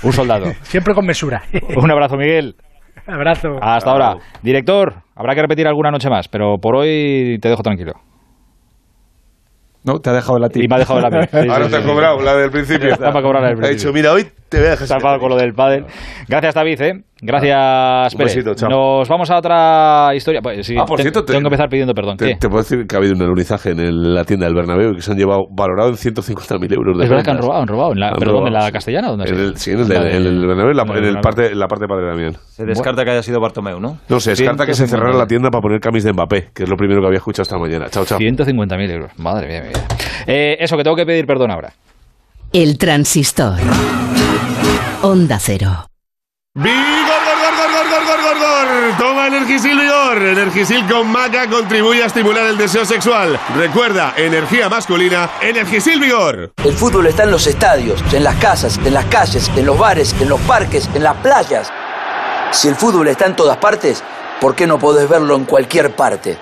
Un 0.04 0.12
soldado. 0.12 0.46
siempre 0.62 0.94
con 0.94 1.04
mesura. 1.04 1.42
un 1.76 1.90
abrazo, 1.90 2.16
Miguel. 2.16 2.54
Abrazo. 3.06 3.58
Hasta 3.60 3.90
ahora. 3.90 4.14
Director, 4.42 4.94
habrá 5.16 5.34
que 5.34 5.42
repetir 5.42 5.66
alguna 5.66 5.90
noche 5.90 6.08
más, 6.08 6.28
pero 6.28 6.58
por 6.58 6.76
hoy 6.76 7.38
te 7.40 7.48
dejo 7.48 7.62
tranquilo. 7.62 7.92
No, 9.82 9.98
te 9.98 10.08
ha 10.10 10.12
dejado 10.14 10.38
la 10.38 10.48
Y 10.54 10.66
me 10.66 10.76
ha 10.76 10.78
dejado 10.78 11.00
la 11.00 11.10
mía. 11.10 11.28
Sí, 11.30 11.36
Ahora 11.36 11.56
sí, 11.56 11.62
te 11.64 11.68
sí, 11.70 11.76
ha 11.76 11.82
sí. 11.82 11.86
cobrado 11.88 12.20
la 12.22 12.36
del 12.36 12.50
principio. 12.50 12.88
Está 12.90 13.10
para 13.12 13.20
cobrar 13.22 13.42
la 13.42 13.48
del 13.48 13.58
Ha 13.58 13.60
principio. 13.60 13.76
dicho, 13.76 13.92
mira, 13.92 14.12
hoy 14.12 14.26
te 14.48 14.58
voy 14.58 14.66
a 14.68 14.70
dejar 14.70 14.96
enfadado 14.96 15.18
con 15.20 15.30
lo 15.30 15.36
del 15.36 15.52
pádel. 15.52 15.84
Gracias, 16.28 16.54
David, 16.54 16.80
¿eh? 16.82 17.02
Gracias, 17.26 18.12
Un 18.12 18.18
Pérez. 18.18 18.36
besito. 18.36 18.68
Nos 18.68 19.08
vamos 19.08 19.30
a 19.30 19.38
otra 19.38 20.10
historia. 20.14 20.40
Pues, 20.42 20.66
sí, 20.66 20.76
Ah, 20.78 20.84
por 20.84 20.98
te- 20.98 21.04
cierto, 21.04 21.24
te- 21.24 21.32
tengo 21.32 21.40
que 21.40 21.46
empezar 21.46 21.68
pidiendo 21.70 21.94
perdón. 21.94 22.18
Te, 22.18 22.36
puedo 22.36 22.58
decir 22.58 22.86
que 22.86 22.94
ha 22.94 22.98
habido 22.98 23.14
un 23.14 23.22
alunizaje 23.22 23.70
en 23.70 23.80
el- 23.80 24.14
la 24.14 24.24
tienda 24.24 24.44
del 24.46 24.54
Bernabéu 24.54 24.92
y 24.92 24.96
que 24.96 25.00
se 25.02 25.10
han 25.10 25.16
llevado 25.16 25.44
valorado 25.50 25.88
en 25.88 25.96
150.000 25.96 26.72
euros 26.74 26.98
de 26.98 27.04
Es 27.04 27.08
verdad 27.10 27.24
que 27.24 27.30
han 27.30 27.38
robado, 27.38 27.62
han 27.62 27.68
robado. 27.68 27.92
¿En 27.92 28.00
la, 28.00 28.08
Han 28.08 28.14
¿Pero 28.18 28.32
dónde? 28.32 28.48
¿En 28.48 28.52
robado, 28.54 28.64
la 28.64 28.66
sí. 28.66 28.72
castellana? 28.72 29.08
¿Dónde 29.08 29.24
En 29.30 29.34
el, 29.38 29.56
sí, 29.56 29.70
en 29.70 29.80
el, 29.80 29.88
de- 29.88 29.96
en 29.96 30.26
el 30.26 30.46
Bernabéu, 30.46 30.70
en 30.70 30.76
la, 30.76 30.82
En 30.98 31.04
el 31.04 31.20
parte, 31.20 31.46
en 31.52 31.58
la 31.58 31.66
parte 31.66 31.86
Padre 31.88 32.06
Damián. 32.08 32.36
Se 32.50 32.64
descarta 32.66 33.04
que 33.04 33.10
haya 33.10 33.22
sido 33.22 33.40
Bartomeu, 33.40 33.80
¿no? 33.80 33.98
No, 34.08 34.20
se 34.20 34.30
descarta 34.30 34.66
que 34.66 34.74
se 34.74 34.84
150.000. 34.84 34.88
cerrara 34.90 35.16
la 35.16 35.26
tienda 35.26 35.50
para 35.50 35.62
poner 35.62 35.80
camis 35.80 36.04
de 36.04 36.12
Mbappé, 36.12 36.50
que 36.54 36.64
es 36.64 36.68
lo 36.68 36.76
primero 36.76 37.00
que 37.00 37.06
había 37.06 37.18
escuchado 37.18 37.42
esta 37.44 37.56
mañana. 37.58 37.86
Chao, 37.88 38.04
chao. 38.04 38.18
150.000 38.18 38.90
euros. 38.90 39.10
Madre 39.18 39.48
mía, 39.48 39.62
mía. 39.62 39.86
Eh, 40.26 40.56
eso, 40.60 40.76
que 40.76 40.82
tengo 40.84 40.96
que 40.96 41.06
pedir 41.06 41.24
perdón 41.26 41.50
ahora. 41.50 41.72
El 42.52 42.76
transistor. 42.78 43.54
Onda 45.04 45.38
cero. 45.38 45.86
¡Vigor, 46.54 46.72
gor, 46.72 47.36
gor, 47.42 47.68
gor, 47.74 47.88
gor, 47.90 48.06
gor, 48.06 48.22
gor, 48.22 48.38
gor! 48.38 48.96
Toma 48.96 49.26
Energisil 49.26 49.78
Vigor. 49.78 50.16
Energisil 50.16 50.86
con 50.86 51.12
maca 51.12 51.46
contribuye 51.46 52.02
a 52.02 52.06
estimular 52.06 52.46
el 52.46 52.56
deseo 52.56 52.86
sexual. 52.86 53.38
Recuerda, 53.54 54.14
energía 54.16 54.70
masculina, 54.70 55.28
Energisil 55.42 56.00
Vigor. 56.00 56.54
El 56.64 56.72
fútbol 56.72 57.06
está 57.06 57.24
en 57.24 57.32
los 57.32 57.46
estadios, 57.46 58.02
en 58.14 58.24
las 58.24 58.36
casas, 58.36 58.80
en 58.82 58.94
las 58.94 59.04
calles, 59.04 59.50
en 59.54 59.66
los 59.66 59.78
bares, 59.78 60.16
en 60.18 60.30
los 60.30 60.40
parques, 60.40 60.88
en 60.94 61.02
las 61.02 61.16
playas. 61.18 61.70
Si 62.52 62.68
el 62.68 62.74
fútbol 62.74 63.08
está 63.08 63.26
en 63.26 63.36
todas 63.36 63.58
partes, 63.58 64.02
¿por 64.40 64.54
qué 64.54 64.66
no 64.66 64.78
podés 64.78 65.06
verlo 65.06 65.36
en 65.36 65.44
cualquier 65.44 65.94
parte? 65.94 66.38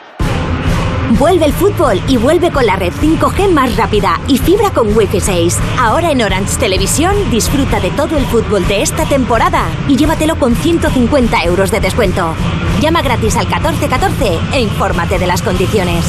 Vuelve 1.18 1.44
el 1.44 1.52
fútbol 1.52 2.00
y 2.08 2.16
vuelve 2.16 2.50
con 2.50 2.64
la 2.64 2.76
red 2.76 2.92
5G 2.92 3.50
más 3.52 3.76
rápida 3.76 4.18
y 4.28 4.38
fibra 4.38 4.70
con 4.70 4.96
Wi-Fi 4.96 5.20
6. 5.20 5.58
Ahora 5.78 6.10
en 6.10 6.22
Orange 6.22 6.56
Televisión 6.56 7.14
disfruta 7.30 7.80
de 7.80 7.90
todo 7.90 8.16
el 8.16 8.24
fútbol 8.24 8.66
de 8.66 8.80
esta 8.80 9.04
temporada 9.04 9.66
y 9.88 9.96
llévatelo 9.96 10.36
con 10.36 10.54
150 10.54 11.44
euros 11.44 11.70
de 11.70 11.80
descuento. 11.80 12.34
Llama 12.80 13.02
gratis 13.02 13.36
al 13.36 13.46
1414 13.46 14.38
e 14.54 14.60
infórmate 14.60 15.18
de 15.18 15.26
las 15.26 15.42
condiciones. 15.42 16.04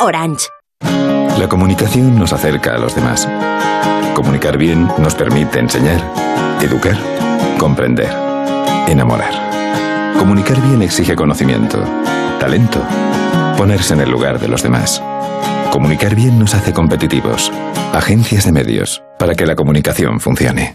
Orange. 0.00 0.48
La 1.38 1.46
comunicación 1.46 2.18
nos 2.18 2.32
acerca 2.32 2.74
a 2.74 2.78
los 2.78 2.94
demás. 2.94 3.28
Comunicar 4.14 4.56
bien 4.56 4.88
nos 4.98 5.14
permite 5.14 5.58
enseñar, 5.58 6.00
educar, 6.62 6.96
comprender, 7.58 8.10
enamorar. 8.88 9.49
Comunicar 10.18 10.60
bien 10.60 10.82
exige 10.82 11.16
conocimiento, 11.16 11.78
talento, 12.38 12.82
ponerse 13.56 13.94
en 13.94 14.00
el 14.00 14.10
lugar 14.10 14.38
de 14.38 14.48
los 14.48 14.62
demás. 14.62 15.02
Comunicar 15.72 16.14
bien 16.14 16.38
nos 16.38 16.54
hace 16.54 16.72
competitivos. 16.72 17.50
Agencias 17.92 18.44
de 18.44 18.52
medios, 18.52 19.02
para 19.18 19.34
que 19.34 19.46
la 19.46 19.54
comunicación 19.54 20.20
funcione. 20.20 20.74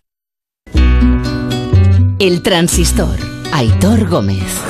El 2.19 2.41
transistor. 2.41 3.17
Aitor 3.53 4.09
Gómez. 4.09 4.61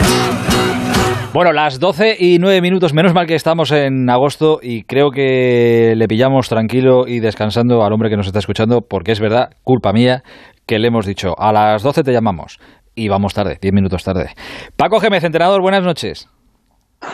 Bueno, 1.33 1.51
las 1.51 1.79
12 1.79 2.15
y 2.19 2.37
9 2.39 2.61
minutos, 2.61 2.93
menos 2.93 3.13
mal 3.13 3.27
que 3.27 3.35
estamos 3.35 3.71
en 3.71 4.09
agosto 4.09 4.59
y 4.61 4.83
creo 4.83 5.11
que 5.11 5.93
le 5.97 6.07
pillamos 6.07 6.47
tranquilo 6.47 7.07
y 7.07 7.19
descansando 7.19 7.83
al 7.83 7.91
hombre 7.91 8.09
que 8.09 8.15
nos 8.15 8.27
está 8.27 8.39
escuchando, 8.39 8.81
porque 8.81 9.11
es 9.11 9.19
verdad, 9.19 9.49
culpa 9.63 9.91
mía, 9.91 10.23
que 10.65 10.79
le 10.79 10.87
hemos 10.87 11.05
dicho, 11.05 11.35
a 11.37 11.51
las 11.51 11.83
12 11.83 12.03
te 12.03 12.13
llamamos 12.13 12.57
y 12.95 13.07
vamos 13.09 13.33
tarde, 13.33 13.57
10 13.61 13.73
minutos 13.73 14.03
tarde. 14.03 14.29
Paco 14.75 14.99
Gémez, 14.99 15.23
entrenador, 15.23 15.61
buenas 15.61 15.83
noches. 15.83 16.27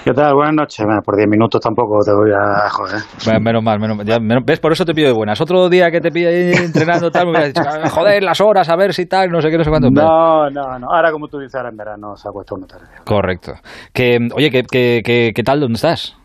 ¿Qué 0.05 0.13
tal? 0.13 0.35
Buenas 0.35 0.53
noches. 0.53 0.85
Bueno, 0.85 1.01
por 1.01 1.17
10 1.17 1.27
minutos 1.27 1.59
tampoco 1.59 1.99
te 2.05 2.13
voy 2.13 2.31
a 2.31 2.69
joder. 2.69 3.01
Bueno, 3.25 3.39
menos 3.41 3.63
mal, 3.63 3.79
menos, 3.79 4.05
ya, 4.05 4.19
menos- 4.19 4.45
¿Ves? 4.45 4.59
Por 4.59 4.71
eso 4.71 4.85
te 4.85 4.93
pido 4.93 5.07
de 5.07 5.13
buenas. 5.13 5.41
Otro 5.41 5.67
día 5.67 5.91
que 5.91 5.99
te 5.99 6.07
ahí 6.27 6.53
entrenando 6.63 7.11
tal, 7.11 7.25
me 7.25 7.31
hubieras 7.31 7.53
dicho, 7.53 7.67
"Ah, 7.67 7.89
joder, 7.89 8.23
las 8.23 8.39
horas, 8.39 8.69
a 8.69 8.75
ver 8.77 8.93
si 8.93 9.05
tal, 9.07 9.29
no 9.31 9.41
sé 9.41 9.49
qué, 9.49 9.57
no 9.57 9.63
sé 9.65 9.69
cuánto. 9.69 9.89
No, 9.91 10.49
no, 10.49 10.79
no. 10.79 10.93
Ahora, 10.93 11.11
como 11.11 11.27
tú 11.27 11.39
dices, 11.39 11.55
ahora 11.55 11.69
en 11.69 11.77
verano 11.77 12.15
se 12.15 12.29
ha 12.29 12.31
puesto 12.31 12.55
una 12.55 12.67
tarde. 12.67 12.85
Correcto. 13.05 13.53
Que, 13.91 14.29
oye, 14.33 14.49
¿qué, 14.49 14.63
qué, 14.63 15.01
qué, 15.03 15.33
qué 15.35 15.43
tal? 15.43 15.59
¿Dónde 15.59 15.75
estás? 15.75 16.15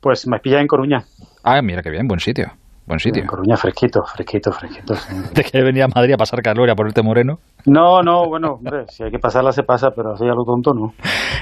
Pues 0.00 0.26
me 0.26 0.38
pilla 0.38 0.60
en 0.60 0.66
Coruña. 0.66 1.04
Ah, 1.44 1.60
mira 1.60 1.82
qué 1.82 1.90
bien, 1.90 2.08
buen 2.08 2.20
sitio. 2.20 2.52
Buen 2.92 3.00
sitio. 3.00 3.22
En 3.22 3.26
Coruña, 3.26 3.56
fresquito, 3.56 4.02
fresquito, 4.04 4.52
fresquito. 4.52 4.94
sí. 4.94 5.14
¿De 5.34 5.42
que 5.44 5.62
venía 5.62 5.86
a 5.86 5.88
Madrid 5.88 6.12
a 6.12 6.16
pasar 6.18 6.42
calor 6.42 6.68
y 6.68 6.72
a 6.72 6.74
ponerte 6.74 7.02
moreno? 7.02 7.38
No, 7.64 8.02
no, 8.02 8.26
bueno, 8.28 8.54
hombre, 8.58 8.84
si 8.88 9.02
hay 9.02 9.10
que 9.10 9.18
pasarla 9.18 9.50
se 9.52 9.62
pasa, 9.62 9.88
pero 9.96 10.12
así 10.12 10.24
a 10.24 10.34
lo 10.34 10.44
tonto 10.44 10.74
no. 10.74 10.92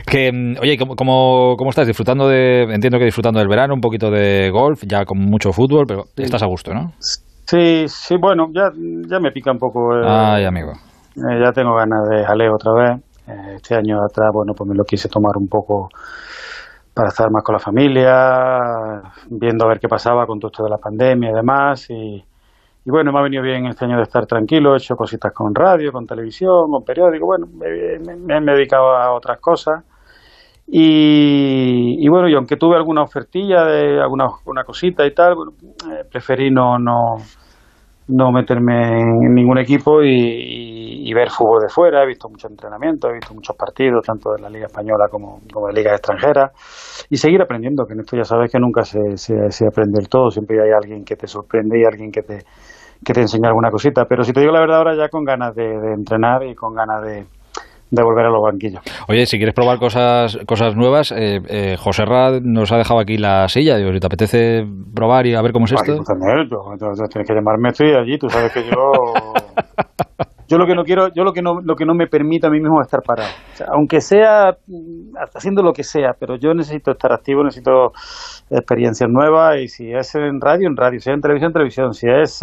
Que, 0.06 0.30
mm, 0.32 0.60
oye, 0.62 0.76
¿cómo, 0.78 0.94
cómo, 0.94 1.56
cómo 1.58 1.70
estás? 1.70 1.88
Disfrutando 1.88 2.28
de, 2.28 2.62
entiendo 2.72 2.98
que 2.98 3.04
disfrutando 3.04 3.40
del 3.40 3.48
verano, 3.48 3.74
un 3.74 3.80
poquito 3.80 4.10
de 4.12 4.48
golf, 4.52 4.82
ya 4.86 5.04
con 5.04 5.18
mucho 5.18 5.52
fútbol, 5.52 5.86
pero 5.88 6.04
estás 6.16 6.42
a 6.44 6.46
gusto, 6.46 6.72
¿no? 6.72 6.92
Sí, 7.00 7.84
sí, 7.88 8.14
bueno, 8.20 8.46
ya, 8.54 8.70
ya 9.08 9.18
me 9.18 9.32
pica 9.32 9.50
un 9.50 9.58
poco. 9.58 9.96
eh, 9.96 10.02
Ay, 10.06 10.44
amigo. 10.44 10.70
eh, 11.16 11.40
ya 11.44 11.50
tengo 11.50 11.74
ganas 11.74 12.08
de 12.08 12.24
jaleo 12.24 12.54
otra 12.54 12.72
vez. 12.74 13.00
Eh, 13.26 13.54
este 13.56 13.74
año 13.74 13.96
atrás, 14.04 14.30
bueno, 14.32 14.52
pues 14.56 14.68
me 14.70 14.76
lo 14.76 14.84
quise 14.84 15.08
tomar 15.08 15.32
un 15.36 15.48
poco 15.48 15.88
para 17.00 17.08
estar 17.08 17.30
más 17.30 17.42
con 17.42 17.54
la 17.54 17.58
familia, 17.58 19.00
viendo 19.30 19.64
a 19.64 19.68
ver 19.68 19.80
qué 19.80 19.88
pasaba 19.88 20.26
con 20.26 20.38
todo 20.38 20.50
esto 20.50 20.64
de 20.64 20.68
la 20.68 20.76
pandemia 20.76 21.30
y 21.30 21.32
demás. 21.32 21.88
Y, 21.88 22.22
y 22.84 22.90
bueno, 22.90 23.10
me 23.10 23.18
ha 23.18 23.22
venido 23.22 23.42
bien 23.42 23.64
este 23.64 23.86
año 23.86 23.96
de 23.96 24.02
estar 24.02 24.26
tranquilo, 24.26 24.74
he 24.74 24.76
hecho 24.76 24.96
cositas 24.96 25.32
con 25.32 25.54
radio, 25.54 25.92
con 25.92 26.06
televisión, 26.06 26.70
con 26.70 26.84
periódico, 26.84 27.24
bueno, 27.24 27.46
me, 27.54 28.36
he 28.36 28.40
dedicado 28.54 28.94
a 28.94 29.12
otras 29.12 29.40
cosas. 29.40 29.82
Y, 30.66 31.96
y 32.00 32.08
bueno, 32.08 32.28
y 32.28 32.34
aunque 32.34 32.58
tuve 32.58 32.76
alguna 32.76 33.00
ofertilla 33.02 33.64
de 33.64 33.98
alguna 33.98 34.26
una 34.44 34.64
cosita 34.64 35.06
y 35.06 35.14
tal, 35.14 35.36
bueno, 35.36 35.52
eh, 35.90 36.04
preferí 36.04 36.50
no, 36.50 36.78
no, 36.78 37.16
no 38.10 38.32
meterme 38.32 39.00
en 39.00 39.34
ningún 39.34 39.58
equipo 39.58 40.02
y, 40.02 41.08
y- 41.08 41.14
ver 41.14 41.30
fútbol 41.30 41.62
de 41.62 41.68
fuera. 41.68 42.02
He 42.02 42.06
visto 42.06 42.28
muchos 42.28 42.50
entrenamientos, 42.50 43.10
he 43.10 43.14
visto 43.14 43.34
muchos 43.34 43.56
partidos, 43.56 44.04
tanto 44.06 44.32
de 44.32 44.40
la 44.40 44.48
Liga 44.48 44.66
Española 44.66 45.08
como, 45.10 45.40
como 45.52 45.66
de 45.66 45.72
ligas 45.72 45.94
extranjeras. 45.94 46.52
Y 47.10 47.16
seguir 47.16 47.42
aprendiendo, 47.42 47.84
que 47.86 47.94
en 47.94 48.00
esto 48.00 48.16
ya 48.16 48.24
sabes 48.24 48.50
que 48.52 48.58
nunca 48.60 48.84
se, 48.84 49.16
se, 49.16 49.66
aprende 49.66 49.98
del 49.98 50.08
todo. 50.08 50.30
Siempre 50.30 50.62
hay 50.62 50.70
alguien 50.70 51.04
que 51.04 51.16
te 51.16 51.26
sorprende 51.26 51.80
y 51.80 51.84
alguien 51.84 52.12
que 52.12 52.22
te, 52.22 52.38
que 53.04 53.12
te 53.12 53.20
enseña 53.20 53.48
alguna 53.48 53.70
cosita. 53.70 54.04
Pero 54.08 54.22
si 54.22 54.32
te 54.32 54.40
digo 54.40 54.52
la 54.52 54.60
verdad, 54.60 54.78
ahora 54.78 54.96
ya 54.96 55.08
con 55.08 55.24
ganas 55.24 55.54
de 55.54 55.64
entrenar 55.94 56.44
y 56.44 56.54
con 56.54 56.74
ganas 56.74 57.02
de, 57.02 57.26
de 57.90 58.02
volver 58.02 58.26
a 58.26 58.30
los 58.30 58.42
banquillos. 58.42 58.82
Oye, 59.08 59.26
si 59.26 59.36
quieres 59.36 59.54
probar 59.54 59.78
cosas 59.78 60.38
cosas 60.46 60.76
nuevas, 60.76 61.12
eh, 61.12 61.40
eh, 61.48 61.76
José 61.78 62.04
Ra 62.04 62.38
nos 62.42 62.70
ha 62.72 62.76
dejado 62.78 63.00
aquí 63.00 63.16
la 63.18 63.48
silla. 63.48 63.76
Digo, 63.76 63.92
si 63.92 64.00
te 64.00 64.06
apetece 64.06 64.64
probar 64.94 65.26
y 65.26 65.34
a 65.34 65.42
ver 65.42 65.52
cómo 65.52 65.64
es 65.66 65.72
Ay, 65.72 65.78
esto. 65.80 65.96
tú- 65.96 66.04
tú 66.04 67.08
tienes 67.10 67.28
que 67.28 67.34
llamarme, 67.34 67.70
estoy 67.70 67.92
allí, 67.94 68.18
tú 68.18 68.28
sabes 68.30 68.52
que 68.52 68.62
yo... 68.64 68.92
Yo 70.48 70.58
lo 70.58 70.66
que 70.66 70.74
no 70.74 70.82
quiero, 70.82 71.06
yo 71.14 71.22
lo 71.22 71.32
que 71.32 71.42
no, 71.42 71.60
lo 71.62 71.76
que 71.76 71.84
no 71.86 71.94
me 71.94 72.08
permite 72.08 72.48
a 72.48 72.50
mí 72.50 72.58
mismo 72.58 72.80
es 72.80 72.86
estar 72.88 73.02
parado. 73.06 73.28
O 73.52 73.56
sea, 73.56 73.66
aunque 73.72 74.00
sea 74.00 74.56
mm, 74.66 75.14
haciendo 75.36 75.62
lo 75.62 75.72
que 75.72 75.84
sea, 75.84 76.10
pero 76.18 76.34
yo 76.34 76.52
necesito 76.54 76.90
estar 76.90 77.12
activo, 77.12 77.44
necesito 77.44 77.92
experiencias 78.50 79.08
nuevas 79.08 79.60
y 79.60 79.68
si 79.68 79.92
es 79.92 80.12
en 80.16 80.40
radio, 80.40 80.66
en 80.66 80.76
radio, 80.76 80.98
si 80.98 81.08
es 81.08 81.14
en 81.14 81.20
televisión, 81.20 81.50
en 81.50 81.52
televisión, 81.52 81.94
si 81.94 82.08
es 82.08 82.42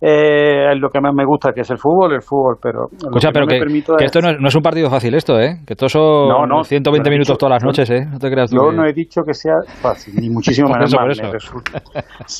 eh, 0.00 0.74
lo 0.76 0.90
que 0.90 1.00
más 1.00 1.12
me 1.14 1.24
gusta, 1.24 1.52
que 1.52 1.62
es 1.62 1.70
el 1.70 1.78
fútbol, 1.78 2.14
el 2.14 2.22
fútbol, 2.22 2.56
pero 2.62 2.86
Escucha, 2.92 3.28
que 3.28 3.32
pero 3.32 3.44
no 3.46 3.48
que, 3.48 4.04
es- 4.04 4.06
esto 4.06 4.20
no 4.20 4.30
es, 4.30 4.36
no 4.40 4.48
es 4.48 4.54
un 4.54 4.62
partido 4.62 4.88
fácil 4.90 5.14
esto, 5.14 5.38
¿eh? 5.40 5.56
Que 5.66 5.72
esto 5.74 5.88
son 5.88 6.28
No, 6.28 6.46
no, 6.46 6.62
120 6.62 6.90
pero 7.02 7.08
he 7.12 7.16
minutos 7.16 7.28
dicho- 7.28 7.36
todas 7.38 7.54
las 7.54 7.64
noches, 7.64 7.90
¿eh? 7.90 8.06
No 8.10 8.18
te 8.18 8.30
creas 8.30 8.50
tú 8.50 8.56
Yo 8.56 8.72
no 8.72 8.84
he 8.86 8.92
dicho 8.92 9.22
que 9.26 9.34
sea 9.34 9.54
fácil, 9.82 10.14
ni 10.16 10.30
muchísimo 10.34 10.68
menos 10.68 10.92
me 10.94 11.32
resulta- 11.32 11.82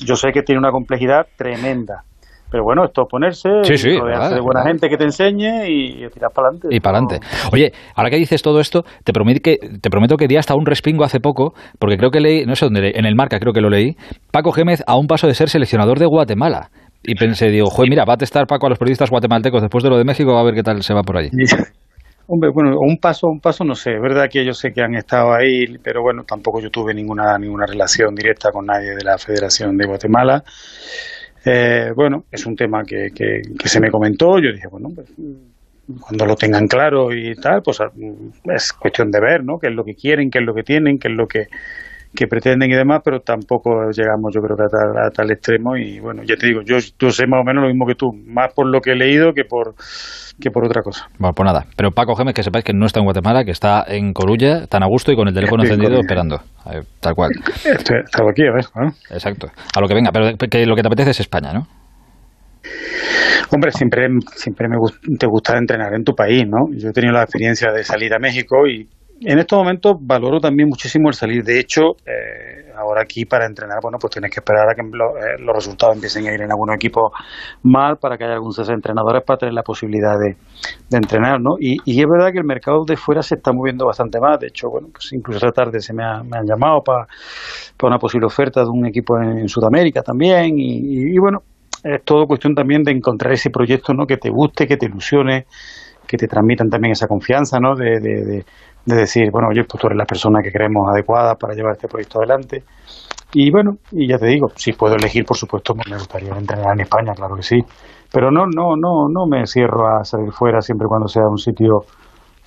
Yo 0.06 0.14
sé 0.16 0.30
que 0.32 0.42
tiene 0.42 0.58
una 0.60 0.70
complejidad 0.70 1.26
tremenda. 1.36 2.02
Pero 2.50 2.64
bueno, 2.64 2.82
esto 2.86 3.02
es 3.02 3.08
ponerse, 3.10 3.48
Sí, 3.62 3.76
sí, 3.76 3.98
rodearse 3.98 4.36
de 4.36 4.40
buena 4.40 4.62
gente 4.62 4.88
que 4.88 4.96
te 4.96 5.04
enseñe 5.04 5.66
y, 5.68 6.08
tirar 6.08 6.30
para 6.34 6.48
adelante. 6.48 6.68
Y 6.70 6.80
para 6.80 6.96
adelante. 6.96 7.26
Oye, 7.52 7.72
ahora 7.94 8.08
que 8.08 8.16
dices 8.16 8.40
todo 8.40 8.58
esto, 8.60 8.84
te 9.04 9.12
prometo 9.12 9.40
que 9.42 9.56
te 9.58 9.90
prometo 9.90 10.16
que 10.16 10.26
di 10.26 10.36
hasta 10.38 10.54
un 10.54 10.64
respingo 10.64 11.04
hace 11.04 11.20
poco, 11.20 11.52
porque 11.78 11.98
creo 11.98 12.10
que 12.10 12.20
leí, 12.20 12.46
no 12.46 12.54
sé 12.56 12.64
dónde, 12.64 12.80
leí, 12.80 12.92
en 12.94 13.04
el 13.04 13.16
Marca 13.16 13.38
creo 13.38 13.52
que 13.52 13.60
lo 13.60 13.68
leí, 13.68 13.96
Paco 14.32 14.52
Gémez 14.52 14.82
a 14.86 14.96
un 14.96 15.06
paso 15.08 15.26
de 15.26 15.34
ser 15.34 15.50
seleccionador 15.50 15.98
de 15.98 16.06
Guatemala. 16.06 16.70
Y 17.02 17.14
pensé, 17.14 17.48
digo, 17.48 17.70
joder, 17.70 17.90
mira, 17.90 18.04
va 18.04 18.14
a 18.14 18.18
testar 18.18 18.46
Paco 18.46 18.66
a 18.66 18.70
los 18.70 18.78
periodistas 18.78 19.10
guatemaltecos 19.10 19.62
después 19.62 19.84
de 19.84 19.90
lo 19.90 19.98
de 19.98 20.04
México, 20.04 20.36
a 20.36 20.42
ver 20.42 20.54
qué 20.54 20.62
tal 20.62 20.82
se 20.82 20.94
va 20.94 21.02
por 21.02 21.16
allí. 21.16 21.30
Hombre, 22.30 22.50
bueno, 22.50 22.78
un 22.78 22.98
paso, 22.98 23.28
un 23.28 23.40
paso 23.40 23.64
no 23.64 23.74
sé. 23.74 23.94
Es 23.94 24.02
verdad 24.02 24.28
que 24.30 24.44
yo 24.44 24.52
sé 24.52 24.70
que 24.72 24.82
han 24.82 24.94
estado 24.94 25.32
ahí, 25.32 25.78
pero 25.82 26.02
bueno, 26.02 26.24
tampoco 26.24 26.60
yo 26.60 26.70
tuve 26.70 26.92
ninguna 26.92 27.38
ninguna 27.38 27.64
relación 27.64 28.14
directa 28.14 28.52
con 28.52 28.66
nadie 28.66 28.94
de 28.94 29.02
la 29.02 29.16
Federación 29.16 29.78
de 29.78 29.86
Guatemala. 29.86 30.44
Eh, 31.46 31.90
bueno, 31.96 32.24
es 32.30 32.44
un 32.44 32.54
tema 32.54 32.82
que, 32.84 33.08
que, 33.14 33.40
se 33.66 33.80
me 33.80 33.90
comentó. 33.90 34.38
Yo 34.40 34.52
dije, 34.52 34.68
bueno, 34.70 34.90
pues, 34.94 35.08
cuando 36.00 36.26
lo 36.26 36.36
tengan 36.36 36.66
claro 36.66 37.14
y 37.14 37.34
tal, 37.36 37.62
pues 37.62 37.78
es 38.44 38.72
cuestión 38.74 39.10
de 39.10 39.20
ver, 39.20 39.42
¿no? 39.42 39.58
Qué 39.58 39.68
es 39.68 39.74
lo 39.74 39.84
que 39.84 39.94
quieren, 39.94 40.30
qué 40.30 40.40
es 40.40 40.44
lo 40.44 40.54
que 40.54 40.62
tienen, 40.64 40.98
qué 40.98 41.08
es 41.08 41.14
lo 41.14 41.26
que, 41.26 41.46
que 42.14 42.26
pretenden 42.26 42.70
y 42.70 42.74
demás, 42.74 43.00
pero 43.04 43.20
tampoco 43.20 43.90
llegamos, 43.90 44.32
yo 44.34 44.40
creo 44.40 44.56
que 44.56 44.62
a 44.64 44.68
tal, 44.68 44.98
a 45.06 45.10
tal 45.10 45.30
extremo. 45.30 45.76
Y 45.76 46.00
bueno, 46.00 46.22
ya 46.24 46.36
te 46.36 46.46
digo, 46.46 46.62
yo, 46.62 46.76
yo 46.98 47.10
sé 47.10 47.26
más 47.26 47.40
o 47.40 47.44
menos 47.44 47.62
lo 47.62 47.68
mismo 47.68 47.86
que 47.86 47.94
tú, 47.94 48.12
más 48.26 48.52
por 48.54 48.66
lo 48.66 48.80
que 48.80 48.92
he 48.92 48.96
leído 48.96 49.32
que 49.34 49.44
por, 49.44 49.74
que 50.40 50.50
por 50.50 50.64
otra 50.64 50.82
cosa. 50.82 51.06
Bueno, 51.18 51.34
pues 51.34 51.44
nada. 51.46 51.66
Pero 51.76 51.90
Paco 51.90 52.14
Gémez, 52.16 52.34
que 52.34 52.42
sepáis 52.42 52.64
que 52.64 52.72
no 52.72 52.86
está 52.86 53.00
en 53.00 53.04
Guatemala, 53.04 53.44
que 53.44 53.50
está 53.50 53.84
en 53.86 54.12
Corulla, 54.12 54.66
tan 54.66 54.82
a 54.82 54.86
gusto 54.86 55.12
y 55.12 55.16
con 55.16 55.28
el 55.28 55.34
teléfono 55.34 55.62
Estoy 55.62 55.76
encendido 55.76 56.00
Coruña. 56.02 56.06
esperando. 56.06 56.84
Tal 57.00 57.14
cual. 57.14 57.30
Estaba 57.64 58.30
aquí, 58.30 58.42
a 58.46 58.52
ver. 58.52 58.64
Exacto. 59.10 59.48
A 59.76 59.80
lo 59.80 59.86
que 59.88 59.94
venga, 59.94 60.10
pero 60.12 60.36
que 60.36 60.66
lo 60.66 60.74
que 60.76 60.82
te 60.82 60.88
apetece 60.88 61.10
es 61.10 61.20
España, 61.20 61.52
¿no? 61.52 61.66
Hombre, 63.50 63.70
siempre, 63.72 64.08
siempre 64.34 64.68
me 64.68 64.76
gust- 64.76 65.00
te 65.18 65.26
gusta 65.26 65.56
entrenar 65.56 65.94
en 65.94 66.04
tu 66.04 66.14
país, 66.14 66.46
¿no? 66.46 66.66
Yo 66.76 66.90
he 66.90 66.92
tenido 66.92 67.14
la 67.14 67.22
experiencia 67.22 67.72
de 67.72 67.82
salir 67.82 68.12
a 68.12 68.18
México 68.18 68.66
y 68.66 68.86
en 69.20 69.38
estos 69.38 69.58
momentos 69.58 69.96
valoro 70.00 70.40
también 70.40 70.68
muchísimo 70.68 71.08
el 71.08 71.14
salir. 71.14 71.42
De 71.44 71.58
hecho, 71.58 71.96
eh, 72.06 72.72
ahora 72.76 73.02
aquí 73.02 73.24
para 73.24 73.46
entrenar, 73.46 73.78
bueno, 73.82 73.98
pues 73.98 74.12
tienes 74.12 74.30
que 74.30 74.40
esperar 74.40 74.68
a 74.68 74.74
que 74.74 74.82
eh, 74.82 75.40
los 75.40 75.54
resultados 75.54 75.94
empiecen 75.96 76.26
a 76.26 76.32
ir 76.32 76.40
en 76.40 76.50
algunos 76.50 76.76
equipos 76.76 77.12
mal 77.62 77.98
para 77.98 78.16
que 78.16 78.24
haya 78.24 78.34
algunos 78.34 78.68
entrenadores 78.68 79.22
para 79.24 79.38
tener 79.38 79.54
la 79.54 79.62
posibilidad 79.62 80.18
de, 80.18 80.36
entrenar, 80.96 81.40
¿no? 81.40 81.56
Y, 81.58 81.78
es 82.00 82.08
verdad 82.08 82.32
que 82.32 82.38
el 82.38 82.44
mercado 82.44 82.84
de 82.84 82.96
fuera 82.96 83.22
se 83.22 83.34
está 83.36 83.52
moviendo 83.52 83.86
bastante 83.86 84.20
más. 84.20 84.38
De 84.38 84.48
hecho, 84.48 84.70
bueno, 84.70 84.88
pues 84.92 85.12
incluso 85.12 85.38
esta 85.38 85.64
tarde 85.64 85.80
se 85.80 85.92
me, 85.92 86.04
ha- 86.04 86.22
me 86.22 86.38
han 86.38 86.46
llamado 86.46 86.82
para, 86.82 87.06
una 87.82 87.98
posible 87.98 88.26
oferta 88.26 88.62
de 88.62 88.68
un 88.68 88.86
equipo 88.86 89.20
en, 89.20 89.48
Sudamérica 89.48 90.02
también. 90.02 90.58
Y, 90.58 91.12
y- 91.14 91.18
bueno, 91.18 91.42
es 91.82 92.02
todo 92.04 92.26
cuestión 92.26 92.54
también 92.54 92.82
de 92.82 92.92
encontrar 92.92 93.32
ese 93.32 93.50
proyecto, 93.50 93.92
¿no? 93.94 94.06
Que 94.06 94.16
te 94.16 94.30
guste, 94.30 94.66
que 94.66 94.76
te 94.76 94.86
ilusione, 94.86 95.46
que 96.06 96.16
te 96.16 96.26
transmitan 96.26 96.70
también 96.70 96.92
esa 96.92 97.06
confianza, 97.06 97.58
¿no? 97.60 97.76
De- 97.76 98.44
de 98.88 98.96
decir, 98.96 99.30
bueno, 99.30 99.48
oye, 99.48 99.64
pues 99.64 99.80
tú 99.80 99.86
eres 99.86 99.98
la 99.98 100.06
persona 100.06 100.40
que 100.42 100.50
creemos 100.50 100.88
adecuada 100.88 101.34
para 101.34 101.54
llevar 101.54 101.72
este 101.72 101.88
proyecto 101.88 102.18
adelante. 102.18 102.64
Y 103.34 103.50
bueno, 103.50 103.76
y 103.92 104.08
ya 104.08 104.16
te 104.16 104.26
digo, 104.26 104.48
si 104.56 104.72
puedo 104.72 104.94
elegir, 104.94 105.24
por 105.26 105.36
supuesto, 105.36 105.74
pues 105.74 105.88
me 105.90 105.96
gustaría 105.96 106.34
entrenar 106.34 106.72
en 106.72 106.80
España, 106.80 107.12
claro 107.14 107.36
que 107.36 107.42
sí. 107.42 107.60
Pero 108.10 108.30
no, 108.30 108.46
no, 108.46 108.76
no, 108.76 109.08
no 109.08 109.26
me 109.26 109.46
cierro 109.46 109.86
a 109.86 110.04
salir 110.04 110.32
fuera 110.32 110.62
siempre 110.62 110.88
cuando 110.88 111.06
sea 111.06 111.28
un 111.28 111.36
sitio 111.36 111.84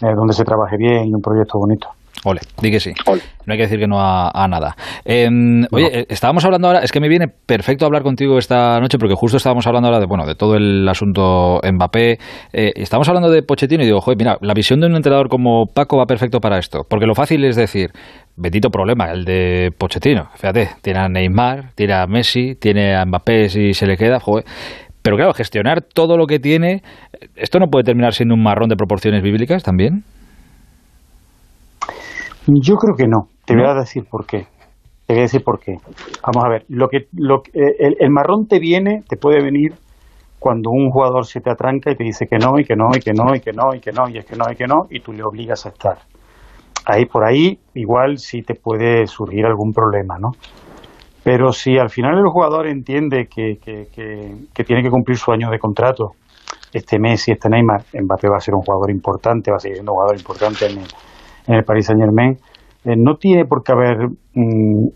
eh, 0.01 0.13
donde 0.15 0.33
se 0.33 0.43
trabaje 0.43 0.77
bien 0.77 1.05
y 1.05 1.13
un 1.13 1.21
proyecto 1.21 1.59
bonito. 1.59 1.89
Ole, 2.23 2.41
di 2.61 2.69
que 2.69 2.79
sí. 2.79 2.93
No 3.07 3.53
hay 3.53 3.57
que 3.57 3.63
decir 3.63 3.79
que 3.79 3.87
no 3.87 3.97
a, 3.99 4.47
nada. 4.47 4.75
Em, 5.05 5.65
oye, 5.71 6.01
eh, 6.01 6.05
estábamos 6.09 6.45
hablando 6.45 6.67
ahora, 6.67 6.81
es 6.81 6.91
que 6.91 6.99
me 6.99 7.09
viene 7.09 7.27
perfecto 7.27 7.85
hablar 7.85 8.03
contigo 8.03 8.37
esta 8.37 8.79
noche 8.79 8.99
porque 8.99 9.15
justo 9.15 9.37
estábamos 9.37 9.65
hablando 9.65 9.87
ahora 9.87 9.99
de, 9.99 10.05
bueno, 10.05 10.25
de 10.27 10.35
todo 10.35 10.55
el 10.55 10.87
asunto 10.87 11.59
Mbappé. 11.63 12.19
Eh, 12.53 12.73
estamos 12.75 13.09
hablando 13.09 13.31
de 13.31 13.41
Pochettino 13.41 13.81
y 13.81 13.87
digo, 13.87 14.01
joder, 14.01 14.17
mira, 14.17 14.37
la 14.41 14.53
visión 14.53 14.79
de 14.79 14.87
un 14.87 14.95
entrenador 14.95 15.29
como 15.29 15.65
Paco 15.65 15.97
va 15.97 16.05
perfecto 16.05 16.39
para 16.39 16.59
esto. 16.59 16.85
Porque 16.87 17.07
lo 17.07 17.15
fácil 17.15 17.43
es 17.43 17.55
decir, 17.55 17.89
bendito 18.35 18.69
problema, 18.69 19.11
el 19.11 19.25
de 19.25 19.71
Pochettino. 19.75 20.29
Fíjate, 20.35 20.69
tiene 20.83 20.99
a 20.99 21.09
Neymar, 21.09 21.73
tiene 21.73 21.93
a 21.93 22.05
Messi, 22.05 22.53
tiene 22.53 22.95
a 22.95 23.03
Mbappé 23.03 23.49
si 23.49 23.73
se 23.73 23.87
le 23.87 23.97
queda, 23.97 24.19
joder. 24.19 24.45
Pero 25.01 25.17
claro, 25.17 25.33
gestionar 25.33 25.81
todo 25.81 26.15
lo 26.15 26.27
que 26.27 26.37
tiene, 26.37 26.83
¿esto 27.35 27.57
no 27.57 27.67
puede 27.67 27.83
terminar 27.83 28.13
siendo 28.13 28.35
un 28.35 28.43
marrón 28.43 28.69
de 28.69 28.75
proporciones 28.75 29.23
bíblicas 29.23 29.63
también? 29.63 30.03
Yo 32.59 32.75
creo 32.75 32.95
que 32.95 33.07
no. 33.07 33.29
Te 33.45 33.55
voy 33.55 33.65
a 33.65 33.73
decir 33.73 34.05
por 34.09 34.25
qué. 34.25 34.47
Te 35.05 35.13
voy 35.13 35.19
a 35.19 35.21
decir 35.23 35.43
por 35.43 35.59
qué. 35.59 35.77
Vamos 36.25 36.45
a 36.45 36.49
ver, 36.49 36.65
lo 36.69 36.87
que, 36.89 37.07
lo, 37.13 37.43
eh, 37.53 37.95
el, 37.99 38.09
marrón 38.09 38.47
te 38.47 38.59
viene, 38.59 39.03
te 39.07 39.17
puede 39.17 39.41
venir 39.41 39.73
cuando 40.39 40.71
un 40.71 40.89
jugador 40.89 41.25
se 41.25 41.39
te 41.39 41.51
atranca 41.51 41.91
y 41.91 41.95
te 41.95 42.03
dice 42.03 42.27
que 42.27 42.37
no, 42.37 42.59
y 42.59 42.65
que 42.65 42.75
no, 42.75 42.89
y 42.95 42.99
que 42.99 43.13
no, 43.13 43.35
y 43.35 43.39
que 43.39 43.53
no, 43.53 43.75
y 43.75 43.79
que 43.79 43.91
no, 43.91 44.09
y 44.09 44.17
es 44.17 44.25
que 44.25 44.35
no, 44.35 44.45
y 44.51 44.55
que 44.55 44.67
no, 44.67 44.87
y 44.89 44.99
tú 44.99 45.13
le 45.13 45.23
obligas 45.23 45.65
a 45.65 45.69
estar. 45.69 45.99
Ahí 46.85 47.05
por 47.05 47.23
ahí, 47.23 47.59
igual 47.75 48.17
sí 48.17 48.41
te 48.41 48.55
puede 48.55 49.05
surgir 49.05 49.45
algún 49.45 49.71
problema, 49.71 50.17
¿no? 50.17 50.31
Pero 51.23 51.51
si 51.53 51.77
al 51.77 51.91
final 51.91 52.17
el 52.17 52.27
jugador 52.27 52.65
entiende 52.65 53.27
que, 53.27 53.59
que, 53.63 53.87
que, 53.93 54.63
tiene 54.63 54.81
que 54.81 54.89
cumplir 54.89 55.17
su 55.17 55.31
año 55.31 55.51
de 55.51 55.59
contrato, 55.59 56.13
este 56.73 56.97
Messi, 56.97 57.33
este 57.33 57.47
Neymar, 57.47 57.83
Mbappé 57.93 58.27
va 58.27 58.37
a 58.37 58.41
ser 58.41 58.55
un 58.55 58.61
jugador 58.61 58.89
importante, 58.89 59.51
va 59.51 59.57
a 59.57 59.59
seguir 59.59 59.75
siendo 59.75 59.91
un 59.91 59.97
jugador 59.97 60.17
importante 60.17 60.65
en 60.65 60.79
el, 60.79 60.87
en 61.47 61.55
el 61.55 61.63
Paris 61.63 61.85
Saint 61.87 62.01
Germain, 62.01 62.37
eh, 62.85 62.95
no 62.97 63.15
tiene 63.15 63.45
por 63.45 63.63
qué 63.63 63.71
haber 63.73 64.09
mm, 64.33 64.87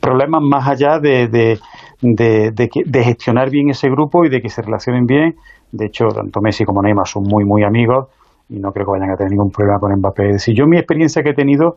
problemas 0.00 0.42
más 0.42 0.68
allá 0.68 0.98
de, 0.98 1.28
de, 1.28 1.58
de, 2.00 3.04
gestionar 3.04 3.50
bien 3.50 3.70
ese 3.70 3.88
grupo 3.88 4.24
y 4.24 4.30
de 4.30 4.40
que 4.40 4.48
se 4.48 4.62
relacionen 4.62 5.06
bien. 5.06 5.34
De 5.72 5.86
hecho, 5.86 6.06
tanto 6.08 6.40
Messi 6.40 6.64
como 6.64 6.82
Neymar 6.82 7.06
son 7.06 7.24
muy, 7.24 7.44
muy 7.44 7.64
amigos 7.64 8.08
y 8.48 8.58
no 8.58 8.72
creo 8.72 8.86
que 8.86 8.92
vayan 8.92 9.10
a 9.10 9.16
tener 9.16 9.30
ningún 9.30 9.50
problema 9.50 9.78
con 9.78 9.92
Mbappé. 9.98 10.38
Si 10.38 10.54
yo 10.54 10.66
mi 10.66 10.76
experiencia 10.76 11.22
que 11.22 11.30
he 11.30 11.34
tenido 11.34 11.76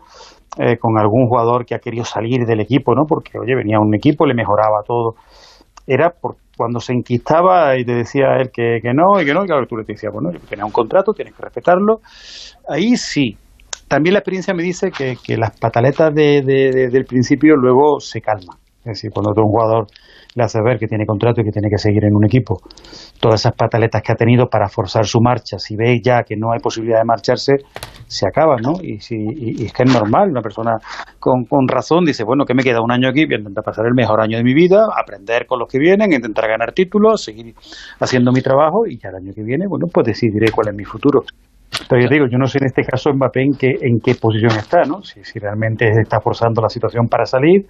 eh, 0.58 0.78
con 0.78 0.98
algún 0.98 1.28
jugador 1.28 1.66
que 1.66 1.76
ha 1.76 1.80
querido 1.80 2.04
salir 2.04 2.46
del 2.46 2.60
equipo, 2.60 2.94
¿no? 2.94 3.06
Porque, 3.08 3.40
oye, 3.40 3.56
venía 3.56 3.80
un 3.80 3.94
equipo, 3.96 4.26
le 4.26 4.34
mejoraba 4.34 4.84
todo, 4.86 5.16
era 5.86 6.10
por, 6.10 6.36
cuando 6.58 6.80
se 6.80 6.94
enquistaba 6.94 7.78
y 7.78 7.86
te 7.86 7.94
decía 7.94 8.36
él 8.38 8.50
que, 8.52 8.80
que 8.82 8.94
no 8.94 9.22
y 9.22 9.26
que 9.26 9.34
no, 9.34 9.44
y 9.44 9.48
claro, 9.48 9.66
tú 9.68 9.78
le 9.78 9.84
decías, 9.84 10.12
bueno, 10.12 10.30
tienes 10.48 10.66
un 10.66 10.72
contrato, 10.72 11.14
tienes 11.14 11.34
que 11.34 11.44
respetarlo. 11.44 12.02
Ahí 12.68 12.98
sí, 12.98 13.38
también 13.88 14.14
la 14.14 14.20
experiencia 14.20 14.54
me 14.54 14.64
dice 14.64 14.92
que, 14.92 15.16
que 15.24 15.38
las 15.38 15.58
pataletas 15.60 16.14
de, 16.14 16.42
del 16.92 17.06
principio 17.06 17.56
luego 17.56 18.00
se 18.00 18.22
calman. 18.22 18.58
Es 18.80 19.02
decir, 19.02 19.12
cuando 19.12 19.32
un 19.36 19.50
jugador 19.50 19.88
le 20.36 20.44
hace 20.44 20.60
ver 20.64 20.78
que 20.78 20.88
tiene 20.88 21.06
contrato 21.06 21.42
y 21.42 21.44
que 21.44 21.52
tiene 21.52 21.68
que 21.70 21.78
seguir 21.78 22.06
en 22.06 22.16
un 22.16 22.24
equipo, 22.24 22.56
todas 23.20 23.42
esas 23.42 23.54
pataletas 23.54 24.02
que 24.02 24.14
ha 24.14 24.16
tenido 24.16 24.48
para 24.48 24.70
forzar 24.70 25.06
su 25.06 25.20
marcha, 25.20 25.58
si 25.58 25.76
ve 25.76 26.00
ya 26.02 26.24
que 26.24 26.36
no 26.38 26.54
hay 26.54 26.60
posibilidad 26.60 27.00
de 27.00 27.06
marcharse, 27.06 27.54
se 28.06 28.28
acaban, 28.28 28.62
¿no? 28.62 28.74
Y, 28.82 29.00
si, 29.00 29.16
y, 29.16 29.66
es 29.66 29.74
que 29.74 29.84
es 29.84 29.94
normal, 29.94 30.30
una 30.30 30.42
persona 30.42 30.78
con, 31.20 31.44
con, 31.46 31.68
razón 31.68 32.06
dice, 32.06 32.24
bueno, 32.24 32.46
que 32.46 32.54
me 32.54 32.64
queda 32.64 32.82
un 32.82 32.92
año 32.92 33.10
aquí, 33.10 33.26
voy 33.26 33.36
a 33.36 33.40
intentar 33.40 33.64
pasar 33.64 33.86
el 33.88 33.94
mejor 33.94 34.22
año 34.22 34.38
de 34.38 34.44
mi 34.44 34.54
vida, 34.54 34.86
aprender 34.96 35.48
con 35.48 35.60
los 35.60 35.68
que 35.68 35.80
vienen, 35.80 36.14
intentar 36.14 36.48
ganar 36.48 36.72
títulos, 36.72 37.24
seguir 37.24 37.54
haciendo 38.00 38.32
mi 38.32 38.42
trabajo 38.42 38.86
y 38.88 38.98
ya 38.98 39.10
el 39.10 39.16
año 39.16 39.34
que 39.34 39.44
viene, 39.44 39.66
bueno, 39.68 39.88
pues 39.92 40.06
decidiré 40.06 40.52
cuál 40.52 40.70
es 40.70 40.76
mi 40.76 40.86
futuro. 40.86 41.24
Pero 41.90 42.02
yo 42.02 42.10
digo, 42.10 42.26
yo 42.30 42.38
no 42.38 42.48
sé 42.48 42.60
en 42.60 42.66
este 42.66 42.84
caso 42.84 43.12
Mbappé 43.14 43.42
en 43.42 43.52
qué, 43.54 43.68
en 43.82 44.00
qué 44.04 44.16
posición 44.16 44.52
está, 44.58 44.84
¿no? 44.84 45.02
Si, 45.02 45.22
realmente 45.40 45.90
está 46.02 46.20
forzando 46.20 46.62
la 46.62 46.70
situación 46.70 47.08
para 47.08 47.26
salir 47.26 47.66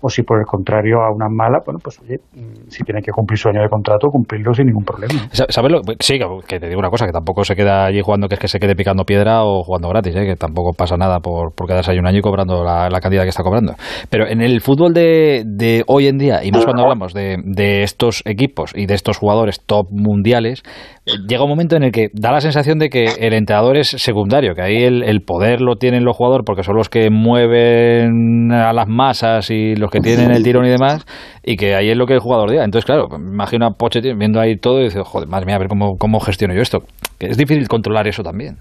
o 0.00 0.10
si 0.10 0.22
por 0.22 0.38
el 0.38 0.44
contrario 0.44 1.00
a 1.00 1.10
una 1.10 1.26
mala, 1.28 1.60
bueno, 1.64 1.78
pues 1.82 1.98
oye, 2.00 2.18
mm, 2.34 2.68
si 2.68 2.84
tiene 2.84 3.00
que 3.00 3.10
cumplir 3.12 3.38
su 3.38 3.48
año 3.48 3.62
de 3.62 3.68
contrato, 3.68 4.08
cumplirlo 4.08 4.52
sin 4.52 4.66
ningún 4.66 4.84
problema. 4.84 5.14
¿Sabes 5.32 5.72
lo? 5.72 5.80
Sí, 6.00 6.18
que 6.46 6.60
te 6.60 6.68
digo 6.68 6.78
una 6.78 6.90
cosa, 6.90 7.06
que 7.06 7.12
tampoco 7.12 7.44
se 7.44 7.54
queda 7.54 7.86
allí 7.86 8.02
jugando 8.02 8.28
que 8.28 8.34
es 8.34 8.40
que 8.40 8.48
se 8.48 8.58
quede 8.58 8.76
picando 8.76 9.04
piedra 9.04 9.42
o 9.44 9.62
jugando 9.62 9.88
gratis, 9.88 10.14
¿eh? 10.14 10.26
que 10.26 10.36
tampoco 10.36 10.72
pasa 10.74 10.96
nada 10.96 11.20
por, 11.20 11.54
por 11.54 11.66
quedarse 11.66 11.92
ahí 11.92 11.98
un 11.98 12.06
año 12.06 12.18
y 12.18 12.22
cobrando 12.22 12.62
la, 12.62 13.00
cantidad 13.00 13.22
que 13.22 13.30
está 13.30 13.42
cobrando. 13.42 13.74
Pero 14.10 14.26
en 14.28 14.42
el 14.42 14.60
fútbol 14.60 14.92
de, 14.92 15.44
de 15.46 15.82
hoy 15.86 16.08
en 16.08 16.18
día, 16.18 16.44
y 16.44 16.50
más 16.50 16.64
cuando 16.64 16.82
hablamos 16.82 17.14
de, 17.14 17.38
de 17.42 17.82
estos 17.82 18.22
equipos 18.26 18.72
y 18.74 18.86
de 18.86 18.94
estos 18.94 19.16
jugadores 19.16 19.64
top 19.64 19.86
mundiales, 19.90 20.62
llega 21.06 21.44
un 21.44 21.50
momento 21.50 21.76
en 21.76 21.84
el 21.84 21.92
que 21.92 22.08
da 22.12 22.32
la 22.32 22.40
sensación 22.40 22.78
de 22.78 22.88
que 22.88 23.04
el 23.18 23.32
entrenador 23.32 23.76
es 23.76 23.88
secundario, 23.88 24.54
que 24.54 24.62
ahí 24.62 24.82
el, 24.82 25.20
poder 25.22 25.60
lo 25.60 25.76
tienen 25.76 26.04
los 26.04 26.16
jugadores 26.16 26.44
porque 26.44 26.64
son 26.64 26.76
los 26.76 26.88
que 26.88 27.10
mueven 27.10 28.50
a 28.52 28.72
las 28.72 28.88
masas 28.88 29.50
y 29.50 29.76
los 29.76 29.90
que 29.90 30.00
tienen 30.00 30.32
el 30.32 30.42
tirón 30.42 30.66
y 30.66 30.70
demás, 30.70 31.06
y 31.44 31.56
que 31.56 31.74
ahí 31.76 31.90
es 31.90 31.96
lo 31.96 32.06
que 32.06 32.14
el 32.14 32.20
jugador 32.20 32.50
diga. 32.50 32.64
Entonces, 32.64 32.84
claro, 32.84 33.06
imagino 33.16 33.66
a 33.66 33.70
Pochettino 33.70 34.18
viendo 34.18 34.40
ahí 34.40 34.56
todo 34.56 34.80
y 34.80 34.84
dice, 34.84 35.00
joder, 35.04 35.28
madre 35.28 35.46
mía, 35.46 35.56
a 35.56 35.58
ver 35.60 35.68
cómo, 35.68 35.96
cómo 35.96 36.18
gestiono 36.18 36.54
yo 36.54 36.62
esto. 36.62 36.80
Es 37.20 37.36
difícil 37.36 37.68
controlar 37.68 38.08
eso 38.08 38.22
también. 38.22 38.58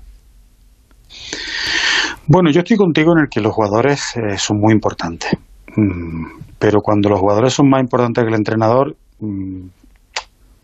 Bueno, 2.28 2.52
yo 2.52 2.60
estoy 2.60 2.78
contigo 2.78 3.14
en 3.14 3.24
el 3.24 3.30
que 3.30 3.42
los 3.42 3.54
jugadores 3.54 4.16
eh, 4.18 4.38
son 4.38 4.60
muy 4.60 4.74
importantes. 4.74 5.32
Mm, 5.76 6.42
pero 6.60 6.80
cuando 6.82 7.10
los 7.10 7.20
jugadores 7.20 7.54
son 7.54 7.70
más 7.70 7.82
importantes 7.82 8.24
que 8.24 8.30
el 8.30 8.36
entrenador, 8.36 8.96
mm, 9.20 9.68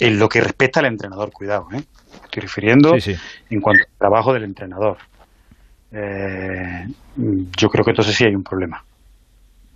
en 0.01 0.17
lo 0.17 0.27
que 0.27 0.41
respecta 0.41 0.79
al 0.79 0.87
entrenador, 0.87 1.31
cuidado, 1.31 1.67
¿eh? 1.73 1.83
estoy 2.23 2.41
refiriendo 2.41 2.95
en 2.95 3.61
cuanto 3.61 3.83
al 3.83 3.97
trabajo 3.99 4.33
del 4.33 4.45
entrenador. 4.45 4.97
Eh, 5.91 6.87
yo 7.15 7.69
creo 7.69 7.85
que 7.85 7.91
entonces 7.91 8.15
sí 8.15 8.25
hay 8.25 8.33
un 8.33 8.43
problema, 8.43 8.83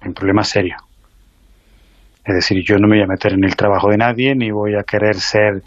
un 0.04 0.14
problema 0.16 0.44
serio. 0.44 0.78
Es 2.26 2.34
decir, 2.34 2.64
yo 2.66 2.78
no 2.80 2.88
me 2.88 2.96
voy 2.96 3.04
a 3.04 3.08
meter 3.08 3.34
en 3.34 3.44
el 3.44 3.56
trabajo 3.56 3.92
de 3.92 3.98
nadie 3.98 4.34
ni 4.34 4.50
voy 4.50 4.74
a 4.74 4.82
querer 4.82 5.14
ser 5.14 5.62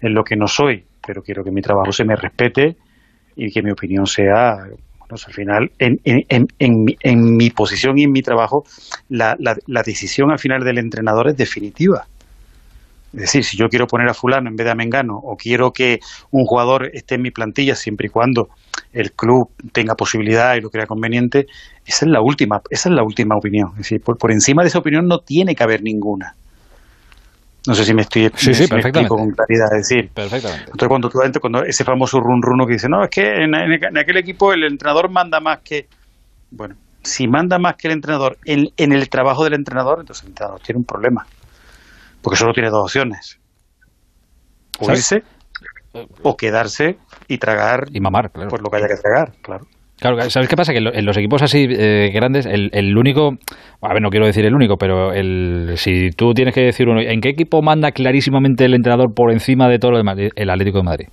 en 0.00 0.14
lo 0.14 0.22
que 0.22 0.36
no 0.36 0.46
soy, 0.46 0.84
pero 1.04 1.20
quiero 1.20 1.42
que 1.42 1.50
mi 1.50 1.60
trabajo 1.60 1.90
se 1.90 2.04
me 2.04 2.14
respete 2.14 2.76
y 3.34 3.50
que 3.50 3.62
mi 3.62 3.72
opinión 3.72 4.06
sea, 4.06 4.58
bueno, 5.00 5.16
al 5.26 5.32
final, 5.32 5.72
en, 5.80 5.98
en, 6.04 6.46
en, 6.60 6.86
en, 7.00 7.36
mi 7.36 7.50
posición 7.50 7.98
y 7.98 8.04
en 8.04 8.12
mi 8.12 8.22
trabajo, 8.22 8.62
la, 9.08 9.34
la, 9.40 9.56
la 9.66 9.82
decisión 9.82 10.30
al 10.30 10.38
final 10.38 10.62
del 10.62 10.78
entrenador 10.78 11.30
es 11.30 11.36
definitiva. 11.36 12.06
Es 13.14 13.20
decir, 13.20 13.44
si 13.44 13.56
yo 13.56 13.68
quiero 13.68 13.86
poner 13.86 14.08
a 14.08 14.14
fulano 14.14 14.48
en 14.48 14.56
vez 14.56 14.64
de 14.64 14.72
a 14.72 14.74
Mengano 14.74 15.16
o 15.16 15.36
quiero 15.36 15.70
que 15.72 16.00
un 16.32 16.44
jugador 16.44 16.90
esté 16.92 17.14
en 17.14 17.22
mi 17.22 17.30
plantilla 17.30 17.76
siempre 17.76 18.08
y 18.08 18.10
cuando 18.10 18.48
el 18.92 19.12
club 19.12 19.50
tenga 19.72 19.94
posibilidad 19.94 20.56
y 20.56 20.60
lo 20.60 20.68
crea 20.68 20.86
conveniente, 20.86 21.46
esa 21.86 22.06
es 22.06 22.10
la 22.10 22.20
última, 22.20 22.60
esa 22.70 22.88
es 22.88 22.94
la 22.94 23.04
última 23.04 23.36
opinión. 23.36 23.70
Es 23.72 23.88
decir, 23.88 24.00
por, 24.00 24.32
encima 24.32 24.62
de 24.62 24.68
esa 24.68 24.80
opinión 24.80 25.06
no 25.06 25.18
tiene 25.18 25.54
que 25.54 25.62
haber 25.62 25.82
ninguna. 25.82 26.34
No 27.66 27.74
sé 27.74 27.84
si 27.84 27.94
me 27.94 28.02
estoy 28.02 28.30
sí, 28.34 28.52
sí, 28.52 28.64
explico 28.64 29.16
con 29.16 29.30
claridad. 29.30 29.68
Es 29.76 29.88
decir, 29.88 30.10
perfectamente. 30.12 30.64
Entonces, 30.64 30.88
cuando 30.88 31.08
tú 31.08 31.40
cuando 31.40 31.64
ese 31.64 31.84
famoso 31.84 32.20
run 32.20 32.42
runo 32.42 32.66
que 32.66 32.74
dice, 32.74 32.88
no, 32.88 33.04
es 33.04 33.10
que 33.10 33.44
en, 33.44 33.54
en, 33.54 33.96
aquel 33.96 34.18
equipo 34.18 34.52
el 34.52 34.64
entrenador 34.64 35.08
manda 35.08 35.40
más 35.40 35.60
que. 35.60 35.86
Bueno, 36.50 36.74
si 37.02 37.26
manda 37.26 37.58
más 37.58 37.76
que 37.76 37.88
el 37.88 37.94
entrenador 37.94 38.38
en, 38.44 38.68
en 38.76 38.92
el 38.92 39.08
trabajo 39.08 39.44
del 39.44 39.54
entrenador, 39.54 40.00
entonces 40.00 40.24
el 40.24 40.30
entrenador 40.30 40.60
tiene 40.60 40.78
un 40.78 40.84
problema. 40.84 41.26
Porque 42.24 42.38
solo 42.38 42.52
tiene 42.54 42.70
dos 42.70 42.84
opciones. 42.84 43.38
O 44.80 44.90
irse 44.90 45.22
o 46.22 46.36
quedarse 46.36 46.96
y 47.28 47.38
tragar 47.38 47.86
y 47.92 48.00
mamar, 48.00 48.32
claro. 48.32 48.48
por 48.48 48.62
lo 48.62 48.70
que 48.70 48.78
haya 48.78 48.88
que 48.88 48.96
tragar, 48.96 49.32
claro. 49.42 49.66
Claro, 49.96 50.28
¿sabes 50.28 50.48
qué 50.48 50.56
pasa? 50.56 50.72
Que 50.72 50.78
en 50.78 51.04
los 51.04 51.16
equipos 51.16 51.40
así 51.40 51.68
eh, 51.70 52.10
grandes, 52.12 52.46
el, 52.46 52.68
el, 52.72 52.98
único, 52.98 53.36
a 53.80 53.94
ver, 53.94 54.02
no 54.02 54.10
quiero 54.10 54.26
decir 54.26 54.44
el 54.44 54.52
único, 54.52 54.76
pero 54.76 55.12
el, 55.12 55.74
si 55.76 56.10
tú 56.10 56.34
tienes 56.34 56.52
que 56.52 56.62
decir 56.62 56.88
uno, 56.88 57.00
¿en 57.00 57.20
qué 57.20 57.28
equipo 57.28 57.62
manda 57.62 57.92
clarísimamente 57.92 58.64
el 58.64 58.74
entrenador 58.74 59.14
por 59.14 59.30
encima 59.30 59.68
de 59.68 59.78
todo 59.78 59.92
lo 59.92 59.98
demás? 59.98 60.18
El 60.34 60.50
Atlético 60.50 60.78
de 60.78 60.84
Madrid. 60.84 61.08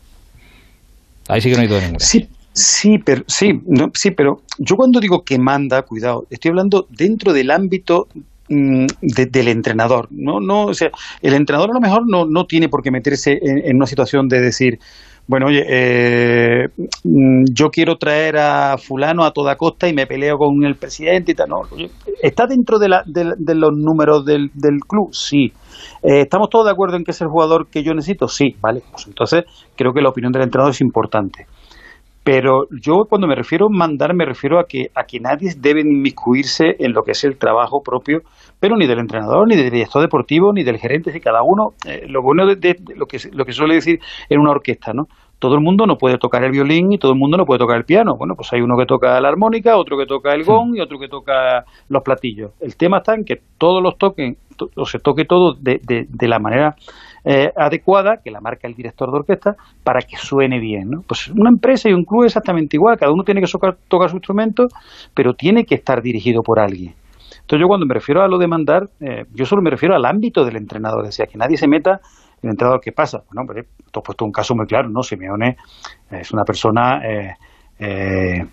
Ahí 1.27 1.41
sí 1.41 1.51
que 1.51 1.57
no 1.57 1.61
hay 1.61 1.67
todo 1.67 1.79
ninguno. 1.79 1.99
Sí, 1.99 2.27
sí, 2.53 2.97
pero 2.97 3.23
sí, 3.27 3.61
no, 3.67 3.91
sí, 3.93 4.11
pero 4.11 4.41
yo 4.57 4.75
cuando 4.75 4.99
digo 4.99 5.23
que 5.23 5.37
manda, 5.37 5.83
cuidado, 5.83 6.25
estoy 6.31 6.49
hablando 6.49 6.87
dentro 6.89 7.33
del 7.33 7.51
ámbito 7.51 8.07
Mm, 8.51 8.85
del 9.01 9.47
entrenador. 9.47 10.09
No, 10.11 10.41
no, 10.41 10.65
o 10.65 10.73
sea, 10.73 10.89
el 11.21 11.33
entrenador 11.35 11.69
a 11.69 11.73
lo 11.75 11.79
mejor 11.79 12.01
no, 12.05 12.25
no 12.25 12.43
tiene 12.43 12.67
por 12.67 12.83
qué 12.83 12.91
meterse 12.91 13.31
en, 13.41 13.77
una 13.77 13.85
situación 13.85 14.27
de 14.27 14.41
decir, 14.41 14.77
bueno, 15.25 15.45
oye, 15.47 15.63
eh, 15.69 16.67
mm, 16.75 17.45
yo 17.53 17.69
quiero 17.69 17.95
traer 17.95 18.35
a 18.37 18.77
fulano 18.77 19.23
a 19.23 19.31
toda 19.31 19.55
costa 19.55 19.87
y 19.87 19.93
me 19.93 20.05
peleo 20.05 20.35
con 20.35 20.65
el 20.65 20.75
presidente 20.75 21.31
y 21.31 21.35
tal. 21.35 21.47
No, 21.47 21.61
¿Está 22.21 22.45
dentro 22.45 22.77
de, 22.77 22.89
la, 22.89 23.03
de, 23.05 23.55
los 23.55 23.71
números 23.73 24.25
del, 24.25 24.49
del 24.53 24.79
club? 24.85 25.13
Sí. 25.13 25.53
Eh, 26.03 26.21
¿Estamos 26.23 26.49
todos 26.49 26.65
de 26.65 26.71
acuerdo 26.71 26.97
en 26.97 27.05
que 27.05 27.11
es 27.11 27.21
el 27.21 27.29
jugador 27.29 27.69
que 27.69 27.83
yo 27.83 27.93
necesito? 27.93 28.27
Sí, 28.27 28.53
vale. 28.59 28.81
Pues 28.91 29.07
entonces 29.07 29.45
creo 29.77 29.93
que 29.93 30.01
la 30.01 30.09
opinión 30.09 30.33
del 30.33 30.43
entrenador 30.43 30.73
es 30.73 30.81
importante. 30.81 31.45
Pero 32.23 32.67
yo 32.69 33.05
cuando 33.09 33.27
me 33.27 33.35
refiero 33.35 33.65
a 33.65 33.69
mandar 33.69 34.13
me 34.13 34.25
refiero 34.25 34.59
a 34.59 34.65
que, 34.65 34.91
a 34.93 35.03
que 35.05 35.19
nadie 35.19 35.53
debe 35.57 35.81
inmiscuirse 35.81 36.75
en 36.79 36.93
lo 36.93 37.03
que 37.03 37.11
es 37.11 37.23
el 37.23 37.37
trabajo 37.37 37.81
propio, 37.81 38.21
pero 38.59 38.75
ni 38.77 38.85
del 38.85 38.99
entrenador, 38.99 39.47
ni 39.47 39.55
del 39.55 39.71
director 39.71 40.01
deportivo, 40.01 40.53
ni 40.53 40.63
del 40.63 40.77
gerente, 40.77 41.11
si 41.11 41.19
cada 41.19 41.41
uno, 41.41 41.69
eh, 41.87 42.05
lo 42.07 42.21
bueno 42.21 42.45
de, 42.45 42.75
lo, 42.95 43.07
que, 43.07 43.17
lo 43.31 43.45
que 43.45 43.53
suele 43.53 43.75
decir 43.75 43.99
en 44.29 44.39
una 44.39 44.51
orquesta, 44.51 44.93
¿no? 44.93 45.07
todo 45.41 45.55
el 45.55 45.61
mundo 45.61 45.87
no 45.87 45.97
puede 45.97 46.19
tocar 46.19 46.43
el 46.43 46.51
violín 46.51 46.93
y 46.93 46.99
todo 46.99 47.13
el 47.13 47.17
mundo 47.17 47.35
no 47.35 47.47
puede 47.47 47.57
tocar 47.57 47.75
el 47.75 47.83
piano. 47.83 48.15
Bueno, 48.15 48.35
pues 48.35 48.53
hay 48.53 48.61
uno 48.61 48.77
que 48.77 48.85
toca 48.85 49.19
la 49.19 49.27
armónica, 49.27 49.75
otro 49.75 49.97
que 49.97 50.05
toca 50.05 50.35
el 50.35 50.43
gong 50.43 50.75
y 50.75 50.81
otro 50.81 50.99
que 50.99 51.07
toca 51.07 51.65
los 51.89 52.03
platillos. 52.03 52.51
El 52.59 52.75
tema 52.77 52.97
está 52.97 53.15
en 53.15 53.25
que 53.25 53.41
todos 53.57 53.81
los 53.81 53.97
toquen, 53.97 54.37
o 54.75 54.85
se 54.85 54.99
toque 54.99 55.25
todo 55.25 55.55
de, 55.55 55.81
de, 55.81 56.27
la 56.27 56.37
manera 56.37 56.75
eh, 57.23 57.51
adecuada, 57.55 58.17
que 58.23 58.31
la 58.31 58.41
marca 58.41 58.67
el 58.67 58.73
director 58.73 59.11
de 59.11 59.19
orquesta, 59.19 59.55
para 59.83 60.01
que 60.01 60.17
suene 60.17 60.59
bien. 60.59 60.89
¿no? 60.89 61.01
Pues 61.07 61.29
una 61.29 61.49
empresa 61.49 61.89
y 61.89 61.93
un 61.93 62.03
club 62.03 62.23
es 62.23 62.31
exactamente 62.31 62.77
igual, 62.77 62.97
cada 62.97 63.11
uno 63.11 63.23
tiene 63.23 63.41
que 63.41 63.47
tocar, 63.47 63.77
su 64.09 64.15
instrumento, 64.15 64.67
pero 65.13 65.33
tiene 65.33 65.65
que 65.65 65.75
estar 65.75 66.01
dirigido 66.01 66.41
por 66.41 66.59
alguien. 66.59 66.93
Entonces 67.41 67.61
yo 67.61 67.67
cuando 67.67 67.85
me 67.85 67.93
refiero 67.93 68.21
a 68.21 68.27
lo 68.27 68.37
de 68.37 68.47
mandar, 68.47 68.89
eh, 68.99 69.23
yo 69.33 69.45
solo 69.45 69.61
me 69.61 69.69
refiero 69.69 69.95
al 69.95 70.05
ámbito 70.05 70.45
del 70.45 70.57
entrenador, 70.57 71.05
decía 71.05 71.25
que 71.25 71.37
nadie 71.37 71.57
se 71.57 71.67
meta 71.67 71.99
el 72.41 72.49
entrenador, 72.49 72.81
¿qué 72.81 72.91
pasa? 72.91 73.19
Bueno, 73.31 73.45
pues, 73.45 73.67
tú 73.91 73.99
has 73.99 74.03
puesto 74.03 74.25
un 74.25 74.31
caso 74.31 74.55
muy 74.55 74.65
claro, 74.65 74.89
¿no? 74.89 75.03
Simeone 75.03 75.57
es 76.09 76.31
una 76.31 76.43
persona 76.43 77.01
eh, 77.05 77.33
eh, 77.79 78.45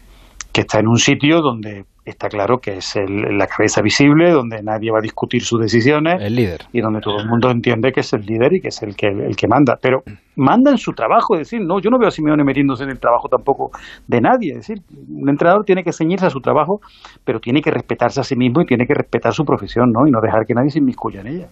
que 0.52 0.60
está 0.60 0.80
en 0.80 0.88
un 0.88 0.98
sitio 0.98 1.40
donde 1.40 1.84
está 2.09 2.28
claro 2.28 2.61
que 2.61 2.78
es 2.78 2.94
la 3.06 3.46
cabeza 3.46 3.82
visible, 3.82 4.30
donde 4.30 4.62
nadie 4.62 4.90
va 4.90 4.98
a 4.98 5.02
discutir 5.02 5.42
sus 5.42 5.61
decisiones. 5.61 6.20
El 6.20 6.36
líder. 6.36 6.66
Y 6.72 6.80
donde 6.80 7.00
todo 7.00 7.18
el 7.18 7.26
mundo 7.26 7.50
entiende 7.50 7.92
que 7.92 8.00
es 8.00 8.12
el 8.12 8.24
líder 8.24 8.54
y 8.54 8.61
que 8.61 8.68
es 8.68 8.82
el 8.82 8.96
que, 8.96 9.09
el 9.09 9.36
que 9.36 9.48
manda. 9.48 9.78
Pero 9.80 10.02
manda 10.39 10.70
en 10.70 10.78
su 10.78 10.93
trabajo, 10.93 11.34
es 11.34 11.51
decir, 11.51 11.61
no, 11.61 11.80
yo 11.80 11.91
no 11.91 11.99
veo 11.99 12.09
a 12.09 12.11
Simeone 12.11 12.45
metiéndose 12.45 12.84
en 12.84 12.91
el 12.91 12.99
trabajo 12.99 13.28
tampoco 13.28 13.70
de 14.07 14.20
nadie. 14.20 14.53
Es 14.53 14.68
decir, 14.68 14.78
un 15.11 15.28
entrenador 15.28 15.64
tiene 15.64 15.82
que 15.82 15.93
ceñirse 15.93 16.26
a 16.26 16.30
su 16.30 16.41
trabajo, 16.41 16.80
pero 17.24 17.41
tiene 17.41 17.61
que 17.61 17.70
respetarse 17.70 18.20
a 18.20 18.22
sí 18.22 18.36
mismo 18.36 18.62
y 18.62 18.66
tiene 18.66 18.86
que 18.86 18.95
respetar 18.95 19.32
su 19.32 19.45
profesión, 19.45 19.91
¿no? 19.93 20.07
Y 20.07 20.11
no 20.11 20.20
dejar 20.22 20.47
que 20.47 20.55
nadie 20.55 20.70
se 20.70 20.78
inmiscuya 20.78 21.20
en 21.20 21.26
ella. 21.26 21.49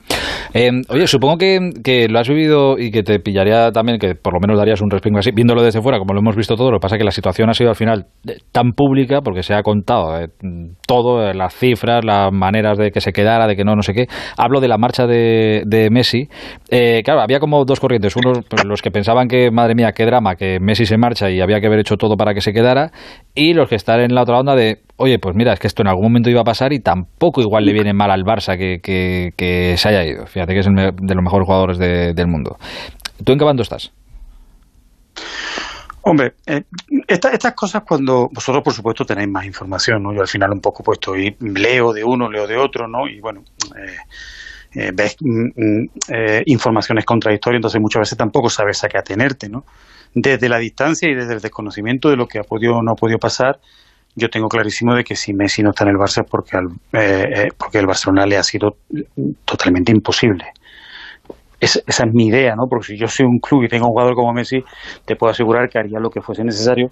Eh, 0.55 0.70
oye, 0.89 1.07
supongo 1.07 1.37
que, 1.37 1.59
que, 1.82 2.09
lo 2.09 2.20
has 2.20 2.28
vivido 2.28 2.78
y 2.78 2.91
que 2.91 3.03
te 3.03 3.18
pillaría 3.18 3.72
también, 3.72 3.99
que 3.99 4.14
por 4.14 4.32
lo 4.32 4.41
menos 4.41 4.57
darías 4.57 4.80
un 4.80 4.91
respingo 4.91 5.18
así, 5.18 5.30
viéndolo 5.34 5.62
desde 5.62 5.82
fuera, 5.82 5.99
como 5.99 6.14
lo 6.14 6.20
hemos 6.20 6.37
visto 6.37 6.55
todo. 6.55 6.70
Lo 6.70 6.78
que 6.78 6.82
pasa 6.82 6.95
es 6.95 7.01
que 7.01 7.05
la 7.05 7.11
situación 7.11 7.51
ha 7.51 7.55
sido 7.55 7.70
al 7.70 7.76
final 7.76 8.07
tan 8.53 8.72
pública 8.72 9.20
porque 9.20 9.43
se 9.43 9.55
ha 9.55 9.62
contado 9.62 10.16
eh, 10.18 10.28
todo, 10.87 11.26
eh, 11.26 11.34
las 11.34 11.55
cifras, 11.55 12.05
las 12.05 12.32
maneras 12.32 12.78
de 12.78 12.93
que 12.93 13.01
se 13.01 13.12
quedara, 13.12 13.49
de 13.49 13.57
que 13.57 13.64
no, 13.64 13.74
no 13.74 13.82
sé 13.82 13.93
qué. 13.93 14.07
Hablo 14.39 14.61
de 14.61 14.68
la 14.68 14.78
marcha 14.78 15.07
de, 15.07 15.62
de 15.66 15.91
Messi. 15.91 16.28
claro, 17.05 17.20
había 17.20 17.41
como 17.41 17.64
dos 17.64 17.80
corrientes. 17.80 18.14
Unos, 18.16 18.45
pues, 18.49 18.64
los 18.64 18.76
que 18.83 18.91
pensaban 18.91 19.29
que, 19.29 19.51
madre 19.51 19.74
mía, 19.74 19.93
qué 19.93 20.05
drama, 20.05 20.37
que 20.37 20.59
Messi 20.61 20.87
se 20.87 20.97
marcha 20.97 21.31
y 21.31 21.41
había 21.41 21.61
que 21.61 21.66
haber 21.66 21.81
hecho 21.81 21.97
todo 21.97 22.16
para 22.16 22.35
que 22.35 22.41
se 22.41 22.53
quedara, 22.53 22.91
y 23.35 23.55
los 23.55 23.68
que 23.68 23.77
están 23.77 24.01
en 24.01 24.14
la 24.14 24.22
otra 24.22 24.39
onda 24.39 24.55
de, 24.55 24.81
oye, 24.97 25.18
pues 25.18 25.35
mira, 25.37 25.53
es 25.53 25.61
que 25.61 25.66
esto 25.66 25.83
en 25.83 25.89
algún 25.89 26.05
momento 26.05 26.31
iba 26.31 26.41
a 26.41 26.45
pasar 26.45 26.72
y 26.72 26.81
tampoco 26.81 27.41
igual 27.41 27.64
le 27.64 27.72
viene 27.72 27.93
mal 27.93 28.11
al 28.11 28.22
Barça 28.22 28.57
que, 28.57 28.81
que, 28.83 29.77
se 29.77 29.89
haya 29.89 30.05
ido. 30.05 30.27
Fíjate 30.27 30.55
que 30.55 30.61
es 30.61 30.66
el 30.66 30.74
de 30.74 31.14
los 31.14 31.24
mejores 31.24 31.47
jugadores 31.47 31.79
del 31.79 32.27
mundo. 32.27 32.57
¿Tú 33.24 33.33
en 33.33 33.39
qué 33.39 33.45
bando 33.45 33.62
estás? 33.62 33.93
Hombre, 36.09 36.35
eh, 36.47 36.62
estas 37.09 37.55
cosas 37.55 37.83
cuando 37.85 38.29
vosotros, 38.33 38.62
por 38.62 38.72
supuesto, 38.72 39.05
tenéis 39.05 39.29
más 39.29 39.45
información, 39.45 40.05
¿no? 40.05 40.14
Yo 40.14 40.20
al 40.20 40.29
final 40.29 40.53
un 40.53 40.61
poco 40.61 40.85
pues 40.85 40.99
estoy, 41.01 41.37
leo 41.41 41.93
de 41.93 42.05
uno, 42.05 42.31
leo 42.31 42.47
de 42.47 42.57
otro, 42.57 42.87
¿no? 42.87 43.09
Y 43.09 43.18
bueno, 43.18 43.41
eh, 43.77 43.97
eh, 44.79 44.93
mm, 44.93 45.47
mm, 45.57 45.89
eh, 46.12 46.43
informaciones 46.45 47.07
contradictorias, 47.07 47.61
entonces 47.61 47.81
muchas 47.81 48.01
veces 48.01 48.18
tampoco 48.18 48.51
sabes 48.51 48.85
a 48.85 48.89
qué 48.89 48.99
atenerte, 48.99 49.49
¿no? 49.49 49.64
Desde 50.14 50.51
la 50.51 50.59
distancia 50.59 51.09
y 51.09 51.14
desde 51.14 51.33
el 51.33 51.41
desconocimiento 51.41 52.11
de 52.11 52.16
lo 52.16 52.27
que 52.27 52.39
ha 52.39 52.43
podido 52.43 52.74
o 52.74 52.83
no 52.83 52.93
ha 52.93 52.95
podido 52.95 53.18
pasar, 53.18 53.59
yo 54.14 54.29
tengo 54.29 54.49
clarísimo 54.49 54.95
de 54.95 55.03
que 55.03 55.16
si 55.16 55.33
Messi 55.33 55.62
no 55.62 55.70
está 55.70 55.85
en 55.85 55.91
el 55.91 55.97
Barça 55.97 56.22
es 56.22 56.31
porque, 56.31 56.59
eh, 56.93 57.49
porque 57.57 57.79
el 57.79 57.87
Barcelona 57.87 58.27
le 58.27 58.37
ha 58.37 58.43
sido 58.43 58.77
totalmente 59.47 59.93
imposible. 59.93 60.45
esa 61.59 61.81
es 61.87 62.12
mi 62.12 62.27
idea, 62.27 62.55
¿no? 62.55 62.66
Porque 62.68 62.89
si 62.89 62.99
yo 62.99 63.09
soy 63.09 63.24
un 63.24 63.39
club 63.39 63.64
y 63.64 63.68
tengo 63.68 63.87
un 63.87 63.93
jugador 63.93 64.14
como 64.14 64.33
Messi, 64.35 64.62
te 65.07 65.16
puedo 65.16 65.31
asegurar 65.31 65.70
que 65.70 65.79
haría 65.79 65.99
lo 65.99 66.11
que 66.11 66.20
fuese 66.20 66.45
necesario 66.45 66.91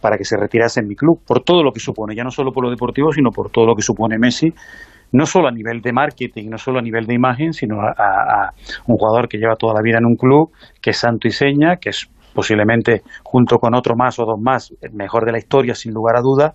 para 0.00 0.18
que 0.18 0.24
se 0.24 0.36
retirase 0.36 0.80
en 0.80 0.88
mi 0.88 0.96
club, 0.96 1.20
por 1.24 1.44
todo 1.44 1.62
lo 1.62 1.70
que 1.70 1.78
supone, 1.78 2.16
ya 2.16 2.24
no 2.24 2.32
solo 2.32 2.50
por 2.52 2.64
lo 2.64 2.70
deportivo, 2.70 3.12
sino 3.12 3.30
por 3.30 3.50
todo 3.50 3.64
lo 3.66 3.76
que 3.76 3.82
supone 3.82 4.18
Messi 4.18 4.52
no 5.12 5.26
solo 5.26 5.48
a 5.48 5.52
nivel 5.52 5.80
de 5.80 5.92
marketing, 5.92 6.48
no 6.50 6.58
solo 6.58 6.78
a 6.78 6.82
nivel 6.82 7.06
de 7.06 7.14
imagen, 7.14 7.52
sino 7.52 7.80
a, 7.80 8.50
un 8.86 8.96
jugador 8.96 9.28
que 9.28 9.38
lleva 9.38 9.56
toda 9.56 9.74
la 9.74 9.82
vida 9.82 9.98
en 9.98 10.06
un 10.06 10.16
club, 10.16 10.50
que 10.80 10.90
es 10.90 10.98
santo 10.98 11.28
y 11.28 11.30
seña, 11.30 11.76
que 11.76 11.90
es 11.90 12.08
posiblemente 12.34 13.02
junto 13.22 13.58
con 13.58 13.74
otro 13.74 13.94
más 13.94 14.18
o 14.18 14.24
dos 14.24 14.40
más 14.40 14.72
el 14.80 14.92
mejor 14.92 15.26
de 15.26 15.32
la 15.32 15.38
historia, 15.38 15.74
sin 15.74 15.92
lugar 15.92 16.16
a 16.16 16.20
duda. 16.20 16.54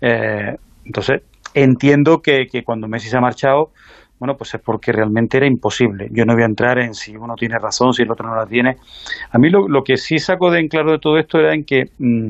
Eh, 0.00 0.56
entonces, 0.84 1.22
entiendo 1.54 2.18
que, 2.18 2.46
cuando 2.64 2.88
Messi 2.88 3.08
se 3.08 3.16
ha 3.16 3.20
marchado, 3.20 3.72
bueno, 4.18 4.34
pues 4.36 4.54
es 4.54 4.60
porque 4.64 4.92
realmente 4.92 5.36
era 5.36 5.46
imposible. 5.46 6.08
Yo 6.12 6.24
no 6.24 6.34
voy 6.34 6.42
a 6.44 6.46
entrar 6.46 6.78
en 6.78 6.94
si 6.94 7.16
uno 7.16 7.34
tiene 7.34 7.58
razón, 7.58 7.92
si 7.92 8.02
el 8.02 8.12
otro 8.12 8.28
no 8.28 8.36
la 8.36 8.46
tiene. 8.46 8.76
A 9.32 9.38
mí 9.38 9.50
lo, 9.50 9.82
que 9.82 9.96
sí 9.96 10.18
saco 10.18 10.50
de 10.52 10.60
en 10.60 10.68
claro 10.68 10.92
de 10.92 10.98
todo 10.98 11.18
esto 11.18 11.38
era 11.38 11.52
en 11.52 11.64
que 11.64 11.86
mm, 11.98 12.28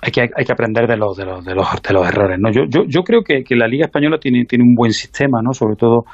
hay 0.00 0.12
que, 0.12 0.20
hay 0.20 0.44
que 0.44 0.52
aprender 0.52 0.86
de 0.86 0.96
los, 0.96 1.16
de 1.16 1.24
los, 1.24 1.44
de 1.44 1.54
los, 1.54 1.66
de 1.82 1.92
los 1.92 2.08
errores. 2.08 2.38
¿no? 2.38 2.50
Yo, 2.50 2.62
yo, 2.68 2.82
yo 2.86 3.02
creo 3.02 3.22
que, 3.22 3.42
que, 3.42 3.56
la 3.56 3.66
Liga 3.66 3.86
Española 3.86 4.18
tiene, 4.18 4.44
tiene 4.44 4.64
un 4.64 4.74
buen 4.74 4.92
sistema, 4.92 5.40
¿no? 5.42 5.52
sobre 5.52 5.76
todo, 5.76 6.04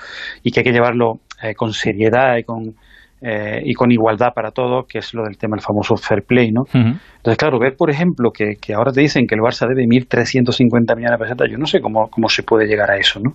y 0.43 0.51
que 0.51 0.61
hay 0.61 0.65
que 0.65 0.73
llevarlo 0.73 1.21
eh, 1.43 1.55
con 1.55 1.73
seriedad 1.73 2.37
y 2.39 2.45
con, 2.45 2.75
eh, 3.21 3.61
y 3.65 3.75
con 3.75 3.93
igualdad 3.93 4.29
para 4.35 4.53
todos, 4.53 4.87
que 4.89 4.99
es 4.99 5.13
lo 5.13 5.25
del 5.25 5.37
tema 5.37 5.57
del 5.57 5.65
famoso 5.65 5.97
fair 5.97 6.23
play. 6.27 6.51
¿no? 6.51 6.63
Entonces, 6.73 7.37
claro, 7.37 7.59
ver, 7.59 7.77
por 7.77 7.91
ejemplo, 7.91 8.31
que, 8.31 8.55
que 8.61 8.73
ahora 8.73 8.91
te 8.91 9.03
dicen 9.03 9.27
que 9.27 9.35
el 9.35 9.43
Barça 9.43 9.69
debe 9.69 9.85
1.350 9.85 10.97
millones 10.97 11.19
de 11.19 11.19
pesetas, 11.19 11.49
yo 11.51 11.59
no 11.59 11.67
sé 11.67 11.81
cómo, 11.81 12.09
cómo 12.09 12.29
se 12.29 12.43
puede 12.43 12.67
llegar 12.67 12.91
a 12.91 12.97
eso. 12.97 13.21
¿no? 13.21 13.33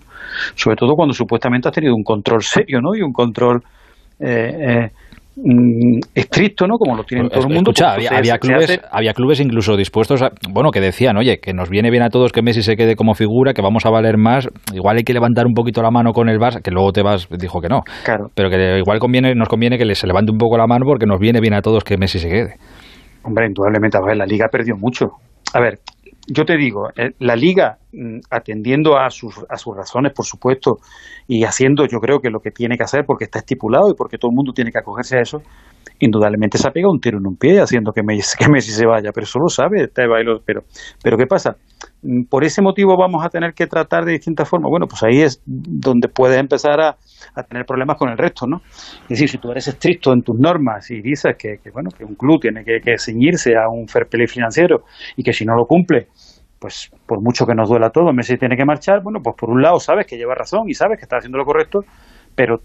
Sobre 0.56 0.76
todo 0.76 0.94
cuando 0.96 1.14
supuestamente 1.14 1.68
has 1.68 1.74
tenido 1.74 1.94
un 1.94 2.02
control 2.02 2.42
serio 2.42 2.80
¿no? 2.80 2.94
y 2.94 3.02
un 3.02 3.12
control. 3.12 3.62
Eh, 4.18 4.54
eh 4.58 4.90
Mm, 5.42 6.00
estricto, 6.14 6.66
¿no? 6.66 6.76
Como 6.76 6.96
lo 6.96 7.04
tienen 7.04 7.30
todo 7.30 7.40
el 7.40 7.54
mundo. 7.54 7.70
Escucha, 7.70 7.92
había, 7.92 8.38
clubes, 8.38 8.78
había 8.90 9.14
clubes 9.14 9.40
incluso 9.40 9.74
dispuestos, 9.74 10.20
a, 10.20 10.32
bueno, 10.50 10.70
que 10.70 10.80
decían, 10.80 11.16
oye, 11.16 11.38
que 11.40 11.54
nos 11.54 11.70
viene 11.70 11.90
bien 11.90 12.02
a 12.02 12.10
todos 12.10 12.30
que 12.30 12.42
Messi 12.42 12.62
se 12.62 12.76
quede 12.76 12.94
como 12.94 13.14
figura, 13.14 13.54
que 13.54 13.62
vamos 13.62 13.86
a 13.86 13.90
valer 13.90 14.18
más, 14.18 14.48
igual 14.74 14.98
hay 14.98 15.02
que 15.02 15.14
levantar 15.14 15.46
un 15.46 15.54
poquito 15.54 15.80
la 15.80 15.90
mano 15.90 16.12
con 16.12 16.28
el 16.28 16.38
Barça, 16.38 16.60
que 16.60 16.70
luego 16.70 16.92
te 16.92 17.02
vas, 17.02 17.26
dijo 17.30 17.60
que 17.60 17.68
no, 17.68 17.80
claro. 18.04 18.26
pero 18.34 18.50
que 18.50 18.78
igual 18.78 18.98
conviene, 18.98 19.34
nos 19.34 19.48
conviene 19.48 19.78
que 19.78 19.94
se 19.94 20.06
levante 20.06 20.30
un 20.30 20.38
poco 20.38 20.58
la 20.58 20.66
mano 20.66 20.84
porque 20.84 21.06
nos 21.06 21.18
viene 21.18 21.40
bien 21.40 21.54
a 21.54 21.62
todos 21.62 21.84
que 21.84 21.96
Messi 21.96 22.18
se 22.18 22.28
quede. 22.28 22.56
Hombre, 23.22 23.46
indudablemente, 23.46 23.96
a 23.96 24.02
ver, 24.06 24.18
la 24.18 24.26
Liga 24.26 24.48
perdió 24.50 24.76
mucho. 24.76 25.06
A 25.54 25.60
ver, 25.60 25.78
yo 26.32 26.44
te 26.44 26.56
digo, 26.56 26.88
eh, 26.96 27.10
la 27.18 27.34
Liga, 27.34 27.78
mm, 27.92 28.20
atendiendo 28.30 28.96
a 28.96 29.10
sus, 29.10 29.34
a 29.48 29.56
sus 29.56 29.76
razones, 29.76 30.12
por 30.14 30.24
supuesto, 30.24 30.78
y 31.26 31.42
haciendo 31.44 31.86
yo 31.86 31.98
creo 31.98 32.20
que 32.20 32.30
lo 32.30 32.38
que 32.38 32.52
tiene 32.52 32.76
que 32.76 32.84
hacer, 32.84 33.04
porque 33.04 33.24
está 33.24 33.40
estipulado 33.40 33.90
y 33.90 33.94
porque 33.94 34.16
todo 34.16 34.30
el 34.30 34.36
mundo 34.36 34.52
tiene 34.52 34.70
que 34.70 34.78
acogerse 34.78 35.18
a 35.18 35.22
eso, 35.22 35.42
indudablemente 35.98 36.56
se 36.56 36.68
ha 36.68 36.70
pegado 36.70 36.92
un 36.92 37.00
tiro 37.00 37.18
en 37.18 37.26
un 37.26 37.36
pie 37.36 37.60
haciendo 37.60 37.92
que 37.92 38.02
Messi, 38.02 38.36
que 38.38 38.48
Messi 38.48 38.70
se 38.70 38.86
vaya, 38.86 39.10
pero 39.12 39.24
eso 39.24 39.38
lo 39.40 39.48
sabe, 39.48 39.84
está 39.84 40.06
bailo, 40.06 40.40
pero, 40.44 40.62
pero 41.02 41.16
¿qué 41.16 41.26
pasa? 41.26 41.56
Mm, 42.02 42.24
por 42.24 42.44
ese 42.44 42.62
motivo 42.62 42.96
vamos 42.96 43.24
a 43.24 43.28
tener 43.28 43.54
que 43.54 43.66
tratar 43.66 44.04
de 44.04 44.12
distintas 44.12 44.48
formas. 44.48 44.70
Bueno, 44.70 44.86
pues 44.86 45.02
ahí 45.02 45.20
es 45.20 45.42
donde 45.44 46.08
puedes 46.08 46.38
empezar 46.38 46.80
a, 46.80 46.96
tener 47.48 47.64
problemas 47.64 47.96
con 47.96 48.08
el 48.08 48.18
resto, 48.18 48.46
¿no? 48.46 48.62
Es 49.02 49.08
decir, 49.10 49.28
si 49.28 49.38
tú 49.38 49.50
eres 49.50 49.66
estricto 49.68 50.12
en 50.12 50.22
tus 50.22 50.38
normas 50.38 50.90
y 50.90 51.00
dices 51.00 51.36
que, 51.36 51.58
bueno, 51.72 51.90
que 51.90 52.04
un 52.04 52.14
club 52.14 52.40
tiene 52.40 52.64
que, 52.64 52.80
que, 52.80 52.98
ceñirse 52.98 53.56
a 53.56 53.68
un 53.68 53.88
fair 53.88 54.06
play 54.06 54.26
financiero 54.26 54.84
y 55.16 55.22
que 55.22 55.32
si 55.32 55.44
no 55.44 55.54
lo 55.54 55.66
cumple, 55.66 56.08
pues 56.58 56.90
por 57.06 57.20
mucho 57.22 57.46
que 57.46 57.54
nos 57.54 57.68
duela 57.68 57.90
todo, 57.90 58.12
Messi 58.12 58.36
tiene 58.36 58.56
que 58.56 58.64
marchar, 58.64 59.02
bueno, 59.02 59.20
pues 59.22 59.34
por 59.36 59.48
un 59.50 59.62
lado 59.62 59.80
sabes 59.80 60.06
que 60.06 60.16
lleva 60.16 60.34
razón 60.34 60.68
y 60.68 60.74
sabes 60.74 60.98
que 60.98 61.04
está 61.04 61.16
haciendo 61.16 61.38
lo 61.38 61.44
correcto, 61.44 61.84
pero 62.34 62.60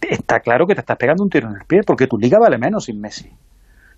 está 0.00 0.40
claro 0.40 0.66
que 0.66 0.74
te 0.74 0.80
estás 0.80 0.98
pegando 0.98 1.22
un 1.22 1.30
tiro 1.30 1.48
en 1.48 1.56
el 1.56 1.64
pie 1.66 1.80
porque 1.86 2.06
tu 2.06 2.18
liga 2.18 2.38
vale 2.38 2.58
menos 2.58 2.84
sin 2.84 3.00
Messi. 3.00 3.30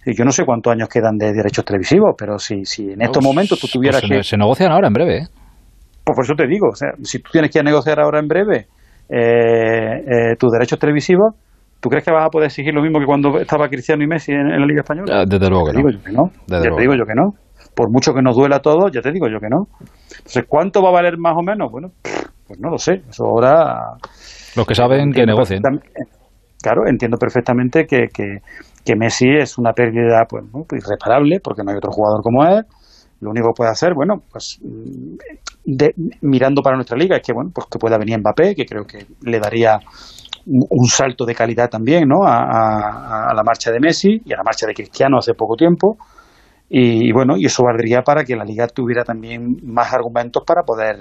Yo 0.07 0.24
no 0.24 0.30
sé 0.30 0.44
cuántos 0.44 0.72
años 0.72 0.88
quedan 0.88 1.16
de 1.16 1.32
derechos 1.32 1.64
televisivos, 1.64 2.14
pero 2.18 2.38
si, 2.38 2.64
si 2.64 2.90
en 2.90 3.02
estos 3.02 3.24
momentos 3.24 3.59
tú 3.59 3.66
tuvieras 3.68 4.02
pues 4.02 4.11
que... 4.11 4.22
Se 4.22 4.36
negocian 4.36 4.70
ahora 4.70 4.88
en 4.88 4.92
breve. 4.92 5.16
¿eh? 5.18 5.26
Pues 6.05 6.16
por 6.16 6.24
eso 6.24 6.34
te 6.34 6.46
digo, 6.46 6.68
o 6.68 6.76
sea, 6.76 6.90
si 7.02 7.20
tú 7.20 7.30
tienes 7.32 7.50
que 7.50 7.62
negociar 7.62 7.98
ahora 8.00 8.20
en 8.20 8.28
breve 8.28 8.66
eh, 9.09 9.16
eh, 9.16 10.36
tus 10.38 10.52
derechos 10.52 10.78
televisivos, 10.78 11.34
¿tú 11.80 11.88
crees 11.88 12.05
que 12.05 12.12
vas 12.12 12.26
a 12.26 12.28
poder 12.28 12.46
exigir 12.46 12.74
lo 12.74 12.82
mismo 12.82 12.98
que 12.98 13.07
cuando 13.07 13.38
estaba 13.38 13.68
Cristiano 13.68 14.05
y 14.05 14.07
Messi 14.07 14.32
en, 14.32 14.48
la 14.48 14.66
Liga 14.66 14.80
Española? 14.80 15.20
Ah, 15.20 15.24
desde 15.26 15.48
luego 15.48 15.64
que 15.66 15.72
no. 15.72 15.88
Que 16.05 16.12
no. 16.12 16.30
ya 16.46 16.61
te 16.61 16.80
digo 16.82 16.94
yo 16.94 17.07
que 17.07 17.14
no. 17.14 17.32
Por 17.74 17.90
mucho 17.90 18.12
que 18.12 18.20
nos 18.20 18.36
duela 18.36 18.61
todo, 18.61 18.88
ya 18.92 19.00
te 19.00 19.11
digo 19.11 19.26
yo 19.28 19.40
que 19.40 19.48
no. 19.48 19.66
Entonces, 19.80 20.44
¿cuánto 20.46 20.82
va 20.82 20.90
a 20.90 20.92
valer 20.92 21.16
más 21.18 21.34
o 21.36 21.42
menos? 21.42 21.72
Bueno, 21.72 21.88
pues 22.46 22.61
no 22.61 22.70
lo 22.70 22.78
sé. 22.78 23.02
Eso 23.09 23.24
ahora... 23.24 23.96
Los 24.55 24.66
que 24.66 24.74
saben 24.74 25.11
que 25.11 25.24
negocien. 25.24 25.62
Claro, 26.62 26.82
entiendo 26.86 27.16
perfectamente 27.18 27.84
que, 27.86 28.07
que, 28.14 28.38
que 28.85 28.97
Messi 28.97 29.28
es 29.41 29.59
una 29.59 29.72
pérdida 29.72 30.24
pues, 30.28 30.45
irreparable 30.72 31.41
porque 31.43 31.62
no 31.64 31.70
hay 31.70 31.76
otro 31.78 31.91
jugador 31.93 32.22
como 32.22 32.45
él 32.45 32.64
lo 33.24 33.30
único 33.30 33.49
que 33.49 33.57
puede 33.57 33.70
hacer, 33.70 33.95
bueno, 33.95 34.22
pues 34.30 34.61
de, 35.64 35.95
mirando 36.20 36.62
para 36.62 36.76
nuestra 36.76 36.97
liga 36.97 37.16
es 37.16 37.22
que 37.22 37.32
bueno, 37.32 37.51
pues 37.55 37.66
que 37.70 37.78
pueda 37.78 37.97
venir 37.97 38.18
Mbappé, 38.18 38.55
que 38.55 38.66
creo 38.66 38.85
que 38.85 39.07
le 39.22 39.41
daría 39.41 39.78
un, 40.47 40.87
salto 40.87 41.24
de 41.24 41.35
calidad 41.35 41.70
también, 41.70 42.07
¿no? 42.07 42.26
A, 42.26 43.32
la 43.35 43.43
marcha 43.43 43.70
de 43.72 43.80
Messi 43.80 44.20
y 44.24 44.32
a 44.35 44.37
la 44.37 44.43
marcha 44.43 44.66
de 44.66 44.74
Cristiano 44.74 45.18
hace 45.18 45.32
poco 45.32 45.57
tiempo. 45.57 45.97
Y, 46.68 47.12
bueno, 47.12 47.37
y 47.39 47.47
eso 47.47 47.62
valdría 47.62 48.03
para 48.03 48.24
que 48.24 48.37
la 48.37 48.45
liga 48.45 48.66
tuviera 48.66 49.05
también 49.05 49.57
más 49.62 49.93
argumentos 49.93 50.43
para 50.47 50.62
poder 50.62 50.97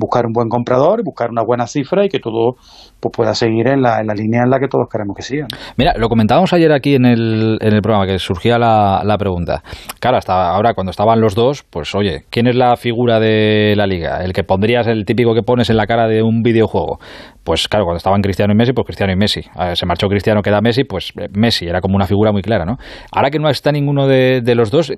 buscar 0.00 0.26
un 0.26 0.32
buen 0.32 0.48
comprador, 0.48 1.02
buscar 1.04 1.30
una 1.30 1.42
buena 1.44 1.66
cifra 1.66 2.04
y 2.04 2.08
que 2.08 2.18
todo 2.18 2.54
pues, 2.98 3.12
pueda 3.14 3.34
seguir 3.34 3.68
en 3.68 3.82
la, 3.82 4.00
en 4.00 4.06
la 4.06 4.14
línea 4.14 4.42
en 4.42 4.50
la 4.50 4.58
que 4.58 4.66
todos 4.66 4.88
queremos 4.90 5.14
que 5.16 5.22
siga. 5.22 5.46
Mira, 5.76 5.92
lo 5.96 6.08
comentábamos 6.08 6.52
ayer 6.52 6.72
aquí 6.72 6.94
en 6.94 7.04
el, 7.04 7.58
en 7.60 7.72
el 7.72 7.82
programa, 7.82 8.06
que 8.06 8.18
surgía 8.18 8.58
la, 8.58 9.02
la 9.04 9.16
pregunta. 9.18 9.62
Claro, 10.00 10.16
hasta 10.16 10.48
ahora 10.50 10.74
cuando 10.74 10.90
estaban 10.90 11.20
los 11.20 11.34
dos, 11.34 11.64
pues 11.70 11.94
oye, 11.94 12.24
¿quién 12.30 12.48
es 12.48 12.56
la 12.56 12.76
figura 12.76 13.20
de 13.20 13.74
la 13.76 13.86
liga? 13.86 14.24
El 14.24 14.32
que 14.32 14.42
pondrías, 14.42 14.86
el 14.86 15.04
típico 15.04 15.34
que 15.34 15.42
pones 15.42 15.70
en 15.70 15.76
la 15.76 15.86
cara 15.86 16.08
de 16.08 16.22
un 16.22 16.42
videojuego. 16.42 16.98
Pues 17.44 17.68
claro, 17.68 17.84
cuando 17.84 17.98
estaban 17.98 18.20
Cristiano 18.22 18.52
y 18.52 18.56
Messi, 18.56 18.72
pues 18.72 18.86
Cristiano 18.86 19.12
y 19.12 19.16
Messi. 19.16 19.42
se 19.74 19.86
marchó 19.86 20.08
Cristiano, 20.08 20.42
queda 20.42 20.60
Messi, 20.60 20.84
pues 20.84 21.12
eh, 21.18 21.28
Messi, 21.32 21.66
era 21.66 21.80
como 21.80 21.96
una 21.96 22.06
figura 22.06 22.32
muy 22.32 22.42
clara, 22.42 22.64
¿no? 22.64 22.76
Ahora 23.12 23.30
que 23.30 23.38
no 23.38 23.48
está 23.48 23.72
ninguno 23.72 24.06
de, 24.06 24.40
de 24.42 24.54
los 24.54 24.70
dos, 24.70 24.92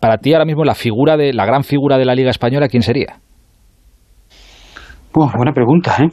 para 0.00 0.18
ti 0.18 0.32
ahora 0.32 0.44
mismo 0.44 0.64
la 0.64 0.74
figura 0.74 1.16
de, 1.16 1.32
la 1.32 1.46
gran 1.46 1.64
figura 1.64 1.98
de 1.98 2.04
la 2.04 2.14
Liga 2.14 2.30
Española, 2.30 2.68
¿quién 2.68 2.82
sería? 2.82 3.20
Buena 5.16 5.52
pregunta, 5.52 5.96
¿eh? 6.02 6.08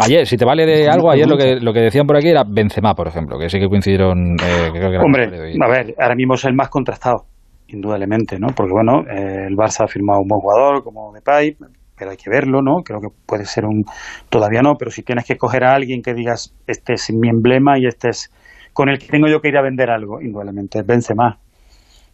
Ayer, 0.00 0.26
si 0.26 0.36
te 0.36 0.44
vale 0.44 0.64
de 0.64 0.88
algo, 0.88 1.10
ayer 1.10 1.26
lo 1.26 1.36
que, 1.36 1.56
lo 1.60 1.72
que 1.72 1.80
decían 1.80 2.06
por 2.06 2.16
aquí 2.16 2.28
era 2.28 2.44
Benzema, 2.48 2.94
por 2.94 3.08
ejemplo, 3.08 3.36
que 3.38 3.48
sí 3.48 3.58
que 3.58 3.66
coincidieron. 3.66 4.34
Eh, 4.34 4.70
que 4.72 4.78
creo 4.78 4.90
que 4.90 4.98
Hombre, 4.98 5.24
a 5.24 5.68
ver, 5.68 5.94
ahora 5.98 6.14
mismo 6.14 6.34
es 6.34 6.44
el 6.44 6.54
más 6.54 6.68
contrastado, 6.68 7.24
indudablemente, 7.66 8.38
¿no? 8.38 8.48
Porque, 8.54 8.72
bueno, 8.72 9.00
eh, 9.10 9.46
el 9.48 9.56
Barça 9.56 9.84
ha 9.84 9.88
firmado 9.88 10.20
un 10.20 10.28
buen 10.28 10.40
jugador 10.40 10.84
como 10.84 11.12
Depay, 11.12 11.56
pero 11.98 12.12
hay 12.12 12.16
que 12.16 12.30
verlo, 12.30 12.62
¿no? 12.62 12.82
Creo 12.84 13.00
que 13.00 13.08
puede 13.26 13.44
ser 13.44 13.64
un. 13.64 13.82
Todavía 14.28 14.60
no, 14.62 14.74
pero 14.78 14.92
si 14.92 15.02
tienes 15.02 15.26
que 15.26 15.36
coger 15.36 15.64
a 15.64 15.74
alguien 15.74 16.00
que 16.00 16.14
digas, 16.14 16.54
este 16.68 16.92
es 16.92 17.10
mi 17.12 17.28
emblema 17.28 17.76
y 17.76 17.86
este 17.86 18.10
es 18.10 18.30
con 18.72 18.88
el 18.88 18.98
que 18.98 19.08
tengo 19.08 19.26
yo 19.26 19.40
que 19.40 19.48
ir 19.48 19.56
a 19.56 19.62
vender 19.62 19.90
algo, 19.90 20.20
indudablemente 20.22 20.78
es 20.78 20.86
Benzema. 20.86 21.38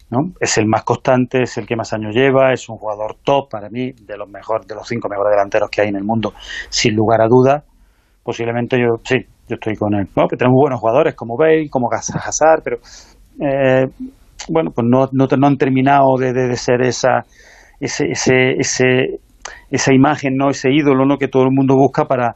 ¿No? 0.09 0.33
Es 0.39 0.57
el 0.57 0.67
más 0.67 0.83
constante, 0.83 1.43
es 1.43 1.57
el 1.57 1.65
que 1.65 1.75
más 1.75 1.93
años 1.93 2.15
lleva, 2.15 2.53
es 2.53 2.69
un 2.69 2.77
jugador 2.77 3.15
top 3.23 3.49
para 3.49 3.69
mí, 3.69 3.91
de 3.91 4.17
los 4.17 4.29
mejores, 4.29 4.67
de 4.67 4.75
los 4.75 4.87
cinco 4.87 5.09
mejores 5.09 5.31
delanteros 5.31 5.69
que 5.69 5.81
hay 5.81 5.89
en 5.89 5.95
el 5.95 6.03
mundo, 6.03 6.33
sin 6.69 6.95
lugar 6.95 7.21
a 7.21 7.27
duda. 7.27 7.63
Posiblemente 8.23 8.77
yo, 8.79 8.97
sí, 9.03 9.17
yo 9.47 9.55
estoy 9.55 9.75
con 9.75 9.93
él. 9.95 10.07
¿no? 10.15 10.27
Tenemos 10.27 10.55
buenos 10.59 10.79
jugadores 10.79 11.15
como 11.15 11.37
Bale, 11.37 11.69
como 11.69 11.89
Hazard, 11.91 12.61
pero 12.63 12.77
eh, 13.39 13.85
bueno, 14.49 14.71
pues 14.73 14.85
no, 14.89 15.07
no, 15.11 15.27
no, 15.37 15.47
han 15.47 15.57
terminado 15.57 16.17
de, 16.19 16.33
de, 16.33 16.47
de 16.47 16.55
ser 16.55 16.81
esa, 16.81 17.23
ese, 17.79 18.05
ese, 18.11 18.51
ese, 18.57 19.19
esa 19.69 19.93
imagen, 19.93 20.35
no 20.35 20.49
ese 20.49 20.69
ídolo 20.71 21.05
¿no? 21.05 21.17
que 21.17 21.27
todo 21.27 21.43
el 21.43 21.51
mundo 21.51 21.75
busca 21.75 22.05
para, 22.05 22.35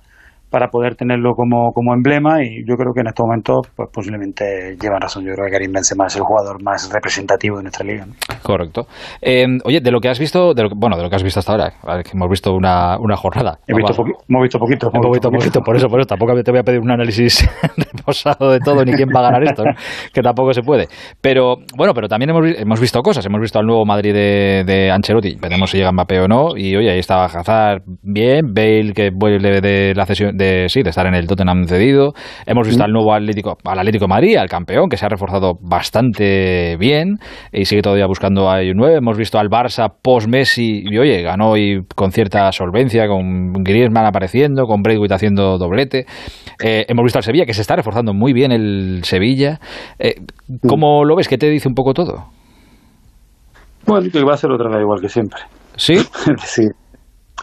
para 0.50 0.68
poder 0.70 0.96
tenerlo 0.96 1.34
como, 1.36 1.72
como 1.74 1.94
emblema 1.94 2.44
y 2.44 2.66
yo 2.68 2.76
creo 2.76 2.94
que 2.94 3.02
en 3.02 3.08
estos 3.08 3.26
momentos 3.26 3.68
pues 3.76 3.90
posiblemente 3.92 4.76
llevan 4.82 5.02
razón. 5.02 5.26
Yo 5.26 5.34
creo 5.34 5.46
que 5.46 5.52
Karim 5.52 5.72
Benzema 5.72 6.08
es 6.08 6.16
el 6.16 6.24
jugador 6.24 6.62
más 6.64 6.90
representativo 6.92 7.58
de 7.58 7.64
nuestra 7.64 7.86
liga. 7.86 8.06
Correcto. 8.42 8.88
Eh, 9.22 9.46
oye, 9.64 9.82
de 9.82 9.92
lo 9.92 10.00
que 10.00 10.10
has 10.10 10.20
visto, 10.20 10.54
de 10.54 10.64
lo, 10.64 10.70
bueno, 10.76 10.98
de 10.98 11.04
lo 11.04 11.10
que 11.10 11.16
has 11.16 11.24
visto 11.24 11.40
hasta 11.40 11.52
ahora, 11.52 11.74
que 12.04 12.12
hemos 12.14 12.30
visto 12.30 12.54
una, 12.54 12.98
una 13.00 13.16
jornada. 13.16 13.60
He 13.68 13.76
visto 13.76 13.94
poqui 13.94 14.12
hemos 14.28 14.44
visto 14.44 14.60
poquito. 14.60 14.90
Hemos 14.94 15.12
visto 15.12 15.30
poquito, 15.30 15.62
por 15.62 15.76
eso, 15.76 15.88
por 15.88 16.00
eso 16.00 16.08
tampoco 16.08 16.42
te 16.42 16.52
voy 16.52 16.60
a 16.60 16.64
pedir 16.64 16.80
un 16.80 16.92
análisis 16.92 17.48
reposado 17.78 18.52
de 18.52 18.60
todo 18.60 18.84
ni 18.84 18.94
quién 18.94 19.10
va 19.10 19.20
a 19.20 19.24
ganar 19.24 19.44
esto, 19.44 19.64
¿no? 19.64 19.72
que 20.14 20.22
tampoco 20.22 20.54
se 20.54 20.62
puede. 20.62 20.88
Pero 21.22 21.58
bueno, 21.78 21.94
pero 21.94 22.08
también 22.08 22.30
hemos, 22.32 22.46
hemos 22.58 22.80
visto 22.80 23.02
cosas. 23.02 23.26
Hemos 23.26 23.42
visto 23.42 23.60
al 23.60 23.66
nuevo 23.66 23.86
Madrid 23.86 24.14
de, 24.14 24.64
de 24.66 24.92
Ancelotti. 24.92 25.36
Veremos 25.36 25.70
si 25.70 25.78
llega 25.78 25.92
Mbappé 25.92 26.22
o 26.22 26.28
no. 26.28 26.58
Y 26.58 26.76
oye, 26.76 26.92
ahí 26.92 27.00
estaba 27.00 27.26
Hazard 27.26 27.84
bien, 28.02 28.54
Bale 28.54 28.94
que 28.94 29.12
vuelve 29.14 29.62
de 29.62 29.94
la 29.96 30.06
cesión 30.06 30.38
de, 30.40 30.70
sí, 30.70 30.82
de 30.82 30.90
estar 30.90 31.06
en 31.06 31.14
el 31.14 31.28
Tottenham 31.28 31.68
cedido. 31.68 32.14
Hemos 32.48 32.68
visto 32.68 32.84
al 32.84 32.92
nuevo 32.92 33.14
Atlético, 33.14 33.58
al 33.64 33.78
Atlético 33.78 34.08
Madrid, 34.08 34.38
al 34.38 34.50
campeón, 34.50 34.90
que 34.90 34.98
se 34.98 35.06
ha 35.06 35.10
reforzado 35.10 35.54
bastante 35.62 36.78
bien 36.78 37.18
y 37.52 37.66
sigue 37.66 37.84
todavía 37.84 38.08
buscando 38.08 38.50
a 38.50 38.62
un 38.62 38.78
9. 38.78 38.98
Hemos 38.98 39.18
visto 39.18 39.38
al 39.38 39.50
Barça 39.50 39.94
post-Messi 40.02 40.84
y, 40.86 40.98
oye, 40.98 41.22
ganó 41.22 41.58
y 41.58 41.84
con 41.96 42.12
cierta 42.12 42.52
solvencia, 42.52 43.08
con 43.08 43.54
Griezmann 43.64 44.06
apareciendo, 44.06 44.66
con 44.66 44.82
Braithwaite 44.82 45.14
haciendo 45.14 45.58
doblete. 45.58 46.06
Eh, 46.64 46.86
hemos 46.88 47.04
visto 47.04 47.20
al 47.20 47.24
Sevilla, 47.24 47.46
que 47.46 47.54
se 47.54 47.62
está 47.62 47.76
reforzando 47.76 48.14
muy 48.14 48.34
bien 48.34 48.52
el 48.52 49.02
Sevilla. 49.04 49.60
Eh, 50.00 50.16
¿Cómo 50.68 51.06
lo 51.06 51.16
ves? 51.16 51.28
¿Qué 51.28 51.38
te 51.38 51.50
dice 51.50 51.68
un 51.68 51.76
poco 51.76 51.94
todo? 51.94 52.26
Bueno, 53.86 54.08
que 54.12 54.24
va 54.24 54.34
a 54.34 54.38
ser 54.38 54.52
otra 54.52 54.70
vez 54.70 54.82
igual 54.82 55.02
que 55.02 55.10
siempre. 55.10 55.40
¿Sí? 55.76 55.98
sí. 56.44 56.68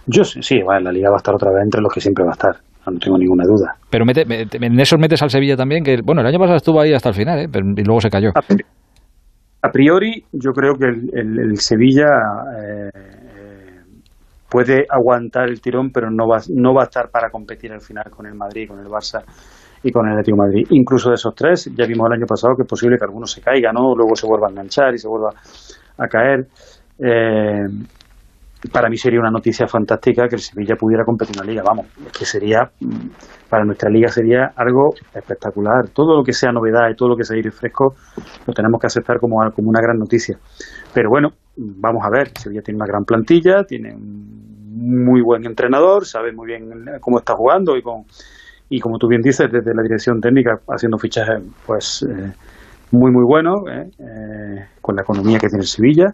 Yo 0.07 0.23
sí, 0.25 0.41
sí, 0.43 0.63
bueno, 0.63 0.83
la 0.83 0.93
liga 0.93 1.11
va 1.11 1.17
a 1.17 1.19
estar 1.19 1.35
otra 1.35 1.51
vez 1.51 1.65
entre 1.65 1.81
los 1.81 1.93
que 1.93 2.01
siempre 2.01 2.25
va 2.25 2.31
a 2.31 2.35
estar 2.35 2.57
no 2.91 2.99
tengo 2.99 3.19
ninguna 3.19 3.45
duda. 3.45 3.75
Pero 3.91 4.05
mete, 4.05 4.23
en 4.23 4.81
esos 4.81 4.99
metes 4.99 5.23
al 5.23 5.31
Sevilla 5.31 5.57
también, 5.57 5.83
que 5.83 5.99
bueno, 6.05 6.21
el 6.21 6.27
año 6.27 6.39
pasado 6.39 6.57
estuvo 6.57 6.81
ahí 6.81 6.93
hasta 6.93 7.11
el 7.11 7.15
final, 7.15 7.39
¿eh? 7.41 7.49
Pero, 7.51 7.67
y 7.77 7.85
luego 7.85 8.01
se 8.01 8.11
cayó. 8.11 8.31
A, 9.63 9.71
priori, 9.71 10.25
yo 10.33 10.53
creo 10.53 10.75
que 10.75 10.87
el, 10.87 11.11
el, 11.13 11.51
el 11.51 11.57
Sevilla 11.57 12.07
eh, 12.63 13.17
puede 14.49 14.87
aguantar 14.89 15.49
el 15.49 15.61
tirón, 15.61 15.91
pero 15.91 16.11
no 16.11 16.29
va, 16.29 16.39
no 16.55 16.75
va 16.75 16.83
a 16.83 16.85
estar 16.85 17.11
para 17.11 17.31
competir 17.31 17.73
al 17.73 17.81
final 17.81 18.05
con 18.11 18.27
el 18.27 18.35
Madrid, 18.35 18.69
con 18.69 18.79
el 18.79 18.87
Barça 18.87 19.23
y 19.83 19.91
con 19.91 20.07
el 20.07 20.13
Atlético 20.13 20.37
de 20.37 20.49
Madrid. 20.49 20.67
Incluso 20.71 21.11
de 21.11 21.17
esos 21.17 21.35
tres, 21.35 21.71
ya 21.77 21.87
vimos 21.87 22.07
el 22.09 22.19
año 22.19 22.27
pasado 22.27 22.55
que 22.57 22.63
es 22.63 22.69
posible 22.69 22.97
que 22.99 23.05
alguno 23.05 23.27
se 23.27 23.41
caiga, 23.41 23.73
¿no? 23.73 23.95
Luego 23.95 24.15
se 24.15 24.27
vuelva 24.27 24.49
a 24.49 24.51
enganchar 24.51 24.95
y 24.95 24.99
se 24.99 25.09
vuelva 25.09 25.31
a 25.99 26.09
caer. 26.09 26.47
Eh, 26.99 27.67
para 28.73 28.89
mí 28.89 28.97
sería 28.97 29.21
una 29.21 29.31
noticia 29.31 29.67
fantástica 29.67 30.29
que 30.29 30.37
el 30.37 30.41
Sevilla 30.41 30.75
pudiera 30.77 31.05
competir 31.05 31.37
en 31.37 31.47
la 31.47 31.53
liga. 31.53 31.63
Vamos, 31.67 31.87
es 32.05 32.13
que 32.13 32.25
sería, 32.25 32.71
para 33.49 33.65
nuestra 33.65 33.91
liga 33.91 34.09
sería 34.09 34.51
algo 34.57 34.95
espectacular. 35.15 35.89
Todo 35.93 36.17
lo 36.17 36.25
que 36.25 36.33
sea 36.33 36.53
novedad 36.53 36.89
y 36.91 36.97
todo 36.97 37.11
lo 37.11 37.17
que 37.17 37.25
sea 37.25 37.37
aire 37.37 37.51
fresco 37.51 37.95
lo 38.47 38.53
tenemos 38.53 38.81
que 38.81 38.87
aceptar 38.87 39.19
como, 39.19 39.37
como 39.55 39.69
una 39.69 39.81
gran 39.81 39.99
noticia. 39.99 40.39
Pero 40.95 41.11
bueno, 41.11 41.31
vamos 41.57 42.03
a 42.05 42.11
ver, 42.11 42.29
Sevilla 42.39 42.63
tiene 42.63 42.77
una 42.77 42.87
gran 42.87 43.05
plantilla, 43.05 43.65
tiene 43.65 43.95
un 43.95 44.47
muy 44.77 45.23
buen 45.23 45.45
entrenador, 45.45 46.05
sabe 46.05 46.33
muy 46.33 46.47
bien 46.47 46.69
cómo 47.01 47.19
está 47.19 47.35
jugando 47.35 47.77
y 47.77 47.83
con 47.83 48.05
y 48.69 48.81
como 48.81 48.99
tú 48.99 49.07
bien 49.07 49.23
dices, 49.23 49.47
desde 49.51 49.73
la 49.75 49.83
dirección 49.83 50.21
técnica 50.21 50.59
haciendo 50.69 50.99
fichajes 50.99 51.41
pues 51.65 52.05
eh, 52.09 52.33
muy 52.91 53.13
muy 53.13 53.25
buenos, 53.25 53.61
eh, 53.71 53.89
eh, 53.99 54.67
con 54.81 54.97
la 54.97 55.03
economía 55.03 55.39
que 55.39 55.49
tiene 55.49 55.63
el 55.63 55.69
Sevilla 55.69 56.07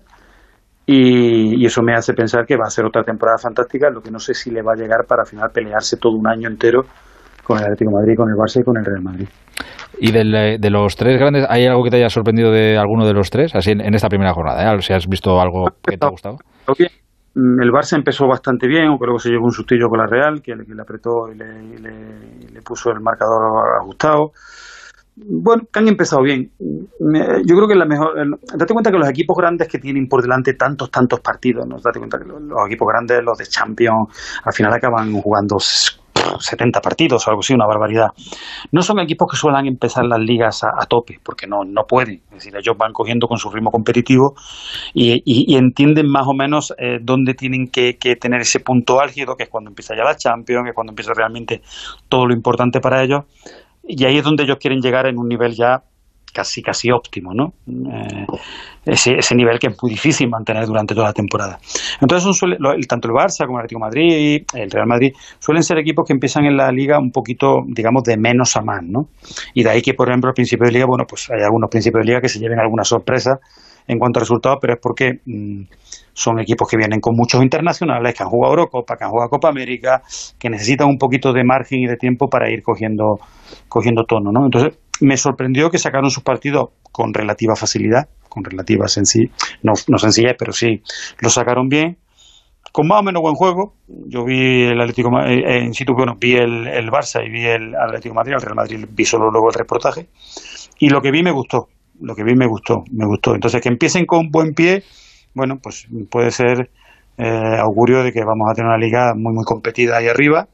y, 0.87 1.63
y, 1.63 1.65
eso 1.65 1.83
me 1.83 1.95
hace 1.95 2.13
pensar 2.13 2.45
que 2.45 2.57
va 2.57 2.65
a 2.67 2.71
ser 2.71 2.85
otra 2.85 3.05
temporada 3.05 3.39
fantástica, 3.39 3.89
lo 3.91 4.01
que 4.01 4.11
no 4.11 4.19
sé 4.19 4.35
si 4.35 4.51
le 4.51 4.63
va 4.63 4.73
a 4.73 4.77
llegar 4.77 5.07
para 5.07 5.23
al 5.23 5.29
final 5.29 5.51
pelearse 5.53 5.97
todo 5.97 6.15
un 6.17 6.27
año 6.29 6.49
entero 6.49 6.83
con 7.45 7.59
el 7.59 7.65
Atlético 7.65 7.91
de 7.91 7.97
Madrid, 7.97 8.17
con 8.17 8.29
el 8.29 8.37
Barça 8.37 8.61
y 8.61 8.65
con 8.65 8.77
el 8.79 8.85
Real 8.85 9.03
Madrid. 9.03 9.29
¿Y 9.99 10.11
del, 10.11 10.61
de 10.61 10.71
los 10.71 10.97
tres 10.97 11.19
grandes, 11.19 11.47
hay 11.49 11.67
algo 11.67 11.85
que 11.85 11.91
te 11.91 11.97
haya 11.97 12.09
sorprendido 12.09 12.51
de 12.51 12.77
alguno 12.77 13.07
de 13.07 13.13
los 13.13 13.31
tres? 13.31 13.55
Así 13.55 13.71
en, 13.71 13.81
en 13.81 13.95
esta 13.95 14.09
primera 14.09 14.33
jornada, 14.33 14.75
¿eh? 14.75 14.81
si 14.81 14.93
has 14.93 15.07
visto 15.07 15.41
algo 15.41 15.67
que 15.83 15.97
te 15.97 16.07
ha 16.07 16.11
gustado. 16.11 16.37
El 17.35 17.71
Barça 17.71 17.97
empezó 17.97 18.27
bastante 18.27 18.67
bien, 18.67 18.89
aunque 18.89 19.07
luego 19.07 19.19
se 19.19 19.31
llevó 19.31 19.45
un 19.45 19.53
sustillo 19.53 19.89
con 19.89 19.99
la 20.01 20.07
Real, 20.07 20.43
que, 20.43 20.53
que 20.53 20.75
le 20.75 20.83
apretó 20.83 21.29
y 21.33 21.39
le, 21.39 21.79
le, 21.79 22.53
le 22.53 22.61
puso 22.63 22.91
el 22.91 23.01
marcador 23.01 23.81
ajustado 23.81 24.33
bueno, 25.15 25.65
que 25.71 25.79
han 25.79 25.89
empezado 25.89 26.23
bien. 26.23 26.51
Yo 26.59 27.57
creo 27.57 27.69
que 27.69 27.75
la 27.75 27.85
mejor. 27.85 28.15
Date 28.57 28.73
cuenta 28.73 28.91
que 28.91 28.99
los 28.99 29.09
equipos 29.09 29.37
grandes 29.37 29.69
que 29.69 29.79
tienen 29.79 30.07
por 30.09 30.23
delante 30.23 30.55
tantos, 30.55 30.91
tantos 30.91 31.21
partidos, 31.21 31.67
¿no? 31.67 31.77
Date 31.77 31.99
cuenta 31.99 32.19
que 32.19 32.25
los, 32.25 32.67
equipos 32.67 32.89
grandes, 32.89 33.23
los 33.23 33.37
de 33.37 33.45
Champions, 33.45 34.09
al 34.43 34.53
final 34.55 34.73
acaban 34.73 35.13
jugando 35.21 35.59
70 35.59 36.81
partidos 36.81 37.27
o 37.27 37.31
algo 37.31 37.41
así, 37.41 37.53
una 37.53 37.67
barbaridad. 37.67 38.09
No 38.71 38.81
son 38.81 39.01
equipos 39.01 39.31
que 39.31 39.37
suelen 39.37 39.67
empezar 39.67 40.07
las 40.07 40.19
ligas 40.19 40.65
a, 40.65 40.87
tope, 40.87 41.19
porque 41.23 41.47
no, 41.47 41.63
no 41.67 41.83
pueden. 41.87 42.23
Es 42.31 42.45
decir, 42.45 42.57
ellos 42.57 42.77
van 42.79 42.93
cogiendo 42.93 43.27
con 43.27 43.37
su 43.37 43.51
ritmo 43.51 43.71
competitivo 43.71 44.35
y 44.95 45.57
entienden 45.57 46.11
más 46.11 46.27
o 46.27 46.33
menos 46.33 46.73
eh, 46.79 46.99
dónde 47.03 47.35
tienen 47.35 47.69
que, 47.69 47.99
que, 47.99 48.17
tener 48.17 48.41
ese 48.41 48.61
punto 48.61 48.99
álgido, 49.01 49.37
que 49.37 49.45
es 49.45 49.51
cuando 49.51 49.69
empieza 49.69 49.95
ya 49.95 50.05
la 50.05 50.17
Champions, 50.17 50.65
que 50.65 50.71
es 50.71 50.75
cuando 50.75 50.93
empieza 50.93 51.13
realmente 51.15 51.61
todo 52.09 52.27
lo 52.27 52.35
importante 52.35 52.81
para 52.81 53.03
ellos 53.03 53.25
y 53.85 54.05
ahí 54.05 54.19
es 54.19 54.25
donde 54.25 54.45
ellos 54.45 54.59
quieren 54.61 54.81
llegar 54.81 55.07
en 55.07 55.19
un 55.19 55.29
nivel 55.29 55.55
ya 55.55 55.83
casi 56.33 56.63
casi 56.63 56.91
óptimo, 56.91 57.33
¿no? 57.35 57.53
Eh, 57.69 58.27
ese, 58.87 59.15
ese 59.19 59.35
nivel 59.35 59.59
que 59.59 59.69
es 59.69 59.77
muy 59.83 59.91
difícil 59.91 60.29
mantener 60.29 60.67
durante 60.67 60.95
toda 60.95 61.09
la 61.09 61.13
temporada. 61.13 61.59
Entonces, 62.01 62.41
lo, 62.59 62.75
tanto 62.89 63.09
el 63.09 63.15
Barça 63.15 63.47
como 63.47 63.59
el 63.59 63.65
Atlético 63.65 63.81
de 63.81 63.85
Madrid, 63.85 64.43
el 64.55 64.71
Real 64.71 64.87
Madrid, 64.87 65.13
suelen 65.39 65.63
ser 65.63 65.79
equipos 65.79 66.07
que 66.07 66.15
empiezan 66.15 66.47
en 66.47 66.57
la 66.57 66.73
liga 66.73 66.99
un 66.99 67.11
poquito, 67.11 67.59
digamos, 67.67 68.03
de 68.05 68.17
menos 68.17 68.57
a 68.57 68.63
más, 68.63 68.83
¿no? 68.83 69.09
Y 69.55 69.63
de 69.63 69.71
ahí 69.71 69.83
que, 69.83 69.95
por 69.95 70.09
ejemplo, 70.09 70.29
al 70.29 70.35
principio 70.35 70.67
de 70.67 70.73
liga, 70.73 70.87
bueno, 70.87 71.05
pues 71.09 71.31
hay 71.31 71.43
algunos 71.43 71.69
principios 71.71 72.01
de 72.03 72.07
liga 72.07 72.21
que 72.21 72.29
se 72.29 72.39
lleven 72.39 72.59
alguna 72.59 72.85
sorpresa 72.85 73.39
en 73.87 73.99
cuanto 73.99 74.19
a 74.19 74.21
resultados, 74.21 74.59
pero 74.61 74.75
es 74.75 74.81
porque 74.81 75.21
mmm, 75.25 75.65
son 76.13 76.41
equipos 76.41 76.69
que 76.69 76.77
vienen 76.77 77.01
con 77.01 77.15
muchos 77.17 77.43
internacionales, 77.43 78.15
que 78.15 78.23
han 78.23 78.29
jugado 78.29 78.55
Eurocopa, 78.55 78.97
que 78.97 79.05
han 79.05 79.11
jugado 79.11 79.31
Copa 79.31 79.49
América, 79.49 80.03
que 80.39 80.51
necesitan 80.51 80.89
un 80.89 80.99
poquito 80.99 81.33
de 81.33 81.45
margen 81.45 81.81
y 81.81 81.87
de 81.87 81.97
tiempo 81.97 82.29
para 82.29 82.51
ir 82.51 82.63
cogiendo, 82.63 83.19
cogiendo 83.69 84.05
tono, 84.05 84.31
¿no? 84.33 84.45
Entonces, 84.45 84.79
me 85.01 85.17
sorprendió 85.17 85.71
que 85.71 85.79
sacaron 85.79 86.11
sus 86.11 86.23
partidos 86.23 86.71
con 86.93 87.13
relativa 87.13 87.57
facilidad, 87.57 88.09
con 88.29 88.45
relativa 88.45 88.87
sencillez, 88.89 89.31
no, 89.63 89.75
sencillez, 89.99 90.35
pero 90.39 90.53
sí, 90.53 90.83
lo 91.21 91.29
sacaron 91.29 91.69
bien, 91.69 91.99
con 92.73 92.87
más 92.87 93.01
o 93.01 93.03
menos 93.03 93.21
buen 93.23 93.35
juego. 93.35 93.75
Yo 93.89 94.25
vi 94.25 94.65
el 94.65 94.81
Atlético 94.81 95.11
eh, 95.27 95.65
en 95.65 95.75
situ, 95.75 95.95
bueno, 95.95 96.15
vi 96.19 96.35
el, 96.35 96.69
el, 96.69 96.89
Barça 96.89 97.21
y 97.27 97.31
vi 97.31 97.45
el 97.45 97.75
Atlético 97.75 98.15
Madrid, 98.15 98.35
el 98.35 98.41
Real 98.41 98.55
Madrid 98.55 98.87
vi 98.91 99.05
solo 99.05 99.31
luego 99.31 99.49
el 99.49 99.55
reportaje, 99.55 100.09
y 100.79 100.89
lo 100.89 101.01
que 101.01 101.11
vi 101.11 101.23
me 101.23 101.33
gustó, 101.33 101.69
lo 102.01 102.15
que 102.15 102.25
vi 102.25 102.35
me 102.35 102.47
gustó, 102.47 102.85
me 102.91 103.07
gustó. 103.07 103.35
Entonces, 103.35 103.61
que 103.61 103.69
empiecen 103.69 104.07
con 104.07 104.31
buen 104.31 104.55
pie, 104.55 104.83
bueno, 105.35 105.59
pues 105.63 105.87
puede 106.11 106.31
ser 106.31 106.71
eh, 107.19 107.57
augurio 107.59 108.03
de 108.03 108.13
que 108.13 108.25
vamos 108.25 108.51
a 108.51 108.55
tener 108.55 108.69
una 108.69 108.79
liga 108.79 109.15
muy, 109.15 109.33
muy 109.33 109.45
competida 109.45 109.99
ahí 109.99 110.09
arriba. 110.09 110.49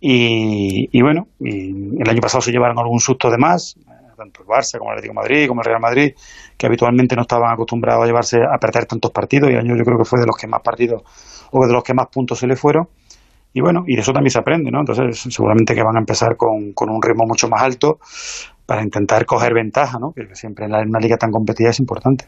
Y, 0.00 0.88
y 0.92 1.02
bueno, 1.02 1.28
y 1.40 2.00
el 2.00 2.08
año 2.08 2.20
pasado 2.20 2.42
se 2.42 2.52
llevaron 2.52 2.78
algún 2.78 3.00
susto 3.00 3.30
de 3.30 3.38
más, 3.38 3.76
tanto 4.16 4.42
el 4.42 4.46
Barça 4.46 4.78
como 4.78 4.90
el 4.90 4.98
Atlético 4.98 5.14
Madrid, 5.14 5.48
como 5.48 5.60
el 5.62 5.64
Real 5.64 5.80
Madrid, 5.80 6.12
que 6.56 6.66
habitualmente 6.66 7.16
no 7.16 7.22
estaban 7.22 7.52
acostumbrados 7.52 8.04
a 8.04 8.06
llevarse 8.06 8.38
a 8.38 8.58
perder 8.58 8.86
tantos 8.86 9.10
partidos, 9.10 9.50
y 9.50 9.54
el 9.54 9.60
año 9.60 9.76
yo 9.76 9.84
creo 9.84 9.98
que 9.98 10.04
fue 10.04 10.20
de 10.20 10.26
los 10.26 10.36
que 10.36 10.46
más 10.46 10.60
partidos 10.62 11.02
o 11.50 11.66
de 11.66 11.72
los 11.72 11.82
que 11.82 11.94
más 11.94 12.08
puntos 12.08 12.38
se 12.38 12.46
le 12.46 12.56
fueron. 12.56 12.88
Y 13.52 13.60
bueno, 13.60 13.84
y 13.86 13.94
de 13.94 14.02
eso 14.02 14.12
también 14.12 14.32
se 14.32 14.38
aprende, 14.40 14.70
¿no? 14.70 14.80
Entonces, 14.80 15.32
seguramente 15.32 15.74
que 15.74 15.82
van 15.82 15.96
a 15.96 16.00
empezar 16.00 16.36
con, 16.36 16.72
con 16.72 16.90
un 16.90 17.00
ritmo 17.00 17.24
mucho 17.24 17.48
más 17.48 17.62
alto 17.62 18.00
para 18.66 18.82
intentar 18.82 19.26
coger 19.26 19.52
ventaja, 19.52 19.98
¿no? 19.98 20.12
Que 20.12 20.34
siempre 20.34 20.64
en, 20.64 20.72
una 20.72 20.98
liga 20.98 21.16
tan 21.16 21.30
competida 21.30 21.70
es 21.70 21.80
importante. 21.80 22.26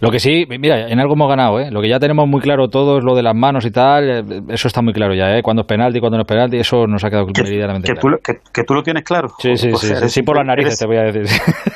Lo 0.00 0.10
que 0.10 0.18
sí, 0.18 0.44
mira, 0.58 0.88
en 0.88 0.98
algo 1.00 1.14
hemos 1.14 1.28
ganado, 1.28 1.60
¿eh? 1.60 1.70
Lo 1.70 1.80
que 1.80 1.88
ya 1.88 1.98
tenemos 1.98 2.28
muy 2.28 2.40
claro 2.40 2.68
todos, 2.68 3.04
lo 3.04 3.14
de 3.14 3.22
las 3.22 3.34
manos 3.34 3.64
y 3.64 3.70
tal, 3.70 4.10
eh, 4.10 4.42
eso 4.48 4.68
está 4.68 4.82
muy 4.82 4.92
claro 4.92 5.14
ya, 5.14 5.36
¿eh? 5.36 5.42
Cuando 5.42 5.62
es 5.62 5.68
penalti, 5.68 6.00
cuando 6.00 6.18
no 6.18 6.22
es 6.22 6.28
penalti, 6.28 6.58
eso 6.58 6.86
nos 6.86 7.04
ha 7.04 7.10
quedado 7.10 7.26
meridianamente 7.26 7.92
que 7.92 7.98
claro. 7.98 8.16
Tú, 8.16 8.22
que, 8.22 8.38
que, 8.52 8.64
tú 8.64 8.74
lo 8.74 8.82
tienes 8.82 9.04
claro. 9.04 9.28
Sí, 9.38 9.56
sí, 9.56 9.68
pues 9.70 9.82
sí, 9.82 9.94
sí, 9.94 10.08
sí, 10.08 10.22
por 10.22 10.36
las 10.36 10.46
narices 10.46 10.72
eres, 10.72 10.78
te 10.80 10.86
voy 10.86 10.96
a 10.96 11.02
decir. 11.02 11.22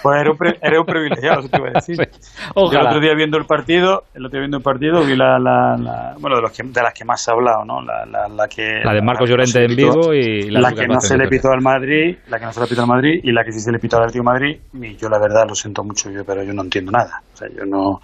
Pues 0.02 0.20
eres 0.20 0.32
un, 0.32 0.36
pre, 0.36 0.58
eres 0.60 0.78
un 0.78 0.86
privilegiado, 0.86 1.40
eso 1.40 1.48
te 1.48 1.58
iba 1.58 1.68
a 1.68 1.72
decir. 1.72 1.96
Sí. 2.22 2.68
Yo 2.72 2.80
el 2.80 2.86
otro 2.86 3.00
día 3.00 3.14
viendo 3.14 3.38
el 3.38 3.44
partido, 3.44 4.04
el 4.14 4.26
otro 4.26 4.38
día 4.38 4.40
viendo 4.40 4.56
el 4.58 4.62
partido, 4.62 5.04
vi 5.04 5.16
la, 5.16 5.38
la, 5.38 5.76
la 5.76 6.14
bueno, 6.18 6.36
de, 6.36 6.42
los 6.42 6.52
que, 6.52 6.62
de 6.62 6.82
las 6.82 6.92
que 6.92 7.04
más 7.04 7.22
se 7.22 7.30
ha 7.30 7.34
hablado, 7.34 7.64
¿no? 7.64 7.82
La, 7.82 8.04
la, 8.06 8.28
la 8.28 8.48
que... 8.48 8.80
La 8.84 8.94
de 8.94 9.02
Marcos 9.02 9.28
Llorente 9.28 9.64
en 9.64 9.76
vivo 9.76 10.12
y 10.12 10.50
la, 10.50 10.60
la 10.60 10.72
que 10.72 10.86
no 10.86 11.00
se 11.00 11.16
le 11.16 11.28
pitó 11.28 11.50
al 11.50 11.60
Madrid, 11.60 12.16
la 12.28 12.38
que 12.38 12.44
no 12.44 12.52
se 12.52 12.60
le 12.60 12.66
pitó 12.66 12.82
al 12.82 12.88
Madrid 12.88 13.20
y 13.22 13.32
la 13.32 13.44
que 13.44 13.52
sí 13.52 13.60
se 13.60 13.70
le 13.70 13.78
pitó 13.78 13.91
al 13.96 14.02
Atlético 14.02 14.24
de 14.24 14.32
Madrid 14.32 14.60
y 14.74 14.96
yo 14.96 15.08
la 15.08 15.18
verdad 15.18 15.44
lo 15.48 15.54
siento 15.54 15.82
mucho 15.82 16.10
yo 16.10 16.24
pero 16.24 16.42
yo 16.42 16.52
no 16.52 16.62
entiendo 16.62 16.92
nada. 16.92 17.22
O 17.32 17.36
sea 17.36 17.48
yo 17.48 17.64
no 17.64 18.00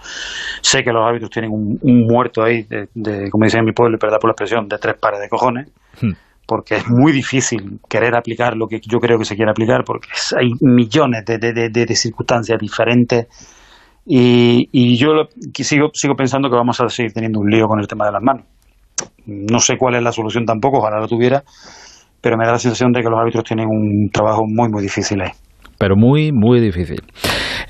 sé 0.61 0.83
que 0.83 0.93
los 0.93 1.05
árbitros 1.07 1.31
tienen 1.31 1.51
un, 1.51 1.79
un 1.83 2.07
muerto 2.07 2.43
ahí 2.43 2.63
de, 2.63 2.89
de, 2.95 3.31
como 3.31 3.45
dicen 3.45 3.61
en 3.61 3.67
mi 3.67 3.73
pueblo 3.73 3.99
perdón 3.99 4.19
por 4.21 4.29
la 4.29 4.33
expresión 4.33 4.69
de 4.69 4.79
tres 4.79 4.97
pares 5.01 5.21
de 5.21 5.29
cojones 5.29 5.71
hmm. 6.01 6.13
porque 6.47 6.77
es 6.77 6.85
muy 6.89 7.13
difícil 7.13 7.81
querer 7.89 8.17
aplicar 8.17 8.57
lo 8.57 8.67
que 8.67 8.81
yo 8.81 8.99
creo 8.99 9.19
que 9.19 9.25
se 9.25 9.37
quiere 9.37 9.51
aplicar 9.51 9.85
porque 9.85 10.09
hay 10.39 10.51
millones 10.61 11.25
de, 11.25 11.39
de, 11.39 11.53
de, 11.53 11.69
de 11.71 11.95
circunstancias 11.95 12.59
diferentes. 12.59 13.27
Y, 14.11 14.71
y 14.73 14.97
yo 14.97 15.09
lo, 15.13 15.29
sigo, 15.53 15.91
sigo 15.93 16.15
pensando 16.15 16.49
que 16.49 16.57
vamos 16.57 16.81
a 16.81 16.89
seguir 16.89 17.13
teniendo 17.13 17.41
un 17.41 17.51
lío 17.51 17.67
con 17.67 17.79
el 17.79 17.87
tema 17.87 18.07
de 18.07 18.13
las 18.13 18.23
manos. 18.23 18.47
No 19.27 19.59
sé 19.59 19.77
cuál 19.77 19.97
es 19.97 20.03
la 20.03 20.13
solución 20.13 20.47
tampoco 20.47 20.79
ojalá 20.79 20.99
lo 20.99 21.07
tuviera 21.07 21.43
pero 22.21 22.37
me 22.37 22.45
da 22.45 22.53
la 22.53 22.59
sensación 22.59 22.93
de 22.93 23.01
que 23.03 23.09
los 23.09 23.19
árbitros 23.19 23.45
tienen 23.45 23.67
un 23.69 24.11
trabajo 24.13 24.43
muy 24.47 24.69
muy 24.69 24.83
difícil 24.83 25.21
ahí 25.21 25.31
pero 25.79 25.97
muy, 25.97 26.33
muy 26.33 26.61
difícil. 26.61 27.01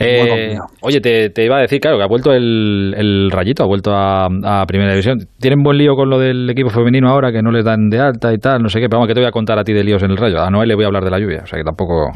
Eh, 0.00 0.56
oye, 0.80 1.00
te, 1.00 1.30
te, 1.30 1.44
iba 1.44 1.56
a 1.56 1.60
decir, 1.60 1.80
claro, 1.80 1.98
que 1.98 2.04
ha 2.04 2.06
vuelto 2.06 2.32
el, 2.32 2.94
el 2.96 3.30
Rayito, 3.30 3.64
ha 3.64 3.66
vuelto 3.66 3.92
a, 3.92 4.26
a, 4.26 4.64
Primera 4.66 4.92
División. 4.92 5.18
¿Tienen 5.40 5.62
buen 5.62 5.76
lío 5.76 5.96
con 5.96 6.08
lo 6.08 6.18
del 6.18 6.48
equipo 6.48 6.70
femenino 6.70 7.08
ahora, 7.08 7.32
que 7.32 7.42
no 7.42 7.50
les 7.50 7.64
dan 7.64 7.88
de 7.90 7.98
alta 7.98 8.32
y 8.32 8.38
tal? 8.38 8.62
No 8.62 8.68
sé 8.68 8.80
qué, 8.80 8.88
pero 8.88 8.98
vamos, 8.98 9.08
que 9.08 9.14
te 9.14 9.20
voy 9.20 9.28
a 9.28 9.32
contar 9.32 9.58
a 9.58 9.64
ti 9.64 9.72
de 9.72 9.82
líos 9.82 10.02
en 10.02 10.12
el 10.12 10.16
Rayo. 10.16 10.40
A 10.40 10.50
Noel 10.50 10.68
le 10.68 10.76
voy 10.76 10.84
a 10.84 10.86
hablar 10.86 11.04
de 11.04 11.10
la 11.10 11.18
lluvia, 11.18 11.40
o 11.42 11.46
sea 11.46 11.58
que 11.58 11.64
tampoco... 11.64 12.12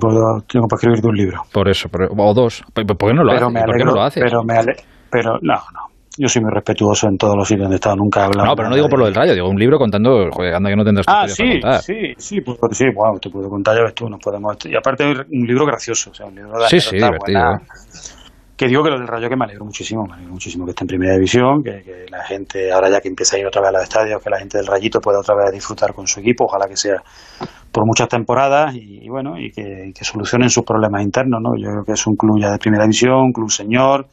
Puedo, 0.00 0.40
tengo 0.46 0.68
para 0.68 0.76
escribirte 0.76 1.08
un 1.08 1.16
libro. 1.16 1.42
Por 1.52 1.68
eso, 1.68 1.88
pero, 1.90 2.08
o 2.16 2.34
dos. 2.34 2.62
¿Por 2.72 2.86
qué 2.86 3.14
no 3.14 3.24
lo 3.24 3.32
pero 3.32 3.46
haces? 3.46 3.52
Me 3.52 3.60
alegro, 3.60 3.66
¿Por 3.66 3.76
qué 3.78 3.84
no 3.84 3.94
lo 3.94 4.02
haces? 4.02 4.22
Pero, 4.22 4.44
me 4.44 4.54
ale 4.54 4.74
pero 5.10 5.38
no, 5.40 5.54
no. 5.54 5.95
Yo 6.18 6.28
soy 6.28 6.42
muy 6.42 6.50
respetuoso 6.52 7.08
en 7.08 7.18
todos 7.18 7.36
los 7.36 7.46
sitios 7.46 7.64
donde 7.64 7.74
he 7.74 7.80
estado, 7.80 7.96
nunca 7.96 8.20
he 8.20 8.24
hablado. 8.24 8.48
No, 8.48 8.54
pero 8.56 8.68
no 8.68 8.74
digo 8.74 8.88
por 8.88 8.98
lo 8.98 9.04
del 9.04 9.14
rayo, 9.14 9.34
digo 9.34 9.48
un 9.48 9.58
libro 9.58 9.78
contando, 9.78 10.30
joder, 10.30 10.54
anda 10.54 10.70
que 10.70 10.76
no 10.76 10.84
tendrás 10.84 11.06
Ah, 11.08 11.28
sí, 11.28 11.60
sí, 11.80 12.14
sí, 12.16 12.40
pues, 12.40 12.58
sí, 12.72 12.86
bueno, 12.94 13.18
te 13.20 13.30
puedo 13.30 13.48
contar, 13.48 13.76
ya 13.76 13.82
ves 13.82 13.94
tú, 13.94 14.08
nos 14.08 14.20
podemos. 14.20 14.56
Y 14.64 14.76
aparte, 14.76 15.04
un 15.04 15.46
libro 15.46 15.66
gracioso, 15.66 16.10
o 16.10 16.14
sea, 16.14 16.26
un 16.26 16.34
libro 16.34 16.58
de 16.58 16.68
Sí, 16.68 16.80
sí, 16.80 16.96
divertido. 16.96 17.40
Buena, 17.40 17.62
que 18.56 18.68
digo 18.68 18.82
que 18.82 18.90
lo 18.90 18.98
del 18.98 19.06
Rayo 19.06 19.28
que 19.28 19.36
me 19.36 19.44
alegro 19.44 19.66
muchísimo, 19.66 20.04
me 20.06 20.14
alegro 20.14 20.32
muchísimo 20.32 20.64
que 20.64 20.70
esté 20.70 20.84
en 20.84 20.88
primera 20.88 21.12
división, 21.14 21.62
que, 21.62 21.82
que, 21.82 22.06
la 22.10 22.24
gente, 22.24 22.72
ahora 22.72 22.88
ya 22.88 23.00
que 23.00 23.08
empieza 23.08 23.36
a 23.36 23.40
ir 23.40 23.46
otra 23.46 23.60
vez 23.60 23.68
a 23.68 23.72
los 23.72 23.82
estadios, 23.82 24.22
que 24.22 24.30
la 24.30 24.38
gente 24.38 24.56
del 24.56 24.66
Rayito 24.66 24.98
pueda 24.98 25.20
otra 25.20 25.34
vez 25.34 25.52
disfrutar 25.52 25.92
con 25.92 26.06
su 26.06 26.20
equipo, 26.20 26.44
ojalá 26.46 26.66
que 26.66 26.76
sea 26.76 27.02
por 27.70 27.84
muchas 27.84 28.08
temporadas 28.08 28.74
y, 28.74 29.04
y 29.04 29.08
bueno, 29.10 29.38
y 29.38 29.50
que, 29.50 29.92
que, 29.94 30.04
solucionen 30.04 30.48
sus 30.48 30.64
problemas 30.64 31.02
internos, 31.02 31.40
¿no? 31.42 31.50
Yo 31.58 31.68
creo 31.70 31.84
que 31.84 31.92
es 31.92 32.06
un 32.06 32.16
club 32.16 32.40
ya 32.40 32.52
de 32.52 32.58
primera 32.58 32.84
división, 32.84 33.26
un 33.26 33.32
club 33.32 33.50
señor, 33.50 34.06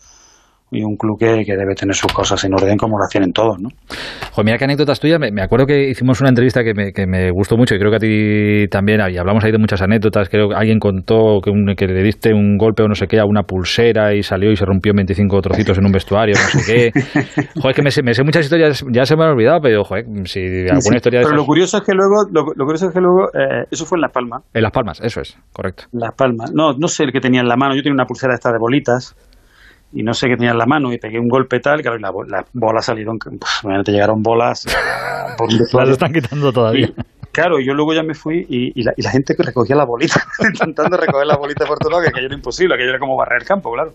y 0.74 0.84
un 0.84 0.95
club 0.95 1.17
que, 1.19 1.43
que, 1.45 1.55
debe 1.55 1.76
tener 1.76 1.95
sus 1.95 2.11
cosas 2.11 2.43
en 2.43 2.53
orden 2.53 2.78
como 2.78 2.99
las 2.99 3.09
tienen 3.09 3.32
todos, 3.32 3.59
¿no? 3.61 3.69
Joder, 4.32 4.45
mira 4.45 4.57
qué 4.57 4.65
anécdotas 4.65 4.99
tuyas. 4.99 5.19
Me, 5.19 5.32
me, 5.32 5.41
acuerdo 5.41 5.65
que 5.65 5.89
hicimos 5.89 6.19
una 6.21 6.30
entrevista 6.30 6.63
que 6.63 6.74
me, 6.74 6.91
que 6.91 7.05
me, 7.05 7.32
gustó 7.32 7.57
mucho 7.57 7.76
y 7.76 7.80
creo 7.80 7.91
que 7.91 7.97
a 7.97 7.99
ti 7.99 8.67
también. 8.69 9.01
Y 9.11 9.17
hablamos 9.17 9.43
ahí 9.43 9.51
de 9.51 9.57
muchas 9.57 9.82
anécdotas. 9.82 10.30
Creo 10.30 10.49
que 10.49 10.55
alguien 10.55 10.80
contó 10.80 11.39
que, 11.43 11.49
un, 11.49 11.74
que 11.76 11.88
le 11.88 12.03
diste 12.03 12.34
un 12.34 12.57
golpe 12.57 12.84
o 12.84 12.88
no 12.88 12.95
sé 12.95 13.07
qué 13.07 13.19
a 13.19 13.26
una 13.26 13.43
pulsera 13.43 14.13
y 14.13 14.24
salió 14.24 14.51
y 14.51 14.55
se 14.55 14.65
rompió 14.65 14.93
25 14.95 15.41
trocitos 15.41 15.78
en 15.78 15.86
un 15.86 15.91
vestuario, 15.91 16.36
no 16.36 16.59
sé 16.59 16.91
qué. 16.91 17.01
Joder, 17.61 17.76
que 17.76 17.82
me 17.82 17.91
sé, 17.91 18.03
me 18.03 18.13
sé 18.13 18.24
muchas 18.24 18.45
historias, 18.45 18.84
ya 18.91 19.05
se 19.05 19.15
me 19.15 19.24
han 19.24 19.32
olvidado, 19.32 19.59
pero 19.61 19.84
joder, 19.84 20.05
si 20.26 20.39
alguna 20.39 20.82
sí, 20.82 20.89
sí. 20.89 20.95
historia 20.95 21.19
de 21.19 21.26
Pero 21.26 21.36
esas... 21.36 21.38
lo 21.38 21.45
curioso 21.45 21.78
es 21.78 21.84
que 21.84 21.93
luego, 21.93 22.24
lo, 22.32 22.45
lo 22.55 22.65
curioso 22.65 22.88
es 22.88 22.93
que 22.93 22.99
luego, 22.99 23.28
eh, 23.34 23.65
eso 23.71 23.86
fue 23.86 23.97
en 23.97 24.01
Las 24.01 24.11
Palmas. 24.11 24.43
En 24.53 24.63
Las 24.63 24.71
Palmas, 24.71 25.01
eso 25.01 25.21
es, 25.21 25.38
correcto. 25.51 25.86
Las 25.91 26.13
Palmas. 26.15 26.51
No, 26.53 26.74
no 26.74 26.88
sé 26.88 27.03
el 27.03 27.11
que 27.11 27.19
tenía 27.19 27.41
en 27.41 27.47
la 27.47 27.55
mano. 27.55 27.76
Yo 27.76 27.82
tenía 27.82 27.93
una 27.93 28.05
pulsera 28.05 28.34
esta 28.34 28.51
de 28.51 28.57
bolitas 28.59 29.15
y 29.94 30.04
no 30.04 30.14
sé 30.14 30.28
qué 30.28 30.36
tenía 30.36 30.52
en 30.52 30.58
la 30.58 30.66
mano 30.66 30.91
y 30.91 30.98
pegué 30.98 31.20
un 31.20 31.28
golpe 31.28 31.60
tal, 31.60 31.82
claro, 31.82 31.98
y 31.98 32.02
las 32.02 32.12
la 32.28 32.46
bolas 32.54 32.86
salieron, 32.86 33.18
pues, 33.20 33.84
te 33.86 33.91
llegaron 33.91 34.22
bolas 34.22 34.66
por 35.38 35.52
Las 35.52 35.89
están 35.89 36.12
quitando 36.12 36.52
todavía. 36.52 36.88
Y, 36.88 36.94
claro, 37.32 37.60
yo 37.60 37.74
luego 37.74 37.94
ya 37.94 38.04
me 38.04 38.14
fui 38.14 38.46
y, 38.50 38.80
y, 38.80 38.84
la, 38.84 38.94
y 38.98 39.02
la, 39.02 39.12
gente 39.12 39.36
recogía 39.38 39.76
la 39.76 39.86
bolita, 39.86 40.24
intentando 40.39 40.98
recoger 40.98 41.28
la 41.28 41.38
bolita 41.38 41.66
por 41.66 41.78
todo 41.78 41.91
lado, 41.91 42.04
que 42.04 42.10
aquello 42.10 42.28
era 42.28 42.36
imposible, 42.36 42.76
aquello 42.76 42.89
era 42.89 43.00
como 43.00 43.16
barrer 43.16 43.41
el 43.41 43.48
campo, 43.48 43.72
claro. 43.72 43.94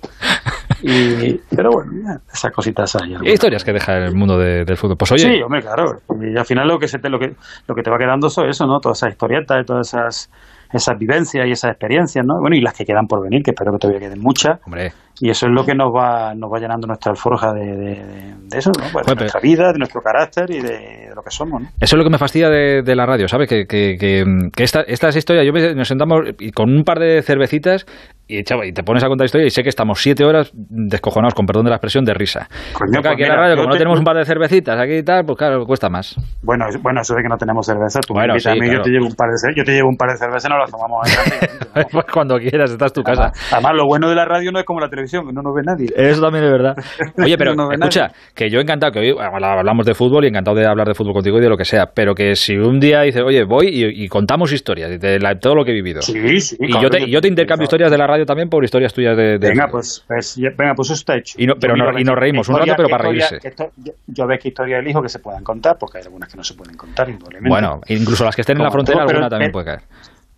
Y, 0.83 1.35
pero 1.55 1.71
bueno, 1.73 2.21
esas 2.33 2.53
cositas 2.53 2.95
hay. 2.97 3.17
¿Qué 3.17 3.33
historias 3.33 3.65
que 3.65 3.73
deja 3.73 3.97
el 3.97 4.15
mundo 4.15 4.39
de, 4.39 4.65
del 4.65 4.77
fútbol? 4.77 4.97
Pues 4.97 5.11
oye. 5.11 5.25
Sí, 5.25 5.43
hombre, 5.43 5.61
claro. 5.61 6.01
Y 6.21 6.39
al 6.39 6.45
final 6.45 6.69
lo 6.69 6.79
que, 6.79 6.87
se 6.87 6.99
te, 6.99 7.09
lo 7.09 7.19
que, 7.19 7.35
lo 7.67 7.75
que 7.75 7.83
te 7.83 7.91
va 7.91 7.99
quedando 7.99 8.29
es 8.29 8.39
eso, 8.39 8.67
¿no? 8.67 8.79
Todas 8.79 8.99
esas 8.99 9.11
historietas, 9.11 9.67
todas 9.67 9.89
esas 9.89 10.31
esas 10.73 10.99
vivencias 10.99 11.47
y 11.47 11.53
esas 11.53 11.71
experiencias, 11.73 12.25
¿no? 12.27 12.35
Bueno, 12.41 12.57
y 12.57 12.61
las 12.61 12.77
que 12.77 12.85
quedan 12.85 13.07
por 13.07 13.23
venir, 13.23 13.43
que 13.43 13.53
espero 13.53 13.73
que 13.73 13.79
todavía 13.79 14.09
queden 14.09 14.21
muchas. 14.21 14.61
Hombre. 14.66 14.93
Y 15.21 15.31
eso 15.31 15.47
es 15.47 15.53
lo 15.53 15.64
que 15.64 15.75
nos 15.75 15.89
va, 15.89 16.33
nos 16.35 16.49
va 16.49 16.61
llenando 16.61 16.87
nuestra 16.87 17.11
alforja 17.11 17.53
de, 17.53 17.66
de, 17.66 18.05
de, 18.05 18.35
de 18.51 18.59
eso, 18.59 18.71
¿no? 18.79 18.85
Pues 18.93 19.05
de 19.05 19.14
nuestra 19.16 19.41
vida, 19.41 19.73
de 19.73 19.79
nuestro 19.79 20.01
carácter 20.01 20.49
y 20.51 20.61
de, 20.61 20.69
de, 21.09 21.14
lo 21.14 21.23
que 21.23 21.31
somos, 21.31 21.62
¿no? 21.62 21.69
Eso 21.81 21.97
es 21.97 21.99
lo 21.99 22.05
que 22.05 22.11
me 22.11 22.19
fastidia 22.19 22.49
de, 22.49 22.83
de 22.83 22.95
la 22.95 23.05
radio, 23.05 23.27
¿sabes? 23.27 23.49
Que, 23.49 23.66
que, 23.66 23.97
que, 23.99 24.25
que 24.55 24.62
esta, 24.62 24.83
estas 24.83 25.16
historias, 25.16 25.45
yo 25.45 25.53
me, 25.53 25.75
nos 25.75 25.89
sentamos 25.89 26.21
y 26.39 26.53
con 26.53 26.71
un 26.71 26.85
par 26.85 27.01
de 27.01 27.23
cervecitas 27.23 27.85
y, 28.29 28.43
chava, 28.45 28.66
y 28.66 28.72
te 28.72 28.83
pones 28.83 29.03
a 29.03 29.09
contar 29.09 29.24
historia 29.24 29.47
y 29.47 29.51
sé 29.51 29.62
que 29.62 29.68
estamos 29.70 30.01
siete 30.01 30.24
horas 30.24 30.51
descojonados, 30.55 31.35
con 31.35 31.47
perdón 31.47 31.64
de 31.64 31.70
la 31.70 31.76
expresión, 31.76 32.05
de 32.05 32.14
risa. 32.14 32.47
Coño, 32.74 32.99
aquí 33.01 33.09
pues 33.16 33.20
en 33.22 33.29
la 33.29 33.37
radio, 33.37 33.55
mira, 33.55 33.57
como 33.57 33.66
no 33.68 33.72
te- 33.72 33.79
tenemos 33.79 33.99
un 33.99 34.05
par 34.05 34.16
de 34.16 34.24
cervecitas 34.24 34.79
aquí 34.79 34.95
y 34.99 35.03
tal, 35.03 35.24
pues 35.24 35.39
claro, 35.39 35.64
cuesta 35.64 35.89
más. 35.89 36.14
Bueno, 36.43 36.66
es- 36.68 36.81
bueno, 36.83 37.01
eso 37.01 37.14
de 37.14 37.22
que 37.22 37.29
no 37.29 37.37
tenemos 37.37 37.66
cerveza, 37.66 38.01
tú 38.07 38.12
Bueno, 38.14 38.35
me 38.35 38.39
invitas 38.39 38.53
sí, 38.53 38.59
a 38.59 38.61
mí, 38.61 38.68
claro. 38.68 38.79
yo 38.79 38.83
te 38.85 38.91
llevo 38.91 39.07
un 39.07 39.14
par 39.14 39.29
de 39.31 39.55
yo 39.57 39.64
te 39.64 39.72
llevo 39.72 39.89
un 39.89 39.97
par 39.97 40.11
de 40.11 40.16
cervezas 40.18 40.45
y 40.45 40.49
nos 40.49 40.59
las 40.61 40.70
tomamos 40.70 40.99
pues 41.93 42.05
cuando 42.12 42.39
quieras, 42.39 42.70
estás 42.70 42.93
tu 42.93 43.03
casa. 43.03 43.33
Además, 43.53 43.72
lo 43.74 43.87
bueno 43.87 44.09
de 44.09 44.14
la 44.14 44.24
radio 44.24 44.53
no 44.53 44.59
es 44.59 44.64
como 44.64 44.81
la 44.81 44.89
televisión, 44.89 45.26
que 45.26 45.33
no 45.33 45.43
nos 45.43 45.55
ve 45.55 45.62
nadie. 45.64 45.87
Eso 45.97 46.20
también 46.20 46.45
es 46.45 46.51
verdad. 46.51 46.76
Oye, 47.24 47.37
pero 47.39 47.55
No 47.55 47.70
escucha, 47.72 48.09
que 48.35 48.51
yo 48.51 48.61
encantado, 48.61 48.93
que 48.93 48.99
hoy 49.01 49.14
hablamos 49.18 49.87
de 49.87 49.95
fútbol 49.95 50.24
y 50.24 50.29
encantado 50.29 50.57
de 50.57 50.66
hablar 50.66 50.87
de 50.87 50.95
fútbol 50.95 51.14
contigo 51.14 51.39
y 51.39 51.41
de 51.41 51.49
lo 51.49 51.57
que 51.57 51.64
sea, 51.64 51.87
pero 51.95 52.14
que 52.14 52.35
si 52.35 52.57
un 52.57 52.79
día 52.81 53.03
dices, 53.03 53.22
oye, 53.24 53.45
voy 53.45 53.68
y, 53.68 54.05
y 54.05 54.09
contamos 54.09 54.53
historias 54.53 54.99
de 55.01 55.18
la- 55.18 55.39
todo 55.39 55.55
lo 55.55 55.64
que 55.64 55.70
he 55.70 55.74
vivido. 55.74 56.03
Sí, 56.03 56.41
sí, 56.41 56.57
y 56.61 56.66
claro, 56.70 56.83
yo 56.83 56.91
te, 56.91 57.11
yo 57.11 57.20
te 57.20 57.29
intercambio 57.29 57.64
historias 57.64 57.91
de 57.91 57.99
la 57.99 58.07
radio 58.07 58.18
también 58.27 58.49
por 58.49 58.64
historias 58.64 58.93
tuyas 58.93 59.16
de... 59.16 59.39
de- 59.39 59.49
Venga, 59.49 59.69
pues, 59.69 60.05
pues, 60.07 60.37
venga, 60.57 60.75
pues 60.75 60.89
eso 60.89 60.95
está 60.95 61.16
hecho. 61.16 61.37
Y 61.41 61.47
no- 61.47 61.55
pero 61.61 61.77
no- 61.77 61.99
y 61.99 62.05
nos 62.05 62.16
reímos 62.16 62.49
un 62.49 62.57
rato, 62.59 62.73
pero 62.77 62.89
para 62.89 63.11
historia- 63.12 63.41
reírse. 63.41 63.71
yo, 63.77 63.93
yo 64.07 64.27
veo 64.27 64.39
qué 64.39 64.49
historia 64.49 64.79
elijo 64.79 65.03
que 65.03 65.09
se 65.09 65.19
puedan 65.19 65.43
contar, 65.45 65.77
porque 65.79 65.99
hay 65.99 66.05
algunas 66.05 66.29
que 66.31 66.37
no 66.37 66.45
se 66.45 66.55
pueden 66.55 66.77
contar, 66.77 67.09
indudablemente. 67.09 67.49
Bueno, 67.49 67.81
incluso 67.89 68.25
las 68.25 68.35
que 68.35 68.43
estén 68.43 68.57
en 68.59 68.64
la 68.64 68.71
frontera, 68.71 69.01
todo, 69.01 69.09
alguna 69.11 69.29
también 69.29 69.51
eh, 69.51 69.53
puede 69.53 69.66
caer. 69.66 69.81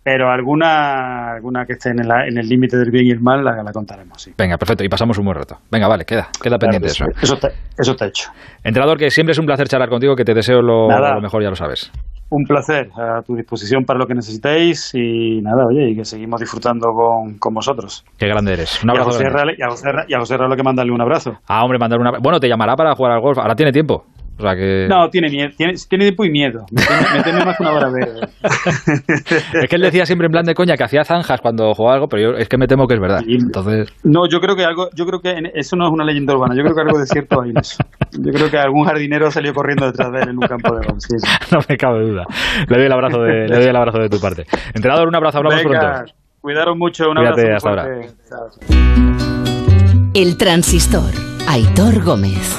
Pero 0.02 0.30
alguna, 0.30 1.32
alguna 1.34 1.66
que 1.66 1.74
esté 1.74 1.90
en, 1.90 2.08
la- 2.08 2.26
en 2.26 2.38
el 2.38 2.48
límite 2.48 2.76
del 2.78 2.90
bien 2.90 3.06
y 3.06 3.10
el 3.10 3.20
mal 3.20 3.44
la, 3.44 3.62
la 3.62 3.70
contaremos, 3.72 4.22
sí. 4.22 4.32
Venga, 4.36 4.56
perfecto, 4.56 4.82
y 4.82 4.88
pasamos 4.88 5.18
un 5.18 5.26
buen 5.26 5.36
rato. 5.36 5.58
Venga, 5.70 5.88
vale, 5.88 6.04
queda, 6.06 6.28
queda 6.42 6.58
pendiente 6.58 6.88
eso. 6.88 7.04
Claro 7.04 7.12
que 7.12 7.20
sí. 7.20 7.24
Eso 7.26 7.34
está, 7.34 7.50
eso 7.78 7.90
está 7.92 8.06
hecho. 8.06 8.30
Entrenador, 8.64 8.96
que 8.96 9.10
siempre 9.10 9.32
es 9.32 9.38
un 9.38 9.44
placer 9.44 9.68
charlar 9.68 9.90
contigo, 9.90 10.16
que 10.16 10.24
te 10.24 10.32
deseo 10.32 10.62
lo 10.62 10.88
mejor, 11.20 11.42
ya 11.42 11.50
lo 11.50 11.56
sabes. 11.56 11.92
Un 12.32 12.44
placer, 12.44 12.90
a 12.96 13.22
tu 13.22 13.34
disposición 13.34 13.84
para 13.84 13.98
lo 13.98 14.06
que 14.06 14.14
necesitéis 14.14 14.92
y 14.94 15.40
nada, 15.42 15.66
oye, 15.66 15.90
y 15.90 15.96
que 15.96 16.04
seguimos 16.04 16.40
disfrutando 16.40 16.88
con, 16.92 17.38
con 17.38 17.52
vosotros. 17.52 18.04
Qué 18.16 18.28
grande 18.28 18.52
eres. 18.52 18.82
Un 18.84 18.90
y, 18.90 18.92
a 18.92 19.00
abrazo 19.00 19.10
José. 19.18 19.28
Ra- 19.28 19.52
y 19.56 19.62
a 19.62 19.68
José 19.68 19.88
y 20.06 20.14
a 20.14 20.18
José 20.20 20.36
Ra 20.36 20.46
lo 20.48 20.54
que 20.54 20.62
mandarle 20.62 20.92
un 20.92 21.00
abrazo. 21.00 21.32
Ah, 21.48 21.64
hombre, 21.64 21.78
mandar 21.80 21.98
una... 21.98 22.12
Bueno, 22.22 22.38
te 22.38 22.48
llamará 22.48 22.76
para 22.76 22.94
jugar 22.94 23.12
al 23.12 23.20
golf. 23.20 23.38
Ahora 23.38 23.56
tiene 23.56 23.72
tiempo. 23.72 24.04
O 24.40 24.42
sea 24.42 24.54
que... 24.56 24.86
No, 24.88 25.08
tiene, 25.10 25.28
miedo, 25.28 25.50
tiene, 25.54 25.74
tiene 25.86 26.04
tiempo 26.06 26.24
y 26.24 26.30
miedo. 26.30 26.64
Me 26.72 27.22
teme 27.22 27.44
más 27.44 27.56
que 27.58 27.62
una 27.62 27.72
hora 27.72 27.90
verde. 27.90 28.20
Es 29.62 29.68
que 29.68 29.76
él 29.76 29.82
decía 29.82 30.06
siempre 30.06 30.26
en 30.26 30.32
plan 30.32 30.44
de 30.46 30.54
coña 30.54 30.76
que 30.76 30.84
hacía 30.84 31.04
zanjas 31.04 31.40
cuando 31.42 31.74
jugaba 31.74 31.94
algo, 31.96 32.08
pero 32.08 32.32
yo 32.32 32.38
es 32.38 32.48
que 32.48 32.56
me 32.56 32.66
temo 32.66 32.86
que 32.86 32.94
es 32.94 33.00
verdad. 33.00 33.20
Entonces, 33.28 33.88
No, 34.02 34.26
yo 34.28 34.40
creo 34.40 34.56
que 34.56 34.64
algo, 34.64 34.88
yo 34.96 35.04
creo 35.04 35.20
que 35.20 35.30
en- 35.30 35.50
eso 35.54 35.76
no 35.76 35.86
es 35.86 35.92
una 35.92 36.04
leyenda 36.04 36.34
urbana, 36.34 36.54
yo 36.56 36.62
creo 36.62 36.74
que 36.74 36.80
algo 36.80 36.98
de 36.98 37.06
cierto 37.06 37.42
hay 37.42 37.50
en 37.50 37.58
eso. 37.58 37.76
Yo 38.12 38.32
creo 38.32 38.50
que 38.50 38.58
algún 38.58 38.84
jardinero 38.86 39.30
salió 39.30 39.52
corriendo 39.52 39.86
detrás 39.86 40.10
de 40.12 40.18
él 40.20 40.28
en 40.30 40.36
un 40.36 40.48
campo 40.48 40.74
de 40.74 40.86
golf. 40.86 40.98
sí, 41.00 41.16
sí. 41.18 41.28
no 41.52 41.58
me 41.68 41.76
cabe 41.76 42.00
duda. 42.08 42.24
Le 42.68 42.76
doy 42.76 42.86
el 42.86 42.92
abrazo 42.92 43.20
de, 43.22 43.46
le 43.48 43.56
doy 43.56 43.66
el 43.66 43.76
abrazo 43.76 43.98
de 43.98 44.08
tu 44.08 44.18
parte. 44.20 44.44
Entrenador, 44.74 45.06
un 45.08 45.14
abrazo, 45.14 45.38
hablamos 45.38 45.62
Venga, 45.62 45.78
pronto. 45.92 46.12
Cuidaros 46.40 46.76
mucho, 46.76 47.10
un 47.10 47.16
Cuídate, 47.16 47.42
abrazo. 47.42 47.68
hasta 47.68 47.68
ahora. 47.68 48.00
El 50.14 50.36
transistor. 50.38 51.10
Aitor 51.48 52.02
Gómez. 52.02 52.58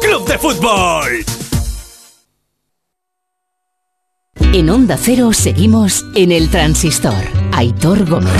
Club 0.00 0.26
de 0.26 0.38
Fútbol. 0.38 1.24
En 4.52 4.70
Onda 4.70 4.96
Cero 4.96 5.32
seguimos 5.32 6.04
en 6.16 6.32
el 6.32 6.50
transistor. 6.50 7.14
Aitor 7.52 8.04
Gómez. 8.08 8.32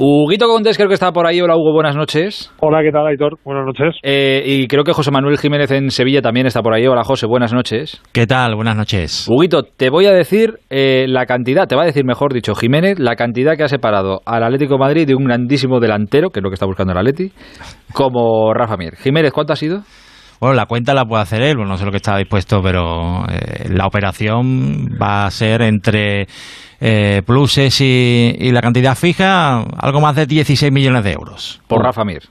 Huguito 0.00 0.46
Contés 0.46 0.76
creo 0.76 0.86
que 0.86 0.94
está 0.94 1.10
por 1.10 1.26
ahí. 1.26 1.40
Hola 1.40 1.56
Hugo, 1.56 1.72
buenas 1.72 1.96
noches. 1.96 2.52
Hola, 2.60 2.84
¿qué 2.84 2.92
tal 2.92 3.04
Aitor? 3.08 3.36
Buenas 3.44 3.66
noches. 3.66 3.96
Eh, 4.04 4.44
y 4.46 4.68
creo 4.68 4.84
que 4.84 4.92
José 4.92 5.10
Manuel 5.10 5.38
Jiménez 5.38 5.72
en 5.72 5.90
Sevilla 5.90 6.22
también 6.22 6.46
está 6.46 6.62
por 6.62 6.72
ahí. 6.72 6.86
Hola 6.86 7.02
José, 7.02 7.26
buenas 7.26 7.52
noches. 7.52 8.00
¿Qué 8.12 8.24
tal? 8.28 8.54
Buenas 8.54 8.76
noches. 8.76 9.26
Huguito, 9.28 9.64
te 9.64 9.90
voy 9.90 10.06
a 10.06 10.12
decir 10.12 10.60
eh, 10.70 11.06
la 11.08 11.26
cantidad, 11.26 11.66
te 11.66 11.74
va 11.74 11.82
a 11.82 11.86
decir 11.86 12.04
mejor 12.04 12.32
dicho 12.32 12.54
Jiménez, 12.54 13.00
la 13.00 13.16
cantidad 13.16 13.56
que 13.56 13.64
ha 13.64 13.68
separado 13.68 14.20
al 14.24 14.44
Atlético 14.44 14.74
de 14.74 14.78
Madrid 14.78 15.04
de 15.04 15.16
un 15.16 15.24
grandísimo 15.24 15.80
delantero, 15.80 16.30
que 16.30 16.38
es 16.38 16.44
lo 16.44 16.50
que 16.50 16.54
está 16.54 16.66
buscando 16.66 16.92
el 16.92 16.98
Atleti, 16.98 17.32
como 17.92 18.54
Rafa 18.54 18.76
Mir. 18.76 18.94
Jiménez, 18.94 19.32
¿cuánto 19.32 19.52
ha 19.52 19.56
sido? 19.56 19.80
Bueno, 20.40 20.54
la 20.54 20.66
cuenta 20.66 20.94
la 20.94 21.04
puede 21.04 21.22
hacer 21.22 21.42
él, 21.42 21.56
bueno, 21.56 21.72
no 21.72 21.76
sé 21.76 21.84
lo 21.84 21.90
que 21.90 21.96
está 21.96 22.16
dispuesto, 22.16 22.60
pero 22.62 23.24
eh, 23.28 23.68
la 23.70 23.86
operación 23.86 24.86
va 25.00 25.26
a 25.26 25.30
ser 25.30 25.62
entre 25.62 26.26
eh, 26.80 27.22
pluses 27.26 27.80
y, 27.80 28.52
la 28.52 28.60
cantidad 28.60 28.94
fija, 28.94 29.62
algo 29.80 30.00
más 30.00 30.14
de 30.14 30.26
16 30.26 30.72
millones 30.72 31.02
de 31.02 31.12
euros. 31.12 31.60
Por 31.66 31.82
Rafa 31.82 32.04
Mir. 32.04 32.22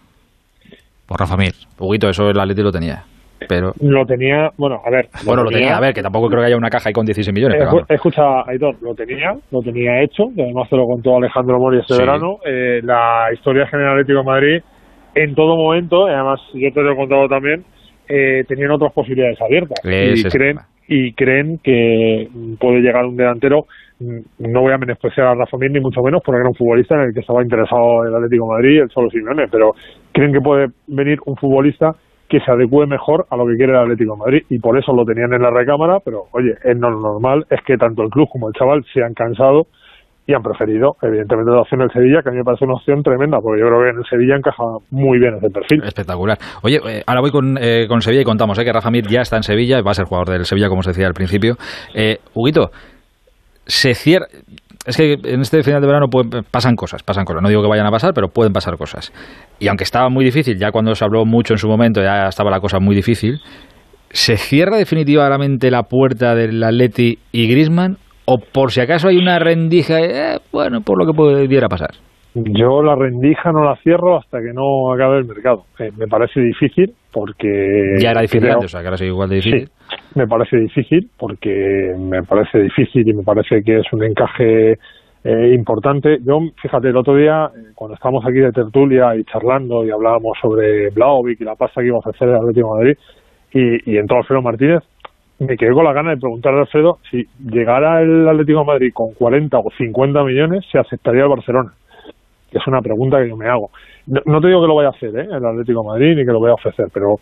Por 1.06 1.20
Rafa 1.20 1.36
Mir. 1.36 1.54
Huguito, 1.78 2.08
eso 2.08 2.30
el 2.30 2.40
Atleti 2.40 2.62
lo 2.62 2.72
tenía. 2.72 3.04
Pero... 3.48 3.72
Lo 3.80 4.06
tenía, 4.06 4.50
bueno, 4.58 4.78
a 4.84 4.90
ver. 4.90 5.10
bueno, 5.26 5.44
lo 5.44 5.52
tenía, 5.52 5.78
a 5.78 5.80
ver, 5.80 5.94
que 5.94 6.02
tampoco 6.02 6.28
creo 6.28 6.42
que 6.42 6.48
haya 6.48 6.58
una 6.58 6.70
caja 6.70 6.90
ahí 6.90 6.94
con 6.94 7.06
16 7.06 7.34
millones. 7.34 7.58
Pero 7.60 7.86
Escucha, 7.88 8.42
Aitor, 8.48 8.76
lo 8.82 8.96
tenía, 8.96 9.34
lo 9.52 9.62
tenía 9.62 10.02
hecho, 10.02 10.24
y 10.36 10.42
además 10.42 10.70
te 10.70 10.76
lo 10.76 10.86
contó 10.86 11.18
Alejandro 11.18 11.60
Mori 11.60 11.80
este 11.80 11.98
verano. 11.98 12.38
Eh, 12.46 12.80
la 12.84 13.28
historia 13.34 13.68
general 13.68 13.94
Atlético 13.94 14.20
de 14.20 14.26
Madrid, 14.26 14.64
en 15.14 15.36
todo 15.36 15.56
momento, 15.56 16.10
y 16.10 16.14
además 16.14 16.40
yo 16.54 16.72
te 16.74 16.82
lo 16.82 16.94
he 16.94 16.96
contado 16.96 17.28
también, 17.28 17.64
eh, 18.08 18.44
tenían 18.48 18.72
otras 18.72 18.94
posibilidades 18.94 19.42
abiertas. 19.42 19.80
y 19.84 20.24
creen, 20.24 20.58
y 20.88 21.14
creen 21.14 21.60
que 21.64 22.28
puede 22.60 22.82
llegar 22.82 23.06
un 23.06 23.18
delantero. 23.18 23.66
Mm, 24.00 24.52
no 24.52 24.62
voy 24.62 24.74
a 24.74 24.78
menospreciar 24.78 25.28
a 25.28 25.36
Rafa 25.36 25.58
Mir 25.58 25.72
ni 25.72 25.80
mucho 25.80 26.02
menos 26.02 26.22
porque 26.24 26.40
era 26.40 26.50
un 26.50 26.56
futbolista 26.56 26.96
en 26.96 27.02
el 27.02 27.14
que 27.14 27.22
estaba 27.22 27.42
interesado 27.42 28.06
el 28.06 28.16
Atlético 28.16 28.46
de 28.46 28.52
Madrid, 28.52 28.82
el 28.82 28.90
solo 28.90 29.10
Simeone, 29.10 29.48
pero 29.52 29.74
creen 30.12 30.34
que 30.34 30.42
puede 30.42 30.68
venir 30.88 31.20
un 31.26 31.36
futbolista 31.36 31.96
que 32.30 32.40
se 32.42 32.52
adecue 32.52 32.86
mejor 32.86 33.26
a 33.30 33.38
lo 33.38 33.48
que 33.48 33.56
quiere 33.56 33.72
el 33.72 33.80
Atlético 33.80 34.14
de 34.14 34.20
Madrid 34.20 34.44
y 34.50 34.60
por 34.60 34.78
eso 34.78 34.94
lo 34.94 35.06
tenían 35.06 35.34
en 35.34 35.42
la 35.42 35.50
recámara, 35.50 36.00
pero 36.04 36.26
oye, 36.32 36.54
es 36.64 36.78
normal 36.78 37.46
es 37.50 37.62
que 37.66 37.78
tanto 37.78 38.04
el 38.04 38.10
club 38.10 38.28
como 38.32 38.50
el 38.50 38.54
chaval 38.54 38.84
se 38.94 39.02
han 39.02 39.14
cansado 39.14 39.68
y 40.28 40.34
han 40.34 40.44
preferido, 40.44 40.98
evidentemente, 41.02 41.52
la 41.52 41.62
opción 41.62 41.80
del 41.80 41.90
Sevilla, 41.90 42.22
que 42.22 42.30
a 42.30 42.32
mí 42.34 42.38
me 42.40 42.44
parece 42.44 42.66
una 42.66 42.74
opción 42.74 43.02
tremenda, 43.02 43.40
porque 43.42 43.62
yo 43.62 43.68
creo 43.68 43.82
que 43.82 43.90
en 43.92 43.98
el 43.98 44.06
Sevilla 44.10 44.36
encaja 44.36 44.64
muy 44.92 45.20
bien 45.20 45.36
ese 45.36 45.50
perfil. 45.50 45.82
Espectacular. 45.86 46.38
Oye, 46.64 46.82
eh, 46.86 47.04
ahora 47.08 47.22
voy 47.22 47.32
con, 47.32 47.58
eh, 47.58 47.88
con 47.88 48.02
Sevilla 48.02 48.24
y 48.24 48.26
contamos 48.26 48.60
eh, 48.60 48.66
que 48.66 48.74
Rafa 48.74 48.92
Mir 48.92 49.08
ya 49.08 49.22
está 49.22 49.38
en 49.38 49.44
Sevilla, 49.44 49.82
va 49.82 49.92
a 49.92 49.94
ser 49.94 50.06
jugador 50.06 50.30
del 50.30 50.44
Sevilla, 50.44 50.68
como 50.68 50.84
se 50.84 50.90
decía 50.90 51.08
al 51.08 51.14
principio. 51.14 51.56
Eh, 51.96 52.18
Huguito, 52.34 52.72
se 53.66 53.94
cierra... 53.94 54.26
Es 54.86 54.96
que 54.96 55.14
en 55.14 55.42
este 55.42 55.64
final 55.64 55.82
de 55.82 55.88
verano 55.88 56.08
pasan 56.52 56.76
cosas, 56.76 57.04
pasan 57.04 57.26
cosas. 57.26 57.42
No 57.42 57.50
digo 57.50 57.62
que 57.62 57.70
vayan 57.70 57.86
a 57.86 57.92
pasar, 57.92 58.14
pero 58.14 58.28
pueden 58.28 58.54
pasar 58.54 58.78
cosas. 58.78 59.12
Y 59.60 59.68
aunque 59.68 59.84
estaba 59.84 60.10
muy 60.10 60.24
difícil, 60.24 60.58
ya 60.58 60.72
cuando 60.72 60.96
se 60.96 61.04
habló 61.04 61.26
mucho 61.26 61.54
en 61.54 61.58
su 61.58 61.68
momento, 61.68 62.02
ya 62.02 62.28
estaba 62.28 62.50
la 62.50 62.62
cosa 62.62 62.80
muy 62.80 62.96
difícil, 62.96 63.40
¿se 64.10 64.38
cierra 64.38 64.78
definitivamente 64.78 65.72
la 65.72 65.84
puerta 65.84 66.36
del 66.36 66.64
Atleti 66.64 67.20
y 67.34 67.50
Grisman 67.50 67.98
o 68.30 68.38
por 68.40 68.72
si 68.72 68.82
acaso 68.82 69.08
hay 69.08 69.18
una 69.18 69.40
rendija, 69.40 70.00
eh, 70.00 70.40
bueno, 70.52 70.82
por 70.82 71.00
lo 71.00 71.06
que 71.06 71.16
pudiera 71.16 71.68
pasar. 71.70 71.92
Yo 72.36 72.84
la 72.84 72.94
rendija 72.96 73.52
no 73.52 73.64
la 73.64 73.78
cierro 73.78 74.18
hasta 74.18 74.40
que 74.40 74.54
no 74.54 74.94
acabe 74.94 75.20
el 75.20 75.26
mercado. 75.26 75.64
Eh, 75.80 75.90
me 75.98 76.08
parece 76.08 76.42
difícil 76.42 76.94
porque... 77.12 77.96
Ya 78.00 78.12
era 78.12 78.22
difícil 78.22 78.52
antes, 78.52 78.66
o 78.66 78.68
sea, 78.68 78.82
que 78.82 78.88
ahora 78.88 78.98
sí 78.98 79.06
igual 79.06 79.30
de 79.30 79.36
difícil. 79.38 79.68
Sí, 79.68 79.96
me 80.16 80.28
parece 80.28 80.58
difícil 80.58 81.10
porque 81.18 81.96
me 81.98 82.22
parece 82.24 82.60
difícil 82.60 83.08
y 83.08 83.14
me 83.14 83.24
parece 83.24 83.64
que 83.66 83.80
es 83.80 83.94
un 83.94 84.04
encaje 84.04 84.74
eh, 85.24 85.54
importante. 85.56 86.18
Yo, 86.22 86.40
fíjate, 86.62 86.90
el 86.90 86.98
otro 86.98 87.16
día, 87.16 87.48
cuando 87.74 87.96
estábamos 87.96 88.26
aquí 88.26 88.40
de 88.40 88.52
tertulia 88.52 89.16
y 89.16 89.24
charlando 89.24 89.86
y 89.86 89.90
hablábamos 89.90 90.38
sobre 90.42 90.90
Blaovic 90.90 91.40
y 91.42 91.46
la 91.46 91.56
pasta 91.56 91.82
que 91.82 91.88
iba 91.88 91.96
a 91.96 92.00
ofrecer 92.00 92.28
el 92.28 92.36
Atlético 92.36 92.76
de 92.76 92.78
Madrid 92.78 92.98
y, 93.54 93.94
y 93.94 93.98
entró 93.98 94.18
Alfredo 94.18 94.42
Martínez, 94.42 94.84
me 95.40 95.56
quedé 95.56 95.72
con 95.72 95.84
la 95.84 95.94
gana 95.94 96.12
de 96.12 96.18
preguntarle 96.18 96.60
a 96.60 96.62
Alfredo 96.64 96.98
si 97.10 97.26
llegara 97.40 98.02
el 98.02 98.28
Atlético 98.28 98.66
Madrid 98.66 98.92
con 98.94 99.14
40 99.14 99.58
o 99.60 99.70
50 99.78 100.24
millones, 100.24 100.66
¿se 100.72 100.80
aceptaría 100.80 101.24
el 101.24 101.30
Barcelona? 101.30 101.74
Que 102.52 102.58
es 102.58 102.68
una 102.68 102.82
pregunta 102.82 103.22
que 103.22 103.30
yo 103.30 103.38
me 103.38 103.48
hago. 103.48 103.70
No, 104.08 104.42
te 104.42 104.48
digo 104.48 104.62
que 104.62 104.68
lo 104.68 104.76
vaya 104.76 104.90
a 104.90 104.92
hacer 104.92 105.16
¿eh? 105.16 105.28
el 105.30 105.46
Atlético 105.46 105.84
Madrid 105.84 106.16
ni 106.16 106.26
que 106.26 106.32
lo 106.32 106.40
vaya 106.40 106.54
a 106.54 106.56
ofrecer, 106.56 106.88
pero 106.94 107.18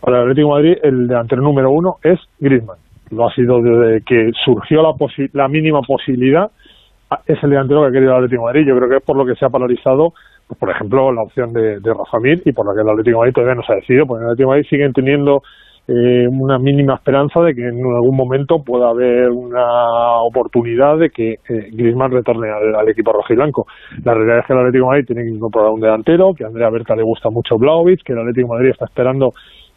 para 0.00 0.18
el 0.18 0.22
Atlético 0.24 0.50
Madrid 0.50 0.76
el 0.82 1.06
delantero 1.06 1.42
número 1.42 1.70
uno 1.70 1.96
es 2.02 2.18
Griezmann. 2.38 2.78
Lo 3.10 3.28
ha 3.28 3.34
sido 3.34 3.62
desde 3.62 4.02
que 4.04 4.30
surgió 4.44 4.82
la, 4.82 4.92
la 5.32 5.48
mínima 5.48 5.80
posibilidad, 5.82 6.50
es 7.26 7.42
el 7.42 7.50
delantero 7.50 7.82
que 7.82 7.88
ha 7.88 7.92
querido 7.92 8.10
el 8.12 8.24
Atlético 8.24 8.44
Madrid. 8.44 8.66
Yo 8.66 8.76
creo 8.76 8.88
que 8.88 8.96
es 8.96 9.02
por 9.02 9.16
lo 9.16 9.24
que 9.24 9.36
se 9.36 9.46
ha 9.46 9.50
polarizado, 9.50 10.12
pues, 10.48 10.58
por 10.58 10.70
ejemplo, 10.70 11.12
la 11.12 11.22
opción 11.22 11.52
de, 11.52 11.80
de 11.80 11.94
Rafa 11.94 12.18
Mir 12.18 12.42
y 12.44 12.52
por 12.52 12.66
la 12.66 12.74
que 12.74 12.80
el 12.80 12.88
Atlético 12.88 13.18
Madrid 13.18 13.34
todavía 13.34 13.54
no 13.54 13.62
se 13.62 13.72
ha 13.72 13.76
decidido, 13.76 14.06
porque 14.06 14.24
el 14.24 14.30
Atlético 14.30 14.50
Madrid 14.50 14.66
siguen 14.68 14.92
teniendo 14.92 15.42
eh, 15.86 16.26
una 16.28 16.58
mínima 16.58 16.94
esperanza 16.94 17.40
de 17.40 17.54
que 17.54 17.68
en 17.68 17.78
algún 17.84 18.16
momento 18.16 18.62
pueda 18.64 18.88
haber 18.88 19.30
una 19.30 20.18
oportunidad 20.22 20.96
de 20.98 21.10
que 21.10 21.32
eh, 21.32 21.68
Griezmann 21.72 22.10
retorne 22.10 22.48
al, 22.50 22.88
equipo 22.88 23.12
rojiblanco. 23.12 23.66
La 24.02 24.14
realidad 24.14 24.38
es 24.38 24.46
que 24.46 24.52
el 24.54 24.58
Atlético 24.60 24.86
Madrid 24.86 25.06
tiene 25.06 25.22
que 25.24 25.36
incorporar 25.36 25.70
un 25.70 25.80
delantero, 25.80 26.32
que 26.34 26.44
a 26.44 26.46
Andrea 26.46 26.70
Berta 26.70 26.96
le 26.96 27.02
gusta 27.02 27.28
mucho 27.28 27.58
Blaovic, 27.58 28.02
que 28.02 28.14
el 28.14 28.20
Atlético 28.20 28.48
Madrid 28.48 28.70
está 28.70 28.86
esperando 28.86 29.34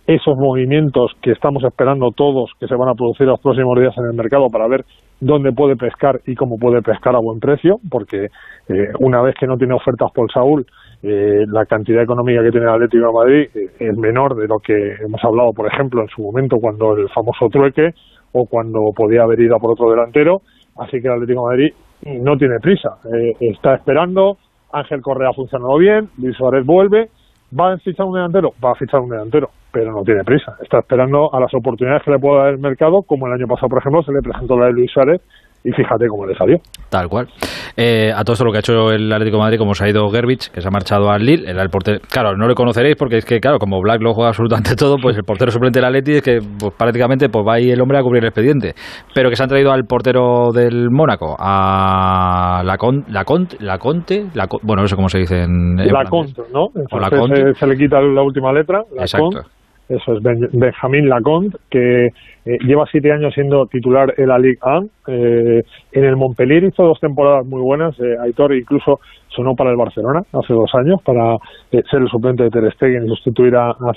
esos 0.08 0.38
movimientos 0.38 1.12
que 1.22 1.32
estamos 1.32 1.62
esperando 1.66 2.12
todos 2.12 2.52
que 2.58 2.68
se 2.68 2.76
van 2.76 2.88
a 2.88 2.96
producir 2.96 3.28
los 3.28 3.42
próximos 3.42 3.78
días 3.78 3.94
en 3.98 4.06
el 4.06 4.14
mercado 4.14 4.48
para 4.48 4.66
ver 4.68 4.86
dónde 5.20 5.52
puede 5.52 5.76
pescar 5.76 6.22
y 6.26 6.36
cómo 6.36 6.58
puede 6.58 6.82
pescar 6.82 7.16
a 7.16 7.20
buen 7.20 7.42
precio, 7.42 7.80
porque 7.90 8.28
eh, 8.70 8.88
una 9.00 9.22
vez 9.22 9.36
que 9.38 9.48
no 9.48 9.58
tiene 9.58 9.74
ofertas 9.74 10.10
por 10.14 10.32
Saúl, 10.32 10.66
eh, 11.04 11.46
la 11.48 11.66
cantidad 11.66 12.02
económica 12.02 12.42
que 12.42 12.50
tiene 12.50 12.66
el 12.66 12.74
Atlético 12.74 13.08
de 13.08 13.14
Madrid 13.14 13.50
eh, 13.54 13.70
es 13.80 13.98
menor 13.98 14.36
de 14.36 14.48
lo 14.48 14.58
que 14.58 14.74
hemos 14.74 15.24
hablado, 15.24 15.52
por 15.54 15.68
ejemplo, 15.68 16.02
en 16.02 16.08
su 16.08 16.24
momento 16.24 16.58
cuando 16.60 16.98
el 16.98 17.08
famoso 17.10 17.48
trueque 17.52 17.92
o 18.32 18.46
cuando 18.46 18.80
podía 18.96 19.24
haber 19.24 19.40
ido 19.40 19.58
por 19.60 19.72
otro 19.72 19.92
delantero. 19.92 20.42
Así 20.78 21.00
que 21.02 21.08
el 21.08 21.14
Atlético 21.14 21.50
de 21.50 21.56
Madrid 21.56 21.74
no 22.22 22.36
tiene 22.38 22.60
prisa, 22.60 22.98
eh, 23.06 23.34
está 23.40 23.76
esperando. 23.76 24.38
Ángel 24.72 25.02
Correa 25.02 25.30
ha 25.30 25.34
funcionado 25.34 25.78
bien, 25.78 26.10
Luis 26.18 26.36
Suárez 26.36 26.66
vuelve. 26.66 27.10
¿Va 27.58 27.74
a 27.74 27.78
fichar 27.78 28.06
un 28.06 28.14
delantero? 28.14 28.52
Va 28.64 28.72
a 28.72 28.76
fichar 28.76 29.00
un 29.00 29.10
delantero, 29.10 29.50
pero 29.72 29.92
no 29.92 30.04
tiene 30.04 30.24
prisa. 30.26 30.58
Está 30.62 30.80
esperando 30.80 31.34
a 31.34 31.40
las 31.40 31.54
oportunidades 31.54 32.04
que 32.04 32.12
le 32.12 32.20
pueda 32.20 32.44
dar 32.44 32.54
el 32.54 32.60
mercado, 32.60 33.04
como 33.04 33.28
el 33.28 33.34
año 33.34 33.48
pasado, 33.48 33.70
por 33.70 33.80
ejemplo, 33.80 34.04
se 34.04 34.12
le 34.12 34.22
presentó 34.22 34.58
la 34.58 34.66
de 34.66 34.74
Luis 34.74 34.92
Suárez 34.92 35.22
y 35.68 35.72
fíjate 35.74 36.08
cómo 36.08 36.26
le 36.26 36.34
salió. 36.34 36.58
Tal 36.90 37.10
cual. 37.10 37.28
Eh, 37.76 38.10
a 38.16 38.24
todo 38.24 38.34
esto 38.34 38.46
lo 38.46 38.52
que 38.52 38.60
ha 38.60 38.60
hecho 38.60 38.90
el 38.92 39.12
Atlético 39.12 39.38
de 39.38 39.44
Madrid, 39.44 39.60
como 39.60 39.74
se 39.74 39.84
ha 39.84 39.90
ido 39.90 40.08
Gerbich, 40.10 40.50
que 40.50 40.62
se 40.62 40.68
ha 40.68 40.72
marchado 40.72 41.12
al 41.12 41.22
Lille, 41.22 41.50
el, 41.50 41.70
portero, 41.70 42.00
claro, 42.10 42.38
no 42.38 42.48
le 42.48 42.56
conoceréis 42.56 42.96
porque 42.96 43.18
es 43.18 43.26
que, 43.26 43.42
claro, 43.42 43.60
como 43.60 43.82
Black 43.82 44.02
lo 44.02 44.14
juega 44.14 44.30
absolutamente 44.30 44.76
todo, 44.76 44.96
pues 45.02 45.18
el 45.18 45.24
portero 45.24 45.52
suplente 45.52 45.80
del 45.80 45.86
Atleti 45.86 46.14
es 46.14 46.22
que 46.22 46.40
pues, 46.58 46.74
prácticamente 46.74 47.28
pues 47.28 47.46
va 47.46 47.56
ahí 47.56 47.70
el 47.70 47.82
hombre 47.82 47.98
a 47.98 48.02
cubrir 48.02 48.24
el 48.24 48.30
expediente. 48.30 48.76
Pero 49.14 49.30
que 49.30 49.36
se 49.36 49.44
han 49.44 49.50
traído 49.50 49.74
al 49.74 49.84
portero 49.84 50.52
del 50.54 50.90
Mónaco, 50.90 51.36
a 51.38 52.62
la, 52.64 52.78
con, 52.78 53.04
la, 53.10 53.26
Conte, 53.26 53.58
la 53.60 53.78
Conte, 53.78 54.28
la, 54.34 54.48
bueno, 54.64 54.84
no 54.84 54.88
sé 54.88 54.96
cómo 54.96 55.10
se 55.10 55.20
dice 55.20 55.44
en... 55.44 55.76
la 55.76 56.06
Conte, 56.06 56.44
¿no? 56.54 56.68
la 56.98 57.10
Conte. 57.10 57.54
Se, 57.56 57.68
le 57.68 57.76
quita 57.76 58.00
la 58.00 58.24
última 58.24 58.54
letra, 58.54 58.84
la 58.96 59.02
Exacto. 59.02 59.42
Eso 59.90 60.14
es 60.18 60.24
Ben- 60.24 60.50
Benjamín 60.54 61.10
Laconte, 61.10 61.58
que 61.70 62.08
eh, 62.08 62.58
lleva 62.66 62.86
siete 62.92 63.12
años 63.12 63.34
siendo 63.34 63.66
titular 63.68 64.14
en 64.18 64.28
la 64.28 64.38
Ligue 64.40 64.58
1. 64.64 64.88
Eh, 65.08 65.64
en 65.92 66.04
el 66.04 66.16
Montpellier 66.16 66.64
hizo 66.64 66.84
dos 66.84 67.00
temporadas 67.00 67.46
muy 67.46 67.62
buenas. 67.62 67.98
Eh, 68.00 68.16
Aitor 68.22 68.54
incluso 68.56 69.00
sonó 69.30 69.56
para 69.56 69.72
el 69.72 69.78
Barcelona 69.78 70.22
hace 70.34 70.54
dos 70.54 70.74
años 70.76 71.02
para 71.04 71.36
eh, 71.72 71.84
ser 71.90 72.02
el 72.02 72.08
suplente 72.10 72.44
de 72.44 72.50
Ter 72.50 72.72
Stegen 72.74 73.06
y 73.06 73.10
sustituir 73.10 73.56
a, 73.56 73.70
a. 73.72 73.92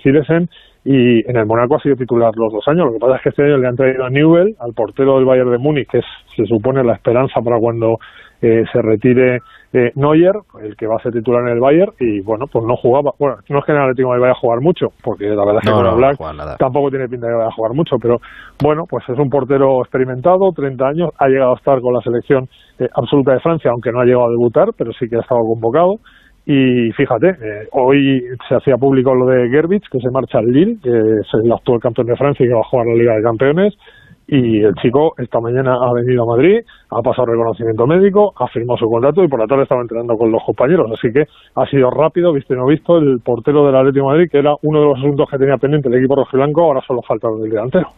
Y 0.84 1.28
en 1.30 1.36
el 1.36 1.46
Monaco 1.46 1.76
ha 1.76 1.80
sido 1.80 1.96
titular 1.96 2.32
los 2.36 2.52
dos 2.52 2.66
años. 2.68 2.86
Lo 2.86 2.92
que 2.92 2.98
pasa 2.98 3.16
es 3.16 3.22
que 3.22 3.28
este 3.30 3.42
año 3.44 3.58
le 3.58 3.68
han 3.68 3.76
traído 3.76 4.04
a 4.04 4.10
Newell, 4.10 4.54
al 4.60 4.72
portero 4.72 5.16
del 5.16 5.26
Bayern 5.26 5.50
de 5.50 5.58
Múnich, 5.58 5.88
que 5.88 5.98
es, 5.98 6.04
se 6.36 6.46
supone 6.46 6.82
la 6.82 6.94
esperanza 6.94 7.40
para 7.42 7.58
cuando 7.58 7.98
eh, 8.40 8.64
se 8.72 8.80
retire 8.80 9.40
eh, 9.72 9.92
Neuer, 9.94 10.34
el 10.62 10.76
que 10.76 10.86
va 10.86 10.96
a 10.96 11.02
ser 11.02 11.12
titular 11.12 11.42
en 11.42 11.54
el 11.54 11.60
Bayern, 11.60 11.92
y 12.00 12.20
bueno, 12.22 12.46
pues 12.50 12.64
no 12.66 12.74
jugaba. 12.76 13.12
Bueno, 13.18 13.36
no 13.48 13.58
es 13.58 13.64
que 13.64 13.72
en 13.72 13.78
el 13.78 13.84
Atlético 13.84 14.08
vaya 14.08 14.32
a 14.32 14.40
jugar 14.40 14.60
mucho, 14.60 14.88
porque 15.02 15.26
la 15.26 15.44
verdad 15.44 15.60
es 15.62 15.70
que 15.70 15.70
No, 15.70 15.96
Black 15.96 16.18
no 16.20 16.56
tampoco 16.58 16.90
tiene 16.90 17.08
pinta 17.08 17.26
de 17.26 17.32
que 17.32 17.36
vaya 17.36 17.48
a 17.48 17.54
jugar 17.54 17.74
mucho, 17.74 17.96
pero 18.02 18.16
bueno, 18.62 18.84
pues 18.88 19.04
es 19.08 19.18
un 19.18 19.30
portero 19.30 19.80
experimentado, 19.80 20.50
30 20.54 20.86
años, 20.86 21.10
ha 21.18 21.28
llegado 21.28 21.52
a 21.52 21.56
estar 21.56 21.80
con 21.80 21.94
la 21.94 22.00
selección 22.00 22.48
eh, 22.78 22.88
absoluta 22.94 23.32
de 23.32 23.40
Francia, 23.40 23.70
aunque 23.70 23.92
no 23.92 24.00
ha 24.00 24.04
llegado 24.04 24.26
a 24.26 24.30
debutar, 24.30 24.68
pero 24.76 24.92
sí 24.92 25.08
que 25.08 25.16
ha 25.16 25.20
estado 25.20 25.42
convocado. 25.42 25.96
Y 26.46 26.90
fíjate, 26.92 27.28
eh, 27.28 27.68
hoy 27.72 28.22
se 28.48 28.56
hacía 28.56 28.76
público 28.76 29.14
lo 29.14 29.26
de 29.26 29.48
Gerbich, 29.50 29.88
que 29.88 30.00
se 30.00 30.10
marcha 30.10 30.38
al 30.38 30.46
Lille, 30.46 30.78
que 30.82 30.90
es 30.90 31.28
el 31.44 31.52
actual 31.52 31.78
campeón 31.78 32.08
de 32.08 32.16
Francia 32.16 32.44
y 32.44 32.48
que 32.48 32.54
va 32.54 32.60
a 32.60 32.68
jugar 32.68 32.86
la 32.86 32.94
Liga 32.94 33.14
de 33.14 33.22
Campeones. 33.22 33.74
Y 34.32 34.62
el 34.62 34.74
chico 34.80 35.12
esta 35.18 35.40
mañana 35.40 35.74
ha 35.74 35.92
venido 35.92 36.22
a 36.22 36.36
Madrid, 36.36 36.60
ha 36.90 37.02
pasado 37.02 37.26
reconocimiento 37.26 37.84
médico, 37.84 38.32
ha 38.38 38.46
firmado 38.46 38.78
su 38.78 38.86
contrato 38.86 39.24
y 39.24 39.28
por 39.28 39.40
la 39.40 39.46
tarde 39.46 39.64
estaba 39.64 39.82
entrenando 39.82 40.14
con 40.14 40.30
los 40.30 40.40
compañeros. 40.46 40.86
Así 40.94 41.08
que 41.12 41.24
ha 41.56 41.66
sido 41.66 41.90
rápido, 41.90 42.32
visto 42.32 42.54
y 42.54 42.56
no 42.56 42.66
visto, 42.66 42.98
el 42.98 43.18
portero 43.24 43.66
del 43.66 43.74
Atlético 43.74 44.06
de 44.06 44.12
Madrid, 44.12 44.28
que 44.30 44.38
era 44.38 44.54
uno 44.62 44.78
de 44.78 44.86
los 44.86 44.98
asuntos 44.98 45.26
que 45.28 45.36
tenía 45.36 45.56
pendiente 45.56 45.88
el 45.88 45.96
equipo 45.96 46.14
rojiblanco, 46.14 46.62
ahora 46.62 46.80
solo 46.86 47.00
falta 47.02 47.26
el 47.26 47.50
delantero. 47.50 47.88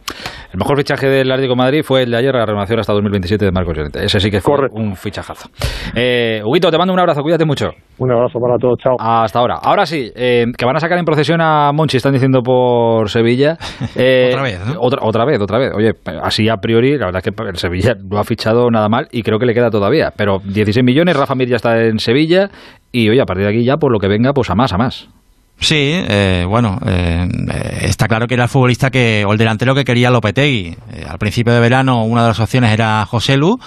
El 0.53 0.59
mejor 0.59 0.77
fichaje 0.77 1.07
del 1.07 1.31
Atlético 1.31 1.53
de 1.55 1.63
Madrid 1.63 1.81
fue 1.83 2.03
el 2.03 2.11
de 2.11 2.17
ayer, 2.17 2.33
la 2.33 2.45
renovación 2.45 2.79
hasta 2.79 2.93
2027 2.93 3.43
de 3.45 3.51
Marcos 3.51 3.75
Llorente. 3.75 4.05
Ese 4.05 4.19
sí 4.19 4.29
que 4.29 4.39
fue 4.39 4.55
un 4.71 4.95
fichajazo. 4.95 5.49
Eh, 5.95 6.41
Huguito, 6.45 6.69
te 6.69 6.77
mando 6.77 6.93
un 6.93 6.99
abrazo, 6.99 7.23
cuídate 7.23 7.43
mucho. 7.43 7.71
Un 7.97 8.11
abrazo 8.11 8.39
para 8.39 8.57
todos, 8.59 8.77
chao. 8.77 8.95
Hasta 8.99 9.39
ahora. 9.39 9.55
Ahora 9.63 9.87
sí, 9.87 10.11
eh, 10.15 10.45
que 10.55 10.65
van 10.65 10.75
a 10.75 10.79
sacar 10.79 10.99
en 10.99 11.05
procesión 11.05 11.41
a 11.41 11.71
Monchi, 11.73 11.97
están 11.97 12.13
diciendo 12.13 12.41
por 12.43 13.09
Sevilla. 13.09 13.57
Eh, 13.95 14.29
Otra 14.31 14.43
vez, 14.43 14.59
¿no? 14.63 14.79
Otra, 14.79 14.99
otra 15.01 15.25
vez, 15.25 15.41
otra 15.41 15.57
vez. 15.57 15.71
Oye, 15.75 15.93
así 16.23 16.49
a 16.49 16.57
priori, 16.57 16.97
la 16.97 17.07
verdad 17.07 17.21
es 17.25 17.33
que 17.33 17.43
el 17.43 17.57
Sevilla 17.57 17.97
no 18.01 18.17
ha 18.17 18.23
fichado 18.23 18.69
nada 18.71 18.89
mal 18.89 19.07
y 19.11 19.23
creo 19.23 19.39
que 19.39 19.45
le 19.45 19.53
queda 19.53 19.69
todavía. 19.69 20.11
Pero 20.15 20.41
16 20.43 20.83
millones, 20.83 21.15
Rafa 21.15 21.35
Mir 21.35 21.49
ya 21.49 21.57
está 21.57 21.83
en 21.83 21.99
Sevilla 21.99 22.49
y 22.91 23.09
oye, 23.09 23.21
a 23.21 23.25
partir 23.25 23.43
de 23.45 23.49
aquí 23.49 23.63
ya, 23.63 23.77
por 23.77 23.91
lo 23.91 23.99
que 23.99 24.07
venga, 24.07 24.33
pues 24.33 24.49
a 24.49 24.55
más, 24.55 24.73
a 24.73 24.77
más. 24.77 25.09
Sí, 25.59 25.93
eh, 25.93 26.45
bueno, 26.45 26.77
eh, 26.85 27.25
eh, 27.25 27.77
está 27.83 28.07
claro 28.07 28.27
que 28.27 28.33
era 28.33 28.43
el 28.43 28.49
futbolista 28.49 28.89
que, 28.89 29.23
o 29.25 29.31
el 29.31 29.37
delantero 29.37 29.73
que 29.73 29.85
quería 29.85 30.09
Lopetegui. 30.09 30.75
Eh, 30.91 31.05
al 31.07 31.17
principio 31.17 31.53
de 31.53 31.61
verano 31.61 32.03
una 32.03 32.23
de 32.23 32.27
las 32.27 32.39
opciones 32.41 32.71
era 32.71 33.05
José 33.05 33.37
Lu, 33.37 33.57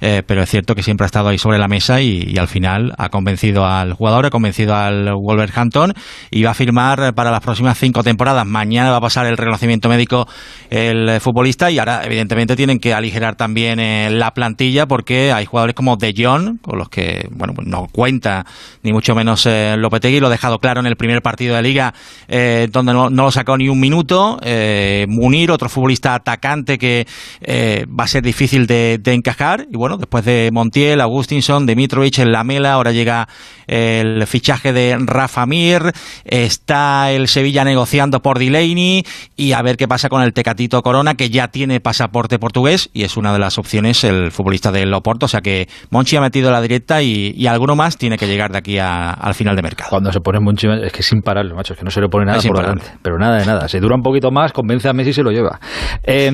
pero 0.00 0.42
es 0.42 0.50
cierto 0.50 0.74
que 0.74 0.82
siempre 0.82 1.04
ha 1.04 1.06
estado 1.06 1.28
ahí 1.28 1.38
sobre 1.38 1.58
la 1.58 1.68
mesa 1.68 2.00
y, 2.00 2.36
al 2.36 2.48
final 2.48 2.92
ha 2.98 3.08
convencido 3.10 3.64
al 3.64 3.92
jugador, 3.92 4.26
ha 4.26 4.30
convencido 4.30 4.74
al 4.74 5.12
Wolverhampton 5.14 5.92
y 6.28 6.42
va 6.42 6.50
a 6.50 6.54
firmar 6.54 7.14
para 7.14 7.30
las 7.30 7.40
próximas 7.40 7.78
cinco 7.78 8.02
temporadas. 8.02 8.44
Mañana 8.44 8.90
va 8.90 8.96
a 8.96 9.00
pasar 9.00 9.26
el 9.26 9.36
reconocimiento 9.36 9.88
médico 9.88 10.26
el 10.70 11.20
futbolista 11.20 11.70
y 11.70 11.78
ahora 11.78 12.02
evidentemente 12.04 12.56
tienen 12.56 12.80
que 12.80 12.94
aligerar 12.94 13.36
también 13.36 13.78
la 14.18 14.32
plantilla 14.32 14.86
porque 14.86 15.32
hay 15.32 15.44
jugadores 15.44 15.76
como 15.76 15.96
De 15.96 16.12
Jong, 16.16 16.60
con 16.62 16.78
los 16.78 16.88
que 16.88 17.28
bueno 17.30 17.52
pues 17.54 17.68
no 17.68 17.86
cuenta 17.92 18.44
ni 18.82 18.92
mucho 18.92 19.14
menos 19.14 19.46
Lopetegui, 19.46 20.18
lo 20.18 20.26
ha 20.26 20.30
dejado 20.30 20.58
claro 20.58 20.80
en 20.80 20.86
el 20.86 20.96
primer 20.96 21.22
partido 21.22 21.31
de 21.36 21.62
liga 21.62 21.94
eh, 22.28 22.68
donde 22.70 22.92
no, 22.92 23.10
lo 23.10 23.30
sacó 23.30 23.56
ni 23.56 23.68
un 23.68 23.80
minuto. 23.80 24.38
Eh, 24.42 25.06
Munir, 25.08 25.50
otro 25.50 25.68
futbolista 25.68 26.14
atacante 26.14 26.78
que 26.78 27.06
eh, 27.40 27.86
va 27.88 28.04
a 28.04 28.08
ser 28.08 28.22
difícil 28.22 28.66
de, 28.66 29.00
encajar. 29.06 29.66
Y 29.70 29.76
bueno, 29.76 29.96
después 29.98 30.24
de 30.24 30.50
Montiel, 30.52 31.00
Agustinson, 31.00 31.66
Dimitrovic, 31.66 32.18
el 32.18 32.32
Lamela, 32.32 32.72
ahora 32.74 32.92
llega 32.92 33.28
el 33.66 34.26
fichaje 34.26 34.72
de 34.72 34.96
Rafa 34.98 35.46
Mir, 35.46 35.92
está 36.24 37.10
el 37.12 37.28
Sevilla 37.28 37.64
negociando 37.64 38.20
por 38.22 38.38
Delaney 38.38 39.04
y 39.36 39.52
a 39.52 39.62
ver 39.62 39.76
qué 39.76 39.88
pasa 39.88 40.08
con 40.08 40.22
el 40.22 40.32
Tecatito 40.32 40.82
Corona, 40.82 41.14
que 41.14 41.30
ya 41.30 41.48
tiene 41.48 41.80
pasaporte 41.80 42.38
portugués 42.38 42.90
y 42.92 43.04
es 43.04 43.16
una 43.16 43.32
de 43.32 43.38
las 43.38 43.58
opciones 43.58 44.04
el 44.04 44.30
futbolista 44.32 44.72
del 44.72 44.90
Loporto. 44.90 45.26
O 45.26 45.28
sea 45.28 45.40
que 45.40 45.68
Monchi 45.90 46.16
ha 46.16 46.20
metido 46.20 46.50
la 46.50 46.60
directa 46.60 47.02
y, 47.02 47.32
y 47.36 47.46
alguno 47.46 47.76
más 47.76 47.96
tiene 47.96 48.18
que 48.18 48.26
llegar 48.26 48.52
de 48.52 48.58
aquí 48.58 48.78
a- 48.78 49.10
al 49.12 49.34
final 49.34 49.56
de 49.56 49.62
mercado. 49.62 49.90
Cuando 49.90 50.12
se 50.12 50.20
pone 50.20 50.40
Monchi, 50.40 50.66
es 50.84 50.92
que 50.92 51.00
es 51.00 51.12
imparable, 51.22 51.54
macho, 51.54 51.72
es 51.74 51.78
que 51.78 51.84
no 51.84 51.90
se 51.90 52.00
le 52.00 52.08
pone 52.08 52.26
nada 52.26 52.38
Es 52.38 52.46
por 52.46 52.56
imparable. 52.56 52.80
delante. 52.82 53.00
Pero 53.02 53.18
nada 53.18 53.38
de 53.38 53.46
nada. 53.46 53.68
Se 53.68 53.78
dura 53.80 53.94
un 53.94 54.02
poquito 54.02 54.30
más, 54.30 54.52
convence 54.52 54.88
a 54.88 54.92
Messi 54.92 55.10
y 55.10 55.12
se 55.12 55.22
lo 55.22 55.30
lleva. 55.30 55.60
Eh, 56.02 56.30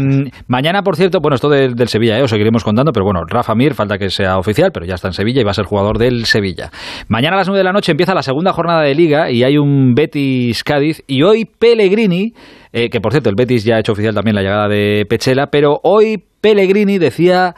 mañana, 0.47 0.83
por 0.83 0.97
cierto, 0.97 1.19
bueno, 1.21 1.35
esto 1.35 1.49
del, 1.49 1.75
del 1.75 1.89
Sevilla, 1.89 2.19
eh, 2.19 2.23
os 2.23 2.31
seguiremos 2.31 2.65
contando, 2.65 2.93
pero 2.93 3.05
bueno, 3.05 3.21
Rafa 3.27 3.55
Mir, 3.55 3.75
falta 3.75 3.99
que 3.99 4.11
sea 4.11 4.39
oficial, 4.39 4.71
pero 4.73 4.87
ya 4.87 4.95
está 4.95 5.09
en 5.09 5.15
Sevilla 5.15 5.41
y 5.41 5.45
va 5.45 5.51
a 5.51 5.55
ser 5.55 5.67
jugador 5.67 5.99
del 5.99 6.25
Sevilla. 6.25 6.71
Mañana 7.09 7.37
a 7.37 7.39
las 7.39 7.49
9 7.49 7.59
de 7.59 7.65
la 7.65 7.73
noche 7.73 7.93
empieza 7.93 8.15
la 8.15 8.23
segunda 8.23 8.53
jornada 8.53 8.83
de 8.83 8.95
Liga 8.95 9.31
y 9.31 9.45
hay 9.45 9.59
un 9.59 9.95
Betis-Cádiz 9.95 11.03
y 11.07 11.23
hoy 11.23 11.45
Pellegrini, 11.45 12.33
eh, 12.73 12.89
que 12.91 13.01
por 13.01 13.13
cierto, 13.13 13.31
el 13.31 13.37
Betis 13.37 13.65
ya 13.65 13.77
ha 13.77 13.81
hecho 13.81 13.93
oficial 13.93 14.15
también 14.15 14.35
la 14.35 14.43
llegada 14.43 14.69
de 14.69 15.05
Pechela, 15.09 15.49
pero 15.49 15.81
hoy 15.83 16.23
Pellegrini 16.41 16.99
decía 16.99 17.55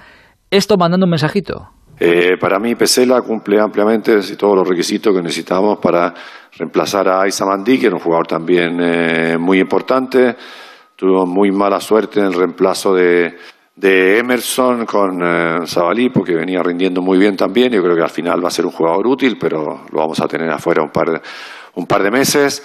esto 0.50 0.76
mandando 0.76 1.06
un 1.06 1.10
mensajito. 1.10 1.68
Eh, 2.02 2.38
para 2.40 2.58
mí, 2.58 2.74
Pesela 2.74 3.20
cumple 3.20 3.60
ampliamente 3.60 4.18
todos 4.38 4.56
los 4.56 4.66
requisitos 4.66 5.14
que 5.14 5.20
necesitamos 5.20 5.78
para 5.82 6.14
reemplazar 6.60 7.08
a 7.08 7.26
Isa 7.26 7.46
Mandi, 7.46 7.78
que 7.78 7.86
era 7.86 7.96
un 7.96 8.02
jugador 8.02 8.26
también 8.26 8.78
eh, 8.80 9.38
muy 9.38 9.58
importante. 9.60 10.36
Tuvo 10.94 11.24
muy 11.24 11.50
mala 11.50 11.80
suerte 11.80 12.20
en 12.20 12.26
el 12.26 12.34
reemplazo 12.34 12.94
de, 12.94 13.34
Emerson 13.82 14.84
con 14.84 15.22
eh, 15.24 15.66
Zabalí, 15.66 16.10
porque 16.10 16.34
venía 16.34 16.62
rindiendo 16.62 17.00
muy 17.00 17.16
bien 17.16 17.34
también. 17.34 17.72
Yo 17.72 17.82
creo 17.82 17.96
que 17.96 18.02
al 18.02 18.10
final 18.10 18.44
va 18.44 18.48
a 18.48 18.50
ser 18.50 18.66
un 18.66 18.72
jugador 18.72 19.06
útil, 19.06 19.38
pero 19.40 19.86
lo 19.90 19.98
vamos 19.98 20.20
a 20.20 20.28
tener 20.28 20.50
afuera 20.50 20.82
un 20.82 20.90
par 20.90 21.10
de, 21.10 21.20
un 21.76 21.86
par 21.86 22.02
de 22.02 22.10
meses. 22.10 22.62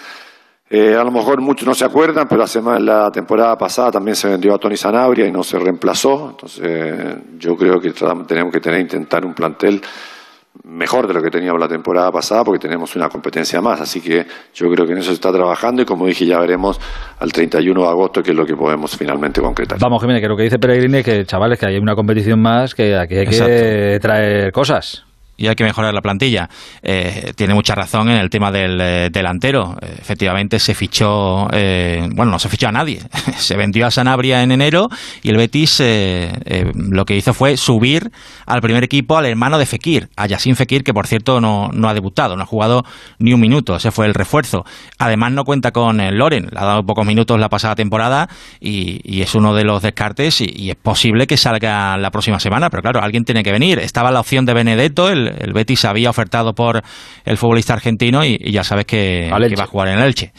Eh, 0.70 0.94
a 0.94 1.04
lo 1.06 1.12
mejor 1.12 1.40
muchos 1.40 1.66
no 1.66 1.74
se 1.74 1.86
acuerdan, 1.86 2.28
pero 2.28 2.42
la, 2.42 2.48
semana, 2.48 2.80
la 2.80 3.12
temporada 3.12 3.58
pasada 3.58 3.92
también 3.92 4.18
se 4.18 4.28
vendió 4.28 4.54
a 4.54 4.58
Tony 4.58 4.76
Sanabria 4.76 5.26
y 5.26 5.32
no 5.32 5.42
se 5.42 5.58
reemplazó. 5.58 6.32
Entonces, 6.32 7.16
yo 7.38 7.56
creo 7.56 7.80
que 7.80 7.92
tenemos 8.28 8.52
que 8.52 8.60
tener, 8.60 8.82
intentar 8.82 9.26
un 9.26 9.34
plantel 9.34 9.82
mejor 10.64 11.08
de 11.08 11.14
lo 11.14 11.22
que 11.22 11.30
teníamos 11.30 11.60
la 11.60 11.68
temporada 11.68 12.12
pasada 12.12 12.44
porque 12.44 12.60
tenemos 12.60 12.96
una 12.96 13.10
competencia 13.10 13.62
más. 13.62 13.82
Así 13.82 14.02
que 14.02 14.26
yo 14.54 14.70
creo 14.70 14.86
que 14.86 14.94
en 14.94 15.00
eso 15.00 15.10
se 15.10 15.16
está 15.16 15.32
trabajando 15.32 15.82
y 15.82 15.86
como 15.86 16.08
dije, 16.08 16.26
ya 16.26 16.40
veremos 16.40 16.80
al 17.20 17.32
31 17.32 17.82
de 17.82 17.88
agosto 17.88 18.22
qué 18.22 18.32
es 18.32 18.38
lo 18.38 18.46
que 18.46 18.56
podemos 18.56 18.96
finalmente 18.98 19.42
concretar. 19.42 19.78
Vamos, 19.80 20.02
Jiménez, 20.02 20.22
que 20.22 20.28
lo 20.28 20.38
que 20.38 20.44
dice 20.44 20.60
Pellegrini 20.60 21.00
es 21.00 21.06
que, 21.06 21.26
chavales, 21.26 21.60
que 21.60 21.68
hay 21.68 21.78
una 21.78 21.96
competición 21.96 22.42
más, 22.42 22.74
que 22.74 22.96
aquí 22.96 23.16
hay 23.16 23.26
que 23.26 23.36
Exacto. 23.36 24.08
traer 24.08 24.52
cosas. 24.52 25.06
Y 25.38 25.48
hay 25.48 25.56
que 25.56 25.64
mejorar 25.64 25.94
la 25.94 26.02
plantilla. 26.02 26.50
Eh, 26.82 27.34
tiene 27.36 27.54
mucha 27.54 27.76
razón 27.76 28.10
en 28.10 28.18
el 28.18 28.30
tema 28.30 28.52
del 28.52 28.80
eh, 28.80 29.10
delantero. 29.12 29.76
Efectivamente 29.82 30.60
se 30.60 30.74
fichó, 30.74 31.48
eh, 31.52 32.08
bueno, 32.14 32.32
no 32.32 32.40
se 32.40 32.50
fichó 32.50 32.68
a 32.68 32.72
nadie. 32.72 33.02
se 33.38 33.56
vendió 33.56 33.86
a 33.86 33.92
Sanabria 33.92 34.44
en 34.44 34.52
enero 34.52 34.88
y 35.24 35.30
el 35.30 35.38
Betis 35.38 35.80
eh, 35.82 36.72
lo 36.76 37.06
que 37.06 37.16
hizo 37.16 37.34
fue 37.34 37.58
subir 37.58 38.12
al 38.46 38.62
primer 38.62 38.84
equipo 38.84 39.18
al 39.18 39.26
hermano 39.26 39.58
de 39.58 39.66
Fekir, 39.66 40.10
a 40.16 40.28
Yassin 40.28 40.56
Fekir, 40.56 40.84
que 40.84 40.94
por 40.94 41.08
cierto 41.08 41.42
no, 41.42 41.70
no 41.74 41.90
ha 41.90 41.94
debutado, 41.94 42.36
no 42.36 42.44
ha 42.44 42.48
jugado 42.48 42.84
ni 43.20 43.34
un 43.34 43.40
minuto. 43.40 43.76
Ese 43.76 43.92
fue 43.92 44.06
el 44.06 44.14
refuerzo. 44.14 44.66
Además 44.98 45.32
no 45.32 45.44
cuenta 45.44 45.72
con 45.72 45.98
Loren, 46.18 46.50
le 46.52 46.60
ha 46.60 46.66
dado 46.66 46.84
pocos 46.86 47.06
minutos 47.06 47.40
la 47.40 47.50
pasada 47.50 47.76
temporada 47.76 48.30
y, 48.60 49.02
y 49.04 49.22
es 49.22 49.36
uno 49.36 49.54
de 49.54 49.64
los 49.64 49.82
descartes 49.82 50.42
y, 50.42 50.52
y 50.56 50.70
es 50.70 50.76
posible 50.76 51.28
que 51.28 51.38
salga 51.38 51.98
la 51.98 52.12
próxima 52.12 52.40
semana, 52.40 52.70
pero 52.70 52.82
claro, 52.82 53.02
alguien 53.02 53.26
tiene 53.26 53.44
que 53.44 53.52
venir. 53.52 53.80
Estaba 53.80 54.12
la 54.12 54.20
opción 54.20 54.46
de 54.46 54.54
Benedetto, 54.54 55.10
el, 55.10 55.25
el 55.28 55.54
Betis 55.54 55.86
había 55.86 56.10
ofertado 56.10 56.54
por 56.54 56.82
el 57.24 57.38
futbolista 57.38 57.74
argentino 57.74 58.24
y, 58.24 58.38
y 58.40 58.52
ya 58.52 58.64
sabes 58.64 58.86
que, 58.86 59.30
que 59.30 59.56
va 59.56 59.64
a 59.64 59.68
jugar 59.68 59.90
en 59.90 60.00
el 60.00 60.04
Elche. 60.04 60.32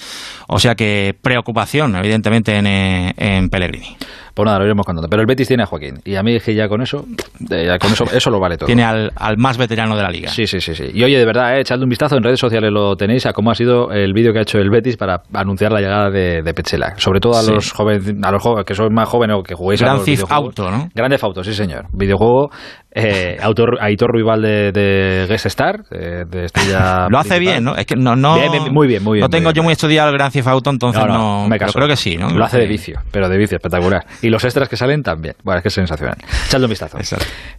O 0.49 0.59
sea 0.59 0.75
que 0.75 1.15
preocupación, 1.21 1.97
evidentemente, 1.97 2.57
en, 2.57 2.67
eh, 2.67 3.15
en 3.17 3.49
Pellegrini. 3.49 3.97
Pues 4.37 4.45
nada, 4.45 4.59
lo 4.59 4.67
iremos 4.67 4.85
contando. 4.85 5.09
Pero 5.09 5.23
el 5.23 5.27
Betis 5.27 5.49
tiene 5.49 5.63
a 5.63 5.67
Joaquín. 5.67 5.95
Y 6.05 6.15
a 6.15 6.23
mí 6.23 6.35
es 6.37 6.45
que 6.45 6.55
ya 6.55 6.69
con 6.69 6.83
eso, 6.83 7.07
ya 7.41 7.79
con 7.79 7.91
eso, 7.91 8.05
eso 8.13 8.29
lo 8.31 8.39
vale 8.39 8.59
todo. 8.59 8.67
Tiene 8.67 8.85
al, 8.85 9.11
al 9.17 9.39
más 9.39 9.57
veterano 9.57 9.97
de 9.97 10.03
la 10.03 10.11
liga. 10.11 10.29
Sí, 10.29 10.47
sí, 10.47 10.61
sí, 10.61 10.75
sí. 10.75 10.91
Y 10.93 11.03
oye, 11.05 11.19
de 11.19 11.25
verdad, 11.25 11.57
eh, 11.57 11.61
echadle 11.63 11.85
un 11.85 11.89
vistazo 11.89 12.17
en 12.19 12.23
redes 12.23 12.39
sociales, 12.39 12.71
lo 12.71 12.97
tenéis, 12.97 13.25
a 13.25 13.33
cómo 13.33 13.51
ha 13.51 13.55
sido 13.55 13.91
el 13.93 14.13
vídeo 14.13 14.35
que 14.35 14.41
ha 14.41 14.43
hecho 14.43 14.59
el 14.59 14.69
Betis 14.69 14.99
para 14.99 15.23
anunciar 15.33 15.73
la 15.73 15.81
llegada 15.81 16.11
de, 16.11 16.43
de 16.43 16.53
Pechela. 16.55 16.93
Sobre 16.99 17.19
todo 17.19 17.33
a 17.39 17.43
Sí. 17.43 17.51
los 17.51 17.73
jóvenes, 17.73 18.15
a 18.23 18.31
los 18.31 18.43
jóvenes 18.43 18.67
que 18.67 18.75
sois 18.75 18.93
más 18.93 19.09
jóvenes 19.09 19.37
o 19.39 19.43
que 19.43 19.55
juguéis 19.55 19.81
a 19.81 19.87
Grand 19.87 19.99
los 20.01 20.05
Theft 20.05 20.19
videojuegos. 20.25 20.59
Auto, 20.59 20.71
¿no? 20.71 20.89
Grande 20.95 21.19
Auto, 21.23 21.43
sí, 21.43 21.55
señor. 21.55 21.87
Videojuego, 21.95 22.51
eh, 22.95 23.37
autor, 23.43 23.79
Aitor 23.81 24.11
Rival 24.15 24.43
de, 24.43 24.73
de 24.73 25.27
Guest 25.29 25.47
Star, 25.47 25.81
eh, 25.91 26.25
de 26.29 26.45
estrella. 26.45 27.07
Lo 27.11 27.19
hace 27.19 27.37
principal. 27.37 27.41
bien, 27.41 27.65
¿no? 27.65 27.75
Es 27.77 27.87
que 27.87 27.97
no, 27.97 28.17
no 28.17 28.35
Bien, 28.35 28.53
bien, 28.53 28.73
muy 28.73 28.87
bien, 28.87 29.03
muy 29.03 29.15
bien. 29.17 29.23
No 29.23 29.29
tengo 29.31 29.47
muy 29.49 29.55
yo 29.55 29.63
muy 29.63 29.73
estudiado 29.73 30.11
el 30.11 30.15
Gran 30.17 30.31
Theft 30.31 30.49
Auto, 30.49 30.71
entonces 30.71 31.01
No, 31.01 31.09
no, 31.09 31.19
no, 31.19 31.43
me 31.49 31.57
pero 31.59 31.67
caso. 31.69 31.79
creo 31.79 31.89
que 31.89 31.97
sí, 31.97 32.17
¿no? 32.17 32.29
Lo 32.31 32.45
hace 32.45 32.59
de 32.59 32.67
vicio, 32.67 33.01
pero 33.11 33.29
de 33.29 33.39
vicio, 33.39 33.57
espectacular. 33.57 34.05
Y 34.27 34.29
los 34.29 34.43
extras 34.43 34.69
que 34.69 34.77
salen 34.77 35.05
también. 35.05 35.37
Bueno, 35.45 35.59
es 35.59 35.63
que 35.63 35.69
es 35.69 35.75
sensacional. 35.75 36.17
Echadle 36.49 36.67
un 36.67 36.71
vistazo. 36.71 36.99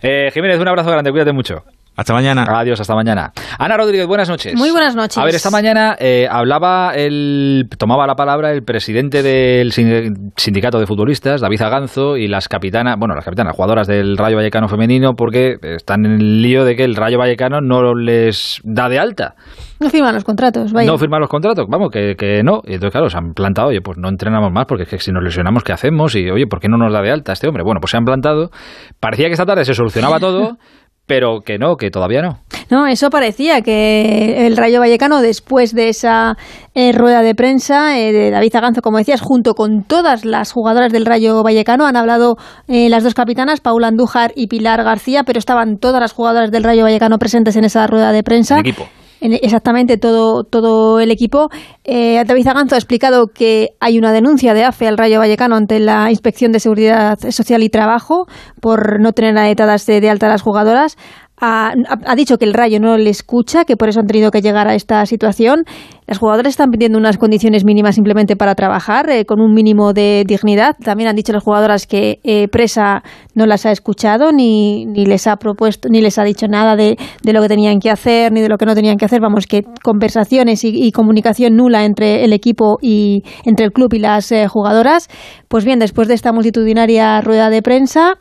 Eh, 0.02 0.30
Jiménez, 0.34 0.60
un 0.60 0.68
abrazo 0.68 0.92
grande, 0.92 1.12
cuídate 1.12 1.32
mucho. 1.32 1.64
Hasta 1.98 2.14
mañana. 2.14 2.46
Adiós, 2.48 2.80
hasta 2.80 2.94
mañana. 2.94 3.32
Ana 3.58 3.76
Rodríguez, 3.76 4.06
buenas 4.06 4.30
noches. 4.30 4.54
Muy 4.56 4.70
buenas 4.70 4.96
noches. 4.96 5.18
A 5.18 5.26
ver, 5.26 5.34
esta 5.34 5.50
mañana 5.50 5.96
eh, 6.00 6.28
hablaba 6.30 6.94
el, 6.96 7.68
tomaba 7.80 8.06
la 8.06 8.16
palabra 8.16 8.52
el 8.52 8.64
presidente 8.64 9.24
del 9.24 9.72
sin- 9.72 10.32
sindicato 10.38 10.80
de 10.80 10.86
futbolistas, 10.86 11.42
David 11.42 11.62
Aganzo, 11.64 12.16
y 12.16 12.28
las 12.28 12.48
capitanas, 12.48 12.98
bueno, 13.00 13.16
las 13.16 13.26
capitanas, 13.26 13.56
jugadoras 13.56 13.88
del 13.88 14.16
Rayo 14.16 14.36
Vallecano 14.38 14.70
femenino, 14.70 15.16
porque 15.16 15.58
están 15.62 16.06
en 16.06 16.12
el 16.22 16.42
lío 16.44 16.66
de 16.66 16.76
que 16.76 16.84
el 16.84 16.96
Rayo 16.96 17.18
Vallecano 17.18 17.62
no 17.62 17.96
les 17.96 18.62
da 18.64 18.90
de 18.90 19.00
alta. 19.00 19.34
No 19.80 19.90
firman 19.90 20.14
los 20.14 20.24
contratos, 20.24 20.74
vaya. 20.74 20.92
No 20.92 21.00
firman 21.00 21.20
los 21.20 21.30
contratos, 21.30 21.66
vamos, 21.68 21.90
que, 21.92 22.16
que 22.16 22.44
no. 22.44 22.62
Y 22.66 22.76
entonces, 22.76 22.92
claro, 22.92 23.10
se 23.10 23.18
han 23.18 23.34
plantado, 23.34 23.70
oye, 23.70 23.82
pues 23.82 23.98
no 23.98 24.08
entrenamos 24.10 24.52
más, 24.52 24.66
porque 24.68 24.84
es 24.84 24.90
que 24.90 25.00
si 25.00 25.12
nos 25.12 25.24
lesionamos, 25.24 25.64
¿qué 25.64 25.74
hacemos? 25.74 26.14
Y, 26.16 26.30
oye, 26.30 26.46
¿por 26.46 26.60
qué 26.60 26.68
no 26.70 26.78
nos 26.78 26.94
da 26.94 27.02
de 27.02 27.10
alta 27.12 27.34
este 27.34 27.48
hombre? 27.48 27.64
Bueno, 27.64 27.80
pues 27.82 27.90
se 27.90 27.98
han 27.98 28.06
plantado. 28.06 28.52
Parecía 29.00 29.28
que 29.28 29.34
esta 29.34 29.46
tarde 29.48 29.66
se 29.66 29.74
solucionaba 29.74 30.20
todo, 30.20 30.58
pero 31.08 31.40
que 31.42 31.58
no, 31.58 31.78
que 31.78 31.90
todavía 31.90 32.22
no. 32.22 32.38
No, 32.70 32.86
eso 32.86 33.10
parecía 33.10 33.62
que 33.62 34.46
el 34.46 34.58
Rayo 34.58 34.82
Vallecano, 34.82 35.22
después 35.22 35.74
de 35.74 35.88
esa 35.88 36.36
eh, 36.76 36.92
rueda 36.92 37.22
de 37.22 37.34
prensa 37.34 37.98
eh, 37.98 38.12
de 38.12 38.30
David 38.30 38.52
Zaganzo, 38.52 38.82
como 38.82 38.98
decías, 38.98 39.22
junto 39.22 39.54
con 39.54 39.84
todas 39.84 40.26
las 40.26 40.52
jugadoras 40.52 40.92
del 40.92 41.06
Rayo 41.06 41.44
Vallecano, 41.44 41.86
han 41.86 41.96
hablado 41.96 42.36
eh, 42.68 42.90
las 42.90 43.06
dos 43.06 43.14
capitanas, 43.14 43.62
Paula 43.62 43.88
Andújar 43.88 44.34
y 44.36 44.48
Pilar 44.48 44.84
García, 44.84 45.24
pero 45.24 45.40
estaban 45.40 45.78
todas 45.78 46.02
las 46.02 46.12
jugadoras 46.12 46.52
del 46.52 46.64
Rayo 46.64 46.84
Vallecano 46.84 47.18
presentes 47.18 47.56
en 47.56 47.64
esa 47.64 47.88
rueda 47.88 48.12
de 48.12 48.24
prensa. 48.24 48.56
El 48.56 48.68
equipo. 48.68 48.88
En- 49.22 49.34
Exactamente, 49.34 49.98
todo, 49.98 50.44
todo 50.44 51.00
el 51.00 51.12
equipo. 51.12 51.50
Eh, 51.84 52.24
David 52.26 52.48
ha 52.48 52.76
explicado 52.76 53.28
que 53.28 53.70
hay 53.80 53.98
una 53.98 54.12
denuncia 54.12 54.54
de 54.54 54.64
AFE 54.64 54.88
al 54.88 54.98
Rayo 54.98 55.20
Vallecano 55.20 55.56
ante 55.56 55.80
la 55.80 56.10
Inspección 56.12 56.52
de 56.52 56.60
Seguridad 56.60 57.18
Social 57.32 57.64
y 57.64 57.70
Trabajo 57.70 58.28
por 58.62 59.00
no 59.00 59.14
tener 59.14 59.56
dadas 59.56 59.86
de, 59.86 60.02
de 60.02 60.10
alta 60.10 60.28
a 60.28 60.30
las 60.30 60.42
jugadoras. 60.42 60.98
Ha, 61.40 61.76
dicho 62.16 62.38
que 62.38 62.46
el 62.46 62.54
Rayo 62.56 62.80
no 62.80 62.98
le 62.98 63.12
escucha, 63.12 63.64
que 63.64 63.78
por 63.78 63.90
eso 63.90 64.00
han 64.00 64.08
tenido 64.08 64.32
que 64.32 64.42
llegar 64.42 64.68
a 64.68 64.74
esta 64.74 65.06
situación. 65.06 65.66
Las 66.08 66.18
jugadoras 66.18 66.50
están 66.50 66.72
pidiendo 66.72 66.98
unas 66.98 67.20
condiciones 67.20 67.64
mínimas 67.64 67.94
simplemente 67.94 68.36
para 68.36 68.56
trabajar, 68.56 69.08
eh, 69.12 69.24
con 69.26 69.40
un 69.40 69.54
mínimo 69.54 69.94
de 69.94 70.24
dignidad. 70.26 70.76
También 70.84 71.10
han 71.10 71.16
dicho 71.16 71.34
las 71.34 71.44
jugadoras 71.44 71.86
que 71.86 72.20
eh, 72.24 72.48
Presa 72.48 73.04
no 73.36 73.46
las 73.46 73.68
ha 73.68 73.72
escuchado 73.72 74.32
ni, 74.32 74.88
ni 74.88 75.06
les 75.06 75.28
ha 75.28 75.36
propuesto, 75.36 75.90
ni 75.90 76.02
les 76.02 76.18
ha 76.18 76.24
dicho 76.24 76.48
nada 76.48 76.76
de, 76.76 76.98
de 77.22 77.34
lo 77.34 77.42
que 77.44 77.50
tenían 77.50 77.78
que 77.80 77.92
hacer, 77.92 78.32
ni 78.32 78.42
de 78.42 78.50
lo 78.50 78.58
que 78.58 78.66
no 78.66 78.74
tenían 78.74 78.98
que 78.98 79.06
hacer. 79.06 79.22
Vamos, 79.22 79.46
que 79.46 79.62
conversaciones 79.84 80.64
y, 80.64 80.70
y 80.70 80.92
comunicación 80.92 81.56
nula 81.56 81.86
entre 81.86 82.26
el 82.26 82.34
equipo 82.34 82.80
y 82.82 83.22
entre 83.46 83.66
el 83.66 83.72
club 83.72 83.94
y 83.94 84.00
las 84.00 84.32
eh, 84.32 84.48
jugadoras. 84.48 85.08
Pues 85.50 85.66
bien, 85.66 85.78
después 85.78 86.08
de 86.08 86.16
esta 86.16 86.34
multitudinaria 86.34 87.22
rueda 87.22 87.52
de 87.52 87.62
prensa, 87.62 88.16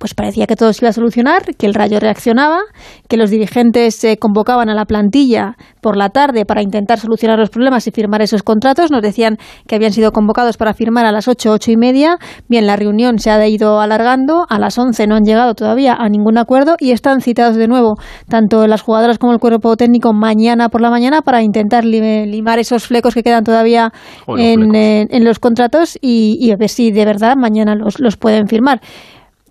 pues 0.00 0.14
parecía 0.14 0.46
que 0.46 0.56
todo 0.56 0.72
se 0.72 0.82
iba 0.82 0.88
a 0.88 0.92
solucionar, 0.94 1.42
que 1.58 1.66
el 1.66 1.74
Rayo 1.74 2.00
reaccionaba, 2.00 2.58
que 3.06 3.18
los 3.18 3.28
dirigentes 3.30 3.94
se 3.96 4.16
convocaban 4.16 4.70
a 4.70 4.74
la 4.74 4.86
plantilla 4.86 5.56
por 5.82 5.96
la 5.96 6.08
tarde 6.08 6.46
para 6.46 6.62
intentar 6.62 6.98
solucionar 6.98 7.38
los 7.38 7.50
problemas 7.50 7.86
y 7.86 7.90
firmar 7.90 8.22
esos 8.22 8.42
contratos. 8.42 8.90
Nos 8.90 9.02
decían 9.02 9.36
que 9.68 9.74
habían 9.76 9.92
sido 9.92 10.10
convocados 10.12 10.56
para 10.56 10.72
firmar 10.72 11.04
a 11.04 11.12
las 11.12 11.28
ocho, 11.28 11.52
ocho 11.52 11.70
y 11.70 11.76
media. 11.76 12.16
Bien, 12.48 12.66
la 12.66 12.76
reunión 12.76 13.18
se 13.18 13.30
ha 13.30 13.46
ido 13.46 13.78
alargando. 13.80 14.46
A 14.48 14.58
las 14.58 14.78
once 14.78 15.06
no 15.06 15.16
han 15.16 15.24
llegado 15.24 15.54
todavía 15.54 15.92
a 15.94 16.08
ningún 16.08 16.38
acuerdo 16.38 16.76
y 16.80 16.92
están 16.92 17.20
citados 17.20 17.56
de 17.56 17.68
nuevo 17.68 17.96
tanto 18.28 18.66
las 18.66 18.80
jugadoras 18.80 19.18
como 19.18 19.34
el 19.34 19.38
cuerpo 19.38 19.76
técnico 19.76 20.14
mañana 20.14 20.70
por 20.70 20.80
la 20.80 20.88
mañana 20.90 21.20
para 21.20 21.42
intentar 21.42 21.84
limar 21.84 22.58
esos 22.58 22.86
flecos 22.86 23.12
que 23.14 23.22
quedan 23.22 23.44
todavía 23.44 23.92
en, 24.40 24.74
en- 24.74 25.08
en 25.10 25.24
los 25.24 25.38
contratos 25.38 25.98
y, 26.00 26.38
y 26.40 26.52
a 26.52 26.56
ver 26.56 26.70
si 26.70 26.90
de 26.90 27.04
verdad 27.04 27.34
mañana 27.36 27.74
los, 27.74 28.00
los 28.00 28.16
pueden 28.16 28.46
firmar. 28.48 28.80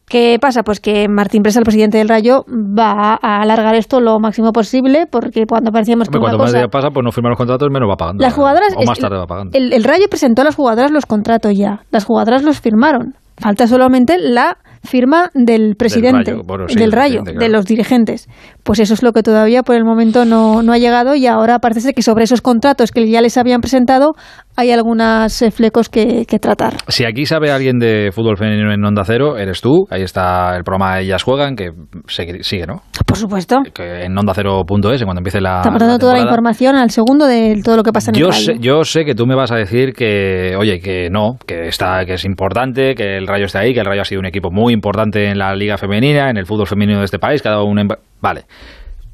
¿Qué 0.09 0.37
pasa? 0.41 0.63
Pues 0.63 0.79
que 0.79 1.07
Martín 1.07 1.43
Presa, 1.43 1.59
el 1.59 1.65
presidente 1.65 1.99
del 1.99 2.09
Rayo, 2.09 2.43
va 2.49 3.19
a 3.21 3.41
alargar 3.41 3.75
esto 3.75 4.01
lo 4.01 4.19
máximo 4.19 4.51
posible 4.51 5.05
porque 5.09 5.45
cuando 5.47 5.71
parecíamos 5.71 6.09
que 6.09 6.17
Hombre, 6.17 6.31
una 6.31 6.37
cuanto 6.37 6.43
más 6.43 6.51
cosa... 6.51 6.57
días 6.57 6.71
pasa, 6.71 6.89
pues 6.91 7.03
no 7.03 7.11
firman 7.11 7.29
los 7.29 7.37
contratos, 7.37 7.69
menos 7.71 7.87
va 7.87 7.95
pagando. 7.95 8.23
Las 8.23 8.33
jugadoras... 8.33 8.73
O 8.75 8.83
más 8.85 8.97
tarde 8.97 9.17
va 9.17 9.27
pagando. 9.27 9.55
El, 9.55 9.71
el 9.71 9.83
Rayo 9.83 10.05
presentó 10.09 10.41
a 10.41 10.45
las 10.45 10.55
jugadoras 10.55 10.91
los 10.91 11.05
contratos 11.05 11.55
ya. 11.55 11.83
Las 11.91 12.05
jugadoras 12.05 12.43
los 12.43 12.59
firmaron. 12.59 13.13
Falta 13.37 13.67
solamente 13.67 14.17
la 14.17 14.57
firma 14.83 15.29
del 15.33 15.75
presidente, 15.75 16.31
Rayo, 16.31 16.43
bueno, 16.45 16.67
sí, 16.67 16.75
del 16.75 16.89
del 16.89 16.91
Rayo, 16.91 17.21
de 17.23 17.49
los 17.49 17.65
dirigentes. 17.65 18.27
Pues 18.63 18.79
eso 18.79 18.93
es 18.93 19.03
lo 19.03 19.11
que 19.13 19.23
todavía 19.23 19.63
por 19.63 19.75
el 19.75 19.83
momento 19.83 20.25
no, 20.25 20.61
no 20.63 20.73
ha 20.73 20.77
llegado 20.77 21.15
y 21.15 21.27
ahora 21.27 21.59
parece 21.59 21.81
ser 21.81 21.93
que 21.93 22.01
sobre 22.01 22.23
esos 22.23 22.41
contratos 22.41 22.91
que 22.91 23.09
ya 23.09 23.21
les 23.21 23.37
habían 23.37 23.61
presentado 23.61 24.13
hay 24.55 24.71
algunos 24.71 25.41
eh, 25.41 25.51
flecos 25.51 25.89
que, 25.89 26.25
que 26.25 26.39
tratar. 26.39 26.75
Si 26.87 27.05
aquí 27.05 27.25
sabe 27.25 27.51
alguien 27.51 27.79
de 27.79 28.11
fútbol 28.13 28.37
femenino 28.37 28.73
en 28.73 28.83
Onda 28.83 29.03
Cero, 29.05 29.37
eres 29.37 29.61
tú. 29.61 29.85
Ahí 29.89 30.01
está 30.01 30.55
el 30.55 30.63
programa 30.63 30.99
Ellas 30.99 31.23
Juegan, 31.23 31.55
que 31.55 31.69
sigue, 32.07 32.67
¿no? 32.67 32.81
Por 33.05 33.17
supuesto. 33.17 33.57
Que 33.73 34.03
en 34.03 34.17
ondacero.es, 34.17 35.03
cuando 35.03 35.19
empiece 35.19 35.39
la. 35.39 35.57
Estamos 35.57 35.79
dando 35.79 35.97
toda 35.97 36.13
la 36.13 36.21
información 36.21 36.75
al 36.75 36.89
segundo 36.89 37.25
de 37.25 37.61
todo 37.63 37.77
lo 37.77 37.83
que 37.83 37.91
pasa 37.91 38.11
en 38.11 38.15
el 38.15 38.21
Yo 38.21 38.29
Rayo. 38.29 38.43
sé, 38.43 38.57
yo 38.59 38.83
sé 38.83 39.05
que 39.05 39.15
tú 39.15 39.25
me 39.25 39.35
vas 39.35 39.51
a 39.51 39.55
decir 39.55 39.93
que, 39.93 40.55
oye, 40.57 40.79
que 40.79 41.09
no, 41.09 41.37
que 41.47 41.67
está, 41.67 42.05
que 42.05 42.13
es 42.13 42.25
importante, 42.25 42.95
que 42.95 43.17
el 43.17 43.27
Rayo 43.27 43.45
está 43.45 43.59
ahí, 43.59 43.73
que 43.73 43.79
el 43.79 43.85
Rayo 43.85 44.01
ha 44.01 44.05
sido 44.05 44.19
un 44.19 44.25
equipo 44.27 44.51
muy 44.51 44.68
importante 44.73 45.25
en 45.29 45.37
la 45.37 45.55
liga 45.55 45.77
femenina, 45.77 46.29
en 46.29 46.37
el 46.37 46.45
fútbol 46.45 46.67
femenino 46.67 46.99
de 46.99 47.05
este 47.05 47.19
país, 47.19 47.41
que 47.41 47.47
ha 47.47 47.51
dado 47.51 47.65
un... 47.65 47.77
emba- 47.77 47.99
Vale, 48.21 48.43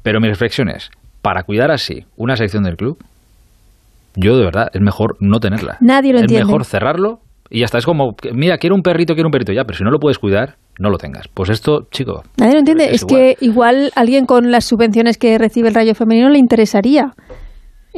pero 0.02 0.20
mi 0.20 0.28
reflexión 0.28 0.68
es, 0.68 0.90
para 1.22 1.42
cuidar 1.42 1.70
así 1.70 2.04
una 2.16 2.36
sección 2.36 2.62
del 2.64 2.76
club, 2.76 2.98
yo 4.14 4.36
de 4.38 4.44
verdad, 4.44 4.68
es 4.72 4.80
mejor 4.80 5.16
no 5.20 5.40
tenerla. 5.40 5.76
Nadie 5.80 6.12
lo 6.12 6.18
es 6.18 6.22
entiende. 6.22 6.46
mejor 6.46 6.64
cerrarlo 6.64 7.18
y 7.50 7.60
ya 7.60 7.66
está. 7.66 7.78
Es 7.78 7.84
como, 7.84 8.16
mira, 8.32 8.56
quiero 8.58 8.74
un 8.74 8.82
perrito, 8.82 9.14
quiero 9.14 9.28
un 9.28 9.32
perrito, 9.32 9.52
ya, 9.52 9.64
pero 9.64 9.76
si 9.76 9.84
no 9.84 9.90
lo 9.90 9.98
puedes 9.98 10.18
cuidar, 10.18 10.54
no 10.78 10.90
lo 10.90 10.96
tengas. 10.98 11.28
Pues 11.28 11.50
esto, 11.50 11.86
chico, 11.90 12.22
Nadie 12.38 12.52
lo 12.54 12.58
entiende. 12.60 12.86
Es 12.86 13.02
Es, 13.02 13.04
que 13.04 13.36
igual 13.40 13.92
alguien 13.94 14.24
con 14.26 14.50
las 14.50 14.64
subvenciones 14.64 15.18
que 15.18 15.36
recibe 15.38 15.68
el 15.68 15.74
Rayo 15.74 15.94
Femenino 15.94 16.28
le 16.30 16.38
interesaría 16.38 17.12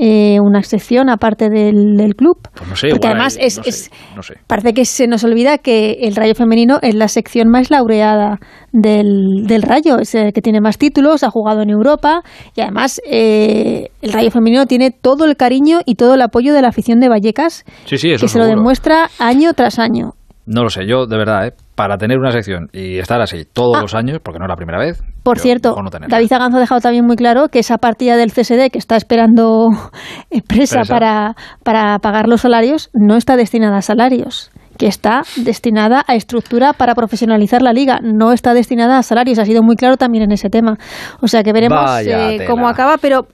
eh, 0.00 0.38
una 0.40 0.62
sección 0.62 1.08
aparte 1.10 1.48
del, 1.50 1.96
del 1.96 2.14
club. 2.14 2.38
pues 2.54 2.68
no 2.68 2.76
sé, 2.76 2.88
Porque 2.90 3.06
además 3.08 3.36
hay- 3.38 3.46
es, 3.46 3.56
no 3.58 3.62
sé, 3.64 3.70
es- 3.70 3.90
no 4.16 4.22
sé. 4.22 4.34
parece 4.46 4.72
que 4.74 4.84
se 4.84 5.06
nos 5.06 5.24
olvida 5.24 5.58
que 5.58 5.98
el 6.02 6.14
Rayo 6.16 6.34
Femenino 6.34 6.78
es 6.82 6.94
la 6.94 7.08
sección 7.08 7.48
más 7.48 7.70
laureada 7.70 8.38
del, 8.72 9.46
del 9.46 9.62
Rayo, 9.62 9.98
es 9.98 10.14
el 10.14 10.32
que 10.32 10.40
tiene 10.42 10.60
más 10.60 10.78
títulos, 10.78 11.22
ha 11.24 11.30
jugado 11.30 11.62
en 11.62 11.70
Europa 11.70 12.22
y 12.54 12.60
además 12.60 13.00
eh, 13.10 13.88
el 14.02 14.12
Rayo 14.12 14.30
Femenino 14.30 14.66
tiene 14.66 14.90
todo 14.90 15.24
el 15.24 15.36
cariño 15.36 15.80
y 15.84 15.94
todo 15.96 16.14
el 16.14 16.22
apoyo 16.22 16.54
de 16.54 16.62
la 16.62 16.68
afición 16.68 17.00
de 17.00 17.08
Vallecas 17.08 17.64
Sí, 17.86 17.98
sí, 17.98 18.10
eso 18.10 18.24
que 18.26 18.28
se 18.28 18.38
lo 18.38 18.46
demuestra 18.46 19.08
año 19.18 19.52
tras 19.54 19.78
año. 19.78 20.12
No 20.46 20.62
lo 20.62 20.70
sé, 20.70 20.86
yo 20.86 21.06
de 21.06 21.16
verdad, 21.18 21.46
¿eh? 21.48 21.52
Para 21.78 21.96
tener 21.96 22.18
una 22.18 22.32
sección 22.32 22.68
y 22.72 22.98
estar 22.98 23.20
así 23.20 23.44
todos 23.44 23.80
los 23.80 23.94
años, 23.94 24.18
porque 24.20 24.40
no 24.40 24.46
es 24.46 24.48
la 24.48 24.56
primera 24.56 24.80
vez. 24.80 25.00
Ah. 25.00 25.12
Por 25.22 25.38
cierto, 25.38 25.76
no. 25.80 25.90
David 26.09 26.26
Zaganzo 26.26 26.56
ha 26.56 26.60
dejado 26.60 26.80
también 26.80 27.06
muy 27.06 27.14
claro 27.14 27.50
que 27.50 27.60
esa 27.60 27.78
partida 27.78 28.16
del 28.16 28.32
CSD 28.32 28.70
que 28.72 28.78
está 28.78 28.96
esperando 28.96 29.68
eh, 30.30 30.42
presa, 30.42 30.80
Presa. 30.80 30.92
Para, 30.92 31.36
para 31.62 32.00
pagar 32.00 32.26
los 32.26 32.40
salarios 32.40 32.90
no 32.94 33.14
está 33.16 33.36
destinada 33.36 33.76
a 33.76 33.82
salarios, 33.82 34.50
que 34.76 34.88
está 34.88 35.22
destinada 35.36 36.02
a 36.09 36.16
estructura 36.16 36.72
para 36.72 36.96
profesionalizar 36.96 37.62
la 37.62 37.72
liga, 37.72 38.00
no 38.02 38.32
está 38.32 38.55
destinada 38.55 38.98
a 38.98 39.05
salarios. 39.05 39.38
Ha 39.38 39.44
sido 39.44 39.62
muy 39.62 39.76
claro 39.76 39.96
también 39.96 40.24
en 40.24 40.32
ese 40.32 40.50
tema. 40.50 40.78
O 41.20 41.28
sea 41.28 41.44
que 41.44 41.52
veremos 41.52 41.80
eh, 42.05 42.44
cómo 42.48 42.68
acaba, 42.68 42.96
pero 42.98 43.28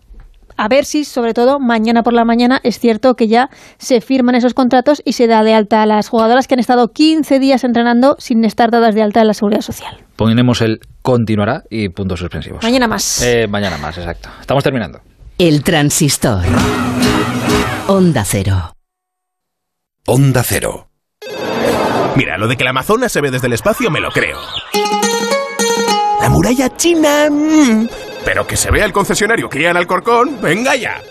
a 0.57 0.69
ver 0.69 0.85
si, 0.85 1.05
sobre 1.05 1.35
todo, 1.35 1.59
mañana 1.59 2.03
por 2.03 2.13
la 2.13 2.25
mañana 2.25 2.61
es 2.63 2.79
cierto 2.79 3.15
que 3.15 3.29
ya 3.29 3.51
se 3.79 4.01
firman 4.01 4.35
esos 4.35 4.55
contratos 4.55 5.03
y 5.05 5.13
se 5.13 5.27
da 5.27 5.43
de 5.43 5.55
alta 5.55 5.83
a 5.83 5.87
las 5.87 6.09
jugadoras 6.09 6.47
que 6.47 6.55
han 6.55 6.61
estado 6.61 6.89
15 6.89 7.39
días 7.39 7.65
entrenando 7.65 8.17
sin 8.19 8.45
estar 8.45 8.71
dadas 8.71 8.95
de 8.95 9.03
alta 9.03 9.21
en 9.21 9.27
la 9.27 9.35
seguridad 9.35 9.63
social. 9.63 9.99
Ponemos 10.17 10.61
el 10.61 10.81
continuará 11.03 11.65
y 11.71 11.89
puntos 11.89 12.21
suspensivos. 12.21 12.63
Mañana 12.63 12.87
más. 12.87 13.23
Eh, 13.23 13.47
mañana 13.49 13.79
más, 13.79 13.99
exacto. 13.99 14.29
Estamos 14.41 14.63
terminando. 14.63 15.01
El 15.39 15.65
transistor. 15.65 16.45
Onda 17.89 18.25
Cero. 18.25 18.75
Onda 20.07 20.43
Cero. 20.45 20.89
Mira, 22.17 22.39
lo 22.39 22.47
de 22.47 22.57
que 22.57 22.63
la 22.65 22.71
Amazonas 22.71 23.11
se 23.11 23.21
ve 23.21 23.31
desde 23.31 23.49
el 23.49 23.55
espacio 23.55 23.91
me 23.91 24.01
lo 24.01 24.11
creo. 24.11 24.39
La 26.21 26.29
muralla 26.31 26.75
china... 26.77 27.29
mm, 27.29 27.89
Pero 28.25 28.47
que 28.47 28.57
se 28.57 28.71
vea 28.71 28.85
el 28.85 28.93
concesionario 28.93 29.49
Kia 29.49 29.71
en 29.71 29.77
Alcorcón, 29.77 30.41
venga 30.41 30.75
ya. 30.77 31.03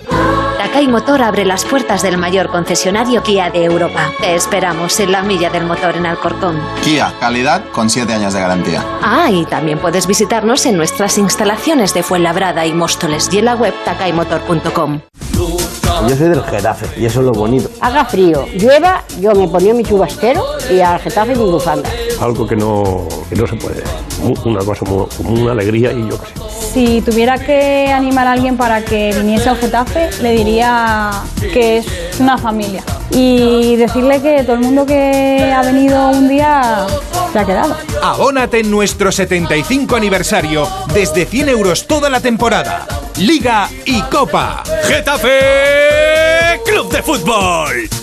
Takai 0.57 0.88
Motor 0.88 1.22
abre 1.22 1.45
las 1.45 1.65
puertas 1.65 2.02
del 2.02 2.18
mayor 2.18 2.49
concesionario 2.49 3.22
Kia 3.22 3.49
de 3.52 3.65
Europa. 3.65 4.11
Te 4.19 4.34
esperamos 4.34 4.99
en 4.99 5.11
la 5.11 5.22
milla 5.22 5.49
del 5.49 5.65
motor 5.65 5.95
en 5.98 6.06
Alcorcón. 6.06 6.60
Kia, 6.84 7.14
calidad 7.19 7.64
con 7.72 7.90
7 7.90 8.14
años 8.14 8.34
de 8.34 8.40
garantía. 8.40 8.84
Ah, 9.02 9.30
y 9.30 9.45
también 9.45 9.80
puedes 9.80 10.07
visitarnos 10.07 10.65
en 10.65 10.77
nuestras 10.77 11.18
instalaciones 11.18 11.94
de 11.94 12.03
Fuenlabrada 12.03 12.65
y 12.65 12.73
Móstoles 12.73 13.30
y 13.31 13.40
en 13.40 13.45
la 13.45 13.56
web 13.56 13.73
takaimotor.com. 13.85 15.02
Yo 16.07 16.15
soy 16.18 16.30
del 16.30 16.44
Getafe 16.44 16.99
y 16.99 17.06
eso 17.06 17.20
es 17.22 17.26
lo 17.26 17.32
bonito. 17.32 17.70
Haga 17.80 18.03
frío, 18.06 18.45
llueva, 18.56 19.03
yo 19.20 19.34
me 19.34 19.48
ponía 19.48 19.74
mi 19.74 19.84
chubastero 19.84 20.44
y 20.70 20.80
al 20.82 20.99
Getafe 20.99 21.36
mi 21.36 21.44
bufanda. 21.45 21.90
Algo 22.20 22.45
que 22.45 22.56
no, 22.56 23.07
que 23.30 23.36
no 23.36 23.48
se 23.48 23.56
puede. 23.56 23.84
Una 24.45 24.60
cosa 24.64 24.86
muy- 24.86 25.06
como 25.18 25.30
una 25.41 25.52
alegría 25.53 25.91
y 25.94 26.10
yo 26.10 26.20
qué 26.20 26.28
sé. 26.28 26.74
Si 26.74 27.02
tuviera 27.02 27.38
que 27.38 27.91
animar 27.94 28.28
a 28.28 28.32
alguien 28.34 28.57
para 28.57 28.82
que 28.84 29.14
viniese 29.15 29.49
al 29.49 29.57
Getafe, 29.57 30.10
le 30.22 30.32
diría 30.32 31.11
que 31.53 31.78
es 31.78 31.86
una 32.20 32.38
familia. 32.38 32.84
Y 33.11 33.76
decirle 33.76 34.22
que 34.22 34.44
todo 34.44 34.56
el 34.56 34.61
mundo 34.61 34.86
que 34.86 35.53
ha 35.56 35.61
venido 35.61 36.10
un 36.10 36.28
día 36.28 36.86
se 37.34 37.39
ha 37.39 37.45
quedado. 37.45 37.76
Abónate 38.01 38.60
en 38.60 38.72
nuestro 38.72 39.11
75 39.11 39.95
aniversario 39.95 40.68
desde 40.93 41.26
100 41.26 41.49
euros 41.49 41.88
toda 41.88 42.10
la 42.10 42.22
temporada. 42.22 42.88
Liga 43.18 43.69
y 43.85 44.01
Copa. 44.03 44.64
Getafe 44.84 46.61
Club 46.65 46.91
de 46.91 47.01
Fútbol. 47.01 48.02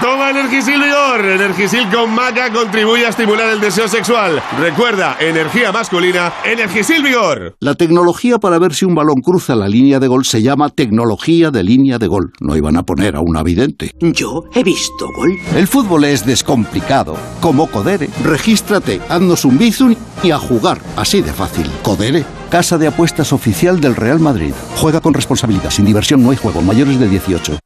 Toma 0.00 0.30
Energisil 0.30 0.80
Vigor. 0.80 1.24
Energisil 1.24 1.88
con 1.90 2.12
maca 2.14 2.52
contribuye 2.52 3.06
a 3.06 3.10
estimular 3.10 3.48
el 3.50 3.60
deseo 3.60 3.88
sexual. 3.88 4.42
Recuerda, 4.58 5.16
energía 5.20 5.70
masculina, 5.72 6.32
Energisil 6.44 7.02
Vigor. 7.02 7.56
La 7.60 7.74
tecnología 7.74 8.38
para 8.38 8.58
ver 8.58 8.74
si 8.74 8.84
un 8.84 8.94
balón 8.94 9.20
cruza 9.20 9.54
la 9.54 9.68
línea 9.68 10.00
de 10.00 10.08
gol 10.08 10.24
se 10.24 10.42
llama 10.42 10.70
tecnología 10.70 11.50
de 11.50 11.62
línea 11.62 11.98
de 11.98 12.06
gol. 12.06 12.32
No 12.40 12.56
iban 12.56 12.76
a 12.76 12.82
poner 12.82 13.16
a 13.16 13.20
un 13.20 13.36
avidente. 13.36 13.92
Yo 14.00 14.44
he 14.54 14.62
visto 14.62 15.06
gol. 15.16 15.38
El 15.54 15.66
fútbol 15.68 16.04
es 16.04 16.26
descomplicado. 16.26 17.16
Como 17.40 17.68
Codere. 17.68 18.08
Regístrate, 18.24 19.00
haznos 19.08 19.44
un 19.44 19.58
bizun 19.58 19.96
y 20.22 20.30
a 20.30 20.38
jugar. 20.38 20.80
Así 20.96 21.20
de 21.22 21.32
fácil. 21.32 21.70
Codere. 21.82 22.24
Casa 22.50 22.78
de 22.78 22.88
apuestas 22.88 23.32
oficial 23.32 23.80
del 23.80 23.96
Real 23.96 24.20
Madrid. 24.20 24.52
Juega 24.76 25.00
con 25.00 25.14
responsabilidad. 25.14 25.70
Sin 25.70 25.84
diversión 25.84 26.22
no 26.22 26.30
hay 26.30 26.36
juego. 26.36 26.60
Mayores 26.60 26.98
de 26.98 27.08
18. 27.08 27.58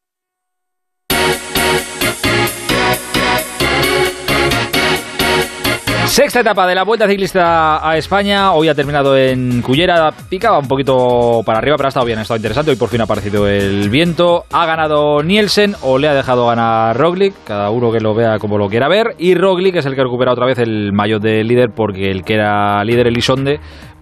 Sexta 6.07 6.41
etapa 6.41 6.66
de 6.66 6.74
la 6.74 6.85
Vuelta 6.85 7.07
Ciclista 7.09 7.87
a 7.87 7.97
España. 7.99 8.53
Hoy 8.53 8.69
ha 8.69 8.74
terminado 8.74 9.16
en 9.16 9.61
Cullera. 9.61 10.12
Picaba 10.31 10.59
un 10.59 10.69
poquito 10.69 11.43
para 11.45 11.59
arriba, 11.59 11.77
pero 11.77 11.89
ha 11.89 11.91
estado 11.91 12.07
bien, 12.07 12.19
ha 12.19 12.23
estado 12.23 12.39
interesante. 12.39 12.70
Hoy 12.70 12.77
por 12.77 12.89
fin 12.89 13.01
ha 13.01 13.05
aparecido 13.05 13.47
el 13.47 13.91
viento. 13.91 14.45
Ha 14.51 14.65
ganado 14.66 15.23
Nielsen 15.23 15.74
o 15.83 15.99
le 15.99 16.09
ha 16.09 16.15
dejado 16.15 16.47
ganar 16.47 16.97
Roglic. 16.97 17.35
Cada 17.45 17.70
uno 17.70 17.91
que 17.91 18.01
lo 18.01 18.15
vea 18.15 18.39
como 18.39 18.57
lo 18.57 18.69
quiera 18.69 18.89
ver. 18.89 19.15
Y 19.19 19.35
Roglic 19.35 19.77
es 19.77 19.87
el 19.87 19.95
que 19.95 20.03
recupera 20.03 20.33
otra 20.33 20.47
vez 20.47 20.59
el 20.59 20.93
maillot 20.93 21.20
de 21.20 21.45
líder 21.45 21.70
porque 21.74 22.11
el 22.11 22.23
que 22.23 22.35
era 22.35 22.83
líder, 22.85 23.09
Elisonde, 23.09 23.61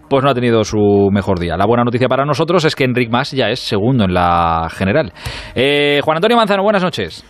pues 0.09 0.23
no 0.23 0.31
ha 0.31 0.35
tenido 0.35 0.63
su 0.63 1.09
mejor 1.11 1.41
día. 1.41 1.57
La 1.57 1.67
buena 1.67 1.85
noticia 1.85 2.07
para 2.07 2.25
nosotros 2.25 2.65
es 2.65 2.77
que 2.77 2.85
Enric 2.85 3.11
Mas 3.11 3.33
ya 3.33 3.49
es 3.49 3.61
segundo 3.61 4.05
en 4.05 4.15
la 4.15 4.69
general. 4.71 5.13
Eh, 5.55 6.01
Juan 6.05 6.19
Antonio 6.19 6.37
Manzano, 6.37 6.63
buenas 6.63 6.83
noches. 6.83 7.25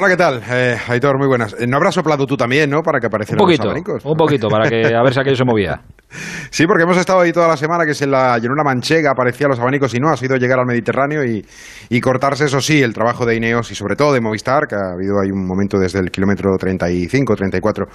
Hola, 0.00 0.10
¿qué 0.10 0.16
tal? 0.16 0.40
Eh, 0.48 0.76
Aitor, 0.86 1.18
muy 1.18 1.26
buenas. 1.26 1.56
Eh, 1.58 1.66
¿No 1.66 1.76
habrás 1.76 1.96
soplado 1.96 2.24
tú 2.24 2.36
también, 2.36 2.70
no? 2.70 2.84
Para 2.84 3.00
que 3.00 3.08
aparecieran 3.08 3.44
los 3.44 3.58
abanicos. 3.58 4.04
un 4.04 4.16
poquito, 4.16 4.46
para 4.46 4.68
que 4.68 4.94
a 4.94 5.02
ver 5.02 5.12
si 5.12 5.18
aquello 5.18 5.34
se 5.34 5.44
movía. 5.44 5.80
Sí, 6.50 6.66
porque 6.66 6.84
hemos 6.84 6.96
estado 6.96 7.20
ahí 7.20 7.30
toda 7.30 7.46
la 7.46 7.58
semana 7.58 7.84
que 7.84 7.92
se 7.92 8.04
en 8.04 8.12
la 8.12 8.38
llanura 8.38 8.64
manchega 8.64 9.10
aparecían 9.10 9.50
los 9.50 9.60
abanicos 9.60 9.92
y 9.92 9.98
no, 9.98 10.08
ha 10.08 10.16
sido 10.16 10.36
llegar 10.36 10.58
al 10.58 10.64
Mediterráneo 10.64 11.22
y, 11.22 11.44
y 11.90 12.00
cortarse, 12.00 12.46
eso 12.46 12.62
sí, 12.62 12.82
el 12.82 12.94
trabajo 12.94 13.26
de 13.26 13.36
Ineos 13.36 13.70
y 13.70 13.74
sobre 13.74 13.96
todo 13.96 14.14
de 14.14 14.20
Movistar, 14.22 14.66
que 14.66 14.74
ha 14.74 14.94
habido 14.94 15.20
ahí 15.20 15.30
un 15.30 15.46
momento 15.46 15.78
desde 15.78 15.98
el 15.98 16.10
kilómetro 16.10 16.56
35, 16.56 17.36
34, 17.36 17.86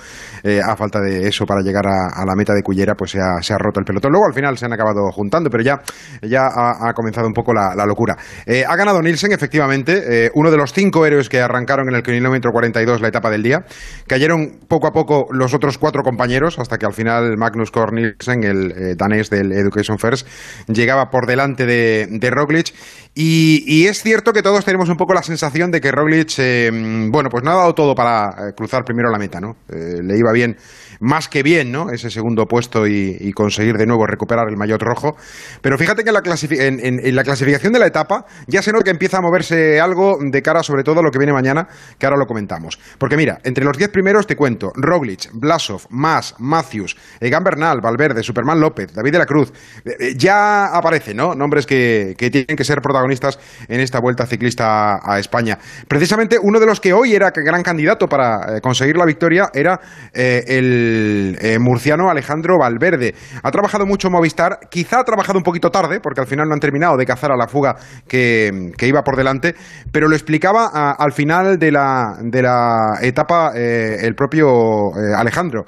eh, 0.43 0.61
a 0.63 0.75
falta 0.75 0.99
de 1.01 1.27
eso 1.27 1.45
para 1.47 1.61
llegar 1.61 1.88
a, 1.88 2.21
a 2.21 2.25
la 2.27 2.35
meta 2.35 2.53
de 2.53 2.61
Cullera, 2.61 2.93
pues 2.93 3.09
se 3.09 3.19
ha, 3.19 3.41
se 3.41 3.55
ha 3.55 3.57
roto 3.57 3.80
el 3.80 3.85
pelotón. 3.85 4.11
Luego 4.11 4.27
al 4.27 4.34
final 4.35 4.55
se 4.55 4.67
han 4.67 4.73
acabado 4.73 5.09
juntando, 5.11 5.49
pero 5.49 5.63
ya, 5.63 5.81
ya 6.21 6.41
ha, 6.45 6.89
ha 6.89 6.93
comenzado 6.93 7.25
un 7.25 7.34
poco 7.34 7.55
la, 7.55 7.73
la 7.75 7.88
locura. 7.88 8.15
Eh, 8.45 8.63
ha 8.67 8.75
ganado 8.75 9.01
Nielsen, 9.01 9.31
efectivamente, 9.31 10.25
eh, 10.27 10.31
uno 10.35 10.51
de 10.51 10.57
los 10.57 10.71
cinco 10.71 11.07
héroes 11.07 11.27
que 11.30 11.41
arrancaron 11.41 11.89
en 11.89 11.93
el 11.95 12.03
kilómetro 12.03 12.52
42 12.52 13.02
la 13.02 13.07
etapa 13.07 13.30
del 13.30 13.44
día. 13.44 13.65
Cayeron 14.07 14.60
poco 14.68 14.88
a 14.88 14.91
poco 14.91 15.26
los 15.32 15.53
otros 15.53 15.78
cuatro 15.78 16.03
compañeros, 16.03 16.60
hasta 16.60 16.78
que 16.78 16.86
al 16.86 16.94
final 16.94 17.38
Magnus 17.38 17.72
Cort 17.72 17.94
Nielsen, 17.94 18.44
el 18.44 18.72
eh, 18.72 18.95
danés 18.98 19.30
del 19.30 19.52
Education 19.52 19.98
First, 19.98 20.28
llegaba 20.68 21.10
por 21.10 21.28
delante 21.28 21.65
de, 21.65 22.07
de 22.10 22.30
Roglic. 22.30 22.74
Y, 23.15 23.64
y 23.68 23.86
es 23.88 24.02
cierto 24.02 24.34
que 24.34 24.41
todos 24.41 24.65
tenemos 24.65 24.90
un 24.90 24.98
poco 24.98 25.14
la 25.14 25.22
sensación 25.22 25.70
de 25.70 25.80
que 25.82 25.91
Roglic, 25.91 26.34
eh, 26.40 26.72
bueno, 27.11 27.30
pues 27.30 27.44
no 27.44 27.52
ha 27.52 27.56
dado 27.56 27.74
todo 27.74 27.94
para 27.94 28.30
eh, 28.30 28.53
cruzar 28.56 28.84
primero 28.84 29.11
la 29.11 29.20
meta, 29.20 29.40
¿no? 29.40 29.57
Eh, 29.70 30.02
le 30.02 30.18
iba 30.18 30.32
bien, 30.34 30.57
más 31.03 31.27
que 31.27 31.43
bien, 31.43 31.71
¿no? 31.71 31.89
Ese 31.89 32.09
segundo 32.09 32.45
puesto 32.45 32.88
y, 32.88 33.31
conseguir 33.34 33.77
de 33.77 33.85
nuevo 33.85 34.05
recuperar 34.07 34.47
el 34.47 34.55
maillot 34.57 34.81
rojo. 34.81 35.17
Pero 35.61 35.77
fíjate 35.77 36.03
que 36.03 36.09
en 36.09 36.13
la, 36.13 36.21
en, 36.23 36.80
en- 37.05 37.15
la 37.15 37.23
clasificación 37.23 37.73
de 37.73 37.80
la 37.80 37.88
etapa 37.88 38.25
ya 38.47 38.61
se 38.61 38.71
nota 38.71 38.85
que 38.85 38.91
empieza 38.91 39.17
a 39.17 39.21
moverse 39.21 39.81
algo 39.81 40.17
de 40.21 40.41
cara 40.41 40.63
sobre 40.63 40.84
todo 40.84 41.01
a 41.01 41.03
lo 41.03 41.11
que 41.11 41.17
viene 41.17 41.34
mañana, 41.34 41.67
que 41.97 42.05
ahora 42.05 42.17
lo 42.17 42.25
comentamos. 42.25 42.80
Porque 42.97 43.17
mira, 43.17 43.39
entre 43.43 43.65
los 43.65 43.77
10 43.77 43.89
primeros 43.89 44.27
te 44.27 44.35
cuento, 44.35 44.71
Roglic, 44.75 45.30
Blasov, 45.34 45.81
Mas, 45.89 46.35
Matthews, 46.39 46.95
Egan 47.19 47.43
Bernal, 47.43 47.81
Valverde, 47.81 48.23
Superman 48.23 48.59
López, 48.59 48.93
David 48.93 49.11
de 49.11 49.17
la 49.19 49.25
Cruz, 49.25 49.51
eh, 49.84 49.91
eh, 49.99 50.13
ya 50.15 50.67
aparecen, 50.67 51.17
¿no? 51.17 51.35
Nombres 51.35 51.65
que, 51.65 52.15
que 52.17 52.30
tienen 52.30 52.55
que 52.55 52.63
ser 52.63 52.81
protagonistas 52.81 53.39
en 53.67 53.81
esta 53.81 53.99
vuelta 53.99 54.25
ciclista 54.25 54.99
a 55.03 55.19
España. 55.19 55.59
Precisamente 55.88 56.38
uno 56.41 56.59
de 56.59 56.65
los 56.65 56.80
que 56.80 56.93
hoy 56.93 57.13
era 57.13 57.31
gran 57.35 57.61
candidato 57.63 58.07
para 58.07 58.57
eh, 58.57 58.61
conseguir 58.61 58.95
la 58.95 59.05
victoria 59.05 59.49
era 59.53 59.80
eh, 60.13 60.43
el 60.47 60.93
eh, 61.41 61.57
murciano 61.60 62.10
Alejandro 62.10 62.57
Valverde. 62.60 63.14
Ha 63.41 63.52
trabajado 63.52 63.86
mucho 63.86 64.10
Movistar, 64.10 64.60
quizá 64.70 64.99
ha 64.99 65.03
trabajado 65.03 65.38
un 65.40 65.44
poquito 65.44 65.70
tarde, 65.70 65.99
porque 66.02 66.22
al 66.22 66.28
final 66.28 66.48
no 66.48 66.53
han 66.53 66.60
terminado 66.60 66.98
de 66.98 67.06
cazar 67.06 67.32
a 67.32 67.38
la 67.38 67.48
fuga 67.48 67.76
que, 68.07 68.52
iba 68.82 69.02
por 69.03 69.15
delante, 69.15 69.56
pero 69.91 70.07
lo 70.07 70.15
explicaba 70.15 70.70
a- 70.74 70.91
al 70.91 71.11
final 71.14 71.57
de 71.57 71.72
la, 71.72 72.18
de 72.22 72.41
la 72.41 72.98
etapa 73.02 73.52
eh, 73.56 73.98
el 74.02 74.15
propio 74.15 74.90
eh, 74.90 75.14
Alejandro. 75.18 75.65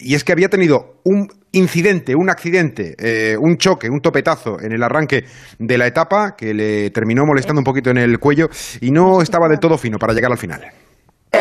Y 0.00 0.14
es 0.14 0.24
que 0.24 0.32
había 0.32 0.48
tenido 0.48 1.00
un 1.04 1.28
incidente, 1.52 2.14
un 2.14 2.30
accidente, 2.30 2.94
un 3.38 3.56
choque, 3.58 3.88
un 3.90 4.00
topetazo 4.00 4.58
en 4.60 4.72
el 4.72 4.82
arranque 4.82 5.24
de 5.58 5.76
la 5.76 5.86
etapa 5.86 6.34
que 6.36 6.54
le 6.54 6.90
terminó 6.90 7.24
molestando 7.26 7.60
un 7.60 7.64
poquito 7.64 7.90
en 7.90 7.98
el 7.98 8.18
cuello 8.18 8.48
y 8.80 8.90
no 8.90 9.20
estaba 9.20 9.48
del 9.48 9.58
todo 9.58 9.76
fino 9.76 9.98
para 9.98 10.14
llegar 10.14 10.32
al 10.32 10.38
final. 10.38 10.62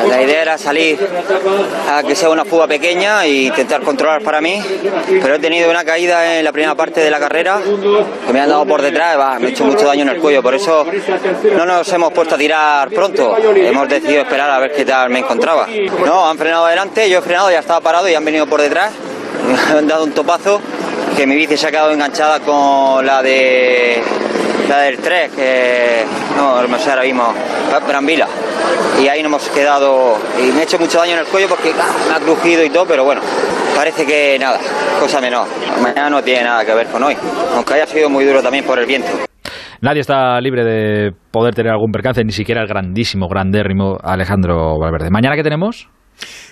La 0.08 0.22
idea 0.22 0.42
era 0.42 0.58
salir 0.58 0.98
a 1.90 2.04
que 2.04 2.16
sea 2.16 2.30
una 2.30 2.46
fuga 2.46 2.68
pequeña 2.68 3.26
e 3.26 3.44
intentar 3.44 3.82
controlar 3.82 4.22
para 4.22 4.42
mí, 4.42 4.62
pero 5.22 5.36
he 5.36 5.40
tenido 5.40 5.70
una 5.70 5.84
caída 5.84 6.38
en 6.38 6.46
la 6.46 6.52
primera 6.52 6.76
parte 6.76 7.02
de 7.02 7.12
la 7.12 7.20
carrera 7.20 7.60
que 8.26 8.34
me 8.34 8.40
han 8.40 8.50
dado 8.50 8.66
por 8.66 8.82
detrás, 8.82 9.18
va, 9.18 9.40
me 9.40 9.48
he 9.48 9.50
hecho 9.52 9.66
mucho 9.66 9.86
daño 9.86 10.04
en 10.04 10.10
el 10.10 10.18
cuello, 10.20 10.42
por 10.42 10.56
eso 10.56 10.86
no 11.56 11.66
nos 11.66 11.92
hemos 11.92 12.12
puesto 12.14 12.36
a 12.36 12.38
tirar 12.38 12.90
pronto, 12.90 13.38
hemos 13.56 13.88
decidido 13.88 14.22
esperar 14.22 14.50
a 14.50 14.60
ver 14.60 14.72
qué 14.74 14.86
tal 14.86 15.10
me 15.10 15.20
encontraba. 15.20 15.68
No, 16.06 16.28
han 16.30 16.38
frenado 16.38 16.66
adelante, 16.66 17.10
yo 17.10 17.20
he 17.20 17.22
frenado, 17.22 17.52
ya 17.52 17.60
estaba 17.60 17.80
parado 17.82 18.10
y 18.10 18.16
han 18.16 18.26
venido 18.26 18.46
por 18.48 18.62
detrás, 18.62 18.92
me 19.74 19.80
han 19.80 19.88
dado 19.88 20.04
un 20.04 20.12
topazo 20.12 20.62
que 21.16 21.28
mi 21.28 21.36
bici 21.36 21.58
se 21.58 21.68
ha 21.68 21.72
quedado 21.72 21.92
enganchada 21.92 22.40
con 22.40 23.06
la 23.06 23.22
de 23.22 24.02
la 24.68 24.80
del 24.82 24.98
3, 24.98 25.32
que 25.32 26.06
no, 26.36 26.66
no 26.68 26.78
sé 26.78 26.90
ahora 26.90 27.04
mismo, 27.04 27.34
Brambila. 27.88 28.28
Y 29.02 29.08
ahí 29.08 29.22
nos 29.22 29.32
hemos 29.32 29.50
quedado, 29.50 30.18
y 30.40 30.52
me 30.52 30.62
he 30.62 30.64
hecho 30.64 30.80
mucho 30.80 31.00
daño 31.00 31.14
en 31.14 31.20
el 31.20 31.26
cuello 31.26 31.48
porque 31.48 31.74
me 31.74 32.16
ha 32.16 32.20
crujido 32.20 32.64
y 32.64 32.70
todo, 32.70 32.86
pero 32.86 33.04
bueno, 33.04 33.22
parece 33.76 34.06
que 34.06 34.38
nada, 34.40 34.60
cosa 35.00 35.20
menor. 35.20 35.48
Mañana 35.82 36.10
no 36.10 36.22
tiene 36.22 36.44
nada 36.44 36.66
que 36.66 36.74
ver 36.74 36.88
con 36.88 37.04
hoy, 37.04 37.16
aunque 37.56 37.74
haya 37.74 37.88
sido 37.88 38.10
muy 38.10 38.26
duro 38.26 38.42
también 38.42 38.66
por 38.66 38.80
el 38.80 38.86
viento. 38.86 39.10
Nadie 39.82 40.02
está 40.02 40.40
libre 40.40 40.64
de 40.64 41.12
poder 41.32 41.56
tener 41.56 41.72
algún 41.72 41.92
percance, 41.92 42.24
ni 42.24 42.32
siquiera 42.32 42.62
el 42.62 42.68
grandísimo, 42.68 43.28
grandérrimo 43.28 43.98
Alejandro 44.04 44.78
Valverde. 44.80 45.10
¿Mañana 45.10 45.36
qué 45.36 45.44
tenemos? 45.44 45.90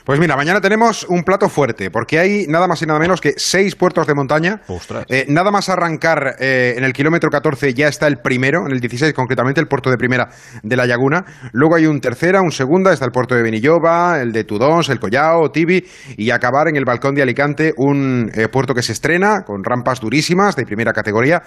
Pues 0.09 0.19
mira, 0.19 0.35
mañana 0.35 0.59
tenemos 0.59 1.03
un 1.07 1.21
plato 1.21 1.49
fuerte, 1.49 1.91
porque 1.91 2.17
hay 2.17 2.47
nada 2.47 2.67
más 2.67 2.81
y 2.81 2.87
nada 2.87 2.97
menos 2.97 3.21
que 3.21 3.33
seis 3.37 3.75
puertos 3.75 4.07
de 4.07 4.15
montaña. 4.15 4.59
Eh, 5.07 5.27
nada 5.29 5.51
más 5.51 5.69
arrancar 5.69 6.33
eh, 6.39 6.73
en 6.75 6.83
el 6.83 6.93
kilómetro 6.93 7.29
14 7.29 7.75
ya 7.75 7.87
está 7.87 8.07
el 8.07 8.17
primero, 8.17 8.65
en 8.65 8.71
el 8.71 8.79
16 8.79 9.13
concretamente, 9.13 9.61
el 9.61 9.67
puerto 9.67 9.91
de 9.91 9.97
primera 9.97 10.29
de 10.63 10.75
la 10.75 10.87
Laguna. 10.87 11.25
Luego 11.51 11.75
hay 11.75 11.85
un 11.85 12.01
tercera, 12.01 12.41
un 12.41 12.51
segunda, 12.51 12.91
está 12.91 13.05
el 13.05 13.11
puerto 13.11 13.35
de 13.35 13.43
Benilloba, 13.43 14.19
el 14.19 14.31
de 14.31 14.45
Tudons, 14.45 14.89
el 14.89 14.99
Collao, 14.99 15.51
Tibi, 15.51 15.85
y 16.17 16.31
acabar 16.31 16.69
en 16.69 16.75
el 16.75 16.85
balcón 16.85 17.13
de 17.13 17.21
Alicante, 17.21 17.75
un 17.77 18.31
eh, 18.33 18.47
puerto 18.47 18.73
que 18.73 18.81
se 18.81 18.93
estrena 18.93 19.43
con 19.45 19.63
rampas 19.63 19.99
durísimas 19.99 20.55
de 20.55 20.65
primera 20.65 20.91
categoría. 20.91 21.43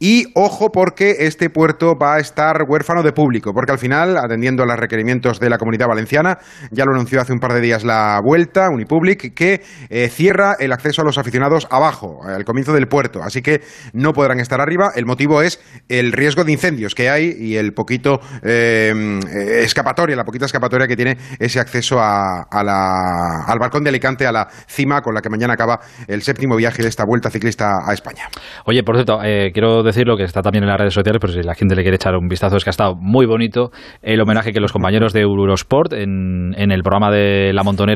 Y 0.00 0.32
ojo 0.34 0.72
porque 0.72 1.14
este 1.20 1.50
puerto 1.50 1.94
va 1.94 2.14
a 2.14 2.18
estar 2.18 2.64
huérfano 2.66 3.04
de 3.04 3.12
público, 3.12 3.52
porque 3.52 3.70
al 3.70 3.78
final, 3.78 4.16
atendiendo 4.16 4.64
a 4.64 4.66
los 4.66 4.78
requerimientos 4.78 5.38
de 5.38 5.50
la 5.50 5.58
comunidad 5.58 5.88
valenciana, 5.88 6.38
ya 6.72 6.86
lo 6.86 6.92
anunció 6.92 7.20
hace 7.20 7.34
un 7.34 7.38
par 7.38 7.52
de 7.52 7.60
días 7.60 7.84
la 7.84 7.99
vuelta, 8.22 8.68
Unipublic, 8.70 9.34
que 9.34 9.62
eh, 9.88 10.08
cierra 10.08 10.56
el 10.58 10.72
acceso 10.72 11.02
a 11.02 11.04
los 11.04 11.18
aficionados 11.18 11.66
abajo, 11.70 12.20
al 12.24 12.44
comienzo 12.44 12.72
del 12.72 12.86
puerto. 12.86 13.22
Así 13.22 13.42
que 13.42 13.60
no 13.92 14.12
podrán 14.12 14.40
estar 14.40 14.60
arriba. 14.60 14.90
El 14.94 15.06
motivo 15.06 15.42
es 15.42 15.60
el 15.88 16.12
riesgo 16.12 16.44
de 16.44 16.52
incendios 16.52 16.94
que 16.94 17.10
hay 17.10 17.34
y 17.38 17.56
el 17.56 17.72
poquito 17.72 18.20
eh, 18.42 18.92
escapatoria, 19.62 20.16
la 20.16 20.24
poquita 20.24 20.46
escapatoria 20.46 20.86
que 20.86 20.96
tiene 20.96 21.16
ese 21.38 21.60
acceso 21.60 21.98
a, 22.00 22.46
la, 22.64 23.44
al 23.46 23.58
balcón 23.58 23.84
de 23.84 23.90
Alicante, 23.90 24.26
a 24.26 24.32
la 24.32 24.48
cima 24.66 25.00
con 25.00 25.14
la 25.14 25.20
que 25.20 25.30
mañana 25.30 25.54
acaba 25.54 25.80
el 26.08 26.22
séptimo 26.22 26.56
viaje 26.56 26.82
de 26.82 26.88
esta 26.88 27.04
vuelta 27.04 27.30
ciclista 27.30 27.78
a 27.86 27.92
España. 27.92 28.28
Oye, 28.66 28.82
por 28.82 28.96
cierto, 28.96 29.20
eh, 29.22 29.50
quiero 29.52 29.82
decirlo 29.82 30.16
que 30.16 30.24
está 30.24 30.42
también 30.42 30.64
en 30.64 30.70
las 30.70 30.78
redes 30.78 30.94
sociales, 30.94 31.18
pero 31.20 31.32
si 31.32 31.42
la 31.42 31.54
gente 31.54 31.74
le 31.74 31.82
quiere 31.82 31.96
echar 31.96 32.14
un 32.16 32.28
vistazo, 32.28 32.56
es 32.56 32.64
que 32.64 32.70
ha 32.70 32.72
estado 32.72 32.94
muy 32.96 33.26
bonito 33.26 33.70
el 34.02 34.20
homenaje 34.20 34.52
que 34.52 34.60
los 34.60 34.72
compañeros 34.72 35.12
de 35.12 35.20
Eurosport 35.20 35.92
en 35.92 36.54
el 36.72 36.82
programa 36.82 37.10
de 37.10 37.52
La 37.52 37.62
Montonera 37.62 37.89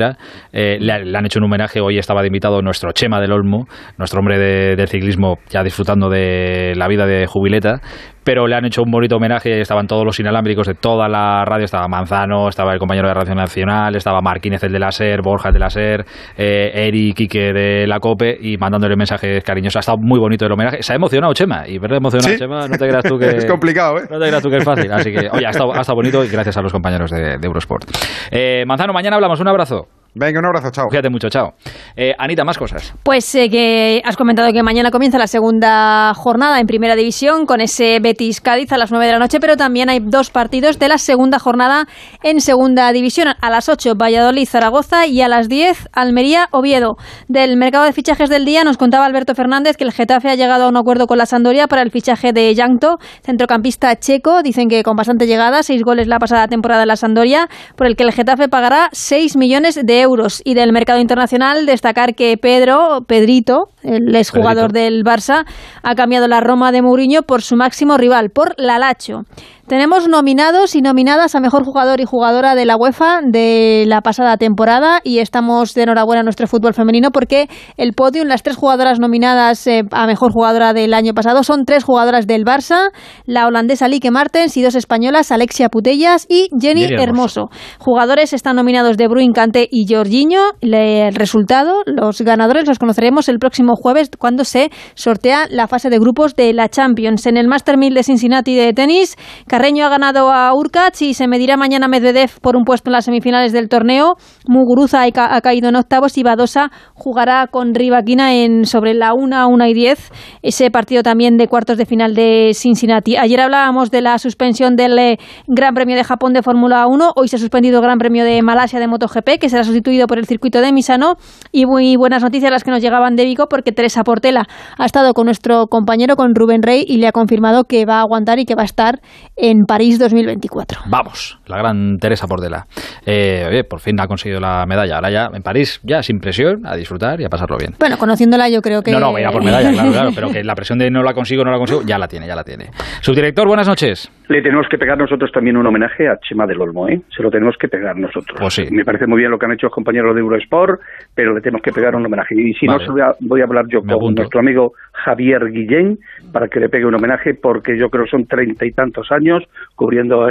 eh, 0.53 0.79
le, 0.81 0.93
han 0.93 1.27
hecho 1.27 1.39
un 1.39 1.45
homenaje. 1.45 1.81
Hoy 1.81 1.99
estaba 1.99 2.23
de 2.23 2.29
invitado 2.29 2.63
nuestro 2.63 2.93
Chema 2.93 3.21
del 3.21 3.33
Olmo, 3.33 3.67
nuestro 3.99 4.21
hombre 4.21 4.39
de, 4.39 4.77
del 4.77 4.89
ciclismo 4.89 5.39
ya 5.49 5.63
disfrutando 5.63 6.09
de 6.09 6.75
la 6.77 6.89
vida 6.89 7.07
de 7.07 7.27
jubileta, 7.27 7.81
pero 8.25 8.47
le 8.47 8.57
han 8.57 8.65
hecho 8.65 8.83
un 8.83 8.91
bonito 8.91 9.17
homenaje. 9.17 9.61
Estaban 9.61 9.87
todos 9.87 10.05
los 10.05 10.19
inalámbricos 10.19 10.67
de 10.67 10.75
toda 10.75 11.09
la 11.09 11.45
radio. 11.45 11.65
Estaba 11.65 11.87
Manzano, 11.89 12.49
estaba 12.49 12.73
el 12.73 12.79
compañero 12.79 13.09
de 13.09 13.15
Radio 13.15 13.35
Nacional, 13.35 13.95
estaba 13.95 14.21
Marquínez 14.21 14.65
el 14.65 14.73
de 14.73 14.79
la 14.79 14.91
SER, 14.91 15.21
Borja 15.23 15.49
el 15.49 15.55
de 15.55 15.61
la 15.61 15.71
SER, 15.71 16.05
eh, 16.37 16.71
Eric 16.75 17.17
Quique 17.17 17.53
de 17.53 17.87
la 17.87 18.01
COPE 18.01 18.39
y 18.41 18.57
mandándole 18.57 18.97
mensajes 18.97 19.45
cariñosos. 19.45 19.77
Ha 19.77 19.81
estado 19.81 19.99
muy 19.99 20.19
bonito 20.19 20.47
el 20.47 20.53
homenaje. 20.53 20.83
Se 20.83 20.93
ha 20.93 20.97
emocionado 20.97 21.33
Chema 21.35 21.69
y 21.69 21.79
verle 21.79 21.99
emocionado 21.99 22.37
Chema, 22.37 22.67
no 22.67 22.77
te 22.77 22.89
creas 22.89 23.05
tú 23.05 23.19
que 23.19 23.27
es 23.37 23.47
complicado, 23.47 23.99
¿eh? 23.99 24.03
No 24.11 24.19
te 24.19 24.27
creas 24.27 24.43
tú 24.43 24.51
que 24.51 24.57
es 24.57 24.65
fácil. 24.65 24.91
Así 24.91 25.13
que, 25.13 25.29
oye, 25.31 25.47
ha 25.47 25.51
estado, 25.51 25.75
ha 25.75 25.81
estado 25.81 25.97
bonito 25.97 26.25
y 26.25 26.29
gracias 26.29 26.57
a 26.57 26.63
los 26.63 26.73
compañeros 26.73 27.11
de, 27.11 27.39
Eurosport. 27.43 27.85
Eh, 28.31 28.65
Manzano, 28.67 28.93
mañana 28.93 29.17
hablamos. 29.17 29.41
Un 29.41 29.49
abrazo. 29.49 29.89
Venga, 30.17 30.39
un 30.39 30.47
abrazo, 30.47 30.71
chao. 30.71 30.89
Fíjate 30.89 31.11
mucho, 31.11 31.29
chao. 31.29 31.55
Eh, 31.97 32.15
Anita, 32.17 32.45
más 32.45 32.57
cosas. 32.57 32.95
Pues 33.03 33.35
eh, 33.35 33.51
que 33.51 34.01
has 34.05 34.17
comentado 34.17 34.53
que 34.53 34.63
mañana 34.63 34.93
comienza 34.93 35.19
la 35.19 35.27
segunda 35.27 36.15
jornada 36.15 36.61
en 36.61 36.69
Primera 36.69 36.95
División 36.95 37.47
con 37.47 37.61
ese 37.61 37.99
Betis 38.01 38.41
Cádiz 38.41 38.71
a 38.71 38.79
las 38.79 38.93
9 38.93 39.07
de 39.07 39.13
la 39.13 39.19
noche, 39.19 39.41
pero 39.41 39.57
también 39.57 39.91
hay 39.91 39.99
dos 40.01 40.31
partidos 40.31 40.79
de 40.79 40.87
la 40.87 40.99
segunda 40.99 41.41
jornada 41.41 41.89
en 42.23 42.41
Segunda 42.41 42.93
División. 42.93 43.35
A 43.41 43.51
las 43.51 43.69
8 43.69 43.95
Valladolid 43.97 44.47
Zaragoza 44.47 45.09
y 45.09 45.21
a 45.21 45.27
las 45.27 45.49
10 45.49 45.89
Almería 45.93 46.47
Oviedo. 46.53 46.95
Del 47.27 47.57
mercado 47.57 47.85
de 47.85 47.93
fichajes 47.93 48.31
del 48.31 48.45
día 48.45 48.63
nos 48.63 48.77
contaba 48.77 49.07
Alberto 49.07 49.35
Fernández 49.35 49.77
que 49.77 49.83
el 49.83 49.93
Getafe 49.93 50.31
ha 50.31 50.37
llegado 50.37 50.67
a 50.67 50.69
un 50.69 50.77
acuerdo 50.77 51.09
con 51.09 51.19
la 51.19 51.27
Sandoria 51.27 51.67
para 51.67 51.83
el 51.83 51.91
fichaje 51.91 52.33
de 52.33 52.55
Yankto, 52.55 52.99
centrocampista 53.25 53.97
checo. 53.97 54.45
Dicen 54.45 54.69
que 54.69 54.85
con 54.85 54.95
bastante 54.95 55.27
llegada, 55.27 55.65
seis 55.65 55.83
goles 55.83 56.07
la 56.07 56.21
pasada 56.21 56.47
temporada 56.47 56.83
en 56.83 56.89
la 56.89 56.97
Sandoria, 56.97 57.49
por 57.75 57.89
el 57.89 57.97
que 57.97 58.05
el 58.05 58.13
Getafe 58.13 58.49
pagará 58.49 58.91
6 58.93 59.37
millones 59.37 59.75
de 59.75 60.01
euros. 60.01 60.04
Y 60.45 60.55
del 60.55 60.73
mercado 60.73 61.01
internacional, 61.01 61.67
destacar 61.67 62.15
que 62.15 62.37
Pedro, 62.37 63.05
Pedrito, 63.07 63.69
el 63.83 64.15
exjugador 64.15 64.73
del 64.73 65.05
Barça, 65.05 65.47
ha 65.83 65.95
cambiado 65.95 66.29
la 66.29 66.41
Roma 66.41 66.73
de 66.73 66.83
Mourinho 66.83 67.23
por 67.23 67.43
su 67.43 67.57
máximo 67.57 67.97
rival, 67.97 68.31
por 68.31 68.55
Lalacho. 68.59 69.25
Tenemos 69.67 70.09
nominados 70.09 70.75
y 70.75 70.83
nominadas 70.83 71.35
a 71.35 71.41
mejor 71.41 71.65
jugador 71.65 71.99
y 72.03 72.05
jugadora 72.05 72.55
de 72.55 72.67
la 72.67 72.77
UEFA 72.77 73.21
de 73.23 73.85
la 73.87 74.03
pasada 74.03 74.37
temporada 74.37 75.01
y 75.03 75.21
estamos 75.21 75.73
de 75.73 75.85
enhorabuena 75.85 76.21
a 76.21 76.23
nuestro 76.23 76.47
fútbol 76.47 76.75
femenino 76.75 77.13
porque 77.13 77.49
el 77.79 77.95
podium, 77.95 78.27
las 78.27 78.43
tres 78.43 78.57
jugadoras 78.57 79.01
nominadas 79.01 79.67
eh, 79.67 79.85
a 79.91 80.07
mejor 80.07 80.33
jugadora 80.33 80.75
del 80.75 80.93
año 80.93 81.15
pasado 81.15 81.45
son 81.45 81.65
tres 81.65 81.83
jugadoras 81.83 82.27
del 82.27 82.45
Barça, 82.45 82.91
la 83.25 83.47
holandesa 83.47 83.89
Lique 83.89 84.11
Martens 84.11 84.55
y 84.59 84.63
dos 84.63 84.75
españolas, 84.75 85.33
Alexia 85.33 85.71
Putellas 85.71 86.27
y 86.29 86.51
Jenny, 86.61 86.85
Hermoso. 86.85 87.49
Jugadores 87.79 88.35
están 88.35 88.57
nominados 88.57 88.99
de 88.99 89.09
Bruin 89.09 89.33
Cante 89.33 89.67
y 89.71 89.87
Jorginho. 89.89 90.43
el 90.61 91.15
resultado, 91.15 91.85
los 91.87 92.21
ganadores 92.21 92.67
los 92.69 92.79
conoceremos 92.79 93.31
el 93.31 93.39
próximo 93.39 93.77
jueves 93.77 94.11
cuando 94.19 94.45
se 94.45 94.71
sortea 94.95 95.47
la 95.49 95.69
fase 95.69 95.89
de 95.89 95.99
grupos 95.99 96.35
de 96.35 96.53
la 96.53 96.69
Champions. 96.69 97.25
En 97.25 97.39
el 97.39 97.49
Master 97.49 97.79
1000 97.79 97.95
de 97.95 98.03
Cincinnati 98.03 98.55
de 98.55 98.75
tenis, 98.75 99.17
Carreño 99.55 99.87
ha 99.87 99.89
ganado 99.89 100.33
a 100.33 100.53
Urkach 100.53 101.01
y 101.01 101.15
se 101.15 101.29
medirá 101.29 101.57
mañana 101.57 101.87
Medvedev 101.87 102.41
por 102.41 102.57
un 102.57 102.65
puesto 102.65 102.91
en 102.91 102.95
las 102.95 103.05
semifinales 103.05 103.53
del 103.53 103.69
torneo. 103.69 104.17
Muguruza 104.49 105.05
ha, 105.05 105.41
caído 105.43 105.69
en 105.69 105.77
octavos 105.77 106.19
y 106.19 106.25
Badosa 106.25 106.73
jugará 106.95 107.47
con 107.47 107.73
Rivaquina 107.73 108.35
en 108.35 108.65
sobre 108.65 108.95
la 108.95 109.15
1, 109.15 109.47
1 109.47 109.67
y 109.67 109.75
10. 109.75 110.11
Ese 110.43 110.73
partido 110.73 111.05
también 111.05 111.37
de 111.37 111.47
cuartos 111.47 111.79
de 111.79 111.87
final 111.87 112.17
de 112.17 112.51
Cincinnati. 112.53 113.17
Ayer 113.17 113.41
hablábamos 113.41 113.93
de 113.93 114.01
la 114.01 114.19
suspensión 114.19 114.75
del 114.75 114.99
eh, 114.99 115.19
Gran 115.47 115.73
Premio 115.73 115.95
de 115.95 116.03
Japón 116.03 116.33
de 116.33 116.43
Fórmula 116.43 116.89
1. 116.89 117.13
Hoy 117.15 117.29
se 117.29 117.37
ha 117.37 117.39
suspendido 117.39 117.79
el 117.79 117.85
Gran 117.85 117.99
Premio 117.99 118.25
de 118.25 118.43
Malasia 118.43 118.81
de 118.81 118.89
MotoGP, 118.89 119.39
que 119.41 119.49
será 119.49 119.63
sustituido 119.63 120.09
por 120.09 120.19
el 120.19 120.27
circuito 120.27 120.63
de 120.63 120.73
Misano. 120.73 121.15
Y 121.53 121.67
muy 121.67 121.95
buenas 121.95 122.25
noticias 122.25 122.51
las 122.51 122.65
que 122.65 122.73
nos 122.73 122.83
llegaban 122.83 123.15
de 123.15 123.25
Vigo, 123.25 123.47
porque 123.49 123.71
Teresa 123.71 124.03
Portela 124.03 124.49
ha 124.77 124.85
estado 124.85 125.15
con 125.15 125.27
nuestro 125.27 125.69
compañero, 125.69 126.17
con 126.17 126.35
Rubén 126.35 126.65
Rey, 126.65 126.85
y 126.85 126.97
le 126.97 127.07
ha 127.07 127.13
confirmado 127.13 127.63
que 127.63 127.87
va 127.87 127.99
a 127.99 128.01
aguantar 128.01 128.41
y 128.41 128.47
que 128.47 128.57
va 128.57 128.63
a 128.63 128.65
estar 128.65 129.01
en 129.51 129.67
París 129.67 129.99
2024. 129.99 130.85
Vamos, 130.87 131.39
la 131.47 131.59
gran 131.59 131.99
Teresa 131.99 132.27
Bordela. 132.27 132.67
Eh, 133.05 133.45
oye, 133.47 133.65
por 133.65 133.81
fin 133.81 134.01
ha 134.01 134.07
conseguido 134.07 134.41
la 134.41 134.65
medalla. 134.67 134.95
Ahora 134.95 135.11
ya 135.11 135.29
en 135.35 135.43
París, 135.43 135.81
ya 135.83 136.03
sin 136.03 136.19
presión, 136.19 136.67
a 136.67 136.75
disfrutar 136.77 137.21
y 137.21 137.27
a 137.27 137.29
pasarlo 137.29 137.59
bien. 137.59 137.75
Bueno, 137.79 137.99
conociéndola 137.99 138.49
yo 138.49 138.63
creo 138.63 138.81
que... 138.81 138.91
No, 138.91 139.01
no, 139.01 139.13
vaya 139.13 139.31
por 139.31 139.45
medalla, 139.45 139.71
claro, 139.71 139.93
claro, 139.93 140.11
pero 140.15 140.31
que 140.31 140.43
la 140.43 140.55
presión 140.55 140.79
de 140.79 140.91
no 140.91 141.03
la 141.03 141.13
consigo, 141.13 141.45
no 141.45 141.51
la 141.51 141.59
consigo, 141.59 141.83
ya 141.85 141.99
la 141.99 142.09
tiene, 142.09 142.27
ya 142.27 142.35
la 142.35 142.45
tiene. 142.45 142.71
Subdirector, 143.03 143.47
buenas 143.47 143.69
noches. 143.69 144.11
Le 144.29 144.41
tenemos 144.41 144.67
que 144.69 144.79
pegar 144.79 144.97
nosotros 144.97 145.31
también 145.33 145.57
un 145.57 145.67
homenaje 145.67 146.09
a 146.09 146.19
Chema 146.19 146.47
del 146.47 146.61
Olmo, 146.61 146.89
¿eh? 146.89 147.01
Se 147.15 147.23
lo 147.23 147.31
tenemos 147.31 147.57
que 147.59 147.69
pegar 147.69 147.97
nosotros. 147.97 148.39
Pues 148.41 148.55
sí. 148.55 148.67
Me 148.71 148.85
parece 148.85 149.07
muy 149.07 149.19
bien 149.19 149.31
lo 149.31 149.39
que 149.39 149.45
han 149.45 149.53
hecho 149.53 149.67
los 149.67 149.75
compañeros 149.75 150.15
de 150.15 150.21
Eurosport, 150.23 150.81
pero 151.15 151.35
le 151.35 151.41
tenemos 151.41 151.63
que 151.63 151.73
pegar 151.73 151.95
un 151.95 152.07
homenaje. 152.07 152.35
Y 152.35 152.55
si 152.55 152.67
no, 152.67 152.79
voy 153.21 153.41
a 153.41 153.45
hablar 153.45 153.67
yo 153.69 153.83
con 153.83 154.15
nuestro 154.15 154.41
amigo 154.41 154.73
Javier 154.93 155.51
Guillén 155.51 155.99
para 156.33 156.49
que 156.49 156.59
le 156.59 156.69
pegue 156.69 156.87
un 156.87 156.95
homenaje, 156.95 157.35
porque 157.35 157.77
yo 157.79 157.91
creo 157.91 158.05
que 158.05 158.11
son 158.11 158.27
treinta 158.27 158.65
y 158.65 158.73
tantos 158.73 159.13
años 159.13 159.45
cubriendo 159.75 160.27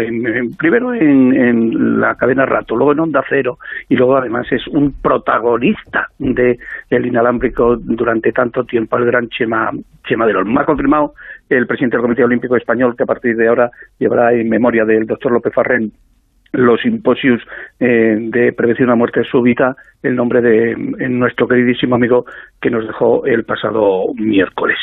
primero 0.57 0.93
en, 0.93 1.99
la 1.99 2.15
cadena 2.15 2.45
Rato, 2.45 2.75
luego 2.75 2.93
en 2.93 2.99
Onda 2.99 3.23
Cero, 3.29 3.57
y 3.89 3.95
luego 3.95 4.17
además 4.17 4.47
es 4.51 4.67
un 4.67 4.93
protagonista 5.01 6.07
de, 6.17 6.57
del 6.89 7.05
inalámbrico 7.05 7.77
durante 7.77 8.31
tanto 8.31 8.63
tiempo, 8.63 8.97
el 8.97 9.05
gran 9.05 9.29
Chema, 9.29 9.71
Chema 10.07 10.25
de 10.25 10.33
los. 10.33 10.47
Me 10.47 10.61
ha 10.61 10.65
confirmado 10.65 11.13
el 11.49 11.67
presidente 11.67 11.97
del 11.97 12.03
Comité 12.03 12.23
Olímpico 12.23 12.55
Español 12.55 12.95
que 12.95 13.03
a 13.03 13.07
partir 13.07 13.35
de 13.35 13.47
ahora 13.47 13.71
llevará 13.99 14.33
en 14.33 14.49
memoria 14.49 14.85
del 14.85 15.05
doctor 15.05 15.31
López 15.31 15.53
Farrén 15.53 15.91
los 16.53 16.79
simposios 16.81 17.41
eh, 17.79 18.15
de 18.19 18.53
prevención 18.53 18.91
a 18.91 18.95
muerte 18.95 19.23
súbita 19.23 19.75
el 20.03 20.15
nombre 20.15 20.39
de 20.41 20.75
nuestro 21.09 21.47
queridísimo 21.47 21.95
amigo 21.95 22.25
que 22.61 22.69
nos 22.69 22.85
dejó 22.85 23.25
el 23.25 23.43
pasado 23.43 24.13
miércoles 24.15 24.77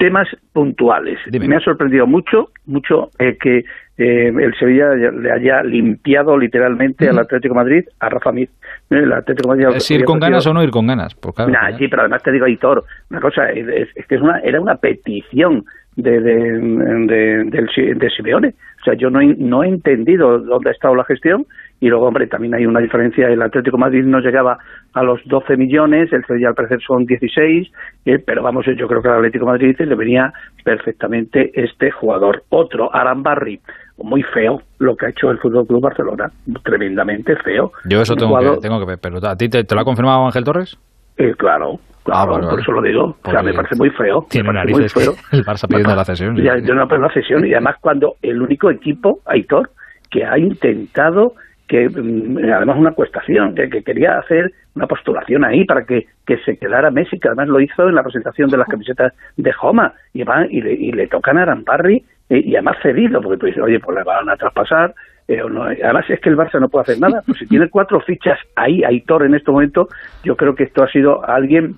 temas 0.00 0.26
puntuales. 0.54 1.18
Me 1.30 1.56
ha 1.56 1.60
sorprendido 1.60 2.06
mucho, 2.06 2.48
mucho 2.64 3.10
eh, 3.18 3.36
que 3.38 3.58
eh, 3.98 4.28
el 4.28 4.54
Sevilla 4.58 4.94
le 4.94 5.30
haya 5.30 5.62
limpiado 5.62 6.38
literalmente 6.38 7.06
al 7.06 7.18
Atlético 7.18 7.54
Madrid 7.54 7.84
a 8.00 8.08
Rafa 8.08 8.32
Mir. 8.32 8.48
El 8.88 9.12
Atlético 9.12 9.50
Madrid 9.50 9.66
¿Es 9.74 9.90
ir 9.90 10.04
con 10.04 10.18
ganas 10.18 10.46
o 10.46 10.54
no 10.54 10.62
ir 10.62 10.70
con 10.70 10.86
ganas? 10.86 11.14
Pues 11.14 11.34
sí, 11.76 11.86
pero 11.88 12.02
además 12.02 12.22
te 12.22 12.32
digo, 12.32 12.46
Hitor, 12.46 12.82
una 13.10 13.20
cosa, 13.20 13.50
es, 13.50 13.88
que 14.08 14.14
es 14.14 14.22
una, 14.22 14.38
era 14.38 14.58
una 14.58 14.76
petición 14.76 15.64
de, 16.02 16.20
de, 16.20 17.44
de, 17.46 17.94
de 17.94 18.10
Simeone. 18.10 18.54
O 18.80 18.84
sea, 18.84 18.94
yo 18.94 19.10
no 19.10 19.20
he, 19.20 19.34
no 19.36 19.62
he 19.62 19.68
entendido 19.68 20.38
dónde 20.38 20.70
ha 20.70 20.72
estado 20.72 20.94
la 20.94 21.04
gestión 21.04 21.46
y 21.80 21.88
luego, 21.88 22.06
hombre, 22.06 22.26
también 22.26 22.54
hay 22.54 22.66
una 22.66 22.80
diferencia. 22.80 23.28
El 23.28 23.40
Atlético 23.40 23.78
Madrid 23.78 24.04
no 24.04 24.20
llegaba 24.20 24.58
a 24.92 25.02
los 25.02 25.20
12 25.24 25.56
millones, 25.56 26.12
el 26.12 26.24
Sevilla 26.26 26.48
al 26.48 26.54
parecer 26.54 26.80
son 26.86 27.06
16, 27.06 27.72
eh, 28.04 28.18
pero 28.18 28.42
vamos, 28.42 28.66
yo 28.66 28.86
creo 28.86 29.00
que 29.00 29.08
al 29.08 29.16
Atlético 29.16 29.46
Madrid 29.46 29.74
le 29.78 29.94
venía 29.94 30.32
perfectamente 30.62 31.50
este 31.54 31.90
jugador. 31.90 32.44
Otro, 32.50 32.94
Arambarri, 32.94 33.60
muy 33.96 34.22
feo 34.22 34.60
lo 34.78 34.94
que 34.94 35.06
ha 35.06 35.08
hecho 35.10 35.30
el 35.30 35.38
Fútbol 35.38 35.66
Club 35.66 35.82
Barcelona, 35.82 36.30
tremendamente 36.62 37.34
feo. 37.36 37.72
Yo 37.88 38.02
eso 38.02 38.14
tengo, 38.14 38.38
que, 38.38 38.60
tengo 38.60 38.78
que 38.78 38.86
ver, 38.86 38.98
pero 39.00 39.18
¿a 39.26 39.36
ti 39.36 39.48
te, 39.48 39.64
lo 39.74 39.80
ha 39.80 39.84
confirmado 39.84 40.26
Ángel 40.26 40.44
Torres? 40.44 40.78
Eh, 41.16 41.34
claro, 41.36 41.78
ah, 42.10 42.24
Claro, 42.26 42.48
por 42.48 42.60
eso 42.60 42.72
lo 42.72 42.82
digo. 42.82 43.16
O 43.22 43.30
sea, 43.30 43.42
me 43.42 43.52
parece 43.52 43.76
muy 43.76 43.90
feo. 43.90 44.26
Tiene 44.30 44.52
narices 44.52 44.94
muy 44.96 45.04
feo. 45.04 45.14
el 45.32 45.44
Barça 45.44 45.68
pidiendo 45.68 45.94
la 45.94 46.04
cesión. 46.04 46.36
Ya, 46.36 46.56
yo 46.58 46.74
no 46.74 46.86
la 46.86 47.12
cesión 47.12 47.46
y 47.46 47.52
además 47.52 47.76
cuando 47.80 48.14
el 48.22 48.40
único 48.40 48.70
equipo, 48.70 49.20
Aitor, 49.26 49.70
que 50.10 50.24
ha 50.24 50.38
intentado 50.38 51.34
que 51.70 51.88
mm, 51.88 52.38
además 52.52 52.76
una 52.78 52.92
cuestación, 52.92 53.54
que, 53.54 53.68
quería 53.84 54.18
hacer 54.18 54.50
una 54.74 54.88
postulación 54.88 55.44
ahí 55.44 55.64
para 55.64 55.84
que, 55.84 56.06
se 56.44 56.56
quedara 56.56 56.90
Messi, 56.90 57.18
que 57.18 57.28
además 57.28 57.48
lo 57.48 57.60
hizo 57.60 57.88
en 57.88 57.94
la 57.94 58.02
presentación 58.02 58.50
de 58.50 58.56
las 58.56 58.66
camisetas 58.66 59.12
de 59.36 59.52
Joma, 59.52 59.94
y, 60.12 60.22
y, 60.22 60.60
le, 60.60 60.72
y 60.72 60.92
le 60.92 61.06
tocan 61.06 61.38
a 61.38 61.42
Aramparri 61.42 62.04
eh, 62.28 62.42
y 62.44 62.54
además 62.54 62.76
cedido, 62.82 63.20
porque 63.20 63.38
tú 63.38 63.46
dices, 63.46 63.62
oye, 63.62 63.78
pues 63.78 63.96
le 63.98 64.04
van 64.04 64.28
a 64.28 64.36
traspasar, 64.36 64.94
eh, 65.30 65.42
no, 65.48 65.62
además 65.62 66.04
es 66.08 66.18
que 66.20 66.28
el 66.28 66.36
Barça 66.36 66.60
no 66.60 66.68
puede 66.68 66.82
hacer 66.82 67.00
nada, 67.00 67.22
pues 67.24 67.38
si 67.38 67.46
tiene 67.46 67.68
cuatro 67.70 68.00
fichas 68.00 68.36
ahí, 68.56 68.82
Aitor 68.82 69.24
en 69.24 69.36
este 69.36 69.52
momento, 69.52 69.86
yo 70.24 70.34
creo 70.34 70.56
que 70.56 70.64
esto 70.64 70.82
ha 70.82 70.90
sido 70.90 71.24
alguien 71.24 71.76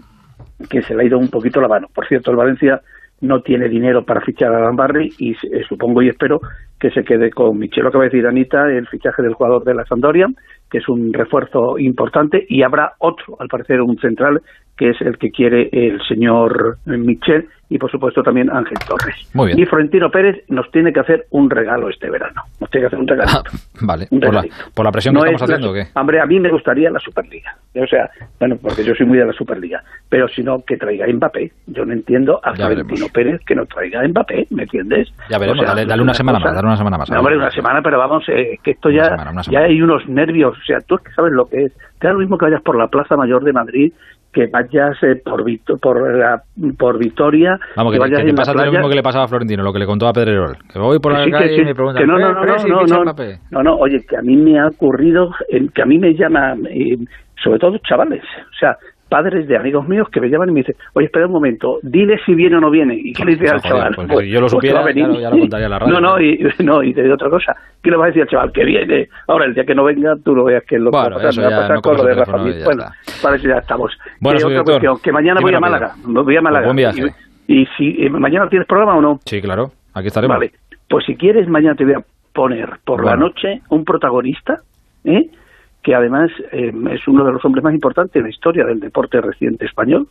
que 0.71 0.81
se 0.81 0.95
le 0.95 1.03
ha 1.03 1.07
ido 1.07 1.19
un 1.19 1.29
poquito 1.29 1.61
la 1.61 1.69
mano. 1.69 1.89
Por 1.95 2.09
cierto, 2.09 2.31
el 2.31 2.39
Valencia 2.39 2.81
no 3.21 3.43
tiene 3.43 3.69
dinero 3.69 4.05
para 4.05 4.23
fichar 4.23 4.53
a 4.53 4.57
Arambarri 4.57 5.13
y 5.19 5.33
eh, 5.33 5.63
supongo 5.69 6.01
y 6.01 6.09
espero 6.09 6.41
que 6.81 6.91
se 6.91 7.05
quede 7.05 7.31
con 7.31 7.59
Michel. 7.59 7.85
Lo 7.85 7.91
que 7.91 7.99
va 7.99 8.05
a 8.05 8.09
decir 8.09 8.27
Anita, 8.27 8.71
el 8.71 8.89
fichaje 8.89 9.23
del 9.23 9.35
jugador 9.35 9.65
de 9.65 9.75
la 9.75 9.85
Sampdoria, 9.85 10.27
que 10.71 10.79
es 10.79 10.89
un 10.89 11.13
refuerzo 11.13 11.79
importante, 11.79 12.45
y 12.49 12.63
habrá 12.63 12.95
otro, 12.99 13.37
al 13.39 13.49
parecer 13.49 13.83
un 13.83 13.99
central, 13.99 14.41
que 14.77 14.91
es 14.91 15.01
el 15.03 15.19
que 15.19 15.31
quiere 15.31 15.69
el 15.71 16.01
señor 16.09 16.79
Michel, 16.87 17.49
y 17.73 17.79
por 17.79 17.91
supuesto 17.91 18.23
también 18.23 18.51
Ángel 18.51 18.77
Torres. 18.87 19.17
Muy 19.33 19.47
bien. 19.47 19.59
Y 19.59 19.65
Florentino 19.65 20.11
Pérez 20.11 20.45
nos 20.49 20.71
tiene 20.71 20.93
que 20.93 21.01
hacer 21.01 21.25
un 21.31 21.49
regalo 21.49 21.89
este 21.89 22.11
verano. 22.11 22.43
Nos 22.61 22.71
tiene 22.71 22.83
que 22.83 22.87
hacer 22.89 22.99
un 22.99 23.09
regalo. 23.09 23.31
Ah, 23.35 23.43
vale, 23.81 24.07
por 24.11 24.35
la, 24.35 24.45
por 24.75 24.85
la, 24.85 24.93
presión 24.93 25.15
que 25.15 25.21
estamos 25.21 25.43
haciendo. 25.43 25.73
Hombre, 25.95 26.21
a 26.21 26.27
mí 26.27 26.39
me 26.39 26.51
gustaría 26.51 26.91
la 26.91 26.99
Superliga. 26.99 27.57
O 27.75 27.87
sea, 27.87 28.11
bueno, 28.39 28.57
porque 28.61 28.85
yo 28.85 28.95
soy 28.95 29.07
muy 29.07 29.17
de 29.17 29.25
la 29.25 29.33
Superliga. 29.33 29.83
Pero 30.11 30.29
si 30.29 30.43
no, 30.43 30.63
que 30.67 30.77
traiga 30.77 31.07
Mbappé. 31.11 31.51
Yo 31.69 31.87
no 31.87 31.95
entiendo 31.95 32.41
a 32.45 32.55
Ya 32.55 32.67
Florentino 32.67 33.07
Pérez 33.13 33.41
que 33.47 33.55
no 33.55 33.65
traiga 33.65 34.07
Mbappé, 34.07 34.49
¿me 34.51 34.65
entiendes? 34.65 35.09
Ya 35.31 35.39
veremos, 35.39 35.63
O 35.63 35.65
sea, 35.65 35.75
dale, 35.75 35.87
dale 35.87 36.03
una 36.03 36.13
semana 36.13 36.39
cosa- 36.39 36.49
más, 36.49 36.57
dale 36.57 36.67
una 36.69 36.77
semana 36.77 36.99
más. 36.99 37.11
no, 37.11 37.19
hombre, 37.21 37.37
una 37.39 37.51
semana, 37.51 37.81
pero 37.83 37.99
vamos, 37.99 38.25
eh, 38.29 38.59
que 38.63 38.73
esto 38.73 38.91
ya, 38.91 39.05
semana, 39.05 39.31
una 39.31 39.43
ya 39.43 39.61
hay 39.61 39.81
unos 39.81 40.07
nervios. 40.09 40.59
O 40.59 40.65
sea, 40.67 40.81
tú 40.81 40.97
es 40.97 41.01
que 41.03 41.13
sabes 41.13 41.33
lo 41.33 41.47
que 41.47 41.65
es. 41.65 41.73
Te 41.99 42.09
da 42.09 42.13
lo 42.13 42.19
mismo 42.19 42.37
que 42.37 42.45
vayas 42.45 42.63
por 42.63 42.77
la 42.77 42.89
Plaza 42.89 43.17
Mayor 43.17 43.45
de 43.45 43.53
Madrid, 43.55 43.93
que 44.33 44.47
vayas 44.47 44.97
eh, 45.03 45.17
por, 45.25 45.45
Vito- 45.45 45.77
por, 45.79 46.17
la- 46.17 46.43
por 46.79 46.99
Vitoria, 46.99 47.59
Vamos, 47.77 47.93
que, 47.93 47.99
vayas 47.99 48.21
que 48.21 48.27
te 48.27 48.35
pasa 48.35 48.55
lo 48.55 48.71
mismo 48.73 48.89
que 48.89 48.95
le 48.95 49.03
pasaba 49.03 49.25
a 49.25 49.29
Florentino, 49.29 49.63
lo 49.63 49.73
que 49.73 49.79
le 49.79 49.87
contó 49.87 50.09
a 50.09 50.13
Pedrerol. 50.13 50.57
Que 50.73 50.79
voy 50.79 50.99
por 51.01 51.13
la 51.13 51.19
Que 51.19 51.25
sí, 51.25 51.31
que 51.31 51.37
calle 51.39 51.55
sí, 51.57 51.61
y 51.61 51.65
me 51.65 51.75
preguntan, 51.75 52.03
que 52.03 52.07
no, 52.07 52.19
no, 52.19 52.31
"Eh, 52.31 52.33
no, 52.35 52.45
no, 52.47 52.81
ficha 52.81 52.95
no, 52.97 53.03
Mbappé". 53.03 53.39
no, 53.51 53.63
no, 53.63 53.75
oye, 53.77 54.05
que 54.09 54.17
a 54.17 54.23
mí 54.23 54.37
me 54.37 54.59
ha 54.59 54.69
ocurrido, 54.69 55.31
en- 55.51 55.69
que 55.69 55.83
a 55.83 55.87
mí 55.87 55.99
me 55.99 56.15
llama, 56.15 56.55
eh, 56.71 56.97
sobre 57.43 57.59
todo 57.59 57.77
chavales, 57.79 58.23
o 58.23 58.55
sea, 58.59 58.77
padres 59.13 59.47
de 59.47 59.59
amigos 59.59 59.87
míos 59.87 60.09
que 60.11 60.23
me 60.23 60.29
llaman 60.31 60.49
y 60.49 60.53
me 60.53 60.61
dicen, 60.61 60.75
oye, 60.95 61.05
espera 61.05 61.27
un 61.27 61.33
momento, 61.33 61.79
dile 61.83 62.17
si 62.25 62.35
viene 62.35 62.57
o 62.57 62.61
no 62.61 62.71
viene. 62.71 62.95
¿Y 62.95 63.13
qué 63.13 63.27
le 63.27 63.33
dices 63.33 63.53
al 63.53 63.61
chaval? 63.61 63.95
pues 63.95 64.21
si 64.21 64.31
yo 64.31 64.41
lo 64.41 64.47
que 64.47 64.51
supiera, 64.53 64.83
claro, 64.83 65.21
ya 65.21 65.29
lo 65.29 65.39
contaría 65.39 65.69
la 65.69 65.79
radio. 65.79 65.93
No, 65.93 66.01
no, 66.01 66.19
y, 66.19 66.39
no, 66.65 66.83
y 66.83 66.95
te 66.95 67.03
digo 67.03 67.15
otra 67.17 67.29
cosa. 67.29 67.55
¿Qué 67.83 67.91
le 67.91 67.99
vas 67.99 68.05
a 68.05 68.07
decir 68.07 68.23
al 68.23 68.29
chaval? 68.29 68.53
Que 68.53 68.65
viene. 68.65 69.09
Ahora, 69.29 69.45
el 69.45 69.53
día 69.53 69.65
que 69.67 69.75
no 69.75 69.85
venga, 69.85 70.15
tú 70.25 70.35
lo 70.35 70.45
veas 70.45 70.65
que 70.67 70.77
es 70.77 70.81
lo 70.81 70.91
Bueno, 70.91 71.09
que 71.09 71.15
va 71.15 71.21
a 71.21 71.27
pasar. 71.27 71.45
Me 71.45 71.51
va 71.51 71.57
a 71.57 71.61
pasar 71.61 71.75
no 71.77 71.83
con 71.83 71.97
lo 71.99 72.05
de 72.05 72.15
Rafa 72.15 72.37
Bueno, 72.65 72.85
para 73.23 73.37
eso 73.37 73.49
ya 73.49 73.59
estamos. 73.59 73.93
Bueno, 74.19 74.41
Eh, 74.41 74.45
otra 74.45 74.63
cuestión, 74.65 74.97
que 75.03 75.13
mañana 75.13 75.41
voy 75.43 75.55
a. 75.55 75.61
Málaga. 75.61 75.93
Voy 76.07 76.37
a 76.37 76.41
Málaga. 76.41 76.65
buen 76.65 76.77
viaje. 76.77 77.03
Y, 77.49 77.63
y 77.63 77.67
si 77.77 78.03
eh, 78.07 78.09
mañana 78.09 78.49
tienes 78.49 78.67
programa 78.67 78.97
o 78.97 79.03
no. 79.03 79.19
Sí, 79.27 79.43
claro, 79.43 79.73
aquí 79.93 80.07
estaremos. 80.07 80.39
Vale, 80.39 80.53
pues 80.89 81.05
si 81.05 81.17
quieres, 81.17 81.47
mañana 81.49 81.75
te 81.75 81.85
voy 81.85 81.95
a 81.95 82.03
poner 82.33 82.79
por 82.87 83.05
la 83.05 83.15
noche 83.15 83.61
un 83.69 83.85
protagonista, 83.85 84.61
¿eh? 85.05 85.29
Que 85.83 85.95
además 85.95 86.31
eh, 86.53 86.73
es 86.91 87.09
uno 87.09 87.25
de 87.25 87.33
los 87.33 87.45
hombres 87.45 87.65
más 87.65 87.75
importantes 87.75 88.15
en 88.17 88.23
la 88.25 88.31
historia 88.31 88.65
del 88.65 88.81
deporte 88.81 89.21
reciente 89.21 89.67
español, 89.67 90.07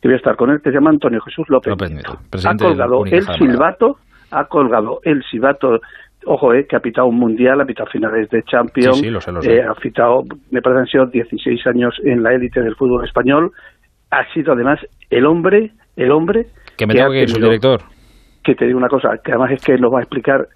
que 0.00 0.08
voy 0.08 0.14
a 0.14 0.16
estar 0.16 0.36
con 0.36 0.50
él, 0.50 0.60
que 0.60 0.70
se 0.70 0.74
llama 0.74 0.90
Antonio 0.90 1.20
Jesús 1.20 1.48
López. 1.48 1.70
López 1.70 1.90
Nieto, 1.92 2.18
ha 2.44 2.56
colgado 2.56 3.04
el 3.06 3.24
silbato, 3.38 3.96
ha 4.32 4.44
colgado 4.46 5.00
el 5.04 5.22
silbato, 5.30 5.80
ojo, 6.26 6.52
eh, 6.54 6.66
que 6.66 6.74
ha 6.76 6.80
pitado 6.80 7.06
un 7.06 7.18
mundial, 7.18 7.60
ha 7.60 7.64
pitado 7.64 7.88
finales 7.90 8.28
de 8.30 8.42
Champions, 8.42 8.96
Sí, 8.96 9.04
sí, 9.04 9.10
lo 9.10 9.20
sé, 9.20 9.30
lo 9.32 9.42
sé. 9.42 9.54
eh, 9.56 9.62
ha 9.62 9.74
pitado, 9.74 10.24
me 10.50 10.60
parece 10.60 10.76
que 10.76 10.80
han 10.80 10.86
sido 10.86 11.06
16 11.06 11.66
años 11.68 11.94
en 12.04 12.22
la 12.22 12.32
élite 12.34 12.60
del 12.60 12.74
fútbol 12.74 13.04
español, 13.04 13.52
ha 14.10 14.24
sido 14.32 14.52
además 14.54 14.80
el 15.10 15.24
hombre, 15.26 15.70
el 15.96 16.10
hombre 16.10 16.46
Que 16.76 16.86
me 16.86 16.94
ha 16.94 16.96
tengo 16.96 17.10
que 17.12 17.20
ir, 17.22 17.26
tenido- 17.26 17.46
subdirector. 17.46 17.80
que 18.42 18.54
te 18.56 18.66
digo 18.66 18.78
una 18.78 18.88
cosa, 18.88 19.18
que 19.24 19.30
además 19.32 19.52
es 19.52 19.64
que 19.64 19.78
nos 19.78 19.92
va 19.92 19.98
a 20.00 20.02
explicar 20.02 20.48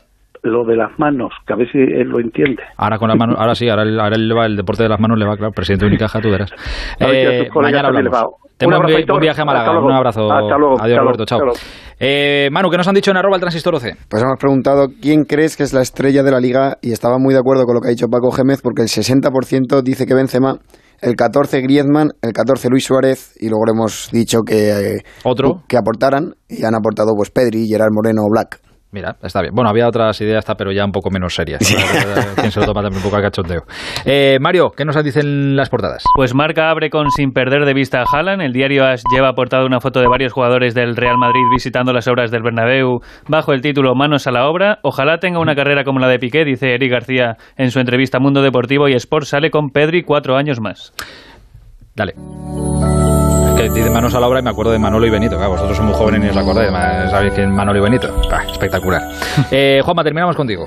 lo 0.47 0.64
de 0.64 0.77
las 0.77 0.98
manos, 0.98 1.31
que 1.47 1.52
a 1.52 1.56
ver 1.56 1.70
si 1.70 1.78
él 1.78 2.09
lo 2.09 2.20
entiende. 2.20 2.62
Ahora 2.77 2.98
con 2.98 3.09
las 3.09 3.18
manos, 3.18 3.36
ahora 3.39 3.55
sí, 3.55 3.68
ahora 3.68 3.82
el, 3.82 3.98
ahora 4.01 4.16
el, 4.16 4.31
el 4.31 4.56
deporte 4.56 4.82
de 4.82 4.89
las 4.89 5.01
manos 5.01 5.18
le 5.18 5.27
va, 5.27 5.36
claro, 5.36 5.52
presidente 5.52 5.85
de 5.85 5.89
Unicaja, 5.90 6.20
tú 6.20 6.31
verás. 6.31 6.51
Eh, 7.01 7.48
mañana 7.55 7.89
hablamos. 7.89 8.24
Te 8.56 8.66
Un 8.66 8.73
abrazo, 8.73 8.94
un, 8.94 9.01
Héctor. 9.01 9.20
viaje 9.20 9.43
a 9.43 9.44
Málaga, 9.44 9.66
Hasta 9.66 9.85
un 9.85 9.93
abrazo. 9.93 10.32
Hasta 10.32 10.56
luego, 10.56 10.77
Adiós, 10.81 10.98
hasta 10.98 11.02
Roberto, 11.02 11.24
chao. 11.27 11.40
Eh, 12.01 12.48
Manu, 12.51 12.70
¿qué 12.70 12.78
nos 12.78 12.89
han 12.89 12.94
dicho 12.94 13.10
en 13.10 13.18
arroba 13.18 13.36
el 13.36 13.40
transistor 13.40 13.74
12? 13.74 13.97
Pues 14.09 14.23
hemos 14.23 14.39
preguntado 14.39 14.86
quién 15.01 15.24
crees 15.24 15.59
que 15.59 15.62
es 15.62 15.74
la 15.74 15.82
estrella 15.82 16.23
de 16.23 16.31
la 16.31 16.40
liga 16.40 16.78
y 16.81 16.93
estaba 16.93 17.18
muy 17.18 17.35
de 17.35 17.40
acuerdo 17.40 17.64
con 17.64 17.74
lo 17.74 17.81
que 17.82 17.89
ha 17.89 17.90
dicho 17.90 18.06
Paco 18.09 18.31
Gémez 18.31 18.62
porque 18.62 18.81
el 18.81 18.89
60% 18.89 19.82
dice 19.82 20.06
que 20.06 20.14
Benzema, 20.14 20.56
el 21.02 21.16
14 21.16 21.60
Griezmann, 21.60 22.12
el 22.23 22.32
14 22.32 22.70
Luis 22.70 22.85
Suárez 22.85 23.36
y 23.39 23.51
luego 23.51 23.66
le 23.66 23.73
hemos 23.73 24.09
dicho 24.10 24.40
que 24.40 24.70
eh, 24.70 25.02
otro 25.24 25.62
que 25.68 25.77
aportaran 25.77 26.32
y 26.48 26.64
han 26.64 26.74
aportado 26.74 27.12
pues 27.14 27.31
Pedri, 27.31 27.66
Gerard 27.68 27.93
Moreno 27.93 28.23
o 28.24 28.31
Black. 28.31 28.60
Mira, 28.93 29.17
está 29.23 29.43
bien. 29.43 29.53
Bueno, 29.55 29.69
había 29.69 29.89
otras 29.89 30.19
ideas, 30.21 30.39
está, 30.39 30.55
pero 30.55 30.73
ya 30.73 30.85
un 30.85 30.93
poco 30.93 31.11
menos 31.11 31.35
serias. 31.35 31.61
Quien 32.37 32.51
se 32.51 32.61
lo 32.61 32.67
toma 32.67 32.83
también 32.83 32.99
un 32.99 33.03
poco 33.03 33.17
al 33.17 33.23
cachondeo. 33.23 33.63
Eh, 34.05 34.39
Mario, 34.41 34.71
¿qué 34.77 34.85
nos 34.85 34.97
dicen 35.05 35.57
las 35.57 35.69
portadas? 35.69 36.05
Pues 36.15 36.35
Marca 36.35 36.71
abre 36.71 36.89
con 36.89 37.11
sin 37.11 37.33
perder 37.33 37.65
de 37.65 37.75
vista 37.75 38.01
a 38.01 38.05
Haaland. 38.11 38.43
El 38.43 38.53
diario 38.53 38.87
AS 38.87 39.03
lleva 39.13 39.29
aportado 39.29 39.67
una 39.67 39.81
foto 39.81 40.01
de 40.01 40.07
varios 40.07 40.33
jugadores 40.33 40.75
del 40.75 40.97
Real 40.97 41.19
Madrid 41.19 41.43
visitando 41.53 41.93
las 41.93 42.09
obras 42.09 42.31
del 42.31 42.43
Bernabéu 42.43 43.01
bajo 43.29 43.53
el 43.53 43.61
título 43.61 43.95
Manos 43.95 44.27
a 44.27 44.31
la 44.31 44.49
obra. 44.49 44.79
Ojalá 44.83 45.19
tenga 45.19 45.41
una 45.41 45.55
carrera 45.55 45.85
como 45.85 45.99
la 45.99 46.09
de 46.09 46.19
Piqué, 46.19 46.45
dice 46.45 46.75
Eric 46.75 46.91
García 46.91 47.37
en 47.57 47.71
su 47.71 47.81
entrevista 47.81 48.19
a 48.19 48.21
Mundo 48.21 48.41
Deportivo 48.41 48.89
y 48.89 48.95
Sport 48.95 49.27
sale 49.27 49.51
con 49.51 49.71
Pedri 49.71 50.05
cuatro 50.05 50.37
años 50.37 50.61
más. 50.61 50.93
Dale. 51.95 52.15
Que 53.57 53.70
dice 53.70 53.89
manos 53.89 54.15
a 54.15 54.20
la 54.20 54.28
obra 54.28 54.41
y 54.41 54.43
me 54.43 54.51
acuerdo 54.51 54.70
de 54.73 54.78
Manolo 54.78 55.07
y 55.07 55.11
Benito. 55.11 55.37
Claro, 55.37 55.53
vosotros 55.53 55.78
sois 55.78 55.89
muy 55.89 55.97
jóvenes 55.97 56.27
y 56.27 56.28
os 56.28 56.37
acordáis. 56.37 56.70
Sabéis 57.11 57.39
es 57.39 57.49
Manolo 57.49 57.78
y 57.78 57.83
Benito. 57.83 58.09
Ah, 58.31 58.45
espectacular. 58.51 59.03
Eh, 59.51 59.81
Juanma, 59.83 60.03
terminamos 60.03 60.37
contigo. 60.37 60.66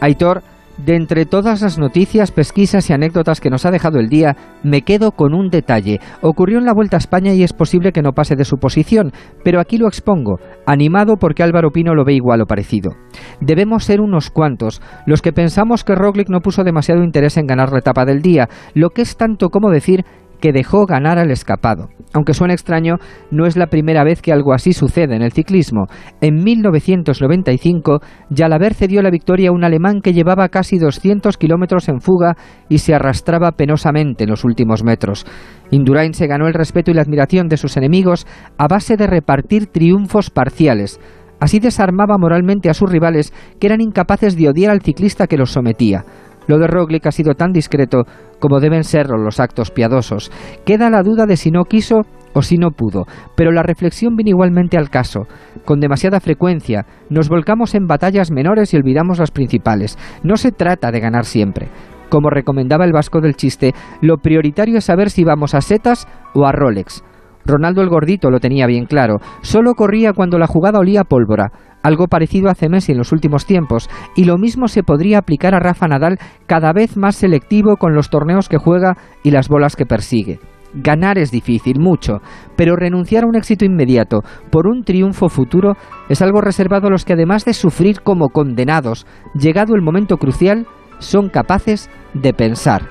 Aitor, 0.00 0.42
de 0.78 0.96
entre 0.96 1.26
todas 1.26 1.60
las 1.60 1.78
noticias, 1.78 2.30
pesquisas 2.30 2.88
y 2.88 2.94
anécdotas 2.94 3.40
que 3.40 3.50
nos 3.50 3.66
ha 3.66 3.70
dejado 3.70 3.98
el 3.98 4.08
día, 4.08 4.36
me 4.62 4.82
quedo 4.82 5.12
con 5.12 5.34
un 5.34 5.50
detalle. 5.50 6.00
Ocurrió 6.22 6.58
en 6.58 6.64
la 6.64 6.72
Vuelta 6.72 6.96
a 6.96 6.98
España 6.98 7.34
y 7.34 7.42
es 7.42 7.52
posible 7.52 7.92
que 7.92 8.02
no 8.02 8.12
pase 8.12 8.36
de 8.36 8.44
su 8.44 8.56
posición, 8.56 9.12
pero 9.44 9.60
aquí 9.60 9.76
lo 9.76 9.88
expongo, 9.88 10.38
animado 10.66 11.16
porque 11.16 11.42
Álvaro 11.42 11.70
Pino 11.70 11.94
lo 11.94 12.04
ve 12.04 12.14
igual 12.14 12.40
o 12.40 12.46
parecido. 12.46 12.92
Debemos 13.40 13.84
ser 13.84 14.00
unos 14.00 14.30
cuantos 14.30 14.80
los 15.04 15.20
que 15.20 15.32
pensamos 15.32 15.84
que 15.84 15.94
Roglic 15.94 16.30
no 16.30 16.40
puso 16.40 16.64
demasiado 16.64 17.02
interés 17.02 17.36
en 17.36 17.46
ganar 17.46 17.72
la 17.72 17.80
etapa 17.80 18.06
del 18.06 18.22
día, 18.22 18.48
lo 18.74 18.90
que 18.90 19.02
es 19.02 19.16
tanto 19.16 19.50
como 19.50 19.70
decir 19.70 20.04
que 20.40 20.52
dejó 20.52 20.86
ganar 20.86 21.18
al 21.18 21.30
escapado. 21.30 21.88
Aunque 22.12 22.34
suene 22.34 22.54
extraño, 22.54 22.96
no 23.30 23.46
es 23.46 23.56
la 23.56 23.68
primera 23.68 24.02
vez 24.02 24.20
que 24.20 24.32
algo 24.32 24.52
así 24.52 24.72
sucede 24.72 25.14
en 25.14 25.22
el 25.22 25.32
ciclismo. 25.32 25.86
En 26.20 26.42
1995, 26.42 28.00
Jalabert 28.34 28.76
cedió 28.76 29.02
la 29.02 29.10
victoria 29.10 29.50
a 29.50 29.52
un 29.52 29.64
alemán 29.64 30.00
que 30.02 30.12
llevaba 30.12 30.48
casi 30.48 30.78
200 30.78 31.36
kilómetros 31.36 31.88
en 31.88 32.00
fuga 32.00 32.36
y 32.68 32.78
se 32.78 32.94
arrastraba 32.94 33.52
penosamente 33.52 34.24
en 34.24 34.30
los 34.30 34.44
últimos 34.44 34.82
metros. 34.82 35.26
Indurain 35.70 36.14
se 36.14 36.26
ganó 36.26 36.48
el 36.48 36.54
respeto 36.54 36.90
y 36.90 36.94
la 36.94 37.02
admiración 37.02 37.48
de 37.48 37.56
sus 37.56 37.76
enemigos 37.76 38.26
a 38.58 38.66
base 38.66 38.96
de 38.96 39.06
repartir 39.06 39.66
triunfos 39.66 40.30
parciales. 40.30 41.00
Así 41.38 41.58
desarmaba 41.58 42.18
moralmente 42.18 42.68
a 42.68 42.74
sus 42.74 42.90
rivales 42.90 43.32
que 43.58 43.66
eran 43.66 43.80
incapaces 43.80 44.36
de 44.36 44.48
odiar 44.48 44.72
al 44.72 44.82
ciclista 44.82 45.26
que 45.26 45.38
los 45.38 45.52
sometía. 45.52 46.04
Lo 46.50 46.58
de 46.58 46.66
Roglic 46.66 47.06
ha 47.06 47.12
sido 47.12 47.34
tan 47.34 47.52
discreto 47.52 48.06
como 48.40 48.58
deben 48.58 48.82
serlo 48.82 49.16
los 49.18 49.38
actos 49.38 49.70
piadosos. 49.70 50.32
Queda 50.66 50.90
la 50.90 51.04
duda 51.04 51.24
de 51.26 51.36
si 51.36 51.52
no 51.52 51.62
quiso 51.62 52.00
o 52.32 52.42
si 52.42 52.56
no 52.56 52.72
pudo, 52.72 53.04
pero 53.36 53.52
la 53.52 53.62
reflexión 53.62 54.16
viene 54.16 54.30
igualmente 54.30 54.76
al 54.76 54.90
caso. 54.90 55.28
Con 55.64 55.78
demasiada 55.78 56.18
frecuencia 56.18 56.86
nos 57.08 57.28
volcamos 57.28 57.76
en 57.76 57.86
batallas 57.86 58.32
menores 58.32 58.74
y 58.74 58.78
olvidamos 58.78 59.20
las 59.20 59.30
principales. 59.30 59.96
No 60.24 60.36
se 60.36 60.50
trata 60.50 60.90
de 60.90 60.98
ganar 60.98 61.24
siempre. 61.24 61.68
Como 62.08 62.30
recomendaba 62.30 62.84
el 62.84 62.92
vasco 62.92 63.20
del 63.20 63.36
chiste, 63.36 63.72
lo 64.02 64.16
prioritario 64.16 64.78
es 64.78 64.86
saber 64.86 65.10
si 65.10 65.22
vamos 65.22 65.54
a 65.54 65.60
setas 65.60 66.08
o 66.34 66.46
a 66.46 66.50
Rolex. 66.50 67.04
Ronaldo 67.50 67.82
el 67.82 67.88
gordito 67.88 68.30
lo 68.30 68.40
tenía 68.40 68.66
bien 68.66 68.86
claro, 68.86 69.18
solo 69.42 69.74
corría 69.74 70.12
cuando 70.12 70.38
la 70.38 70.46
jugada 70.46 70.78
olía 70.78 71.02
a 71.02 71.04
pólvora, 71.04 71.52
algo 71.82 72.06
parecido 72.06 72.50
hace 72.50 72.68
Messi 72.68 72.92
en 72.92 72.98
los 72.98 73.12
últimos 73.12 73.46
tiempos, 73.46 73.88
y 74.16 74.24
lo 74.24 74.38
mismo 74.38 74.68
se 74.68 74.82
podría 74.82 75.18
aplicar 75.18 75.54
a 75.54 75.60
Rafa 75.60 75.88
Nadal 75.88 76.18
cada 76.46 76.72
vez 76.72 76.96
más 76.96 77.16
selectivo 77.16 77.76
con 77.76 77.94
los 77.94 78.10
torneos 78.10 78.48
que 78.48 78.58
juega 78.58 78.96
y 79.22 79.30
las 79.30 79.48
bolas 79.48 79.76
que 79.76 79.86
persigue. 79.86 80.38
Ganar 80.72 81.18
es 81.18 81.32
difícil, 81.32 81.80
mucho, 81.80 82.18
pero 82.56 82.76
renunciar 82.76 83.24
a 83.24 83.26
un 83.26 83.34
éxito 83.34 83.64
inmediato 83.64 84.20
por 84.50 84.68
un 84.68 84.84
triunfo 84.84 85.28
futuro 85.28 85.74
es 86.08 86.22
algo 86.22 86.40
reservado 86.40 86.86
a 86.86 86.90
los 86.90 87.04
que 87.04 87.14
además 87.14 87.44
de 87.44 87.54
sufrir 87.54 88.02
como 88.02 88.28
condenados, 88.28 89.06
llegado 89.34 89.74
el 89.74 89.82
momento 89.82 90.16
crucial, 90.16 90.66
son 91.00 91.28
capaces 91.28 91.90
de 92.14 92.32
pensar. 92.32 92.82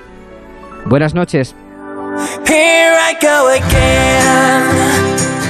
Buenas 0.90 1.15
noches. 1.15 1.56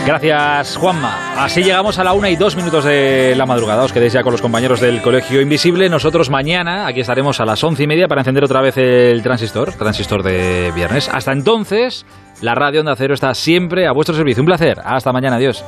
Gracias, 0.10 0.76
Juanma. 0.78 1.36
Así 1.38 1.62
llegamos 1.62 2.00
a 2.00 2.04
la 2.04 2.14
una 2.14 2.32
y 2.32 2.36
dos 2.36 2.56
minutos 2.56 2.84
de 2.84 3.36
la 3.38 3.46
madrugada. 3.46 3.84
Os 3.84 3.94
quedéis 3.94 4.14
ya 4.14 4.24
con 4.24 4.32
los 4.32 4.42
compañeros 4.42 4.80
del 4.80 5.04
Colegio 5.04 5.40
Invisible. 5.40 5.88
Nosotros 5.88 6.32
mañana 6.32 6.88
aquí 6.88 7.02
estaremos 7.02 7.40
a 7.40 7.46
las 7.46 7.64
once 7.64 7.84
y 7.84 7.88
media 7.88 8.08
para 8.08 8.22
encender 8.22 8.44
otra 8.44 8.60
vez 8.62 8.76
el 8.78 9.22
transistor, 9.22 9.74
transistor 9.74 10.24
de 10.24 10.72
viernes. 10.74 11.10
Hasta 11.14 11.32
entonces, 11.32 12.08
la 12.42 12.56
radio 12.56 12.80
Onda 12.80 12.96
Cero 12.96 13.14
está 13.14 13.36
siempre 13.36 13.86
a 13.88 13.92
vuestro 13.92 14.16
servicio. 14.16 14.42
Un 14.42 14.48
placer. 14.48 14.82
Hasta 14.84 15.14
mañana. 15.14 15.36
Adiós. 15.36 15.64